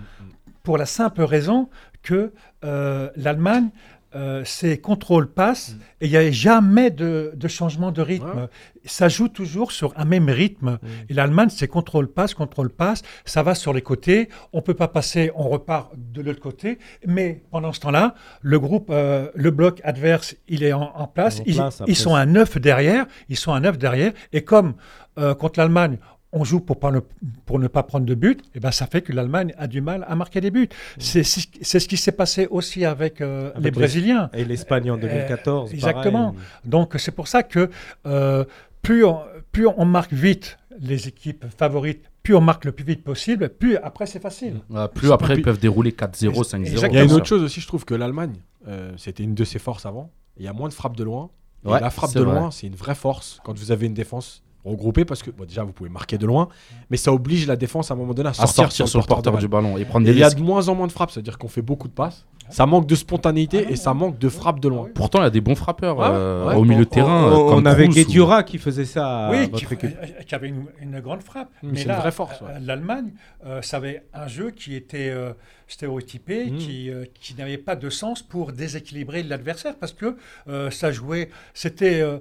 pour 0.64 0.78
la 0.78 0.86
simple 0.86 1.24
raison 1.24 1.70
que 2.04 2.34
euh, 2.64 3.10
l'Allemagne, 3.16 3.70
euh, 4.14 4.44
ses 4.44 4.78
contrôles 4.78 5.32
passent 5.32 5.78
et 6.02 6.06
il 6.08 6.12
n'y 6.12 6.18
a 6.18 6.30
jamais 6.32 6.92
de, 6.92 7.32
de 7.34 7.48
changement 7.48 7.92
de 7.92 8.02
rythme. 8.02 8.42
Ouais. 8.42 8.50
Ça 8.84 9.08
joue 9.08 9.30
toujours 9.30 9.72
sur 9.72 9.94
un 9.98 10.04
même 10.04 10.30
rythme. 10.30 10.80
Et 11.08 11.14
l'Allemagne, 11.14 11.48
c'est 11.50 11.70
contrôle 11.70 12.08
passe, 12.12 12.34
contrôle 12.34 12.70
passe. 12.70 13.04
Ça 13.24 13.42
va 13.42 13.56
sur 13.56 13.72
les 13.72 13.82
côtés. 13.82 14.28
On 14.52 14.62
peut 14.62 14.74
pas 14.74 14.90
passer, 14.90 15.32
on 15.36 15.48
repart 15.48 15.92
de 15.96 16.22
l'autre 16.22 16.42
côté. 16.42 16.78
Mais 17.08 17.42
pendant 17.52 17.72
ce 17.72 17.80
temps-là, 17.80 18.16
le 18.42 18.60
groupe, 18.60 18.90
euh, 18.90 19.30
le 19.34 19.50
bloc 19.50 19.80
adverse, 19.86 20.36
il 20.50 20.64
est 20.64 20.74
en, 20.74 20.92
en 20.94 21.08
place. 21.08 21.40
En 21.40 21.44
Ils, 21.46 21.56
place, 21.56 21.78
ils 21.80 21.82
après, 21.84 21.94
sont 21.96 22.16
à 22.16 22.26
9 22.26 22.58
derrière. 22.60 23.06
Ils 23.30 23.38
sont 23.38 23.54
à 23.54 23.62
9 23.62 23.78
derrière. 23.78 24.12
Et 24.34 24.44
comme 24.44 24.74
euh, 25.18 25.34
contre 25.36 25.60
l'Allemagne, 25.60 25.98
on 26.34 26.44
joue 26.44 26.60
pour, 26.62 26.80
pas 26.80 26.92
ne, 26.92 27.00
pour 27.46 27.60
ne 27.60 27.68
pas 27.68 27.84
prendre 27.84 28.06
de 28.06 28.16
but, 28.16 28.42
et 28.56 28.60
ben 28.60 28.72
ça 28.72 28.88
fait 28.88 29.02
que 29.02 29.12
l'Allemagne 29.12 29.54
a 29.58 29.68
du 29.68 29.82
mal 29.82 30.06
à 30.08 30.16
marquer 30.16 30.40
des 30.42 30.52
buts. 30.52 30.70
C'est 30.98 31.24
c'est- 31.24 31.80
ce 31.80 31.88
qui 31.88 31.98
s'est 31.98 32.12
passé 32.14 32.48
aussi 32.50 32.86
avec, 32.86 33.22
euh, 33.22 33.50
Avec 33.50 33.58
les 33.58 33.64
les- 33.64 33.72
Brésiliens. 33.72 34.30
Et 34.34 34.46
l'Espagne 34.46 34.90
en 34.92 34.98
2014. 34.98 35.70
Euh, 35.72 35.74
exactement. 35.74 36.32
pareil. 36.32 36.40
Donc 36.66 36.94
c'est 36.98 37.12
pour 37.12 37.28
ça 37.28 37.44
que 37.44 37.70
euh, 38.06 38.46
plus, 38.82 39.04
on, 39.06 39.20
plus 39.52 39.68
on 39.68 39.86
marque 39.86 40.14
vite 40.14 40.58
les 40.80 41.08
équipes 41.08 41.46
favorites, 41.58 42.06
plus 42.24 42.34
on 42.36 42.42
marque 42.42 42.66
le 42.66 42.72
plus 42.72 42.86
vite 42.86 43.04
possible, 43.04 43.50
plus 43.50 43.76
après 43.78 44.06
c'est 44.06 44.22
facile. 44.22 44.62
Ouais, 44.70 44.88
plus 44.88 45.12
après, 45.12 45.36
ils 45.36 45.42
peuvent 45.42 45.60
dérouler 45.60 45.92
4-0, 45.92 46.44
5-0. 46.44 46.88
Il 46.90 46.94
y 46.96 46.98
a 46.98 47.04
une 47.04 47.12
autre 47.12 47.26
chose 47.28 47.44
aussi, 47.44 47.60
je 47.62 47.68
trouve 47.68 47.84
que 47.86 47.94
l'Allemagne, 47.94 48.36
euh, 48.68 48.92
c'était 48.98 49.24
une 49.24 49.36
de 49.36 49.44
ses 49.44 49.60
forces 49.60 49.86
avant. 49.86 50.12
Il 50.38 50.46
y 50.46 50.48
a 50.48 50.54
moins 50.54 50.70
de 50.70 50.74
frappes 50.74 50.96
de 50.96 51.04
loin. 51.04 51.30
Et 51.64 51.68
Ouais, 51.68 51.80
la 51.80 51.92
frappe 51.92 52.16
de 52.16 52.22
vrai. 52.22 52.34
loin, 52.40 52.50
c'est 52.52 52.66
une 52.66 52.76
vraie 52.76 52.96
force 52.96 53.40
quand 53.44 53.56
vous 53.56 53.72
avez 53.72 53.86
une 53.86 53.94
défense 53.94 54.42
regrouper 54.64 55.06
parce 55.06 55.24
que 55.24 55.32
bon, 55.32 55.46
déjà 55.46 55.64
vous 55.64 55.72
pouvez 55.72 55.90
marquer 55.90 56.18
de 56.18 56.26
loin, 56.26 56.50
mais 56.90 56.98
ça 56.98 57.14
oblige 57.14 57.48
la 57.48 57.56
défense 57.56 57.92
à 57.92 57.94
un 57.94 57.98
moment 57.98 58.14
donné 58.14 58.28
à 58.28 58.32
À 58.32 58.34
sortir, 58.34 58.64
sortir 58.64 58.88
sur 58.88 59.00
le 59.00 59.06
porteur 59.06 59.38
du 59.38 59.48
ballon 59.48 59.78
et 59.78 59.86
prendre 59.86 60.06
des 60.06 60.12
il 60.12 60.18
y 60.18 60.24
a 60.24 60.30
de 60.30 60.42
moins 60.42 60.68
en 60.68 60.76
moins 60.76 60.88
de 60.88 60.92
frappes, 60.92 61.12
c'est-à-dire 61.12 61.38
qu'on 61.38 61.48
fait 61.48 61.62
beaucoup 61.62 61.88
de 61.88 61.94
passes. 61.94 62.26
Ça 62.52 62.66
manque 62.66 62.86
de 62.86 62.96
spontanéité 62.96 63.66
Ah 63.68 63.72
et 63.72 63.76
ça 63.76 63.94
manque 63.94 64.18
de 64.20 64.30
frappes 64.30 64.60
de 64.60 64.68
loin. 64.68 64.88
Pourtant, 64.94 65.20
il 65.20 65.24
y 65.24 65.28
a 65.28 65.30
des 65.32 65.42
bons 65.42 65.56
frappeurs 65.56 65.98
Ouais, 65.98 66.06
euh, 66.10 66.48
ouais. 66.50 66.56
au 66.56 66.64
milieu 66.64 66.84
de 66.86 66.90
On- 66.92 66.94
terrain. 66.94 67.32
On, 67.34 67.66
avait 67.66 67.88
ou- 67.88 67.92
Guedjura 67.92 68.44
qui 68.44 68.58
faisait 68.58 68.86
ça 68.86 69.30
Oui, 69.32 69.50
qui, 69.52 69.66
euh, 69.66 69.78
qui 70.26 70.36
avait 70.36 70.50
une, 70.50 70.66
une 70.82 71.00
grande 71.00 71.24
frappe. 71.24 71.50
Mais 71.64 71.70
Mais 71.72 71.78
c'est 71.80 71.88
là, 71.88 71.96
une 71.96 72.02
vraie 72.02 72.12
force, 72.12 72.40
ouais. 72.42 72.48
euh, 72.56 72.60
l'Allemagne, 72.62 73.12
euh, 73.46 73.62
ça 73.62 73.78
avait 73.78 74.04
un 74.14 74.28
jeu 74.28 74.52
qui 74.52 74.76
était 74.76 75.10
euh, 75.10 75.34
stéréotypé, 75.68 76.52
Mm. 76.52 76.58
qui, 76.58 76.90
euh, 76.90 77.06
qui 77.14 77.34
n'avait 77.36 77.58
pas 77.58 77.76
de 77.76 77.90
sens 77.90 78.22
pour 78.22 78.52
déséquilibrer 78.52 79.24
l'adversaire, 79.24 79.76
parce 79.80 79.94
que 79.94 80.18
euh, 80.48 80.70
ça 80.70 80.92
jouait, 80.92 81.30
c'était 81.54 82.02
euh, 82.02 82.18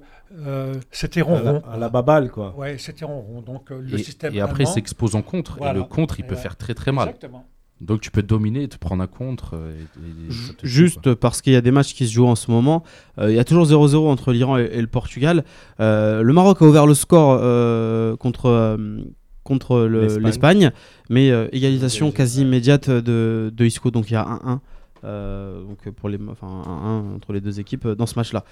euh, 0.47 0.75
c'était 0.91 1.21
À 1.21 1.25
la, 1.25 1.29
ronron. 1.51 1.61
à 1.71 1.77
la 1.77 1.89
baballe, 1.89 2.31
quoi. 2.31 2.53
Ouais, 2.57 2.77
c'était 2.77 3.03
ronron. 3.05 3.41
Donc 3.41 3.71
euh, 3.71 3.81
le 3.81 3.99
Et, 3.99 4.03
système 4.03 4.33
et 4.33 4.39
après, 4.41 4.65
s'expose 4.65 5.15
en 5.15 5.21
contre. 5.21 5.57
Et 5.61 5.73
le 5.73 5.83
contre, 5.83 6.19
il 6.19 6.25
Et 6.25 6.27
peut 6.27 6.35
faire 6.35 6.55
très 6.55 6.73
très 6.73 6.91
mal. 6.93 7.09
Exactement. 7.09 7.45
Donc 7.81 7.99
tu 8.01 8.11
peux 8.11 8.21
dominer, 8.21 8.67
te 8.67 8.77
prendre 8.77 9.01
un 9.03 9.07
contre. 9.07 9.55
euh, 9.55 9.73
et- 9.75 10.29
et 10.29 10.31
Juste 10.61 11.13
parce 11.15 11.41
qu'il 11.41 11.51
y 11.53 11.55
a 11.55 11.61
des 11.61 11.71
matchs 11.71 11.93
qui 11.95 12.07
se 12.07 12.13
jouent 12.13 12.27
en 12.27 12.35
ce 12.35 12.51
moment, 12.51 12.83
euh, 13.17 13.31
il 13.31 13.35
y 13.35 13.39
a 13.39 13.43
toujours 13.43 13.65
0-0 13.65 14.07
entre 14.07 14.31
l'Iran 14.31 14.57
et, 14.59 14.69
et 14.71 14.81
le 14.81 14.87
Portugal. 14.87 15.43
Euh, 15.79 16.21
le 16.21 16.31
Maroc 16.33 16.61
a 16.61 16.65
ouvert 16.65 16.85
le 16.85 16.93
score 16.93 17.39
euh, 17.41 18.15
contre, 18.17 18.45
euh, 18.45 18.99
contre 19.43 19.79
le- 19.79 20.05
L'Espagne. 20.27 20.71
mais 21.09 21.31
euh, 21.31 21.47
égalisation 21.51 22.11
quasi 22.11 22.41
immédiate 22.43 22.89
de, 22.89 23.51
de 23.53 23.65
Isco, 23.65 23.89
donc 23.89 24.09
il 24.09 24.13
y 24.13 24.15
a 24.17 24.23
1-1. 24.25 24.59
euh, 25.03 25.63
donc 25.63 25.89
pour 25.95 26.09
les, 26.09 26.19
enfin, 26.29 26.61
1-1 26.67 27.15
entre 27.15 27.33
les 27.33 27.41
deux 27.41 27.59
équipes 27.59 27.87
dans 27.87 28.05
ce 28.05 28.13
match-là. 28.15 28.45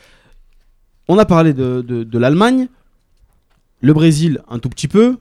On 1.08 1.20
a 1.20 1.26
parlé 1.26 1.54
de, 1.54 1.82
de- 1.88 2.04
de 2.04 2.18
l'Allemagne, 2.18 2.68
le 3.82 3.94
Brésil 3.94 4.42
un 4.50 4.58
tout 4.58 4.70
petit 4.70 4.88
peu, 4.88 5.18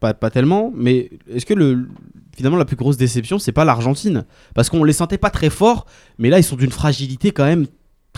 pas, 0.00 0.14
tellement, 0.30 0.72
mais 0.74 1.10
est-ce 1.28 1.46
que 1.46 1.54
le, 1.54 1.88
finalement 2.36 2.56
la 2.56 2.64
plus 2.64 2.76
grosse 2.76 2.96
déception 2.96 3.38
c'est 3.38 3.52
pas 3.52 3.64
l'Argentine? 3.64 4.24
Parce 4.54 4.70
qu'on 4.70 4.84
les 4.84 4.92
sentait 4.92 5.18
pas 5.18 5.30
très 5.30 5.50
forts, 5.50 5.86
mais 6.18 6.30
là 6.30 6.38
ils 6.38 6.44
sont 6.44 6.56
d'une 6.56 6.70
fragilité 6.70 7.32
quand 7.32 7.44
même 7.44 7.66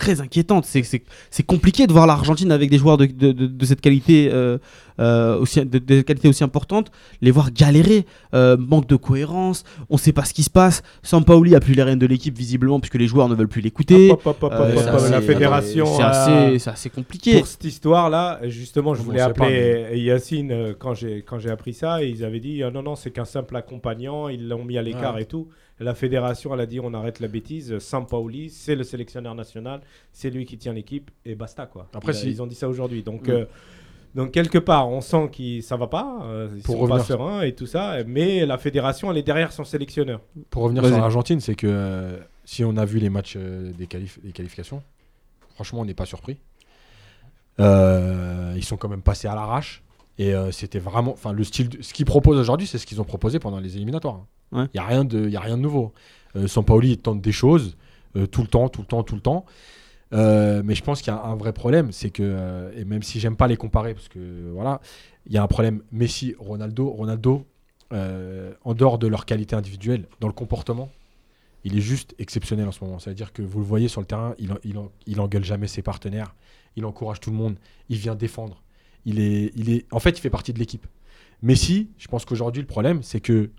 très 0.01 0.19
inquiétante. 0.19 0.65
C'est- 0.65 1.43
compliqué 1.45 1.85
de 1.87 1.91
voir 1.93 2.07
l'Argentine 2.07 2.51
avec 2.51 2.69
des 2.69 2.77
joueurs 2.77 2.97
de, 2.97 3.05
de- 3.05 3.31
de- 3.31 3.47
de 3.47 3.65
cette 3.65 3.81
qualité 3.81 4.29
euh, 4.31 4.57
euh, 4.99 5.37
aussi, 5.39 5.63
de, 5.65 6.01
qualité 6.01 6.27
aussi 6.27 6.43
importante, 6.43 6.91
les 7.21 7.31
voir 7.31 7.51
galérer, 7.51 8.05
euh, 8.33 8.57
manque 8.57 8.87
de 8.87 8.95
cohérence, 8.95 9.63
on 9.89 9.97
sait 9.97 10.11
pas 10.11 10.25
ce 10.25 10.33
qui 10.33 10.43
se 10.43 10.49
passe. 10.49 10.81
Sampaoli 11.03 11.55
a 11.55 11.59
plus 11.59 11.73
les 11.73 11.83
rênes 11.83 11.99
de 11.99 12.05
l'équipe 12.07 12.35
visiblement 12.37 12.79
puisque 12.79 12.95
les 12.95 13.07
joueurs 13.07 13.29
ne 13.29 13.35
veulent 13.35 13.47
plus 13.47 13.61
l'écouter. 13.61 14.11
La 15.11 15.21
fédération. 15.21 15.85
c'est 16.57 16.69
assez, 16.69 16.89
compliqué. 16.89 17.37
Pour 17.37 17.47
cette 17.47 17.63
histoire-là, 17.63 18.39
justement, 18.47 18.93
je 18.95 19.01
voulais 19.01 19.19
pas, 19.19 19.25
appeler 19.25 19.99
Yacine 19.99 20.75
quand 20.79 20.93
j'ai 20.95 21.49
appris 21.51 21.73
ça. 21.73 22.03
Et 22.03 22.09
ils 22.09 22.25
avaient 22.25 22.39
dit 22.39 22.63
ah 22.63 22.71
non 22.71 22.81
non 22.81 22.95
c'est 22.95 23.11
qu'un 23.11 23.25
simple 23.25 23.55
accompagnant. 23.55 24.29
Ils 24.29 24.47
l'ont 24.47 24.65
mis 24.65 24.77
à 24.77 24.81
l'écart 24.81 25.17
et 25.19 25.25
tout. 25.25 25.47
La 25.81 25.95
fédération 25.95 26.53
elle 26.53 26.59
a 26.61 26.65
dit 26.65 26.79
on 26.79 26.93
arrête 26.93 27.19
la 27.19 27.27
bêtise. 27.27 27.77
Sampaoli 27.79 28.49
c'est 28.49 28.75
le 28.75 28.83
sélectionneur 28.83 29.35
national, 29.35 29.81
c'est 30.13 30.29
lui 30.29 30.45
qui 30.45 30.57
tient 30.57 30.73
l'équipe 30.73 31.09
et 31.25 31.35
basta 31.35 31.65
quoi. 31.65 31.87
Après, 31.93 32.11
Il 32.13 32.15
a- 32.15 32.19
si- 32.19 32.29
ils 32.29 32.41
ont 32.41 32.47
dit 32.47 32.55
ça 32.55 32.69
aujourd'hui. 32.69 33.01
Donc 33.03 33.27
Mm. 33.27 33.31
euh, 33.31 33.45
donc 34.15 34.31
quelque 34.31 34.57
part 34.57 34.89
on 34.89 35.01
sent 35.01 35.29
que 35.35 35.61
ça 35.61 35.75
va 35.77 35.87
pas. 35.87 36.19
euh, 36.23 36.49
ils 36.55 36.61
Pour 36.63 36.75
sont 36.75 36.87
pas 36.87 36.93
revenir- 36.95 37.05
sereins 37.05 37.41
et 37.41 37.53
tout 37.55 37.65
ça. 37.65 37.97
Mais 38.05 38.45
la 38.45 38.57
fédération 38.57 39.09
elle 39.11 39.17
est 39.17 39.23
derrière 39.23 39.51
son 39.51 39.63
sélectionneur. 39.63 40.21
Pour 40.49 40.63
revenir 40.63 40.85
sur 40.85 40.97
l'Argentine, 40.97 41.39
c'est 41.39 41.55
que 41.55 41.67
euh, 41.67 42.19
si 42.45 42.63
on 42.63 42.77
a 42.77 42.85
vu 42.85 42.99
les 42.99 43.09
matchs 43.09 43.35
euh, 43.37 43.71
des, 43.73 43.87
qualif- 43.87 44.21
des 44.23 44.31
qualifications, 44.33 44.83
franchement, 45.55 45.79
on 45.81 45.85
n'est 45.85 45.93
pas 45.93 46.05
surpris. 46.05 46.37
Euh, 47.59 48.53
ils 48.55 48.63
sont 48.63 48.77
quand 48.77 48.89
même 48.89 49.01
passés 49.01 49.27
à 49.27 49.35
l'arrache. 49.35 49.83
Et 50.17 50.33
euh, 50.35 50.51
c'était 50.51 50.79
vraiment. 50.79 51.11
Enfin, 51.13 51.33
le 51.33 51.43
style. 51.43 51.69
de- 51.69 51.81
ce 51.81 51.93
qu'ils 51.93 52.05
proposent 52.05 52.37
aujourd'hui, 52.37 52.67
c'est 52.67 52.77
ce 52.77 52.85
qu'ils 52.85 53.01
ont 53.01 53.05
proposé 53.05 53.39
pendant 53.39 53.59
les 53.59 53.75
éliminatoires. 53.77 54.25
Il 54.51 54.57
Ouais. 54.57 54.67
n'y 54.73 54.79
a, 54.79 54.85
rien 54.85 55.03
de- 55.05 55.29
y 55.29 55.35
a 55.35 55.39
rien 55.39 55.57
de 55.57 55.61
nouveau. 55.61 55.93
Euh, 56.35 56.47
tente 56.47 57.21
des 57.21 57.31
choses 57.31 57.75
euh, 58.15 58.25
tout 58.25 58.41
le 58.41 58.47
temps, 58.47 58.69
tout 58.69 58.81
le 58.81 58.87
temps, 58.87 59.03
tout 59.03 59.15
le 59.15 59.21
temps. 59.21 59.45
Euh, 60.13 60.61
mais 60.65 60.75
je 60.75 60.83
pense 60.83 61.01
qu'il 61.01 61.13
y 61.13 61.15
a 61.15 61.21
un 61.23 61.35
vrai 61.35 61.53
problème. 61.53 61.91
C'est 61.91 62.09
que. 62.09 62.23
euh, 62.23 62.71
et 62.75 62.83
même 62.85 63.03
si 63.03 63.19
j'aime 63.19 63.35
pas 63.37 63.47
les 63.47 63.57
comparer, 63.57 63.93
parce 63.93 64.09
que 64.09 64.51
voilà, 64.53 64.81
il 65.25 65.33
y 65.33 65.37
a 65.37 65.43
un 65.43 65.47
problème 65.47 65.81
Messi, 65.91 66.35
Ronaldo. 66.39 66.89
Ronaldo, 66.89 67.45
en 67.91 68.73
dehors 68.73 68.97
de 68.97 69.07
leur 69.07 69.25
qualité 69.25 69.55
individuelle, 69.55 70.05
dans 70.21 70.27
le 70.27 70.33
comportement, 70.33 70.89
il 71.63 71.77
est 71.77 71.81
juste 71.81 72.15
exceptionnel 72.19 72.67
en 72.67 72.71
ce 72.71 72.83
moment. 72.83 72.99
C'est-à-dire 72.99 73.33
que 73.33 73.41
vous 73.41 73.59
le 73.59 73.65
voyez 73.65 73.87
sur 73.87 74.01
le 74.01 74.07
terrain, 74.07 74.33
il, 74.39 74.53
il, 74.63 74.75
il 75.07 75.19
engueule 75.21 75.43
jamais 75.43 75.67
ses 75.67 75.81
partenaires, 75.81 76.33
il 76.75 76.85
encourage 76.85 77.19
tout 77.19 77.31
le 77.31 77.35
monde, 77.35 77.55
il 77.89 77.97
vient 77.97 78.15
défendre. 78.15 78.61
Il 79.05 79.19
est, 79.19 79.51
il 79.55 79.69
est, 79.69 79.85
en 79.91 79.99
fait, 79.99 80.11
il 80.17 80.21
fait 80.21 80.29
partie 80.29 80.53
de 80.53 80.59
l'équipe. 80.59 80.85
Messi, 81.41 81.89
je 81.97 82.07
pense 82.07 82.23
qu'aujourd'hui, 82.25 82.61
le 82.61 82.67
problème, 82.67 83.03
c'est 83.03 83.19
que 83.19 83.49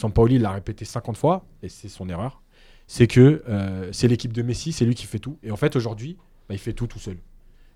Sampaoli 0.00 0.38
l'a 0.38 0.50
répété 0.50 0.84
50 0.84 1.16
fois, 1.16 1.44
et 1.62 1.68
c'est 1.68 1.88
son 1.88 2.08
erreur, 2.08 2.40
c'est 2.86 3.06
que 3.06 3.42
euh, 3.48 3.88
c'est 3.92 4.08
l'équipe 4.08 4.32
de 4.32 4.42
Messi, 4.42 4.72
c'est 4.72 4.84
lui 4.84 4.94
qui 4.94 5.06
fait 5.06 5.18
tout. 5.18 5.36
Et 5.42 5.50
en 5.50 5.56
fait, 5.56 5.76
aujourd'hui, 5.76 6.16
bah, 6.48 6.54
il 6.54 6.58
fait 6.58 6.72
tout 6.72 6.86
tout 6.86 6.98
seul. 6.98 7.18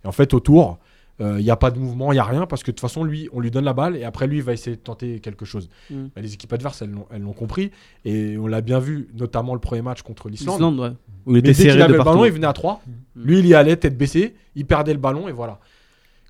Et 0.03 0.07
en 0.07 0.13
fait, 0.13 0.33
autour, 0.33 0.79
euh, 1.21 1.37
il 1.39 1.45
n'y 1.45 1.51
a 1.51 1.57
pas 1.57 1.71
de 1.71 1.79
mouvement, 1.79 2.13
il 2.13 2.17
n'y 2.17 2.21
a 2.21 2.25
rien, 2.25 2.47
parce 2.47 2.63
que 2.63 2.71
de 2.71 2.77
toute 2.77 2.81
façon, 2.81 3.05
lui, 3.05 3.29
on 3.33 3.41
lui 3.41 3.51
donne 3.51 3.65
la 3.65 3.75
balle, 3.75 3.97
et 3.97 4.05
après, 4.05 4.27
lui, 4.27 4.39
il 4.39 4.43
va 4.43 4.55
essayer 4.55 4.77
de 4.77 4.81
tenter 4.81 5.21
quelque 5.21 5.45
chose. 5.45 5.69
Mm. 5.91 6.05
Bah, 6.17 6.23
les 6.23 6.33
équipes 6.33 6.53
adverses, 6.55 6.81
elles 6.81 6.91
l'ont 6.91 7.07
elles 7.11 7.21
l'ont 7.21 7.35
compris, 7.35 7.71
et 8.07 8.39
on 8.39 8.47
l'a 8.47 8.63
bien 8.63 8.79
vu, 8.79 9.09
notamment 9.15 9.53
le 9.53 9.61
premier 9.61 9.83
match 9.83 10.01
contre 10.01 10.31
l'Islande. 10.31 10.57
L'Islande, 10.57 10.81
ouais. 10.81 10.93
Où 11.27 11.33
il 11.33 11.39
était 11.39 11.49
dès 11.49 11.55
qu'il 11.55 11.65
serré 11.65 11.83
avait 11.83 11.93
de 11.93 11.99
le 11.99 12.05
ballon, 12.05 12.25
il 12.25 12.33
venait 12.33 12.47
à 12.47 12.55
3. 12.55 12.81
Mm. 12.87 13.23
Lui, 13.23 13.39
il 13.41 13.47
y 13.47 13.55
allait 13.55 13.77
tête 13.77 13.99
baissée, 13.99 14.35
il 14.55 14.65
perdait 14.65 14.95
le 14.95 14.99
ballon 14.99 15.29
et 15.29 15.33
voilà. 15.33 15.61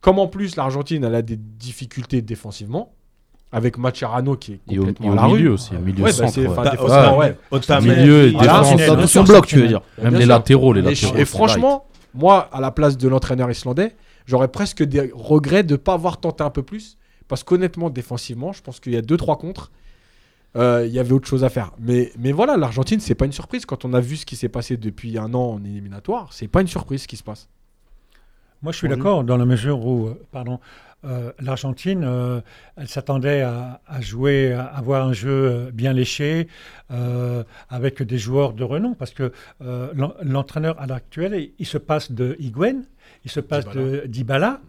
Comme 0.00 0.18
en 0.18 0.26
plus 0.26 0.56
l'Argentine 0.56 1.02
elle 1.04 1.14
a 1.14 1.22
des 1.22 1.38
difficultés 1.38 2.20
défensivement, 2.20 2.92
avec 3.55 3.78
Macherano 3.78 4.36
qui 4.36 4.52
est 4.55 4.60
Et 4.70 4.78
au, 4.78 4.82
et 4.82 4.86
complètement 4.94 5.09
au 5.09 5.12
à 5.12 5.16
la 5.16 5.26
milieu 5.28 5.48
rue. 5.48 5.55
aussi, 5.55 5.74
au 5.76 5.78
milieu 5.78 6.02
Ouais, 6.05 6.10
bah, 6.18 6.26
centre. 6.28 6.39
ouais. 6.40 6.48
Bah, 6.89 7.12
ouais. 7.12 7.16
ouais. 7.18 7.39
Otamendi, 7.51 7.89
Milieu 8.01 8.22
et 8.24 8.32
défense, 8.32 8.74
bien 8.76 9.06
son 9.06 9.22
bloc, 9.24 9.47
tu 9.47 9.60
veux 9.60 9.68
dire. 9.68 9.81
Bien 9.97 10.10
Même 10.10 10.14
les 10.14 10.26
sûr. 10.26 10.28
latéraux, 10.35 10.72
les 10.72 10.82
latéraux. 10.82 11.16
et 11.16 11.24
franchement, 11.24 11.86
moi, 12.14 12.48
à 12.52 12.60
la 12.60 12.70
place 12.70 12.97
de 12.98 13.09
l'entraîneur 13.09 13.51
islandais, 13.51 13.94
j'aurais 14.26 14.48
presque 14.48 14.82
des 14.82 15.10
regrets 15.14 15.62
de 15.62 15.72
ne 15.72 15.76
pas 15.76 15.94
avoir 15.94 16.18
tenté 16.18 16.43
un 16.44 16.51
peu 16.51 16.62
plus. 16.62 16.98
Parce 17.28 17.43
qu'honnêtement, 17.44 17.89
défensivement, 17.90 18.52
je 18.52 18.60
pense 18.60 18.81
qu'il 18.81 18.93
y 18.93 18.97
a 18.97 19.02
2-3 19.02 19.39
contre. 19.39 19.70
euh, 20.56 20.85
Il 20.86 20.93
y 20.93 20.98
avait 20.98 21.12
autre 21.12 21.26
chose 21.26 21.43
à 21.44 21.48
faire. 21.48 21.70
Mais, 21.78 22.12
mais 22.18 22.32
voilà, 22.32 22.56
l'Argentine, 22.56 23.01
c'est 23.01 23.14
pas 23.14 23.24
une 23.24 23.32
surprise. 23.32 23.64
Quand 23.66 23.85
on 23.85 23.94
a 23.94 24.01
vu 24.01 24.16
ce 24.16 24.26
qui 24.26 24.36
s'est 24.36 24.48
passé 24.51 24.76
depuis 24.76 25.16
un 25.16 25.32
an 25.32 25.52
en 25.55 25.64
éliminatoire, 25.64 26.28
c'est 26.32 26.48
pas 26.48 26.60
une 26.60 26.66
surprise 26.68 27.02
ce 27.02 27.09
qui 27.09 27.16
se 27.16 27.22
passe. 27.22 27.48
Moi, 28.62 28.72
je 28.72 28.78
suis 28.78 28.89
d'accord 28.89 29.24
dans 29.24 29.36
la 29.36 29.44
mesure 29.44 29.85
où, 29.86 30.06
euh, 30.09 30.14
pardon, 30.32 30.59
euh, 31.06 31.32
l'Argentine, 31.40 32.02
euh, 32.05 32.40
elle 32.76 32.89
s'attendait 32.89 33.43
à, 33.43 33.81
à 33.86 34.01
jouer, 34.01 34.52
à 34.52 34.64
avoir 34.64 35.06
un 35.06 35.12
jeu 35.12 35.31
euh, 35.31 35.70
bien 35.72 35.93
léché, 35.93 36.48
euh, 36.90 37.43
avec 37.68 38.02
des 38.02 38.18
joueurs 38.18 38.52
de 38.52 38.64
renom, 38.64 38.94
parce 38.94 39.12
que 39.12 39.32
l'en- 39.60 40.14
l'entraîneur 40.22 40.81
à 40.81 40.86
l'heure 40.86 40.97
actuelle, 40.98 41.35
il, 41.35 41.52
il 41.59 41.66
se 41.66 41.78
passe 41.78 42.12
de 42.12 42.36
Higuain, 42.39 42.82
il 43.24 43.31
se 43.31 43.40
passe 43.40 43.64
de 43.81 44.06
Dybala. 44.06 44.60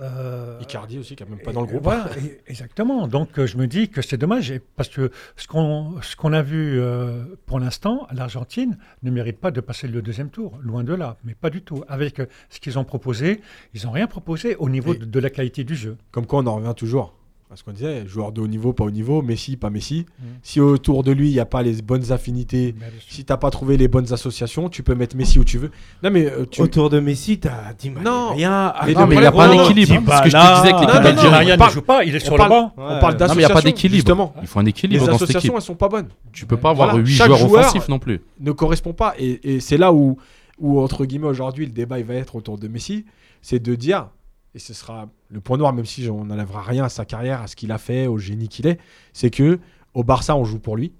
Euh, 0.00 0.58
Icardi 0.60 0.98
aussi, 0.98 1.14
qui 1.14 1.22
n'est 1.22 1.30
même 1.30 1.40
pas 1.40 1.52
dans 1.52 1.60
le 1.60 1.66
groupe. 1.66 1.82
Voilà, 1.82 2.08
exactement. 2.46 3.06
Donc 3.06 3.38
euh, 3.38 3.46
je 3.46 3.56
me 3.56 3.66
dis 3.66 3.88
que 3.88 4.02
c'est 4.02 4.16
dommage 4.16 4.52
parce 4.76 4.88
que 4.88 5.10
ce 5.36 5.46
qu'on 5.46 6.00
ce 6.02 6.16
qu'on 6.16 6.32
a 6.32 6.42
vu 6.42 6.80
euh, 6.80 7.24
pour 7.46 7.60
l'instant, 7.60 8.06
l'Argentine 8.12 8.76
ne 9.02 9.10
mérite 9.10 9.38
pas 9.38 9.50
de 9.50 9.60
passer 9.60 9.86
le 9.86 10.02
deuxième 10.02 10.30
tour, 10.30 10.58
loin 10.62 10.82
de 10.82 10.94
là, 10.94 11.16
mais 11.24 11.34
pas 11.34 11.50
du 11.50 11.62
tout. 11.62 11.84
Avec 11.88 12.20
ce 12.50 12.60
qu'ils 12.60 12.78
ont 12.78 12.84
proposé, 12.84 13.40
ils 13.72 13.84
n'ont 13.84 13.92
rien 13.92 14.06
proposé 14.06 14.56
au 14.56 14.68
niveau 14.68 14.94
de 14.94 15.20
la 15.20 15.30
qualité 15.30 15.64
du 15.64 15.76
jeu. 15.76 15.96
Comme 16.10 16.26
quoi, 16.26 16.40
on 16.40 16.46
en 16.46 16.56
revient 16.56 16.74
toujours 16.76 17.14
à 17.52 17.56
ce 17.56 17.62
qu'on 17.62 17.72
disait 17.72 18.04
joueur 18.06 18.32
de 18.32 18.40
haut 18.40 18.48
niveau, 18.48 18.72
pas 18.72 18.82
haut 18.84 18.90
niveau, 18.90 19.22
Messi, 19.22 19.56
pas 19.56 19.70
Messi. 19.70 20.06
Mm. 20.18 20.24
Si 20.42 20.60
autour 20.60 21.04
de 21.04 21.12
lui, 21.12 21.28
il 21.28 21.32
n'y 21.34 21.38
a 21.40 21.44
pas 21.44 21.62
les 21.62 21.82
bonnes 21.82 22.10
affinités, 22.10 22.74
si 23.08 23.24
t'as 23.24 23.36
pas 23.36 23.50
trouvé 23.50 23.76
les 23.76 23.86
bonnes 23.86 24.12
associations, 24.12 24.68
tu 24.68 24.82
peux 24.82 24.94
mettre 24.96 25.14
Messi 25.16 25.38
où 25.38 25.44
tu 25.44 25.58
veux. 25.58 25.70
Non, 26.02 26.10
mais 26.10 26.26
euh, 26.26 26.46
tu. 26.50 26.62
Autour 26.62 26.90
de 26.90 26.98
Messi, 26.98 27.38
t'as 27.38 27.72
dit 27.78 27.90
Non. 27.90 28.32
rien. 28.34 28.72
Mais 28.86 28.94
Non, 28.94 29.02
le 29.02 29.06
mais 29.06 29.14
il 29.16 29.20
n'y 29.20 29.26
a 29.26 29.30
problème- 29.30 29.56
pas 29.58 29.62
d'équilibre. 29.62 30.00
Dybala. 30.00 30.18
Ce 30.18 30.22
que 30.24 30.30
je 30.30 30.36
te 30.36 30.40
disais 30.56 30.74
avec 30.74 30.80
l'équipe 30.80 30.88
Non, 30.88 30.94
non, 30.94 31.00
non, 31.02 31.32
algérienne. 31.32 31.60
Ne 31.60 31.70
joue 31.70 31.82
pas, 31.82 32.04
il 32.04 32.14
est 32.16 32.20
sur 32.20 32.36
le 32.38 32.48
banc. 32.48 32.72
On 32.76 32.98
parle 32.98 33.16
Non, 33.18 33.26
mais 33.28 33.34
il 33.34 33.38
n'y 33.38 33.44
a 33.44 33.48
pas 33.48 33.54
d'association, 33.54 33.60
d'équilibre. 33.70 33.94
Justement. 33.96 34.34
Il 34.40 34.46
faut 34.48 34.58
un 34.58 34.62
Les 34.64 34.70
équilibre 34.70 35.06
dans 35.06 35.12
cette 35.12 35.22
associations, 35.22 35.40
équipe. 35.52 35.56
elles 35.56 35.62
sont 35.66 35.74
pas 35.76 35.88
bonnes. 35.88 36.08
Tu 36.32 36.46
peux 36.46 36.56
pas 36.56 36.70
avoir 36.70 36.88
Voilà, 36.90 37.04
8 37.04 37.12
chaque 37.14 37.26
joueurs 37.28 37.38
joueur- 37.38 37.60
offensifs 37.66 37.88
non 37.88 37.98
plus. 38.00 38.20
Ne 38.40 38.50
correspond 38.52 38.94
pas. 38.94 39.14
Et, 39.18 39.54
et 39.54 39.60
c'est 39.60 39.76
là 39.76 39.92
où, 39.92 40.16
où, 40.58 40.80
entre 40.80 41.04
guillemets, 41.04 41.28
aujourd'hui, 41.28 41.66
le 41.66 41.72
débat 41.72 41.98
il 42.00 42.04
va 42.04 42.14
être 42.14 42.34
autour 42.34 42.58
de 42.58 42.66
Messi. 42.68 43.04
C'est 43.42 43.62
de 43.62 43.74
dire, 43.76 44.08
et 44.54 44.58
ce 44.58 44.72
sera 44.72 45.08
le 45.30 45.40
point 45.40 45.56
noir, 45.56 45.72
même 45.72 45.84
si 45.84 46.08
on 46.08 46.24
n'enlèvera 46.24 46.62
rien 46.62 46.84
à 46.84 46.88
sa 46.88 47.04
carrière, 47.04 47.42
à 47.42 47.46
ce 47.46 47.56
qu'il 47.56 47.72
a 47.72 47.78
fait, 47.78 48.06
au 48.06 48.18
génie 48.18 48.48
qu'il 48.48 48.66
est, 48.66 48.78
c'est 49.12 49.30
que 49.30 49.58
au 49.94 50.04
Barça, 50.04 50.36
on 50.36 50.44
joue 50.44 50.58
pour 50.58 50.76
lui. 50.76 50.92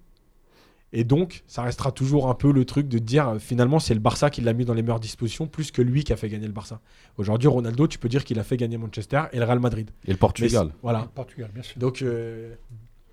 Et 0.97 1.03
donc, 1.03 1.43
ça 1.49 1.63
restera 1.63 1.91
toujours 1.91 2.29
un 2.29 2.35
peu 2.35 2.53
le 2.53 2.65
truc 2.65 2.87
de 2.87 2.99
dire, 2.99 3.29
euh, 3.29 3.39
finalement, 3.41 3.81
c'est 3.81 3.95
le 3.95 4.01
Barça 4.01 4.31
qui 4.31 4.41
l'a 4.41 4.53
mis 4.53 4.65
dans 4.65 4.75
les 4.75 4.83
meilleures 4.83 5.01
dispositions, 5.01 5.49
plus 5.49 5.73
que 5.73 5.83
lui 5.83 6.05
qui 6.05 6.13
a 6.13 6.17
fait 6.17 6.29
gagner 6.29 6.47
le 6.47 6.53
Barça. 6.53 6.81
Aujourd'hui, 7.17 7.49
Ronaldo, 7.49 7.89
tu 7.89 7.99
peux 7.99 8.09
dire 8.09 8.25
qu'il 8.25 8.39
a 8.39 8.45
fait 8.45 8.57
gagner 8.57 8.79
Manchester 8.79 9.23
et 9.33 9.39
le 9.39 9.45
Real 9.45 9.59
Madrid. 9.59 9.91
Et 10.07 10.13
le 10.13 10.17
Portugal. 10.17 10.73
Voilà. 10.83 11.09
Portugal, 11.13 11.51
bien 11.53 11.65
sûr. 11.65 11.77
Donc, 11.81 12.01
euh, 12.03 12.55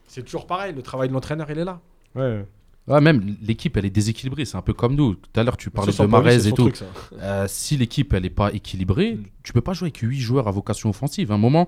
c'est 0.05 0.21
toujours 0.21 0.45
pareil. 0.45 0.73
Le 0.73 0.83
travail 0.83 1.09
de 1.09 1.13
l'entraîneur, 1.13 1.49
il 1.49 1.57
est 1.57 1.65
là. 1.65 1.81
Ouais. 2.13 2.45
Ouais, 2.87 2.99
même 2.99 3.35
l'équipe, 3.41 3.77
elle 3.77 3.85
est 3.85 3.89
déséquilibrée. 3.91 4.43
C'est 4.45 4.57
un 4.57 4.61
peu 4.61 4.73
comme 4.73 4.95
nous. 4.95 5.15
Tout 5.15 5.39
à 5.39 5.43
l'heure, 5.43 5.55
tu 5.57 5.69
parlais 5.69 5.91
de 5.93 6.05
Marez 6.05 6.47
et 6.47 6.51
tout. 6.51 6.69
truc. 6.69 6.87
Euh, 7.19 7.45
si 7.47 7.77
l'équipe, 7.77 8.11
elle 8.13 8.23
n'est 8.23 8.29
pas 8.29 8.51
équilibrée, 8.53 9.13
Mm. 9.15 9.23
tu 9.43 9.53
peux 9.53 9.61
pas 9.61 9.73
jouer 9.73 9.85
avec 9.87 9.97
8 9.97 10.19
joueurs 10.19 10.47
à 10.47 10.51
vocation 10.51 10.89
offensive. 10.89 11.31
À 11.31 11.35
un 11.35 11.37
moment, 11.37 11.67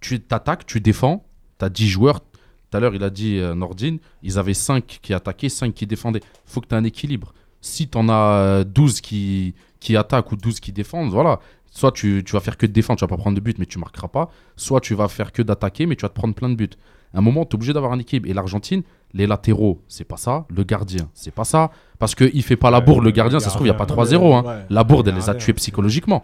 tu 0.00 0.20
t'attaques, 0.20 0.66
tu 0.66 0.80
défends, 0.80 1.24
tu 1.58 1.64
as 1.64 1.68
10 1.68 1.88
joueurs. 1.88 2.20
Tout 2.20 2.76
à 2.76 2.80
l'heure, 2.80 2.94
il 2.94 3.04
a 3.04 3.10
dit 3.10 3.38
euh, 3.38 3.54
Nordine, 3.54 3.98
ils 4.22 4.38
avaient 4.38 4.54
5 4.54 4.98
qui 5.00 5.14
attaquaient, 5.14 5.48
5 5.48 5.72
qui 5.74 5.86
défendaient. 5.86 6.20
faut 6.46 6.60
que 6.60 6.66
tu 6.66 6.74
aies 6.74 6.78
un 6.78 6.84
équilibre. 6.84 7.32
Si 7.60 7.88
tu 7.88 7.96
en 7.96 8.08
as 8.08 8.34
euh, 8.62 8.64
12 8.64 9.00
qui, 9.00 9.54
qui 9.78 9.96
attaquent 9.96 10.32
ou 10.32 10.36
12 10.36 10.58
qui 10.58 10.72
défendent, 10.72 11.10
voilà. 11.12 11.38
Soit 11.70 11.92
tu, 11.92 12.22
tu 12.26 12.32
vas 12.32 12.40
faire 12.40 12.56
que 12.58 12.66
de 12.66 12.72
défendre, 12.72 12.98
tu 12.98 13.04
vas 13.04 13.08
pas 13.08 13.16
prendre 13.16 13.36
de 13.36 13.40
but, 13.40 13.58
mais 13.58 13.66
tu 13.66 13.78
marqueras 13.78 14.08
pas. 14.08 14.30
Soit 14.56 14.80
tu 14.80 14.94
vas 14.94 15.08
faire 15.08 15.30
que 15.32 15.40
d'attaquer, 15.42 15.86
mais 15.86 15.94
tu 15.96 16.02
vas 16.02 16.08
te 16.08 16.14
prendre 16.14 16.34
plein 16.34 16.48
de 16.48 16.54
buts. 16.56 16.68
À 17.14 17.18
un 17.18 17.20
moment, 17.20 17.44
tu 17.44 17.50
es 17.52 17.54
obligé 17.56 17.72
d'avoir 17.72 17.92
un 17.92 17.98
équilibre. 17.98 18.28
Et 18.28 18.32
l'Argentine, 18.32 18.82
les 19.12 19.26
latéraux, 19.26 19.82
c'est 19.88 20.04
pas 20.04 20.16
ça. 20.16 20.46
Le 20.48 20.62
gardien, 20.64 21.08
c'est 21.14 21.30
pas 21.34 21.44
ça. 21.44 21.70
Parce 21.98 22.14
qu'il 22.14 22.42
fait 22.42 22.56
pas 22.56 22.70
la 22.70 22.80
bourde, 22.80 23.00
le 23.00 23.06
le 23.06 23.10
gardien, 23.10 23.38
ça 23.40 23.50
se 23.50 23.54
trouve, 23.54 23.66
il 23.66 23.70
n'y 23.70 23.76
a 23.76 23.78
pas 23.78 23.86
gardien, 23.86 24.18
3-0. 24.18 24.34
hein. 24.34 24.42
ouais. 24.44 24.64
La 24.70 24.82
bourde, 24.84 25.06
Le 25.06 25.12
elle 25.12 25.18
les 25.18 25.28
a 25.30 25.34
tués 25.34 25.52
psychologiquement. 25.52 26.22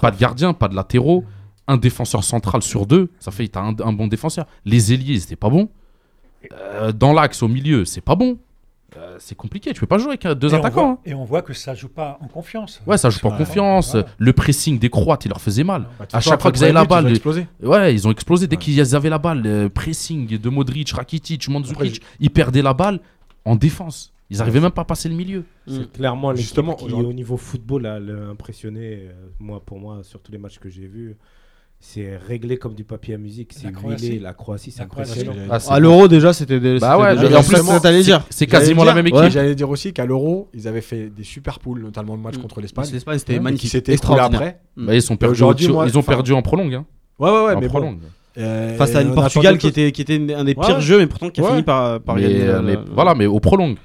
Pas 0.00 0.10
de 0.10 0.18
gardien, 0.18 0.52
pas 0.54 0.68
de 0.68 0.74
latéraux. 0.74 1.24
Un 1.68 1.76
défenseur 1.76 2.24
central 2.24 2.60
sur 2.62 2.86
deux, 2.86 3.10
ça 3.20 3.30
fait 3.30 3.46
que 3.46 3.52
tu 3.52 3.58
as 3.58 3.62
un, 3.62 3.76
un 3.84 3.92
bon 3.92 4.08
défenseur. 4.08 4.46
Les 4.64 4.92
ailiers, 4.92 5.20
c'était 5.20 5.36
pas 5.36 5.48
bon. 5.50 5.68
Euh, 6.52 6.90
dans 6.92 7.12
l'axe, 7.12 7.42
au 7.42 7.48
milieu, 7.48 7.84
c'est 7.84 8.00
pas 8.00 8.16
bon. 8.16 8.38
Euh, 8.96 9.16
c'est 9.18 9.34
compliqué, 9.34 9.72
tu 9.72 9.80
peux 9.80 9.86
pas 9.86 9.98
jouer 9.98 10.08
avec 10.10 10.26
euh, 10.26 10.34
deux 10.34 10.50
et, 10.50 10.54
on 10.54 10.58
attaquants. 10.58 10.82
voit, 10.82 10.90
hein. 10.92 10.98
et 11.06 11.14
on 11.14 11.24
voit 11.24 11.40
que 11.42 11.52
ça 11.54 11.74
joue 11.74 11.88
pas 11.88 12.18
en 12.20 12.28
confiance. 12.28 12.82
Ouais, 12.86 12.98
ça 12.98 13.08
joue 13.10 13.20
pas 13.20 13.28
en 13.30 13.36
confiance. 13.36 13.92
voilà. 13.92 14.06
Le 14.18 14.32
pressing 14.32 14.78
des 14.78 14.90
Croates, 14.90 15.24
il 15.24 15.28
leur 15.28 15.40
faisait 15.40 15.64
mal. 15.64 15.86
Bah, 15.98 16.06
À 16.12 16.20
chaque 16.20 16.40
fois 16.42 16.52
qu'ils 16.52 16.64
avaient 16.64 16.72
la 16.72 16.82
le 16.82 16.86
balle, 16.88 17.04
ils 17.04 17.08
ont 17.08 17.10
explosé. 17.10 17.46
Ouais, 17.62 17.94
ils 17.94 18.06
ont 18.06 18.10
explosé 18.10 18.46
dès 18.46 18.56
Ouais. 18.56 18.62
qu'ils 18.62 18.94
avaient 18.94 19.08
la 19.10 19.18
balle. 19.18 19.42
euh, 19.46 19.68
pressing 19.68 20.26
de 20.38 20.48
Modric, 20.50 20.90
Rakitic, 20.92 21.42
Après, 21.44 21.52
Mandzukic, 21.52 22.02
ils 22.20 22.30
perdaient 22.30 22.62
la 22.62 22.74
balle 22.74 23.00
en 23.44 23.56
défense. 23.56 24.12
Ils 24.30 24.40
arrivaient 24.40 24.60
même 24.60 24.70
pas 24.70 24.82
à 24.82 24.84
passer 24.86 25.08
le 25.10 25.14
milieu. 25.14 25.44
C'est 25.66 25.92
clairement 25.92 26.30
l'équipe 26.30 26.44
Justement, 26.46 26.74
qui, 26.74 26.90
au 26.92 27.12
niveau 27.12 27.36
football, 27.36 27.84
a 27.86 27.98
le- 28.00 28.28
impressionné. 28.30 29.08
euh, 29.08 29.12
moi, 29.40 29.60
pour 29.64 29.78
moi, 29.78 30.00
sur 30.02 30.20
tous 30.20 30.32
les 30.32 30.38
matchs 30.38 30.58
que 30.58 30.70
j'ai 30.70 30.86
vus, 30.86 31.16
c'est 31.84 32.16
réglé 32.28 32.58
comme 32.58 32.74
du 32.74 32.84
papier 32.84 33.14
à 33.14 33.18
musique. 33.18 33.52
C'est 33.52 33.66
huilé. 33.68 34.20
La 34.20 34.32
Croatie, 34.32 34.70
c'est 34.70 34.82
impressionnant. 34.84 35.32
Ah, 35.50 35.58
c'est- 35.58 35.72
À 35.72 35.80
l'euro 35.80 36.06
déjà 36.06 36.32
c'était 36.32 36.60
des 36.60 36.78
Bah 36.78 36.92
c'était 36.92 37.02
ouais, 37.02 37.36
en 37.36 37.42
plus, 37.42 37.90
c'est 38.30 38.46
dire. 38.46 38.48
quasiment 38.48 38.84
la 38.84 38.94
même 38.94 39.06
équipe. 39.08 39.28
J'allais 39.30 39.56
dire 39.56 39.68
aussi 39.68 39.92
qu'à 39.92 40.06
l'Euro, 40.06 40.48
ils 40.54 40.68
avaient 40.68 40.80
fait 40.80 41.10
des 41.10 41.24
super 41.24 41.58
poules, 41.58 41.82
notamment 41.82 42.14
le 42.14 42.20
match 42.22 42.38
Mm. 42.38 42.42
contre 42.42 42.60
l'Espagne. 42.60 42.86
l'Espagne 42.92 43.18
c'était 43.18 43.40
magnifique 43.40 43.88
extraordinaire. 43.88 44.40
après. 44.40 44.60
Bah, 44.76 44.94
ils, 44.94 45.02
sont 45.02 45.16
perdus 45.16 45.32
aujourd'hui, 45.32 45.66
au- 45.66 45.72
moi, 45.72 45.86
ils 45.88 45.98
ont 45.98 46.02
perdu 46.04 46.32
en 46.32 46.40
prolongue. 46.40 46.74
hein. 46.74 46.84
Ouais, 47.18 47.28
ouais, 47.30 47.44
ouais, 47.46 47.54
en 47.54 47.60
mais 47.60 47.66
prolongue. 47.66 47.98
Euh, 48.38 48.76
Face 48.76 48.94
à 48.94 49.02
une 49.02 49.12
Portugal 49.14 49.58
qui 49.58 49.66
était, 49.66 49.90
qui 49.92 50.02
était 50.02 50.14
un 50.14 50.44
des 50.44 50.54
Ouais, 50.54 50.64
pires 50.64 50.76
ouais. 50.76 50.80
jeux, 50.80 50.98
mais 50.98 51.06
pourtant 51.08 51.28
qui 51.30 51.40
a 51.40 51.44
Ouais. 51.44 51.50
fini 51.50 51.62
par, 51.64 52.00
par 52.00 52.14
Mais, 52.14 52.22
gagner. 52.22 52.42
euh, 52.44 52.76
voilà, 52.94 53.14
mais 53.14 53.26
au 53.26 53.40
prolongue. 53.40 53.76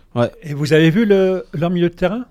Et 0.43 0.53
vous 0.53 0.71
avez 0.71 0.89
vu 0.91 1.05
le, 1.05 1.45
leur 1.53 1.69
milieu 1.71 1.89
de 1.89 1.95
terrain? 1.95 2.25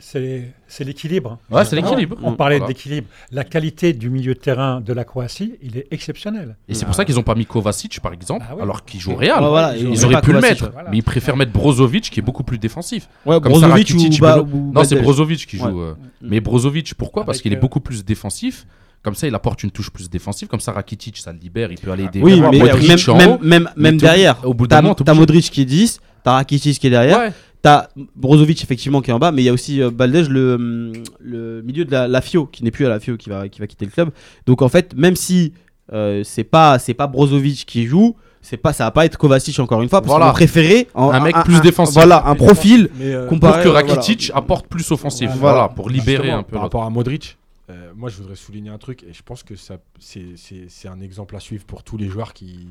C'est 0.00 0.52
c'est 0.68 0.84
l'équilibre. 0.84 1.38
Ouais, 1.50 1.64
c'est 1.64 1.76
l'équilibre. 1.76 2.16
On 2.22 2.34
parlait 2.34 2.58
Voilà. 2.58 2.72
d'équilibre. 2.72 3.06
La 3.30 3.42
qualité 3.44 3.92
du 3.94 4.10
milieu 4.10 4.34
de 4.34 4.38
terrain 4.38 4.80
de 4.82 4.92
la 4.92 5.04
Croatie, 5.04 5.54
il 5.62 5.78
est 5.78 5.86
exceptionnel. 5.90 6.56
Et 6.68 6.74
c'est 6.74 6.84
pour 6.84 6.94
ça 6.94 7.04
qu'ils 7.06 7.18
ont 7.18 7.22
pas 7.22 7.34
mis 7.34 7.46
Kovacic, 7.46 8.00
par 8.00 8.12
exemple, 8.12 8.44
Ah 8.48 8.54
oui. 8.54 8.62
alors 8.62 8.84
qu'il 8.84 9.00
joue 9.00 9.12
au 9.12 9.16
Real. 9.16 9.38
Voilà, 9.42 9.76
ils 9.76 9.88
ils 9.88 10.04
auraient 10.04 10.20
pu 10.20 10.32
le 10.32 10.40
mettre, 10.40 10.70
voilà. 10.72 10.90
mais 10.90 10.98
ils 10.98 11.02
préfèrent 11.02 11.36
mettre 11.36 11.52
Brozovic 11.52 12.10
qui 12.10 12.20
est 12.20 12.22
beaucoup 12.22 12.44
plus 12.44 12.58
défensif. 12.58 13.08
Ouais, 13.24 13.40
Comme 13.40 13.54
ça, 13.54 13.60
Brozovic 13.68 13.88
Rakitic, 13.88 14.18
ou, 14.18 14.20
Ba- 14.20 14.36
Belo- 14.38 14.48
ou 14.52 14.72
Non, 14.74 14.84
c'est. 14.84 14.96
Brozovic 15.00 15.46
qui 15.46 15.56
joue. 15.56 15.64
Ouais. 15.64 15.82
euh, 15.90 15.94
Mais 16.20 16.40
Brozovic, 16.40 16.94
pourquoi? 16.94 17.24
Parce 17.24 17.40
qu'il 17.40 17.52
est 17.52 17.56
euh, 17.56 17.60
beaucoup 17.60 17.80
plus 17.80 18.04
défensif. 18.04 18.66
Comme 19.02 19.14
ça, 19.16 19.26
il 19.26 19.34
apporte 19.34 19.64
une 19.64 19.70
touche 19.72 19.90
plus 19.90 20.08
défensive. 20.08 20.46
Comme 20.48 20.60
ça, 20.60 20.72
Rakitic, 20.72 21.16
ça 21.16 21.32
le 21.32 21.38
libère. 21.38 21.72
Il 21.72 21.78
peut 21.78 21.90
aller 21.90 22.04
aider 22.04 22.20
Oui, 22.22 22.40
mais 22.40 23.58
même, 23.76 23.96
derrière, 23.96 24.36
au 24.46 24.54
bout 24.54 24.66
d'un 24.68 24.76
t'as 24.76 24.82
moment, 24.82 24.94
t'as. 24.94 25.14
Modric 25.14 25.50
qui 25.50 25.62
est 25.62 25.64
10, 25.64 25.98
t'as 26.22 26.32
Rakitic 26.34 26.78
qui 26.78 26.86
est 26.86 26.90
derrière, 26.90 27.18
Ouais. 27.18 27.32
T'as 27.62 27.88
Brozovic 28.16 28.62
effectivement 28.62 29.00
qui 29.00 29.10
est 29.10 29.14
en 29.14 29.18
bas, 29.18 29.32
mais 29.32 29.42
il 29.42 29.44
y 29.46 29.48
a 29.48 29.52
aussi 29.52 29.80
euh, 29.80 29.90
Baldes, 29.90 30.28
le, 30.28 30.54
hum, 30.54 30.92
le 31.20 31.62
milieu 31.62 31.84
de 31.84 31.92
la, 31.92 32.08
la 32.08 32.20
FIO, 32.20 32.46
qui 32.46 32.64
n'est 32.64 32.70
plus 32.70 32.84
à 32.86 32.88
la 32.88 33.00
FIO, 33.00 33.16
qui 33.16 33.30
va, 33.30 33.48
qui 33.48 33.60
va 33.60 33.66
quitter 33.66 33.84
le 33.84 33.90
club. 33.92 34.10
Donc 34.46 34.62
en 34.62 34.68
fait, 34.68 34.94
même 34.96 35.16
si 35.16 35.52
euh, 35.92 36.22
c'est 36.24 36.44
pas, 36.44 36.78
c'est 36.78 36.94
pas 36.94 37.06
Brozovic 37.06 37.64
qui 37.66 37.86
joue, 37.86 38.16
c'est 38.40 38.56
pas, 38.56 38.72
ça 38.72 38.84
va 38.84 38.90
pas 38.90 39.04
être 39.04 39.16
Kovacic 39.16 39.58
encore 39.60 39.82
une 39.82 39.88
fois, 39.88 40.00
parce 40.00 40.08
Voilà. 40.10 40.24
qu'on 40.26 40.30
va 40.30 40.34
préférer 40.34 40.88
en- 40.94 41.10
Un 41.10 41.20
mec 41.20 41.36
plus 41.44 41.60
défensif. 41.60 41.94
Voilà, 41.94 42.26
un 42.26 42.34
profil 42.34 42.90
euh, 43.00 43.20
Pour 43.20 43.28
comparé 43.38 43.62
que 43.62 43.68
euh, 43.68 43.72
Rakitic 43.72 44.32
apporte 44.34 44.66
plus 44.66 44.90
offensif. 44.90 45.30
Voilà. 45.36 45.38
Voilà, 45.58 45.68
pour 45.68 45.88
libérer 45.88 46.16
Justement, 46.24 46.38
un 46.38 46.42
peu. 46.42 46.52
Par 46.54 46.62
rapport 46.62 46.82
à 46.82 46.90
Modric, 46.90 47.38
euh, 47.70 47.92
moi 47.94 48.08
je 48.10 48.16
voudrais 48.16 48.34
souligner 48.34 48.70
un 48.70 48.78
truc 48.78 49.04
et 49.04 49.12
je 49.12 49.22
pense 49.22 49.44
que 49.44 49.54
ça, 49.54 49.76
c'est, 50.00 50.24
c'est- 50.36 50.66
c'est 50.68 50.88
un 50.88 51.00
exemple 51.00 51.36
à 51.36 51.40
suivre 51.40 51.64
pour 51.64 51.84
tous 51.84 51.96
les 51.96 52.08
joueurs 52.08 52.32
qui, 52.32 52.66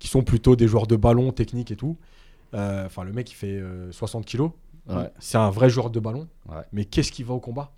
qui 0.00 0.08
sont 0.08 0.22
plutôt 0.24 0.56
des 0.56 0.66
joueurs 0.66 0.88
de 0.88 0.96
ballon, 0.96 1.30
technique 1.30 1.70
et 1.70 1.76
tout. 1.76 1.96
Euh, 2.54 2.86
Enfin, 2.86 3.04
le 3.04 3.12
mec 3.12 3.30
il 3.30 3.34
fait 3.34 3.58
euh, 3.58 3.90
60 3.92 4.24
kilos. 4.24 4.50
Ouais. 4.88 5.10
C'est 5.18 5.38
un 5.38 5.50
vrai 5.50 5.68
joueur 5.68 5.90
de 5.90 6.00
ballon. 6.00 6.28
Ouais. 6.48 6.62
Mais 6.72 6.84
qu'est-ce 6.84 7.10
qu'il 7.10 7.24
va 7.24 7.34
au 7.34 7.40
combat? 7.40 7.72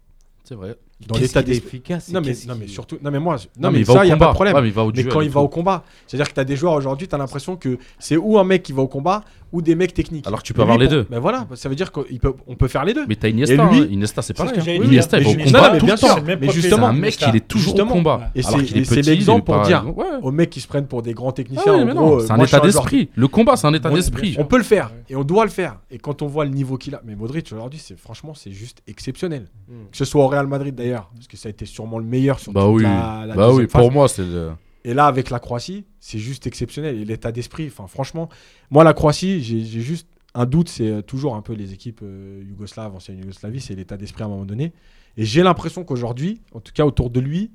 C'est 0.45 0.55
vrai. 0.55 0.77
Dans 1.07 1.19
l'état 1.19 1.43
d'esprit. 1.43 1.83
Non 2.11 2.23
mais, 2.23 2.35
non 2.47 2.59
surtout, 2.67 2.99
non 3.03 3.11
mais 3.11 3.19
moi, 3.21 3.37
Non, 3.59 3.71
mais 3.71 3.81
il 3.81 3.85
va 3.85 3.93
ça 3.93 4.05
il 4.07 4.09
y 4.09 4.13
a 4.13 4.17
pas 4.17 4.29
de 4.29 4.33
problème. 4.35 4.55
Ouais, 4.55 4.63
mais 4.63 4.69
il 4.69 4.75
va 4.75 4.85
au 4.85 4.93
Mais 4.93 5.05
quand 5.05 5.21
il 5.21 5.31
va 5.31 5.41
au 5.41 5.49
combat, 5.49 5.85
c'est-à-dire 6.07 6.29
que 6.29 6.35
tu 6.35 6.41
as 6.41 6.45
des 6.45 6.57
joueurs 6.57 6.73
aujourd'hui, 6.73 7.07
tu 7.07 7.15
as 7.15 7.19
l'impression 7.19 7.57
que 7.57 7.79
c'est 7.99 8.17
ou 8.17 8.39
un 8.39 8.45
mec 8.45 8.63
qui 8.63 8.73
va 8.73 8.81
au 8.83 8.89
combat 8.89 9.25
ou 9.53 9.63
des 9.63 9.75
mecs 9.75 9.95
techniques. 9.95 10.27
Alors 10.27 10.41
que 10.43 10.47
tu 10.47 10.53
Mais 10.53 10.57
peux 10.57 10.63
avoir 10.63 10.79
lui, 10.79 10.85
les 10.87 10.91
deux. 10.91 11.07
Ben 11.11 11.19
voilà, 11.19 11.47
ça 11.55 11.69
veut 11.69 11.75
dire 11.75 11.91
qu'on 11.93 12.03
peut, 12.03 12.35
on 12.47 12.55
peut 12.55 12.69
faire 12.69 12.85
les 12.85 12.93
deux. 12.95 13.07
Mais 13.09 13.17
t'as 13.17 13.29
Iniesta. 13.29 13.55
Et 13.55 13.57
lui- 13.57 13.81
hein. 13.83 13.87
Iniesta, 13.91 14.23
c'est 14.23 14.37
C'est 14.37 14.47
ce 14.47 14.71
hein. 14.71 14.85
Iniesta, 14.85 15.19
il 15.19 15.25
va 15.25 15.31
au 15.31 15.35
Mais 15.35 15.45
combat 15.45 15.61
non, 15.61 15.73
mais 15.73 15.79
tout 15.79 15.87
bien 15.87 15.95
le 15.95 16.01
temps. 16.01 16.17
Mais 16.41 16.49
justement, 16.51 16.77
C'est 16.79 16.85
un 16.85 16.93
mec, 16.93 17.19
il 17.29 17.37
est 17.37 17.49
toujours 17.49 17.81
au 17.81 17.87
combat. 17.87 18.31
Et 18.35 18.43
c'est- 18.43 19.03
l'exemple 19.03 19.45
pour 19.45 19.57
pas- 19.63 19.67
dire 19.67 19.85
Ouais. 19.97 20.05
aux 20.23 20.31
mecs 20.31 20.51
qui 20.51 20.61
se 20.61 20.69
prennent 20.69 20.87
pour 20.87 21.03
des 21.03 21.15
grands 21.15 21.31
Ah 21.31 21.33
techniciens. 21.33 21.85
non, 21.85 22.21
c'est 22.21 22.31
un 22.33 22.39
état 22.41 22.61
d'esprit. 22.61 23.09
Le 23.15 23.29
combat, 23.29 23.57
c'est 23.57 23.67
un 23.67 23.75
état 23.75 23.91
d'esprit. 23.91 24.37
On 24.39 24.45
peut 24.45 24.59
le 24.59 24.65
faire 24.65 24.93
et 25.09 25.17
on 25.17 25.25
doit 25.25 25.45
le 25.45 25.51
faire. 25.51 25.77
Et 25.91 25.99
quand 25.99 26.23
on 26.23 26.27
voit 26.27 26.45
le 26.45 26.51
niveau 26.51 26.77
qu'il 26.77 26.95
a, 26.95 27.01
mais 27.05 27.15
Modric 27.15 27.47
aujourd'hui, 27.53 27.81
c'est 27.83 27.99
franchement, 27.99 28.35
c'est 28.35 28.53
juste 28.53 28.83
exceptionnel. 28.87 29.47
Mm. 29.69 29.73
Que 29.91 29.97
ce 29.97 30.05
soit 30.05 30.23
au 30.25 30.29
Real 30.29 30.47
Madrid 30.47 30.75
d'ailleurs, 30.75 31.11
parce 31.15 31.27
que 31.27 31.37
ça 31.37 31.49
a 31.49 31.51
été 31.51 31.65
sûrement 31.67 31.99
le 31.99 32.05
meilleur 32.05 32.39
sur 32.39 32.53
Bah 32.53 32.63
toute 32.65 32.77
oui. 32.77 32.83
la, 32.83 33.25
la 33.27 33.35
Bah 33.35 33.51
oui, 33.53 33.67
phase. 33.69 33.81
pour 33.83 33.93
moi, 33.93 34.09
c'est 34.09 34.23
le. 34.23 34.51
Et 34.85 34.95
là, 34.95 35.07
avec 35.07 35.31
la 35.31 35.39
Croatie, 35.41 35.85
c'est 36.01 36.19
juste 36.19 36.47
exceptionnel. 36.47 36.97
Et 36.99 37.05
l'état 37.05 37.33
d'esprit, 37.33 37.67
enfin, 37.67 37.87
franchement, 37.87 38.29
moi, 38.71 38.85
la 38.85 38.95
Croatie, 38.95 39.43
j'ai 39.43 39.81
juste 39.81 40.09
un 40.35 40.47
doute. 40.47 40.69
C'est 40.69 40.89
euh, 40.89 41.03
toujours 41.03 41.35
un 41.35 41.43
peu 41.43 41.53
les 41.53 41.73
équipes 41.73 42.01
euh, 42.03 42.43
yougoslaves, 42.49 42.95
ancienne 42.95 43.19
Yougoslavie, 43.19 43.61
c'est 43.61 43.75
l'état 43.75 43.97
d'esprit 43.97 44.23
à 44.23 44.27
un 44.27 44.29
moment 44.29 44.45
donné. 44.45 44.73
Et 45.17 45.25
j'ai 45.25 45.43
l'impression 45.43 45.85
qu'aujourd'hui, 45.85 46.41
en 46.53 46.61
tout 46.61 46.73
cas 46.73 46.85
autour 46.85 47.11
de 47.11 47.19
lui, 47.21 47.51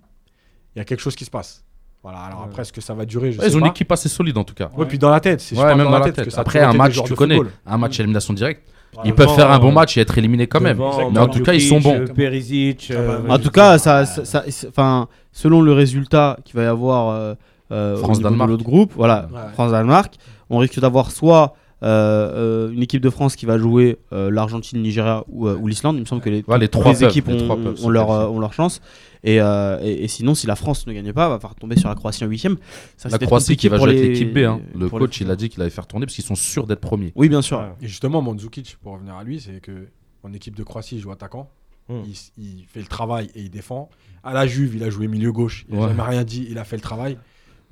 il 0.75 0.79
y 0.79 0.81
a 0.81 0.85
quelque 0.85 0.99
chose 0.99 1.15
qui 1.15 1.23
se 1.25 1.31
passe. 1.31 1.63
Voilà, 2.01 2.19
alors 2.19 2.41
Ouais. 2.41 2.45
après, 2.47 2.63
est-ce 2.63 2.73
que 2.73 2.81
ça 2.81 2.93
va 2.93 3.05
durer 3.05 3.31
je 3.31 3.39
Ouais, 3.39 3.47
Ils 3.47 3.55
ont 3.55 3.59
une 3.61 3.67
équipe 3.67 3.89
assez 3.91 4.09
solide 4.09 4.37
en 4.37 4.43
tout 4.43 4.53
cas. 4.53 4.69
Ouais, 4.75 4.85
puis 4.85 4.99
dans 4.99 5.09
la 5.09 5.21
tête, 5.21 5.39
c'est 5.39 5.55
même 5.55 5.77
dans 5.77 5.89
la 5.91 5.99
parce 6.01 6.11
tête. 6.13 6.25
que 6.25 6.31
ça 6.31 6.39
a 6.39 6.41
Après, 6.41 6.59
un 6.59 6.73
match, 6.73 7.01
tu 7.01 7.13
connais. 7.15 7.35
football. 7.37 7.53
Un 7.65 7.77
match 7.77 7.97
à 7.99 8.03
élimination 8.03 8.33
directe. 8.33 8.67
Ils 9.03 9.11
Devant, 9.11 9.15
peuvent 9.15 9.35
faire 9.35 9.51
un 9.51 9.59
bon 9.59 9.69
euh, 9.69 9.73
match 9.73 9.97
et 9.97 10.01
être 10.01 10.17
éliminés 10.17 10.47
quand 10.47 10.61
même. 10.61 10.77
devant 10.77 11.09
Mais 11.11 11.19
en 11.19 11.27
tout 11.27 11.41
cas, 11.41 11.53
ils 11.53 11.61
sont 11.61 11.79
bons. 11.79 11.93
Mandzukic, 11.93 12.15
Perisic. 12.15 12.91
euh, 12.91 13.19
En 13.29 13.39
tout 13.39 13.49
cas, 13.49 13.77
ça, 13.77 14.05
ça- 14.05 14.23
ça- 14.25 14.43
c'est- 14.47 14.67
enfin, 14.67 15.07
selon 15.31 15.61
le 15.61 15.73
résultat 15.73 16.37
qu'il 16.45 16.55
va 16.55 16.63
y 16.63 16.67
avoir 16.67 17.09
euh, 17.09 17.33
euh, 17.71 17.91
au 17.93 17.95
niveau 17.95 18.03
France-Danemark. 18.05 18.47
de 18.49 18.51
l'autre 18.53 18.63
groupe, 18.63 18.93
voilà, 18.95 19.27
Ouais. 19.33 19.39
France-Danemark, 19.53 20.13
on 20.49 20.57
risque 20.59 20.79
d'avoir 20.79 21.11
soit 21.11 21.53
euh, 21.85 22.67
euh, 22.67 22.71
une 22.71 22.81
équipe 22.81 23.01
de 23.01 23.09
France 23.09 23.35
qui 23.35 23.45
va 23.45 23.57
jouer 23.57 23.97
euh, 24.13 24.31
l'Argentine, 24.31 24.77
le 24.77 24.83
Nigeria 24.85 25.23
ou, 25.27 25.47
euh, 25.49 25.57
ou 25.59 25.67
l'Islande. 25.67 25.97
Il 25.97 26.01
me 26.01 26.05
semble 26.05 26.21
que 26.21 26.29
les, 26.29 26.41
Ouais, 26.47 26.57
les 26.57 26.69
toutes 26.69 26.79
trois 26.81 26.93
les 26.93 26.99
peuvent, 26.99 27.09
équipes 27.09 27.27
les 27.27 27.41
ont, 27.41 27.45
trois 27.45 27.57
peuvent 27.57 27.75
se 27.75 27.85
ont 27.85 27.89
leur, 27.89 28.07
qualifier. 28.07 28.25
euh, 28.25 28.29
ont 28.29 28.39
leur 28.39 28.53
chance. 28.53 28.79
Et, 29.23 29.39
euh, 29.39 29.79
et, 29.81 30.03
et 30.03 30.07
sinon, 30.07 30.35
si 30.35 30.47
la 30.47 30.55
France 30.55 30.85
ne 30.85 30.93
gagne 30.93 31.13
pas, 31.13 31.29
va 31.29 31.39
falloir 31.39 31.55
tomber 31.55 31.77
sur 31.77 31.87
la 31.89 31.95
Croatie 31.95 32.23
en 32.23 32.27
huitième. 32.27 32.57
Ça, 32.97 33.07
La 33.09 33.17
c'est 33.17 33.25
Croatie 33.25 33.55
qui 33.55 33.69
va 33.69 33.77
jouer 33.77 33.89
avec 33.89 34.01
les- 34.01 34.09
l'équipe 34.09 34.33
B. 34.33 34.39
hein. 34.39 34.59
Le 34.75 34.85
les- 34.85 34.89
coach, 34.91 35.21
il 35.21 35.31
a 35.31 35.35
dit 35.35 35.47
qu'il 35.49 35.61
allait 35.61 35.69
faire 35.69 35.87
tourner 35.87 36.05
parce 36.05 36.15
qu'ils 36.15 36.25
sont 36.25 36.35
sûrs 36.35 36.67
d'être 36.67 36.81
premiers. 36.81 37.13
Oui, 37.15 37.29
bien 37.29 37.41
sûr. 37.41 37.65
Et 37.81 37.87
justement, 37.87 38.21
Mandzukic, 38.21 38.77
pour 38.81 38.93
revenir 38.93 39.15
à 39.15 39.23
lui, 39.23 39.39
c'est 39.39 39.61
que 39.61 39.87
en 40.23 40.33
équipe 40.33 40.55
de 40.55 40.63
Croatie, 40.63 40.95
il 40.97 41.01
joue 41.01 41.11
attaquant. 41.11 41.49
Mm. 41.89 42.01
Il, 42.37 42.65
fait 42.67 42.79
le 42.79 42.85
travail 42.87 43.29
et 43.35 43.41
il 43.41 43.49
défend. 43.49 43.89
À 44.23 44.33
la 44.33 44.47
Juve, 44.47 44.75
il 44.75 44.83
a 44.83 44.89
joué 44.89 45.07
milieu 45.09 45.31
gauche. 45.33 45.65
Il 45.69 45.75
n'a 45.75 45.81
Ouais. 45.81 45.87
jamais 45.89 46.01
rien 46.03 46.23
dit. 46.23 46.47
Il 46.49 46.57
a 46.57 46.63
fait 46.63 46.77
le 46.77 46.81
travail. 46.81 47.17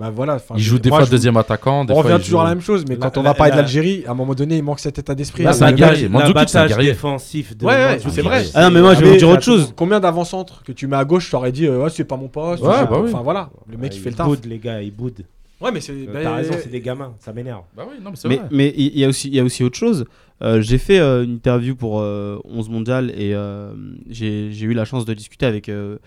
Bah 0.02 0.10
voilà. 0.10 0.38
Il 0.56 0.62
joue 0.64 0.80
des 0.80 0.90
moi, 0.90 0.98
fois 1.00 1.06
je- 1.06 1.12
deuxième 1.12 1.38
attaquant. 1.38 1.86
Des 1.86 1.94
On 1.94 1.98
fois, 1.98 2.04
revient 2.06 2.16
il 2.20 2.24
toujours 2.26 2.42
à 2.42 2.46
la 2.46 2.50
même 2.56 2.62
chose, 2.62 2.84
mais 2.90 2.96
La- 2.96 3.02
quand 3.10 3.20
on 3.20 3.22
va 3.24 3.34
parler 3.36 3.52
la- 3.52 3.58
de 3.58 3.62
l'Algérie, 3.62 4.04
à 4.08 4.12
un 4.12 4.14
moment 4.16 4.34
donné, 4.34 4.58
il 4.58 4.64
manque 4.64 4.80
cet 4.80 4.98
état 4.98 5.14
d'esprit. 5.14 5.44
Là, 5.44 5.54
c'est 5.54 5.64
un 5.64 5.72
guerrier. 5.72 6.10
C'est 6.48 6.58
un 6.58 6.66
guerrier. 6.68 6.90
défensif 6.92 7.56
de 7.56 7.66
Ouais, 7.66 7.74
ouais, 7.76 8.00
c'est 8.10 8.22
vrai. 8.24 8.44
Ah 8.56 8.64
non, 8.66 8.72
mais 8.72 8.82
moi, 8.82 8.96
je 8.96 9.02
vais 9.02 9.12
vous 9.12 9.18
dire 9.18 9.30
autre 9.30 9.44
chose. 9.44 9.74
Combien 9.76 10.00
d'avant-centres 10.00 10.64
que 10.64 10.72
tu 10.72 10.88
mets 10.88 10.98
à 10.98 11.06
gauche, 11.06 11.30
t'aurais 11.30 11.52
dit, 11.52 11.68
euh, 11.68 11.84
ouais, 11.84 11.90
c'est 11.92 12.04
pas 12.04 12.18
mon 12.18 12.28
poste. 12.30 12.64
Ouais, 12.64 12.70
bah 12.90 13.00
oui. 13.04 13.10
Enfin 13.14 13.22
voilà, 13.24 13.50
le 13.70 13.78
mec 13.78 13.92
Ouais, 13.92 13.98
il 13.98 14.02
fait 14.02 14.10
le 14.10 14.16
taf. 14.16 14.26
boudent, 14.28 14.46
les 14.48 14.58
gars, 14.58 14.82
ils 14.82 14.92
boudent. 14.92 15.24
Ouais, 15.62 15.72
mais 15.72 15.80
c'est. 15.80 15.92
Euh, 15.92 16.08
bah, 16.12 16.20
T'as 16.24 16.36
raison, 16.38 16.54
c'est 16.64 16.72
des 16.72 16.82
gamins, 16.82 17.14
ça 17.20 17.32
m'énerve. 17.32 17.62
Bah 17.78 17.84
oui, 17.88 17.98
non, 18.04 18.10
mais 18.10 18.16
c'est 18.16 18.28
Mais 18.28 18.38
vrai. 18.38 18.48
mais 18.52 18.74
il 18.76 18.98
y, 18.98 19.06
a 19.06 19.08
aussi 19.08 19.28
il 19.28 19.36
y 19.36 19.40
a 19.40 19.44
aussi 19.44 19.64
autre 19.64 19.78
chose. 19.78 20.06
Euh, 20.42 20.60
j'ai 20.60 20.80
fait 20.80 20.98
euh, 20.98 21.24
une 21.24 21.34
interview 21.36 21.76
pour 21.76 22.00
euh, 22.00 22.40
11 22.46 22.68
mondial 22.70 23.12
et 23.12 23.36
j'ai 24.10 24.50
j'ai 24.52 24.66
eu 24.66 24.74
la 24.74 24.86
chance 24.86 25.06
de 25.06 25.14
discuter 25.14 25.46
avec 25.46 25.70
euh, 25.70 25.98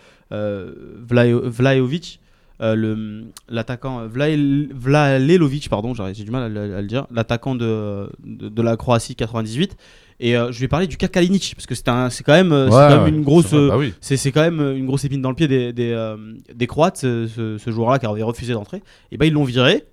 euh, 2.61 3.23
l'attaquant 3.49 4.01
euh, 4.01 4.07
Vlalelovic 4.73 5.69
pardon, 5.69 5.95
j'ai 5.95 6.15
j'ai 6.15 6.25
du 6.25 6.31
mal 6.31 6.43
à, 6.45 6.49
le 6.49 6.77
à 6.77 6.81
le 6.83 6.87
dire, 6.87 7.07
l'attaquant 7.11 7.55
de, 7.55 8.09
de 8.25 8.49
de 8.49 8.63
la 8.63 8.77
Croatie 8.77 9.15
98 9.15 9.77
et 10.21 10.37
euh, 10.37 10.53
je 10.53 10.59
lui 10.59 10.67
ai 10.67 10.69
parlé 10.69 10.87
du 10.87 10.97
cas 10.97 11.09
Kalinic 11.09 11.55
parce 11.57 11.67
que 11.67 11.75
c'est 11.75 11.85
quand 11.85 11.95
même 11.95 12.11
c'est 12.11 12.25
Ouais, 12.25 12.69
quand 12.71 12.89
même 12.91 13.03
ouais, 13.05 13.09
une 13.11 13.23
grosse 13.23 13.53
bah 13.53 13.77
oui. 13.77 13.93
c'est 14.01 14.31
quand 14.33 14.43
même 14.43 14.61
une 14.77 14.87
grosse 14.87 15.05
épine 15.05 15.21
dans 15.23 15.31
le 15.31 15.35
pied 15.35 15.49
des, 15.49 15.73
des, 15.73 15.91
euh, 15.93 16.17
des 16.55 16.67
Croates, 16.67 16.99
ce, 16.99 17.27
ce, 17.27 17.59
ce 17.59 17.71
joueur-là 17.71 17.99
qui 17.99 18.07
avait 18.07 18.23
refusé 18.23 18.53
d'entrer. 18.53 18.83
Et 19.11 19.17
ben 19.17 19.27
ils 19.27 19.33
l'ont 19.33 19.45
viré. 19.45 19.85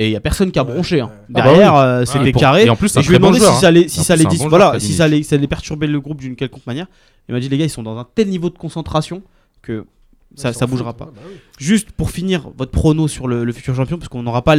Et 0.00 0.06
il 0.06 0.12
y 0.12 0.16
a 0.16 0.20
personne 0.20 0.52
qui 0.52 0.60
a 0.60 0.64
bronché. 0.64 1.00
hein. 1.00 1.10
Ah 1.12 1.24
bah 1.28 1.42
Derrière, 1.42 1.74
oui. 1.74 1.98
Ouais, 1.98 2.06
c'était 2.06 2.32
carré. 2.32 2.64
Et 2.66 2.70
en 2.70 2.76
plus, 2.76 2.88
c'est 2.88 3.00
Et 3.00 3.00
un 3.00 3.02
je 3.02 3.08
lui 3.08 3.16
ai 3.16 3.18
bon 3.18 3.26
demandé 3.32 3.40
joueur. 3.40 3.54
si 3.54 3.60
ça 3.60 3.66
allait, 3.66 3.88
si 3.88 4.04
ça 4.04 4.14
plus, 4.14 4.26
allait, 4.26 4.38
bon 4.38 4.48
voilà, 4.48 4.78
si 4.78 4.92
ça 4.92 5.04
allait, 5.04 5.24
ça 5.24 5.34
allait 5.34 5.48
perturber 5.48 5.88
le 5.88 6.00
groupe 6.00 6.20
d'une 6.20 6.36
quelconque 6.36 6.66
manière. 6.68 6.86
Il 7.28 7.34
m'a 7.34 7.40
dit 7.40 7.48
les 7.48 7.58
gars, 7.58 7.64
ils 7.64 7.68
sont 7.70 7.82
dans 7.82 7.98
un 7.98 8.06
tel 8.14 8.28
niveau 8.28 8.48
de 8.48 8.56
concentration 8.56 9.22
que 9.60 9.84
Ça, 10.34 10.52
ça 10.52 10.66
bougera 10.66 10.92
pas. 10.94 11.06
ouais, 11.06 11.10
bah 11.14 11.22
oui. 11.26 11.36
Juste 11.58 11.90
pour 11.92 12.10
finir, 12.10 12.50
votre 12.56 12.70
prono 12.70 13.08
sur 13.08 13.26
le, 13.26 13.44
le 13.44 13.52
futur 13.52 13.74
champion, 13.74 13.96
parce 13.98 14.08
qu'on 14.08 14.22
n'aura 14.22 14.42
pas 14.42 14.54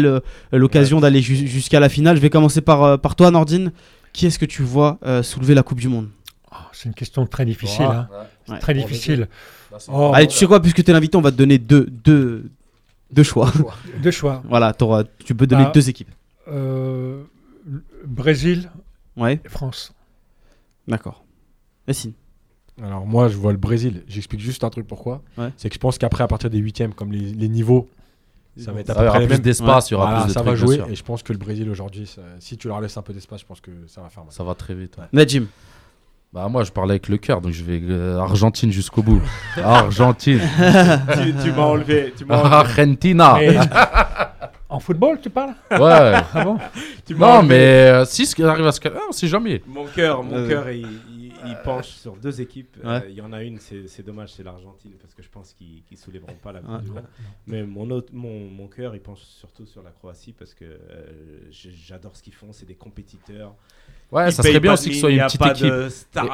l'occasion 0.51 0.99
d'aller 0.99 1.21
ju- 1.21 1.47
jusqu'à 1.47 1.79
la 1.79 1.87
finale. 1.89 2.17
Je 2.17 2.21
vais 2.21 2.29
commencer 2.29 2.59
par, 2.61 2.83
euh, 2.83 2.97
par 2.97 3.15
toi, 3.15 3.31
Nordine. 3.31 3.71
Qui 4.11 4.25
est-ce 4.25 4.39
que 4.39 4.45
tu 4.45 4.63
vois 4.63 4.97
euh, 5.05 5.21
soulever 5.23 5.53
la 5.53 5.61
Coupe 5.63 5.79
du 5.79 5.87
Monde? 5.87 6.09
Oh, 6.51 6.55
c'est 6.73 6.89
une 6.89 6.95
question 6.95 7.25
très 7.27 7.45
difficile. 7.45 7.85
Hein. 7.85 8.09
ouais. 8.47 8.53
Ouais. 8.55 8.59
Très 8.59 8.73
Bon, 8.73 8.81
difficile. 8.81 9.27
C'est- 9.77 9.91
Oh, 9.93 10.11
Allez, 10.15 10.25
tu 10.27 10.35
sais 10.35 10.47
quoi, 10.47 10.59
puisque 10.59 10.83
tu 10.83 10.89
es 10.89 10.93
l'invité, 10.93 11.15
on 11.15 11.21
va 11.21 11.31
te 11.31 11.37
donner 11.37 11.59
deux, 11.59 11.85
deux, 12.03 12.49
deux 13.11 13.21
choix. 13.23 13.53
Deux 14.01 14.09
choix. 14.11 14.41
voilà, 14.49 14.73
tu 15.23 15.35
peux 15.35 15.45
donner 15.45 15.65
Bah, 15.65 15.71
deux 15.73 15.87
équipes. 15.89 16.09
Euh, 16.47 17.21
Brésil 18.03 18.71
Ouais, 19.15 19.39
et 19.45 19.49
France. 19.49 19.93
d'accord. 20.87 21.23
Yacine. 21.87 22.13
Alors 22.83 23.05
moi, 23.05 23.27
je 23.27 23.35
vois 23.37 23.51
le 23.51 23.57
Brésil. 23.57 24.03
J'explique 24.07 24.41
juste 24.41 24.63
un 24.63 24.69
truc 24.69 24.87
pourquoi. 24.87 25.21
Ouais. 25.37 25.49
C'est 25.57 25.69
que 25.69 25.75
je 25.75 25.79
pense 25.79 25.97
qu'après, 25.97 26.23
à 26.23 26.27
partir 26.27 26.49
des 26.49 26.57
huitièmes, 26.59 26.93
comme 26.93 27.11
les, 27.11 27.19
les 27.33 27.47
niveaux, 27.49 27.87
ça 28.57 28.71
va 28.71 28.81
être 28.81 28.93
près 28.93 29.07
aura 29.07 29.19
plus 29.21 29.39
d'espace, 29.41 29.89
il 29.89 29.93
y 29.93 29.95
aura 29.95 30.05
Voilà, 30.07 30.21
plus 30.21 30.27
de 30.29 30.33
ça 30.33 30.39
trucs, 30.41 30.49
va 30.51 30.55
jouer. 30.55 30.81
Et 30.89 30.95
je 30.95 31.03
pense 31.03 31.23
que 31.23 31.31
le 31.31 31.39
Brésil 31.39 31.69
aujourd'hui, 31.69 32.05
ça- 32.07 32.21
si 32.39 32.57
tu 32.57 32.67
leur 32.67 32.81
laisses 32.81 32.97
un 32.97 33.01
peu 33.01 33.13
d'espace, 33.13 33.41
je 33.41 33.45
pense 33.45 33.61
que 33.61 33.71
ça 33.87 34.01
va 34.01 34.09
faire 34.09 34.23
mal. 34.23 34.33
Ça 34.33 34.43
va 34.43 34.53
très 34.55 34.73
vite. 34.75 34.97
ouais. 34.97 35.05
Najim. 35.13 35.45
Bah 36.31 36.47
moi 36.47 36.63
je 36.63 36.71
parlais 36.71 36.91
avec 36.91 37.09
le 37.09 37.17
cœur 37.17 37.41
donc 37.41 37.53
je 37.53 37.63
vais 37.63 37.81
euh, 37.89 38.19
Argentine 38.19 38.71
jusqu'au 38.71 39.01
bout. 39.01 39.19
Argentine. 39.63 40.39
tu 40.39 41.33
tu 41.43 41.51
m'as 41.53 41.63
enlevé. 41.63 42.13
Tu 42.15 42.23
m'as 42.23 42.37
enlevé. 42.41 42.55
Argentina. 42.55 43.35
Mais- 43.39 43.57
en 44.69 44.79
football, 44.79 45.19
tu 45.21 45.31
parles? 45.31 45.55
Ouais. 45.71 45.79
Ah 45.81 46.43
bon? 46.43 46.57
Tu 47.07 47.15
m'as 47.15 47.25
Non 47.27 47.33
enlevé. 47.39 47.47
mais 47.47 47.55
euh, 47.89 48.05
si 48.05 48.27
ce 48.27 48.35
qui 48.35 48.43
arrive 48.43 48.67
à 48.67 48.71
ce 48.71 48.79
cas, 48.79 48.91
ah, 48.95 48.99
on 49.09 49.11
sait 49.11 49.27
jamais. 49.27 49.63
Mon 49.65 49.85
cœur, 49.85 50.21
mon 50.23 50.35
Euh. 50.35 50.47
cœur, 50.47 50.69
il, 50.69 50.85
il- 51.43 51.49
il 51.51 51.57
penche 51.63 51.87
sur 51.89 52.15
deux 52.15 52.41
équipes. 52.41 52.77
Euh, 52.83 52.99
Ouais. 52.99 53.11
Il 53.11 53.15
y 53.15 53.21
en 53.21 53.31
a 53.33 53.43
une, 53.43 53.59
c'est 53.59 54.03
dommage, 54.03 54.33
c'est 54.33 54.43
l'Argentine, 54.43 54.93
parce 55.01 55.13
que 55.13 55.21
je 55.23 55.29
pense 55.29 55.53
qu'ils 55.53 55.83
ne 55.91 55.95
soulèveront 55.97 56.35
pas 56.35 56.51
la 56.51 56.61
Coupe 56.61 56.71
Ouais. 56.71 56.81
du 56.81 56.91
Monde. 56.91 57.03
Mais 57.47 57.63
mon, 57.63 57.89
autre, 57.91 58.13
mon, 58.13 58.49
mon 58.49 58.67
cœur, 58.67 58.95
il 58.95 59.01
penche 59.01 59.21
surtout 59.21 59.65
sur 59.65 59.81
la 59.83 59.91
Croatie, 59.91 60.33
parce 60.33 60.53
que 60.53 60.65
euh, 60.65 61.41
j'adore 61.49 62.15
ce 62.15 62.23
qu'ils 62.23 62.33
font. 62.33 62.51
C'est 62.53 62.65
des 62.65 62.75
compétiteurs. 62.75 63.55
Ouais, 64.11 64.29
Ils 64.29 64.31
ça 64.33 64.41
serait 64.41 64.59
bien 64.59 64.73
aussi 64.73 64.89
que 64.89 64.95
ce 64.95 65.01
soit 65.01 65.11
une 65.11 65.19
a 65.19 65.27
petite 65.27 65.41
équipe. 65.45 65.73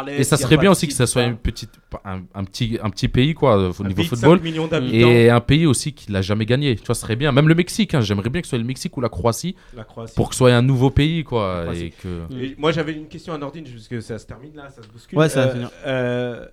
Et, 0.07 0.21
et 0.21 0.23
ça 0.23 0.37
serait 0.37 0.55
bien 0.57 0.71
aussi 0.71 0.87
que 0.87 0.93
ça 0.93 1.05
soit 1.05 1.23
une 1.23 1.35
petite, 1.37 1.71
un, 2.05 2.21
un 2.33 2.43
petit, 2.45 2.77
un 2.81 2.89
petit 2.89 3.09
pays 3.09 3.33
quoi 3.33 3.55
au 3.57 3.83
niveau 3.83 3.83
pays 3.83 4.09
de 4.09 4.15
5 4.15 4.39
football. 4.39 4.93
Et 4.93 5.29
un 5.29 5.41
pays 5.41 5.65
aussi 5.65 5.91
qui 5.93 6.09
l'a 6.11 6.21
jamais 6.21 6.45
gagné. 6.45 6.75
Tu 6.77 6.85
vois, 6.85 6.95
ce 6.95 7.01
serait 7.01 7.17
bien. 7.17 7.33
Même 7.33 7.49
le 7.49 7.55
Mexique, 7.55 7.93
hein, 7.93 7.99
j'aimerais 8.01 8.29
bien 8.29 8.41
que 8.41 8.47
ce 8.47 8.51
soit 8.51 8.59
le 8.59 8.63
Mexique 8.63 8.95
ou 8.95 9.01
la 9.01 9.09
Croatie 9.09 9.55
la 9.75 9.83
Croatie. 9.83 10.15
pour 10.15 10.29
que 10.29 10.35
ce 10.35 10.39
soit 10.39 10.53
un 10.53 10.61
nouveau 10.61 10.89
pays 10.89 11.23
quoi. 11.25 11.65
Et 11.75 11.89
que... 11.91 12.21
Et 12.39 12.55
moi, 12.57 12.71
j'avais 12.71 12.93
une 12.93 13.07
question 13.09 13.33
à 13.33 13.37
Nordine, 13.37 13.65
parce 13.65 13.87
que 13.89 13.99
ça 13.99 14.19
se 14.19 14.25
termine 14.25 14.55
là, 14.55 14.69
ça 14.69 14.81
se 14.81 14.87
bouscule. 14.87 15.17
Ouais, 15.19 15.27
ça 15.27 15.41
va 15.45 15.51
Euh, 15.51 15.53
finir. 15.53 15.71
euh, 15.85 16.45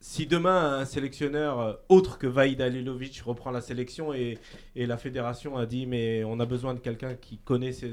si 0.00 0.26
demain 0.26 0.78
un 0.78 0.84
sélectionneur 0.84 1.60
euh, 1.60 1.72
autre 1.88 2.18
que 2.18 2.26
Vaïd 2.26 2.60
Alilovic 2.62 3.20
reprend 3.24 3.50
la 3.50 3.60
sélection 3.60 4.14
et, 4.14 4.38
et 4.76 4.86
la 4.86 4.96
fédération 4.96 5.56
a 5.58 5.66
dit 5.66 5.86
mais 5.86 6.22
on 6.24 6.38
a 6.40 6.46
besoin 6.46 6.72
de 6.74 6.78
quelqu'un 6.78 7.14
qui 7.20 7.38
connaît 7.38 7.72
ses- 7.72 7.90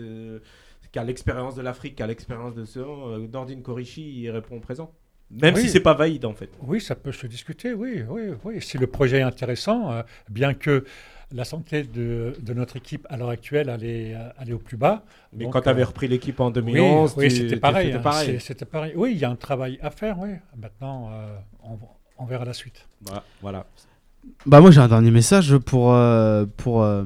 qui 0.96 1.00
a 1.00 1.04
l'expérience 1.04 1.56
de 1.56 1.62
l'Afrique, 1.62 1.98
qui 1.98 2.04
a 2.04 2.08
l'expérience 2.08 2.56
de 2.56 2.64
ce 2.64 2.80
euh, 2.80 3.28
Nordine 3.28 3.62
Korichi, 3.62 4.22
il 4.22 4.30
répond 4.30 4.62
présent. 4.62 4.94
Même 5.30 5.54
Oui. 5.56 5.60
si 5.64 5.68
c'est 5.70 5.82
pas 5.82 5.94
Vaïd 5.94 6.24
en 6.24 6.34
fait. 6.34 6.50
Oui, 6.62 6.80
ça 6.80 6.96
peut 6.96 7.12
se 7.12 7.28
discuter, 7.28 7.74
oui, 7.74 8.02
oui, 8.10 8.22
oui. 8.46 8.62
Si 8.62 8.78
le 8.78 8.88
projet 8.88 9.18
est 9.18 9.22
intéressant, 9.24 9.92
euh, 9.92 10.04
bien 10.30 10.54
que 10.54 10.86
la 11.34 11.44
santé 11.44 11.84
de, 11.84 12.34
de 12.42 12.54
notre 12.54 12.78
équipe 12.78 13.06
à 13.10 13.18
l'heure 13.18 13.28
actuelle 13.32 13.70
allait, 13.70 14.14
euh, 14.16 14.30
allait 14.38 14.54
au 14.54 14.58
plus 14.58 14.78
bas. 14.78 15.04
Mais 15.34 15.44
Donc, 15.44 15.52
quand 15.52 15.64
tu 15.64 15.68
avais 15.68 15.82
euh, 15.82 15.88
repris 15.88 16.08
l'équipe 16.08 16.40
en 16.40 16.48
oui, 16.48 16.54
2011, 16.54 17.14
oui, 17.18 17.28
tu- 17.28 17.36
c'était 17.36 17.58
pareil, 17.58 17.88
c'était 17.88 17.98
hein, 17.98 18.02
pareil. 18.02 18.40
C'était 18.40 18.66
pareil. 18.66 18.94
Oui, 18.96 19.12
il 19.12 19.18
y 19.18 19.26
a 19.26 19.30
un 19.30 19.36
travail 19.36 19.78
à 19.82 19.90
faire, 19.90 20.18
oui. 20.20 20.30
Maintenant, 20.56 21.10
euh, 21.12 21.36
on, 21.62 21.78
on 22.20 22.26
verra 22.26 22.46
la 22.46 22.54
suite. 22.54 22.88
Voilà, 23.02 23.24
voilà. 23.42 23.66
Bah 24.46 24.62
moi 24.62 24.72
j'ai 24.72 24.80
un 24.80 24.88
dernier 24.88 25.12
message 25.12 25.58
pour 25.58 25.94
euh, 25.94 26.46
pour 26.58 26.82
euh, 26.84 27.04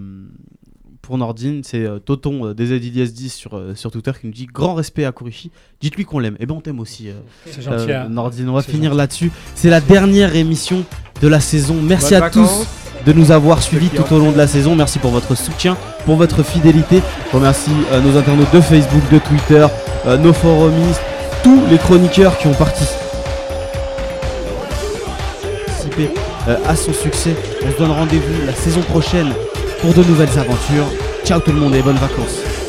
pour 1.09 1.17
Nordine, 1.17 1.61
c'est 1.63 1.85
euh, 1.85 1.97
Toton 1.97 2.45
euh, 2.45 2.53
des 2.53 2.79
10 2.79 3.33
sur 3.33 3.55
euh, 3.57 3.73
sur 3.73 3.89
Twitter 3.89 4.11
qui 4.21 4.27
nous 4.27 4.31
dit 4.31 4.45
grand 4.45 4.75
respect 4.75 5.05
à 5.05 5.11
Kurishi. 5.11 5.49
Dites-lui 5.81 6.05
qu'on 6.05 6.19
l'aime. 6.19 6.35
Et 6.39 6.45
ben 6.45 6.53
on 6.53 6.61
t'aime 6.61 6.79
aussi. 6.79 7.09
euh, 7.09 7.13
C'est 7.47 7.63
gentil. 7.63 7.91
hein. 7.91 8.09
Nordine, 8.09 8.47
on 8.47 8.53
va 8.53 8.61
C'est 8.61 8.69
finir 8.69 8.91
gentil. 8.91 8.97
là-dessus. 8.99 9.31
C'est 9.55 9.71
la 9.71 9.81
dernière 9.81 10.35
émission 10.35 10.83
de 11.19 11.27
la 11.27 11.39
saison. 11.39 11.73
Merci 11.81 12.13
à 12.13 12.19
vacances. 12.19 12.67
tous 12.99 13.07
de 13.07 13.13
nous 13.13 13.31
avoir 13.31 13.63
suivis 13.63 13.89
tout 13.89 14.03
au 14.13 14.19
long 14.19 14.31
de 14.31 14.37
la 14.37 14.45
saison. 14.45 14.75
Merci 14.75 14.99
pour 14.99 15.09
votre 15.09 15.33
soutien, 15.33 15.75
pour 16.05 16.15
votre 16.15 16.43
fidélité. 16.43 17.01
Je 17.31 17.37
remercie 17.37 17.71
euh, 17.91 18.01
nos 18.01 18.15
internautes 18.15 18.53
de 18.53 18.61
Facebook, 18.61 19.01
de 19.11 19.17
Twitter, 19.17 19.65
euh, 20.05 20.15
nos 20.15 20.31
forumistes, 20.33 21.01
tous 21.43 21.59
les 21.71 21.79
chroniqueurs 21.79 22.37
qui 22.37 22.45
ont 22.45 22.53
participé 22.53 22.93
euh, 26.47 26.55
à 26.67 26.75
son 26.75 26.93
succès. 26.93 27.35
On 27.65 27.71
se 27.71 27.77
donne 27.79 27.89
rendez-vous 27.91 28.45
la 28.45 28.53
saison 28.53 28.81
prochaine 28.81 29.33
pour 29.81 29.93
de 29.93 30.03
nouvelles 30.03 30.37
aventures. 30.37 30.91
Ciao 31.23 31.39
tout 31.39 31.51
le 31.51 31.59
monde 31.59 31.75
et 31.75 31.81
bonnes 31.81 31.95
vacances. 31.97 32.68